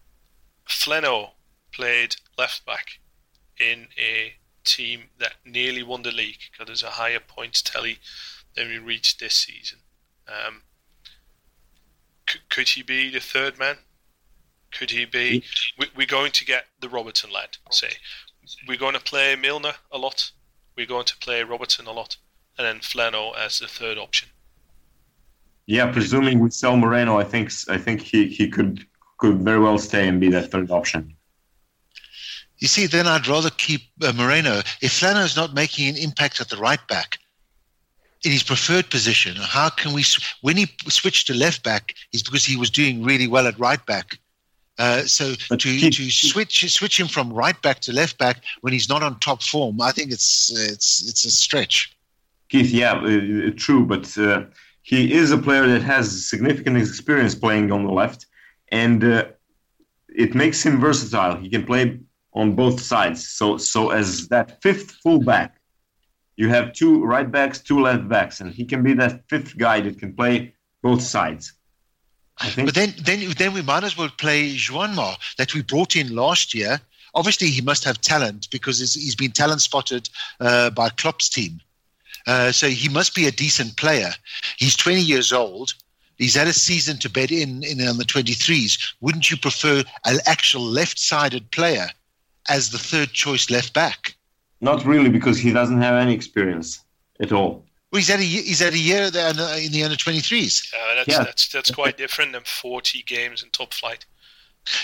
Flano 0.68 1.30
played 1.76 2.16
left 2.38 2.64
back 2.64 2.98
in 3.60 3.88
a 3.98 4.32
team 4.64 5.02
that 5.18 5.34
nearly 5.44 5.82
won 5.82 6.02
the 6.02 6.10
league 6.10 6.38
because 6.50 6.66
there's 6.66 6.82
a 6.82 6.90
higher 6.90 7.20
points 7.20 7.60
tally 7.62 7.98
than 8.56 8.68
we 8.68 8.78
reached 8.78 9.20
this 9.20 9.34
season. 9.34 9.78
Um, 10.26 10.62
c- 12.28 12.40
could 12.48 12.68
he 12.70 12.82
be 12.82 13.10
the 13.10 13.20
third 13.20 13.58
man? 13.58 13.76
Could 14.72 14.90
he 14.90 15.04
be? 15.04 15.44
We, 15.78 15.86
we're 15.96 16.06
going 16.06 16.32
to 16.32 16.44
get 16.44 16.64
the 16.80 16.88
Robertson 16.88 17.30
lad. 17.30 17.58
Say, 17.70 17.90
we're 18.66 18.78
going 18.78 18.94
to 18.94 19.00
play 19.00 19.36
Milner 19.36 19.74
a 19.92 19.98
lot. 19.98 20.32
We're 20.76 20.86
going 20.86 21.04
to 21.04 21.16
play 21.18 21.42
Robertson 21.42 21.86
a 21.86 21.92
lot, 21.92 22.16
and 22.58 22.66
then 22.66 22.80
Flano 22.80 23.36
as 23.36 23.58
the 23.58 23.68
third 23.68 23.98
option. 23.98 24.28
Yeah, 25.66 25.90
presuming 25.90 26.38
we 26.40 26.50
sell 26.50 26.76
Moreno, 26.76 27.18
I 27.18 27.24
think 27.24 27.50
I 27.68 27.78
think 27.78 28.00
he, 28.00 28.26
he 28.28 28.48
could 28.48 28.86
could 29.18 29.38
very 29.42 29.58
well 29.60 29.78
stay 29.78 30.06
and 30.08 30.20
be 30.20 30.28
that 30.30 30.50
third 30.50 30.70
option. 30.70 31.16
You 32.58 32.68
see, 32.68 32.86
then 32.86 33.06
I'd 33.06 33.26
rather 33.26 33.50
keep 33.50 33.82
uh, 34.02 34.12
Moreno. 34.12 34.62
If 34.80 34.92
Flano's 34.92 35.36
not 35.36 35.54
making 35.54 35.88
an 35.88 35.96
impact 35.96 36.40
at 36.40 36.48
the 36.48 36.56
right 36.56 36.80
back, 36.88 37.18
in 38.24 38.32
his 38.32 38.42
preferred 38.42 38.90
position, 38.90 39.36
how 39.36 39.68
can 39.68 39.92
we? 39.92 40.02
When 40.40 40.56
he 40.56 40.66
switched 40.88 41.26
to 41.28 41.34
left 41.34 41.62
back, 41.62 41.94
is 42.12 42.22
because 42.22 42.44
he 42.44 42.56
was 42.56 42.70
doing 42.70 43.04
really 43.04 43.26
well 43.28 43.46
at 43.46 43.58
right 43.58 43.84
back. 43.86 44.18
Uh, 44.78 45.02
so 45.02 45.34
But 45.48 45.60
to, 45.60 45.68
keep- 45.78 45.94
to 45.94 46.10
switch 46.10 46.70
switch 46.72 46.98
him 46.98 47.08
from 47.08 47.32
right 47.32 47.60
back 47.62 47.80
to 47.80 47.92
left 47.92 48.18
back 48.18 48.42
when 48.62 48.72
he's 48.72 48.88
not 48.88 49.02
on 49.02 49.18
top 49.20 49.42
form, 49.42 49.80
I 49.80 49.92
think 49.92 50.12
it's 50.12 50.50
it's 50.50 51.06
it's 51.08 51.24
a 51.24 51.30
stretch. 51.30 51.96
Keith, 52.48 52.70
yeah, 52.70 52.92
uh, 52.92 53.50
true, 53.56 53.84
but 53.84 54.16
uh, 54.18 54.44
he 54.82 55.12
is 55.12 55.30
a 55.30 55.38
player 55.38 55.66
that 55.66 55.82
has 55.82 56.28
significant 56.28 56.76
experience 56.76 57.34
playing 57.34 57.72
on 57.72 57.84
the 57.84 57.92
left, 57.92 58.26
and 58.70 59.02
uh, 59.02 59.24
it 60.14 60.34
makes 60.34 60.64
him 60.64 60.78
versatile. 60.80 61.36
He 61.36 61.48
can 61.48 61.64
play 61.64 61.98
on 62.36 62.54
both 62.54 62.80
sides. 62.80 63.26
So, 63.26 63.56
so 63.56 63.90
as 63.90 64.28
that 64.28 64.62
fifth 64.62 64.92
fullback, 65.02 65.56
you 66.36 66.48
have 66.50 66.74
two 66.74 67.02
right 67.02 67.30
backs, 67.30 67.58
two 67.58 67.80
left 67.80 68.08
backs, 68.08 68.40
and 68.40 68.52
he 68.52 68.64
can 68.64 68.82
be 68.82 68.92
that 68.92 69.22
fifth 69.28 69.56
guy 69.56 69.80
that 69.80 69.98
can 69.98 70.14
play 70.14 70.54
both 70.82 71.02
sides. 71.02 71.54
I 72.38 72.50
think. 72.50 72.68
But 72.68 72.74
then, 72.74 72.94
then, 73.02 73.30
then 73.38 73.54
we 73.54 73.62
might 73.62 73.82
as 73.82 73.96
well 73.96 74.10
play 74.10 74.54
Juanma 74.54 75.16
that 75.38 75.54
we 75.54 75.62
brought 75.62 75.96
in 75.96 76.14
last 76.14 76.52
year. 76.52 76.78
Obviously, 77.14 77.48
he 77.48 77.62
must 77.62 77.82
have 77.84 78.02
talent 78.02 78.48
because 78.50 78.78
he's, 78.78 79.14
been 79.14 79.32
talent 79.32 79.62
spotted 79.62 80.10
uh, 80.40 80.68
by 80.68 80.90
Klopp's 80.90 81.30
team. 81.30 81.58
Uh, 82.26 82.52
so 82.52 82.68
he 82.68 82.90
must 82.90 83.14
be 83.14 83.26
a 83.26 83.32
decent 83.32 83.78
player. 83.78 84.10
He's 84.58 84.76
20 84.76 85.00
years 85.00 85.32
old. 85.32 85.72
He's 86.18 86.34
had 86.34 86.48
a 86.48 86.52
season 86.52 86.98
to 86.98 87.08
bed 87.08 87.30
in, 87.30 87.62
in 87.62 87.80
on 87.88 87.96
the 87.96 88.04
23s. 88.04 88.94
Wouldn't 89.00 89.30
you 89.30 89.38
prefer 89.38 89.82
an 90.04 90.18
actual 90.26 90.62
left-sided 90.62 91.50
player 91.52 91.88
as 92.48 92.70
the 92.70 92.78
third 92.78 93.12
choice 93.12 93.50
left 93.50 93.72
back? 93.72 94.14
Not 94.60 94.84
really, 94.84 95.10
because 95.10 95.38
he 95.38 95.52
doesn't 95.52 95.80
have 95.82 95.94
any 95.94 96.14
experience 96.14 96.80
at 97.20 97.32
all. 97.32 97.64
Well, 97.92 97.98
he's 98.00 98.08
had 98.08 98.20
a 98.20 98.24
ye- 98.24 98.42
he's 98.42 98.60
had 98.60 98.72
a 98.72 98.78
year 98.78 99.10
there 99.10 99.30
in 99.30 99.36
the 99.36 99.58
in 99.64 99.72
the 99.72 99.84
under 99.84 99.96
23s. 99.96 100.72
Uh, 100.74 100.94
that's, 100.96 101.08
Yeah. 101.08 101.22
that's 101.24 101.48
that's 101.48 101.70
quite 101.70 101.96
different 101.96 102.32
than 102.32 102.42
40 102.44 103.02
games 103.02 103.42
in 103.42 103.50
top 103.50 103.72
flight. 103.72 104.04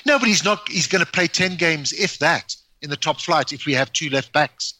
No, 0.07 0.19
but 0.19 0.29
he's 0.29 0.45
not. 0.45 0.69
He's 0.69 0.87
going 0.87 1.05
to 1.05 1.11
play 1.11 1.27
10 1.27 1.57
games, 1.57 1.93
if 1.93 2.19
that, 2.19 2.55
in 2.83 2.91
the 2.91 2.97
top 2.97 3.21
flight. 3.21 3.53
If 3.53 3.67
we 3.67 3.75
have 3.75 3.93
two 3.93 4.09
left 4.11 4.33
backs. 4.33 4.75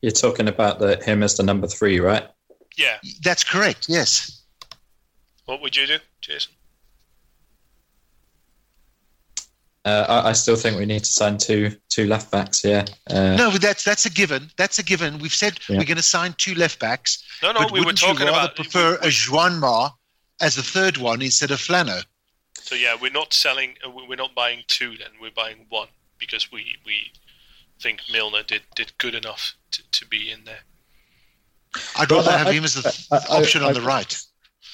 You're 0.00 0.12
talking 0.12 0.48
about 0.48 0.78
the, 0.78 0.96
him 1.04 1.22
as 1.22 1.36
the 1.36 1.42
number 1.42 1.66
three, 1.66 2.00
right? 2.00 2.26
Yeah. 2.76 2.96
That's 3.22 3.44
correct. 3.44 3.86
Yes. 3.88 4.42
What 5.44 5.60
would 5.60 5.76
you 5.76 5.86
do, 5.86 5.98
Jason? 6.22 6.52
Uh, 9.84 10.06
I, 10.08 10.30
I 10.30 10.32
still 10.32 10.56
think 10.56 10.78
we 10.78 10.86
need 10.86 11.04
to 11.04 11.10
sign 11.10 11.36
two 11.36 11.70
two 11.90 12.06
left 12.06 12.30
backs. 12.30 12.64
Yeah. 12.64 12.86
Uh, 13.10 13.36
No, 13.36 13.50
that's 13.50 13.84
that's 13.84 14.06
a 14.06 14.10
given. 14.10 14.50
That's 14.56 14.78
a 14.78 14.82
given. 14.82 15.18
We've 15.18 15.32
said 15.34 15.58
Yeah. 15.68 15.76
we're 15.78 15.84
going 15.84 15.98
to 15.98 16.02
sign 16.02 16.34
two 16.38 16.54
left 16.54 16.78
backs. 16.80 17.22
No, 17.42 17.52
no, 17.52 17.60
but 17.60 17.72
we 17.72 17.80
were 17.80 17.86
wouldn't 17.86 18.00
you 18.02 18.08
talking 18.08 18.26
rather 18.26 18.46
about. 18.46 18.56
prefer 18.56 18.98
a 19.02 19.10
Juan 19.30 19.60
Ma 19.60 19.90
as 20.40 20.54
the 20.56 20.62
third 20.62 20.96
one 20.96 21.20
instead 21.20 21.50
of 21.50 21.58
Flano. 21.58 22.02
So 22.54 22.74
yeah, 22.74 22.96
we're 22.98 23.12
not 23.12 23.34
selling. 23.34 23.74
uh, 23.86 23.90
We're 23.90 24.16
not 24.16 24.34
buying 24.34 24.62
two. 24.68 24.96
Then 24.96 25.08
we're 25.20 25.30
buying 25.32 25.66
one 25.68 25.88
because 26.18 26.50
we 26.50 26.76
we 26.86 27.12
think 27.82 28.00
Milner 28.10 28.42
did 28.42 28.62
did 28.74 28.96
good 28.96 29.14
enough 29.14 29.54
to, 29.72 29.82
to 29.92 30.06
be 30.06 30.30
in 30.30 30.44
there. 30.44 30.60
I'd 31.98 32.10
Well, 32.10 32.20
rather 32.20 32.30
I- 32.32 32.38
have 32.38 32.46
I- 32.46 32.52
him 32.52 32.64
as 32.64 32.74
the 32.74 32.82
th- 32.90 33.06
I- 33.12 33.16
I- 33.16 33.40
option 33.42 33.62
on 33.62 33.70
I- 33.70 33.72
the 33.74 33.82
right. 33.82 34.16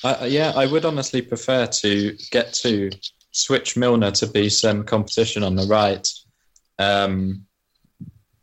I, 0.04 0.26
yeah, 0.26 0.52
I 0.54 0.66
would 0.66 0.84
honestly 0.84 1.20
prefer 1.20 1.66
to 1.66 2.16
get 2.30 2.54
to 2.62 2.90
switch 3.32 3.76
Milner 3.76 4.10
to 4.12 4.26
be 4.26 4.48
some 4.48 4.84
competition 4.84 5.42
on 5.42 5.54
the 5.56 5.66
right, 5.66 6.06
um, 6.78 7.46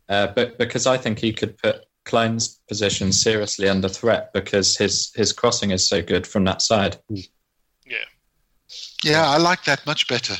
uh, 0.08 0.28
but 0.28 0.58
because 0.58 0.86
I 0.86 0.96
think 0.96 1.18
he 1.18 1.32
could 1.32 1.58
put 1.58 1.84
Clyne's 2.04 2.60
position 2.68 3.12
seriously 3.12 3.68
under 3.68 3.88
threat 3.88 4.32
because 4.32 4.76
his 4.76 5.12
his 5.14 5.32
crossing 5.32 5.70
is 5.72 5.86
so 5.86 6.00
good 6.02 6.26
from 6.26 6.44
that 6.44 6.62
side. 6.62 6.96
Yeah. 7.10 7.98
Yeah, 9.02 9.28
I 9.30 9.38
like 9.38 9.64
that 9.64 9.84
much 9.86 10.08
better. 10.08 10.34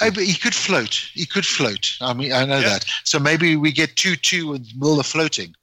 Hey, 0.00 0.10
but 0.10 0.22
he 0.22 0.34
could 0.34 0.54
float. 0.54 0.94
He 1.12 1.26
could 1.26 1.44
float. 1.44 1.96
I 2.00 2.14
mean, 2.14 2.32
I 2.32 2.44
know 2.44 2.60
Yeah. 2.60 2.68
that. 2.70 2.86
So 3.04 3.18
maybe 3.18 3.56
we 3.56 3.72
get 3.72 3.96
two-two 3.96 4.48
with 4.48 4.66
Milner 4.76 5.02
floating. 5.02 5.54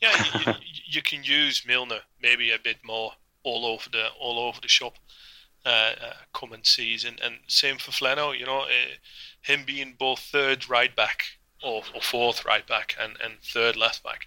Yeah, 0.00 0.24
you, 0.34 0.40
you, 0.46 0.54
you 0.86 1.02
can 1.02 1.22
use 1.24 1.64
Milner 1.66 2.00
maybe 2.22 2.52
a 2.52 2.58
bit 2.58 2.76
more 2.84 3.12
all 3.42 3.66
over 3.66 3.88
the 3.90 4.08
all 4.18 4.38
over 4.38 4.60
the 4.60 4.68
shop 4.68 4.94
uh, 5.64 5.94
uh, 6.00 6.12
coming 6.32 6.64
season, 6.64 7.16
and 7.22 7.38
same 7.46 7.78
for 7.78 7.90
Flano. 7.90 8.36
You 8.38 8.46
know, 8.46 8.62
uh, 8.62 8.96
him 9.40 9.64
being 9.66 9.94
both 9.98 10.20
third 10.20 10.68
right 10.68 10.94
back 10.94 11.24
or, 11.62 11.82
or 11.94 12.00
fourth 12.00 12.44
right 12.44 12.66
back 12.66 12.94
and, 13.00 13.16
and 13.22 13.34
third 13.42 13.76
left 13.76 14.02
back 14.02 14.26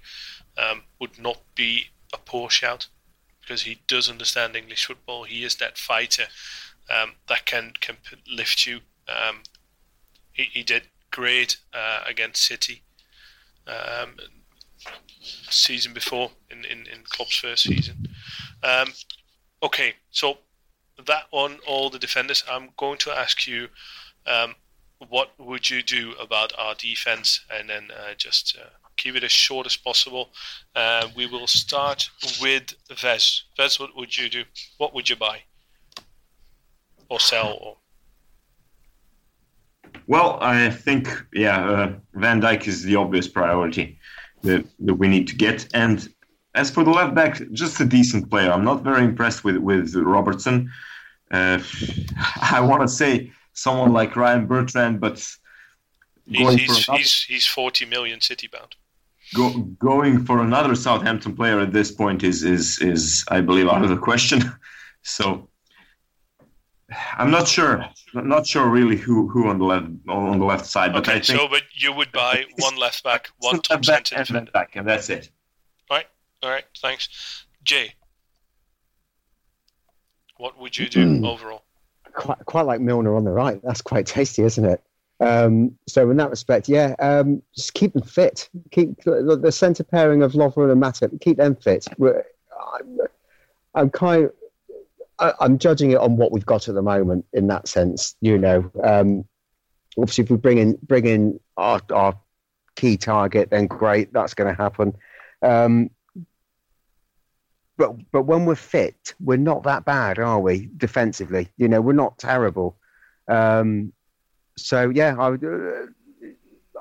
um, 0.58 0.84
would 1.00 1.20
not 1.20 1.40
be 1.56 1.88
a 2.14 2.18
poor 2.18 2.50
shout 2.50 2.88
because 3.42 3.64
he 3.64 3.80
does 3.88 4.10
understand 4.10 4.56
English 4.56 4.86
football. 4.86 5.24
He 5.24 5.44
is 5.44 5.56
that 5.56 5.78
fighter 5.78 6.26
um, 6.90 7.14
that 7.28 7.46
can 7.46 7.74
can 7.80 7.98
lift 8.32 8.66
you. 8.66 8.82
Um, 9.08 9.44
he, 10.32 10.44
he 10.44 10.64
did 10.64 10.84
great 11.12 11.58
uh, 11.74 12.02
against 12.08 12.44
City. 12.44 12.82
Um, 13.68 14.16
season 15.50 15.94
before 15.94 16.32
in, 16.50 16.60
in, 16.66 16.86
in 16.88 17.04
Klopp's 17.10 17.38
first 17.38 17.64
season. 17.64 18.08
Um, 18.64 18.94
okay, 19.62 19.96
so 20.12 20.38
that 21.06 21.24
on 21.32 21.60
all 21.68 21.90
the 21.90 22.00
defenders, 22.00 22.44
I'm 22.50 22.70
going 22.78 22.98
to 23.00 23.12
ask 23.12 23.48
you 23.48 23.68
um, 24.26 24.56
what 25.10 25.32
would 25.38 25.70
you 25.70 25.84
do 25.84 26.14
about 26.20 26.54
our 26.58 26.76
defense 26.76 27.46
and 27.52 27.70
then 27.70 27.90
uh, 27.92 28.14
just 28.18 28.58
uh, 28.60 28.70
keep 28.98 29.16
it 29.16 29.24
as 29.24 29.32
short 29.32 29.66
as 29.66 29.78
possible. 29.78 30.30
Uh, 30.76 31.08
we 31.16 31.28
will 31.28 31.48
start 31.48 32.10
with 32.42 32.74
Ves. 33.00 33.44
Ves, 33.56 33.80
what 33.80 33.96
would 33.96 34.18
you 34.18 34.30
do? 34.30 34.44
What 34.78 34.94
would 34.94 35.10
you 35.10 35.16
buy? 35.16 35.42
Or 37.10 37.20
sell? 37.20 37.58
Or 37.62 37.78
Well, 40.08 40.40
I 40.42 40.70
think 40.70 41.10
yeah, 41.34 41.70
uh, 41.70 41.94
Van 42.16 42.42
Dijk 42.42 42.68
is 42.68 42.84
the 42.84 42.96
obvious 42.96 43.28
priority 43.28 44.00
that, 44.42 44.66
that 44.80 44.96
we 44.96 45.08
need 45.08 45.28
to 45.30 45.36
get. 45.36 45.68
And 45.74 46.12
as 46.58 46.72
for 46.72 46.84
the 46.84 46.92
left 46.92 47.14
back, 47.16 47.42
just 47.52 47.80
a 47.80 47.86
decent 47.86 48.30
player. 48.30 48.52
I'm 48.52 48.66
not 48.66 48.84
very 48.84 49.04
impressed 49.06 49.44
with 49.44 49.58
with 49.58 49.96
Robertson. 49.96 50.72
Uh, 51.32 51.60
I 52.58 52.62
want 52.62 52.82
to 52.82 52.88
say 52.88 53.32
someone 53.54 53.92
like 53.94 54.16
Ryan 54.16 54.48
Bertrand, 54.48 55.00
but 55.00 55.16
he's, 56.26 56.54
he's, 56.54 56.86
he's, 56.86 57.24
he's 57.24 57.46
40 57.48 57.86
million 57.86 58.22
city 58.22 58.48
bound. 58.48 58.76
go, 59.36 59.50
going 59.80 60.26
for 60.26 60.42
another 60.42 60.76
Southampton 60.76 61.36
player 61.36 61.60
at 61.60 61.72
this 61.74 61.92
point 61.92 62.24
is 62.24 62.44
is 62.44 62.80
is 62.82 63.26
I 63.30 63.42
believe 63.42 63.68
out 63.68 63.84
of 63.84 63.90
the 63.90 63.98
question. 63.98 64.42
So 65.04 65.50
I'm 67.18 67.32
not 67.32 67.48
sure, 67.48 67.86
not 68.14 68.46
sure 68.48 68.68
really 68.68 68.98
who 68.98 69.28
who 69.30 69.48
on 69.48 69.58
the 69.60 69.66
left 69.66 69.88
on 70.10 70.40
the 70.40 70.46
left 70.46 70.66
side, 70.66 70.94
but 70.94 71.08
I 71.08 71.14
Okay, 71.14 71.22
think 71.22 71.40
so 71.40 71.48
but 71.48 71.64
you 71.74 71.94
would 71.94 72.12
buy 72.12 72.46
one 72.58 72.76
left 72.78 73.04
back, 73.04 73.30
one 73.38 73.62
top 73.62 73.86
back 73.86 74.12
and 74.12 74.30
left 74.30 74.52
back, 74.54 74.76
and 74.76 74.88
that's 74.88 75.10
it. 75.10 75.30
All 76.44 76.50
right. 76.50 76.66
Thanks, 76.82 77.46
Jay. 77.64 77.94
What 80.38 80.60
would 80.60 80.78
you 80.78 80.88
do 80.90 81.18
Hmm. 81.18 81.26
overall? 81.26 81.64
quite, 82.14 82.44
quite 82.46 82.64
like 82.64 82.82
Milner 82.82 83.16
on 83.16 83.24
the 83.24 83.32
right. 83.32 83.62
That's 83.64 83.82
quite 83.82 84.06
tasty, 84.06 84.42
isn't 84.44 84.66
it? 84.66 84.84
Um, 85.20 85.78
so 85.88 86.10
in 86.10 86.18
that 86.18 86.30
respect, 86.30 86.68
yeah, 86.70 86.96
um, 87.00 87.42
just 87.56 87.74
keep 87.74 87.94
them 87.94 88.04
fit. 88.04 88.50
Keep 88.72 89.04
the, 89.04 89.40
the 89.42 89.52
centre 89.52 89.84
pairing 89.84 90.22
of 90.24 90.34
Lovren 90.34 90.72
and 90.72 90.82
Matip. 90.82 91.20
Keep 91.22 91.38
them 91.38 91.56
fit. 91.56 91.88
We're, 91.98 92.24
I'm, 92.74 93.00
I'm 93.76 93.90
kind. 93.90 94.30
I, 95.20 95.34
I'm 95.40 95.58
judging 95.58 95.92
it 95.92 95.98
on 95.98 96.18
what 96.18 96.32
we've 96.32 96.46
got 96.46 96.68
at 96.68 96.76
the 96.76 96.82
moment. 96.84 97.26
In 97.34 97.48
that 97.48 97.68
sense, 97.68 98.16
you 98.22 98.38
know, 98.38 98.70
um, 98.84 99.26
obviously, 99.98 100.24
if 100.24 100.30
we 100.30 100.38
bring 100.38 100.60
in 100.60 100.78
bring 100.84 101.06
in 101.06 101.40
our, 101.58 101.82
our 101.92 102.20
key 102.76 102.98
target, 102.98 103.50
then 103.50 103.66
great. 103.66 104.14
That's 104.14 104.36
going 104.36 104.56
to 104.56 104.60
happen. 104.62 104.94
Um, 105.42 105.90
but 107.78 107.96
but 108.12 108.24
when 108.24 108.46
we're 108.46 108.56
fit, 108.56 109.14
we're 109.20 109.38
not 109.38 109.64
that 109.64 109.86
bad, 109.86 110.20
are 110.20 110.40
we? 110.40 110.70
Defensively, 110.78 111.50
you 111.58 111.68
know, 111.68 111.82
we're 111.82 111.94
not 111.94 112.18
terrible. 112.18 112.78
Um, 113.28 113.94
so 114.58 114.90
yeah, 114.90 115.16
I 115.18 115.30
would. 115.30 115.44
Uh, 115.44 115.92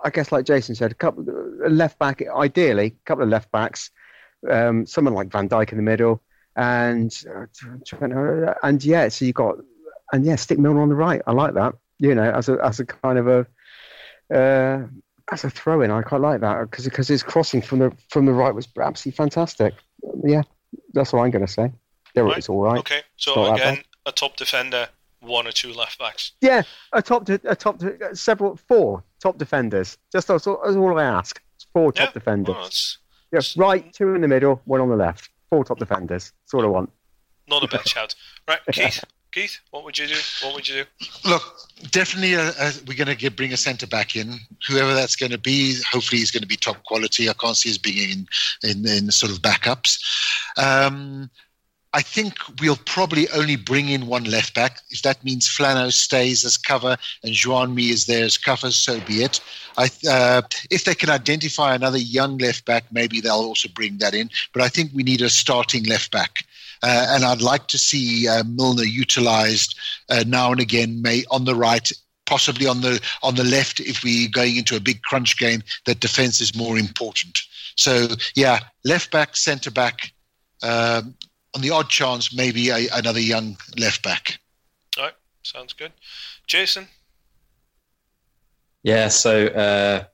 I 0.05 0.10
guess, 0.10 0.31
like 0.31 0.44
Jason 0.44 0.74
said, 0.74 0.93
a 0.93 0.94
couple 0.94 1.27
a 1.64 1.68
left 1.68 1.98
back, 1.98 2.23
ideally, 2.35 2.86
a 2.86 3.05
couple 3.06 3.24
of 3.24 3.31
left 3.31 3.51
backs, 3.51 3.90
um, 4.48 4.86
someone 4.86 5.14
like 5.14 5.32
Van 5.32 5.48
Dijk 5.48 5.70
in 5.73 5.78
the 5.78 5.82
middle, 5.82 6.23
and 6.56 7.24
uh, 7.35 8.55
and 8.62 8.85
yeah, 8.85 9.09
so 9.09 9.24
you 9.24 9.32
got 9.32 9.56
and 10.12 10.24
yeah, 10.24 10.36
stick 10.36 10.59
Milner 10.59 10.82
on 10.82 10.89
the 10.89 10.94
right. 10.94 11.23
I 11.27 11.32
like 11.32 11.55
that. 11.55 11.74
You 11.98 12.14
know, 12.14 12.31
as 12.31 12.48
a 12.48 12.59
as 12.62 12.81
a 12.81 12.86
kind 12.86 13.18
of 13.18 13.27
a 13.28 13.47
uh, 14.35 14.86
as 15.32 15.44
a 15.44 15.51
throw 15.51 15.81
in, 15.82 15.90
I 15.90 16.02
quite 16.02 16.20
like 16.20 16.40
that 16.40 16.70
because 16.70 16.85
because 16.85 17.09
his 17.09 17.23
crossing 17.23 17.62
from 17.62 17.81
the 17.81 17.93
from 18.09 18.27
the 18.27 18.32
right 18.32 18.55
was 18.55 18.68
absolutely 18.81 19.16
fantastic. 19.16 19.74
Yeah, 20.24 20.43
that's 20.92 21.12
what 21.12 21.22
I'm 21.22 21.30
going 21.30 21.46
to 21.46 21.52
say. 21.52 21.70
There 22.14 22.24
Right. 22.24 22.38
it's 22.38 22.48
all 22.48 22.62
right. 22.62 22.78
Okay. 22.78 23.02
So 23.16 23.52
again, 23.52 23.82
a 24.06 24.12
top 24.12 24.36
defender, 24.36 24.88
one 25.20 25.46
or 25.46 25.52
two 25.52 25.72
left 25.72 25.98
backs. 25.98 26.32
Yeah, 26.40 26.62
a 26.92 27.02
top, 27.02 27.24
de- 27.24 27.40
a 27.44 27.54
top, 27.54 27.78
de- 27.78 28.02
uh, 28.10 28.14
several, 28.14 28.56
four 28.56 29.02
top 29.20 29.36
defenders. 29.38 29.98
Just 30.12 30.28
that's 30.28 30.46
all, 30.46 30.60
that's 30.64 30.76
all 30.76 30.98
I 30.98 31.04
ask. 31.04 31.40
Four 31.72 31.92
top 31.92 32.14
defenders. 32.14 32.54
Well, 32.54 32.66
it's 32.66 32.98
Yeah, 33.56 33.62
right, 33.62 33.92
two 33.92 34.14
in 34.14 34.20
the 34.22 34.28
middle, 34.28 34.62
one 34.64 34.80
on 34.80 34.88
the 34.88 34.96
left. 34.96 35.28
Four 35.50 35.64
top 35.64 35.78
defenders. 35.78 36.32
That's 36.44 36.54
all 36.54 36.64
I 36.64 36.68
want. 36.68 36.90
not 37.48 37.62
a 37.62 37.68
bad 37.68 37.86
shout. 37.86 38.14
Right, 38.48 38.60
Keith. 38.72 39.04
Keith, 39.36 39.60
what 39.70 39.84
would 39.84 39.98
you 39.98 40.06
do? 40.06 40.16
What 40.42 40.54
would 40.54 40.66
you 40.66 40.84
do? 40.84 41.28
Look, 41.28 41.42
definitely, 41.90 42.36
uh 42.36 42.52
uh 42.58 42.72
we're 42.86 42.96
going 42.96 43.14
to 43.14 43.30
bring 43.30 43.52
a 43.52 43.56
centre 43.58 43.86
back 43.86 44.16
in. 44.16 44.40
Whoever 44.66 44.94
that's 44.94 45.14
going 45.14 45.32
to 45.32 45.36
be, 45.36 45.76
hopefully, 45.92 46.20
he's 46.20 46.30
going 46.30 46.40
to 46.40 46.48
be 46.48 46.56
top 46.56 46.82
quality. 46.84 47.28
I 47.28 47.34
can't 47.34 47.54
see 47.54 47.68
us 47.68 47.76
being 47.76 48.10
in 48.10 48.28
in, 48.70 48.88
in 48.88 49.10
sort 49.10 49.32
of 49.32 49.42
backups. 49.42 49.98
Um, 50.56 51.28
I 51.92 52.00
think 52.00 52.38
we'll 52.62 52.78
probably 52.86 53.28
only 53.30 53.56
bring 53.56 53.90
in 53.90 54.06
one 54.06 54.24
left 54.24 54.54
back. 54.54 54.80
If 54.88 55.02
that 55.02 55.22
means 55.22 55.46
Flano 55.46 55.92
stays 55.92 56.42
as 56.42 56.56
cover 56.56 56.96
and 57.22 57.32
Joan 57.34 57.74
Mi 57.74 57.90
is 57.90 58.06
there 58.06 58.24
as 58.24 58.38
cover, 58.38 58.70
so 58.70 59.00
be 59.00 59.22
it. 59.22 59.40
I, 59.76 59.90
uh, 60.08 60.42
if 60.70 60.84
they 60.84 60.94
can 60.94 61.10
identify 61.10 61.74
another 61.74 61.98
young 61.98 62.38
left 62.38 62.64
back, 62.64 62.84
maybe 62.90 63.20
they'll 63.20 63.34
also 63.34 63.68
bring 63.68 63.98
that 63.98 64.14
in. 64.14 64.30
But 64.54 64.62
I 64.62 64.68
think 64.70 64.92
we 64.94 65.02
need 65.02 65.20
a 65.20 65.28
starting 65.28 65.84
left 65.84 66.10
back. 66.10 66.45
Uh, 66.82 67.06
and 67.10 67.24
I'd 67.24 67.42
like 67.42 67.68
to 67.68 67.78
see 67.78 68.28
uh, 68.28 68.44
Milner 68.44 68.84
utilised 68.84 69.78
uh, 70.10 70.24
now 70.26 70.52
and 70.52 70.60
again, 70.60 71.02
may 71.02 71.24
on 71.30 71.44
the 71.44 71.54
right, 71.54 71.90
possibly 72.26 72.66
on 72.66 72.80
the 72.80 73.00
on 73.22 73.34
the 73.34 73.44
left, 73.44 73.80
if 73.80 74.02
we're 74.02 74.28
going 74.28 74.56
into 74.56 74.76
a 74.76 74.80
big 74.80 75.02
crunch 75.02 75.38
game. 75.38 75.62
That 75.86 76.00
defence 76.00 76.40
is 76.40 76.56
more 76.56 76.78
important. 76.78 77.40
So 77.76 78.08
yeah, 78.34 78.60
left 78.84 79.10
back, 79.10 79.36
centre 79.36 79.70
back. 79.70 80.12
Um, 80.62 81.14
on 81.54 81.62
the 81.62 81.70
odd 81.70 81.88
chance, 81.88 82.36
maybe 82.36 82.68
a, 82.68 82.86
another 82.92 83.20
young 83.20 83.56
left 83.78 84.02
back. 84.02 84.38
All 84.98 85.04
right, 85.04 85.14
sounds 85.42 85.72
good. 85.72 85.92
Jason. 86.46 86.86
Yeah, 88.82 89.08
so 89.08 89.46
uh, 89.46 90.04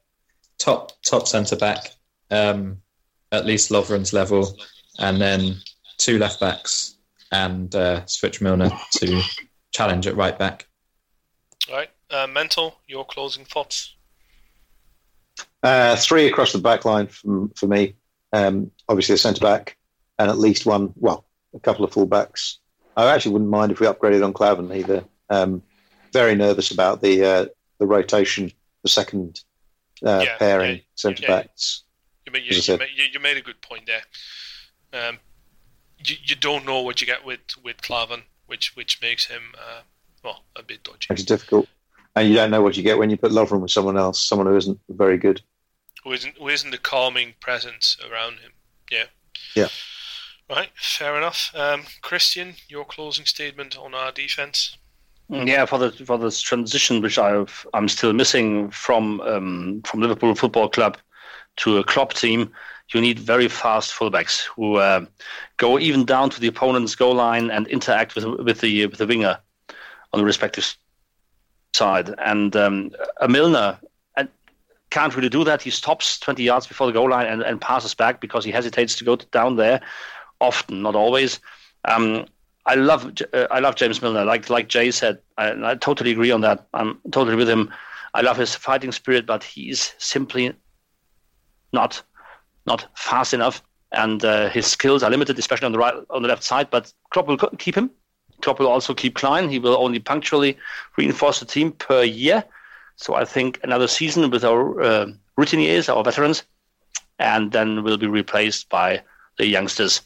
top 0.59 0.93
top 1.03 1.29
centre 1.29 1.57
back, 1.57 1.91
um, 2.31 2.81
at 3.33 3.45
least 3.45 3.71
Lovren's 3.71 4.13
level, 4.13 4.57
and 4.99 5.21
then 5.21 5.57
two 6.03 6.19
left 6.19 6.41
backs 6.41 6.97
and 7.31 7.75
uh, 7.75 8.05
switch 8.07 8.41
Milner 8.41 8.71
to 8.97 9.23
challenge 9.73 10.07
at 10.07 10.17
right 10.17 10.39
back. 10.39 10.67
All 11.69 11.77
right, 11.77 11.91
uh, 12.11 12.27
mental. 12.27 12.81
Your 12.89 13.05
closing 13.05 13.45
thoughts. 13.45 13.95
Uh, 15.63 15.95
three 15.97 16.27
across 16.27 16.53
the 16.53 16.59
back 16.59 16.85
line 16.85 17.07
from, 17.07 17.51
for 17.51 17.69
me. 17.69 17.95
Um, 18.33 18.73
obviously, 18.89 19.15
a 19.15 19.19
centre 19.19 19.41
back 19.41 19.77
and 20.19 20.29
at 20.29 20.39
least 20.39 20.67
one, 20.67 20.93
well, 20.97 21.25
a 21.55 21.61
couple 21.61 21.85
of 21.85 21.93
full 21.93 22.07
backs. 22.07 22.59
I 22.97 23.07
actually 23.15 23.33
wouldn't 23.33 23.51
mind 23.51 23.71
if 23.73 23.81
we 23.81 23.87
upgraded 23.87 24.25
on 24.25 24.33
Klavan 24.33 24.73
either. 24.73 25.05
Um, 25.31 25.63
very 26.13 26.35
nervous 26.35 26.73
about 26.73 27.01
the 27.01 27.25
uh, 27.25 27.47
the 27.79 27.87
rotation, 27.87 28.53
the 28.83 28.89
second 28.89 29.41
uh, 30.05 30.23
Yeah, 30.25 30.37
pairing 30.37 30.77
yeah, 30.77 30.83
centre 30.97 31.23
yeah. 31.23 31.29
backs. 31.29 31.85
You, 32.27 32.33
made, 32.33 32.43
you, 32.45 32.61
you, 32.61 32.79
made, 32.79 32.89
you, 32.95 33.05
you 33.15 33.21
made 33.21 33.37
a 33.37 33.41
good 33.41 33.61
point 33.63 33.87
there. 33.87 35.09
Um, 35.09 35.19
you, 36.05 36.17
you 36.23 36.37
don't 36.37 36.65
know 36.67 36.83
what 36.83 37.01
you 37.01 37.07
get 37.07 37.25
with 37.25 37.41
with 37.63 37.83
Klavan, 37.83 38.23
which 38.47 38.77
which 38.77 39.01
makes 39.01 39.27
him 39.27 39.55
uh, 39.59 39.83
well 40.25 40.45
a 40.57 40.63
bit 40.63 40.83
dodgy. 40.83 41.07
Makes 41.11 41.23
it 41.23 41.29
difficult. 41.29 41.69
And 42.15 42.29
you 42.29 42.35
don't 42.35 42.51
know 42.51 42.61
what 42.63 42.77
you 42.77 42.83
get 42.83 42.99
when 42.99 43.09
you 43.09 43.17
put 43.17 43.33
Lovren 43.33 43.61
with 43.61 43.71
someone 43.71 43.97
else, 43.97 44.23
someone 44.23 44.47
who 44.47 44.57
isn't 44.57 44.79
very 44.91 45.17
good. 45.17 45.41
Who 46.05 46.13
isn't 46.13 46.37
who 46.37 46.49
isn't 46.49 46.71
the 46.71 46.79
calming 46.79 47.35
presence 47.41 47.97
around 48.11 48.35
him? 48.41 48.53
Yeah. 48.91 49.05
Yeah. 49.55 49.69
Right, 50.51 50.69
fair 50.75 51.17
enough. 51.17 51.51
Um, 51.55 51.85
Christian, 52.03 52.57
your 52.69 52.85
closing 52.85 53.25
statement 53.25 53.79
on 53.79 53.95
our 53.95 54.13
defense. 54.13 54.77
Yeah, 55.31 55.65
for 55.65 55.79
the 55.79 55.93
for 55.93 56.19
this 56.19 56.41
transition, 56.43 57.01
which 57.01 57.19
I've 57.19 57.67
I'm 57.73 57.89
still 57.89 58.13
missing 58.13 58.71
from 58.71 59.21
um, 59.23 59.83
from 59.87 60.01
Liverpool 60.01 60.35
Football 60.35 60.69
Club 60.69 60.99
to 61.57 61.79
a 61.79 61.85
Klopp 61.85 62.13
team, 62.13 62.53
you 62.93 63.01
need 63.01 63.19
very 63.19 63.49
fast 63.49 63.95
fullbacks 63.95 64.43
who 64.57 64.77
uh, 64.77 65.05
go 65.57 65.79
even 65.79 66.05
down 66.05 66.31
to 66.31 66.41
the 66.41 66.47
opponent's 66.47 66.95
goal 66.95 67.15
line 67.15 67.51
and 67.51 67.67
interact 67.69 68.15
with 68.15 68.25
with 68.25 68.61
the 68.61 68.87
with 68.87 68.99
the 68.99 69.07
winger 69.07 69.39
on 70.13 70.21
the 70.21 70.25
respective 70.25 70.77
side. 71.75 72.15
And 72.19 72.55
um, 72.57 72.91
a 73.21 73.29
Milner 73.29 73.79
and 74.17 74.29
can't 74.91 75.17
really 75.17 75.29
do 75.29 75.45
that. 75.45 75.63
He 75.63 75.71
stops 75.71 76.19
20 76.21 76.43
yards 76.43 76.67
before 76.67 76.87
the 76.87 76.93
goal 76.93 77.11
line 77.11 77.27
and, 77.27 77.43
and 77.43 77.61
passes 77.61 77.95
back 77.95 78.21
because 78.21 78.45
he 78.45 78.51
hesitates 78.51 78.95
to 78.97 79.05
go 79.05 79.17
down 79.17 79.57
there. 79.57 79.81
Often, 80.41 80.83
not 80.83 80.97
always. 80.97 81.41
Um, 81.85 82.27
I 82.67 82.75
love 82.75 83.13
uh, 83.33 83.47
I 83.51 83.61
love 83.61 83.77
James 83.77 84.03
Milner. 84.03 84.25
Like 84.25 84.51
like 84.51 84.69
Jay 84.69 84.91
said, 84.91 85.19
I, 85.39 85.73
I 85.73 85.75
totally 85.77 86.13
agree 86.13 86.31
on 86.31 86.43
that. 86.43 86.67
I'm 86.75 87.01
totally 87.11 87.37
with 87.37 87.49
him. 87.49 87.71
I 88.15 88.21
love 88.21 88.37
his 88.37 88.55
fighting 88.55 88.93
spirit, 88.93 89.25
but 89.25 89.43
he's 89.43 89.95
simply 89.99 90.53
not 91.73 92.03
not 92.67 92.87
fast 92.95 93.35
enough, 93.35 93.63
and 93.93 94.25
uh, 94.25 94.49
his 94.49 94.67
skills 94.67 95.03
are 95.03 95.11
limited, 95.11 95.39
especially 95.39 95.67
on 95.67 95.73
the 95.73 95.79
right 95.79 95.95
on 96.11 96.23
the 96.23 96.29
left 96.29 96.43
side. 96.43 96.71
But 96.71 96.93
Klopp 97.11 97.27
will 97.27 97.37
keep 97.37 97.77
him. 97.77 97.91
Klopp 98.41 98.59
will 98.59 98.69
also 98.69 98.95
keep 98.95 99.15
Clyne. 99.15 99.49
He 99.49 99.59
will 99.59 99.77
only 99.77 99.99
punctually 99.99 100.57
reinforce 100.97 101.41
the 101.41 101.47
team 101.47 101.73
per 101.73 102.03
year. 102.03 102.45
So 102.97 103.15
I 103.15 103.25
think 103.25 103.61
another 103.63 103.89
season 103.89 104.31
with 104.31 104.45
our 104.45 104.81
uh, 104.81 105.07
routiniers, 105.37 105.89
our 105.89 106.05
veterans, 106.05 106.45
and 107.19 107.53
then 107.53 107.83
will 107.83 107.97
be 107.99 108.07
replaced 108.07 108.69
by 108.69 109.03
the 109.39 109.47
youngsters. 109.47 110.03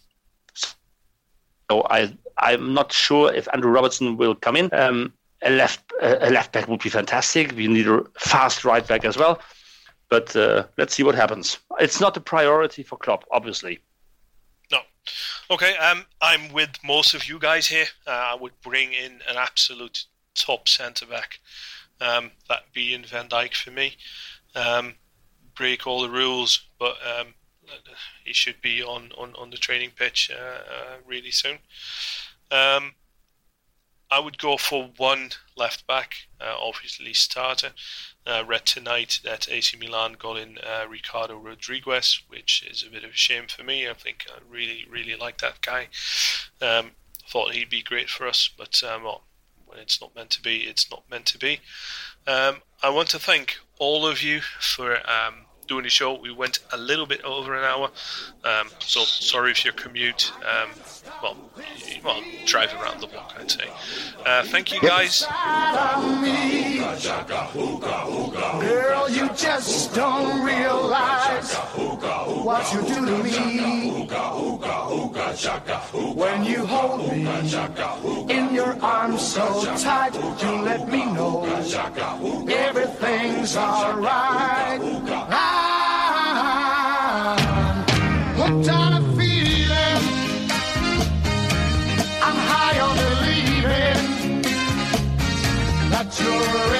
So 1.70 1.86
I 1.90 2.16
I'm 2.38 2.74
not 2.74 2.92
sure 2.92 3.32
if 3.32 3.48
Andrew 3.52 3.70
Robertson 3.70 4.16
will 4.16 4.34
come 4.34 4.56
in. 4.56 4.72
Um, 4.72 5.12
a 5.42 5.50
left 5.50 5.92
a 6.00 6.30
left 6.30 6.52
back 6.52 6.68
would 6.68 6.82
be 6.82 6.88
fantastic. 6.88 7.54
We 7.56 7.68
need 7.68 7.88
a 7.88 8.04
fast 8.18 8.64
right 8.64 8.86
back 8.86 9.04
as 9.04 9.16
well. 9.16 9.40
But 10.08 10.34
uh, 10.36 10.66
let's 10.78 10.94
see 10.94 11.02
what 11.02 11.14
happens. 11.14 11.58
It's 11.80 12.00
not 12.00 12.16
a 12.16 12.20
priority 12.20 12.82
for 12.82 12.96
Klopp, 12.96 13.24
obviously. 13.30 13.80
No. 14.70 14.78
Okay, 15.50 15.76
um, 15.76 16.04
I'm 16.20 16.52
with 16.52 16.70
most 16.84 17.14
of 17.14 17.28
you 17.28 17.38
guys 17.38 17.66
here. 17.66 17.86
Uh, 18.06 18.10
I 18.10 18.34
would 18.34 18.52
bring 18.62 18.92
in 18.92 19.20
an 19.28 19.36
absolute 19.36 20.04
top 20.34 20.68
centre 20.68 21.06
back. 21.06 21.40
Um, 22.00 22.30
that 22.48 22.64
being 22.72 23.04
Van 23.04 23.28
Dijk 23.28 23.54
for 23.54 23.70
me. 23.70 23.96
Um, 24.54 24.94
break 25.56 25.86
all 25.86 26.02
the 26.02 26.10
rules, 26.10 26.66
but 26.78 26.96
um, 27.18 27.34
he 28.24 28.32
should 28.32 28.60
be 28.60 28.82
on, 28.82 29.10
on, 29.18 29.34
on 29.36 29.50
the 29.50 29.56
training 29.56 29.90
pitch 29.96 30.30
uh, 30.30 30.36
uh, 30.36 30.96
really 31.06 31.30
soon. 31.30 31.58
Um, 32.50 32.92
I 34.10 34.20
would 34.20 34.38
go 34.38 34.56
for 34.56 34.90
one 34.96 35.30
left 35.56 35.86
back, 35.86 36.14
uh, 36.40 36.54
obviously 36.60 37.12
starter. 37.12 37.72
Uh, 38.26 38.42
read 38.44 38.66
tonight 38.66 39.20
that 39.22 39.48
AC 39.48 39.76
Milan 39.76 40.14
got 40.18 40.36
in 40.36 40.58
uh, 40.58 40.84
Ricardo 40.88 41.36
Rodriguez, 41.36 42.22
which 42.26 42.64
is 42.68 42.82
a 42.82 42.90
bit 42.90 43.04
of 43.04 43.10
a 43.10 43.16
shame 43.16 43.46
for 43.46 43.62
me. 43.62 43.88
I 43.88 43.94
think 43.94 44.26
I 44.28 44.38
really, 44.50 44.84
really 44.90 45.14
like 45.14 45.38
that 45.38 45.60
guy. 45.60 45.88
Um, 46.60 46.90
thought 47.28 47.52
he'd 47.52 47.70
be 47.70 47.82
great 47.82 48.08
for 48.08 48.26
us, 48.26 48.50
but 48.56 48.82
um, 48.82 49.04
well, 49.04 49.22
when 49.66 49.78
it's 49.78 50.00
not 50.00 50.14
meant 50.14 50.30
to 50.30 50.42
be, 50.42 50.62
it's 50.62 50.90
not 50.90 51.04
meant 51.10 51.26
to 51.26 51.38
be. 51.38 51.60
Um, 52.26 52.62
I 52.82 52.90
want 52.90 53.08
to 53.10 53.18
thank 53.18 53.58
all 53.78 54.06
of 54.06 54.22
you 54.22 54.40
for 54.40 54.96
um, 55.08 55.45
doing 55.66 55.84
the 55.84 55.90
show. 55.90 56.14
We 56.14 56.32
went 56.32 56.60
a 56.72 56.76
little 56.76 57.06
bit 57.06 57.22
over 57.22 57.54
an 57.54 57.64
hour, 57.64 57.90
um, 58.44 58.68
so 58.78 59.00
sorry 59.00 59.50
if 59.50 59.64
your 59.64 59.74
commute. 59.74 60.32
Um, 60.40 60.70
well, 61.22 61.36
well, 62.04 62.22
drive 62.44 62.72
around 62.74 63.00
the 63.00 63.06
block, 63.06 63.34
I'd 63.38 63.50
say. 63.50 63.68
Uh, 64.24 64.44
thank 64.44 64.72
you, 64.72 64.80
guys. 64.80 65.24
Girl, 68.60 69.08
you 69.08 69.28
just 69.34 69.94
don't 69.94 70.44
realize 70.44 71.54
what 71.54 72.72
you 72.72 72.82
do 72.82 73.06
to 73.06 73.22
me 73.22 74.06
when 76.14 76.44
you 76.44 76.66
hold 76.66 77.10
me 77.10 77.26
in 78.32 78.54
your 78.54 78.76
arms 78.82 79.22
so 79.22 79.64
tight. 79.76 80.14
You 80.14 80.62
let 80.62 80.88
me 80.88 81.04
know 81.06 81.44
everything's 82.48 83.56
alright. 83.56 84.80
You're 96.20 96.75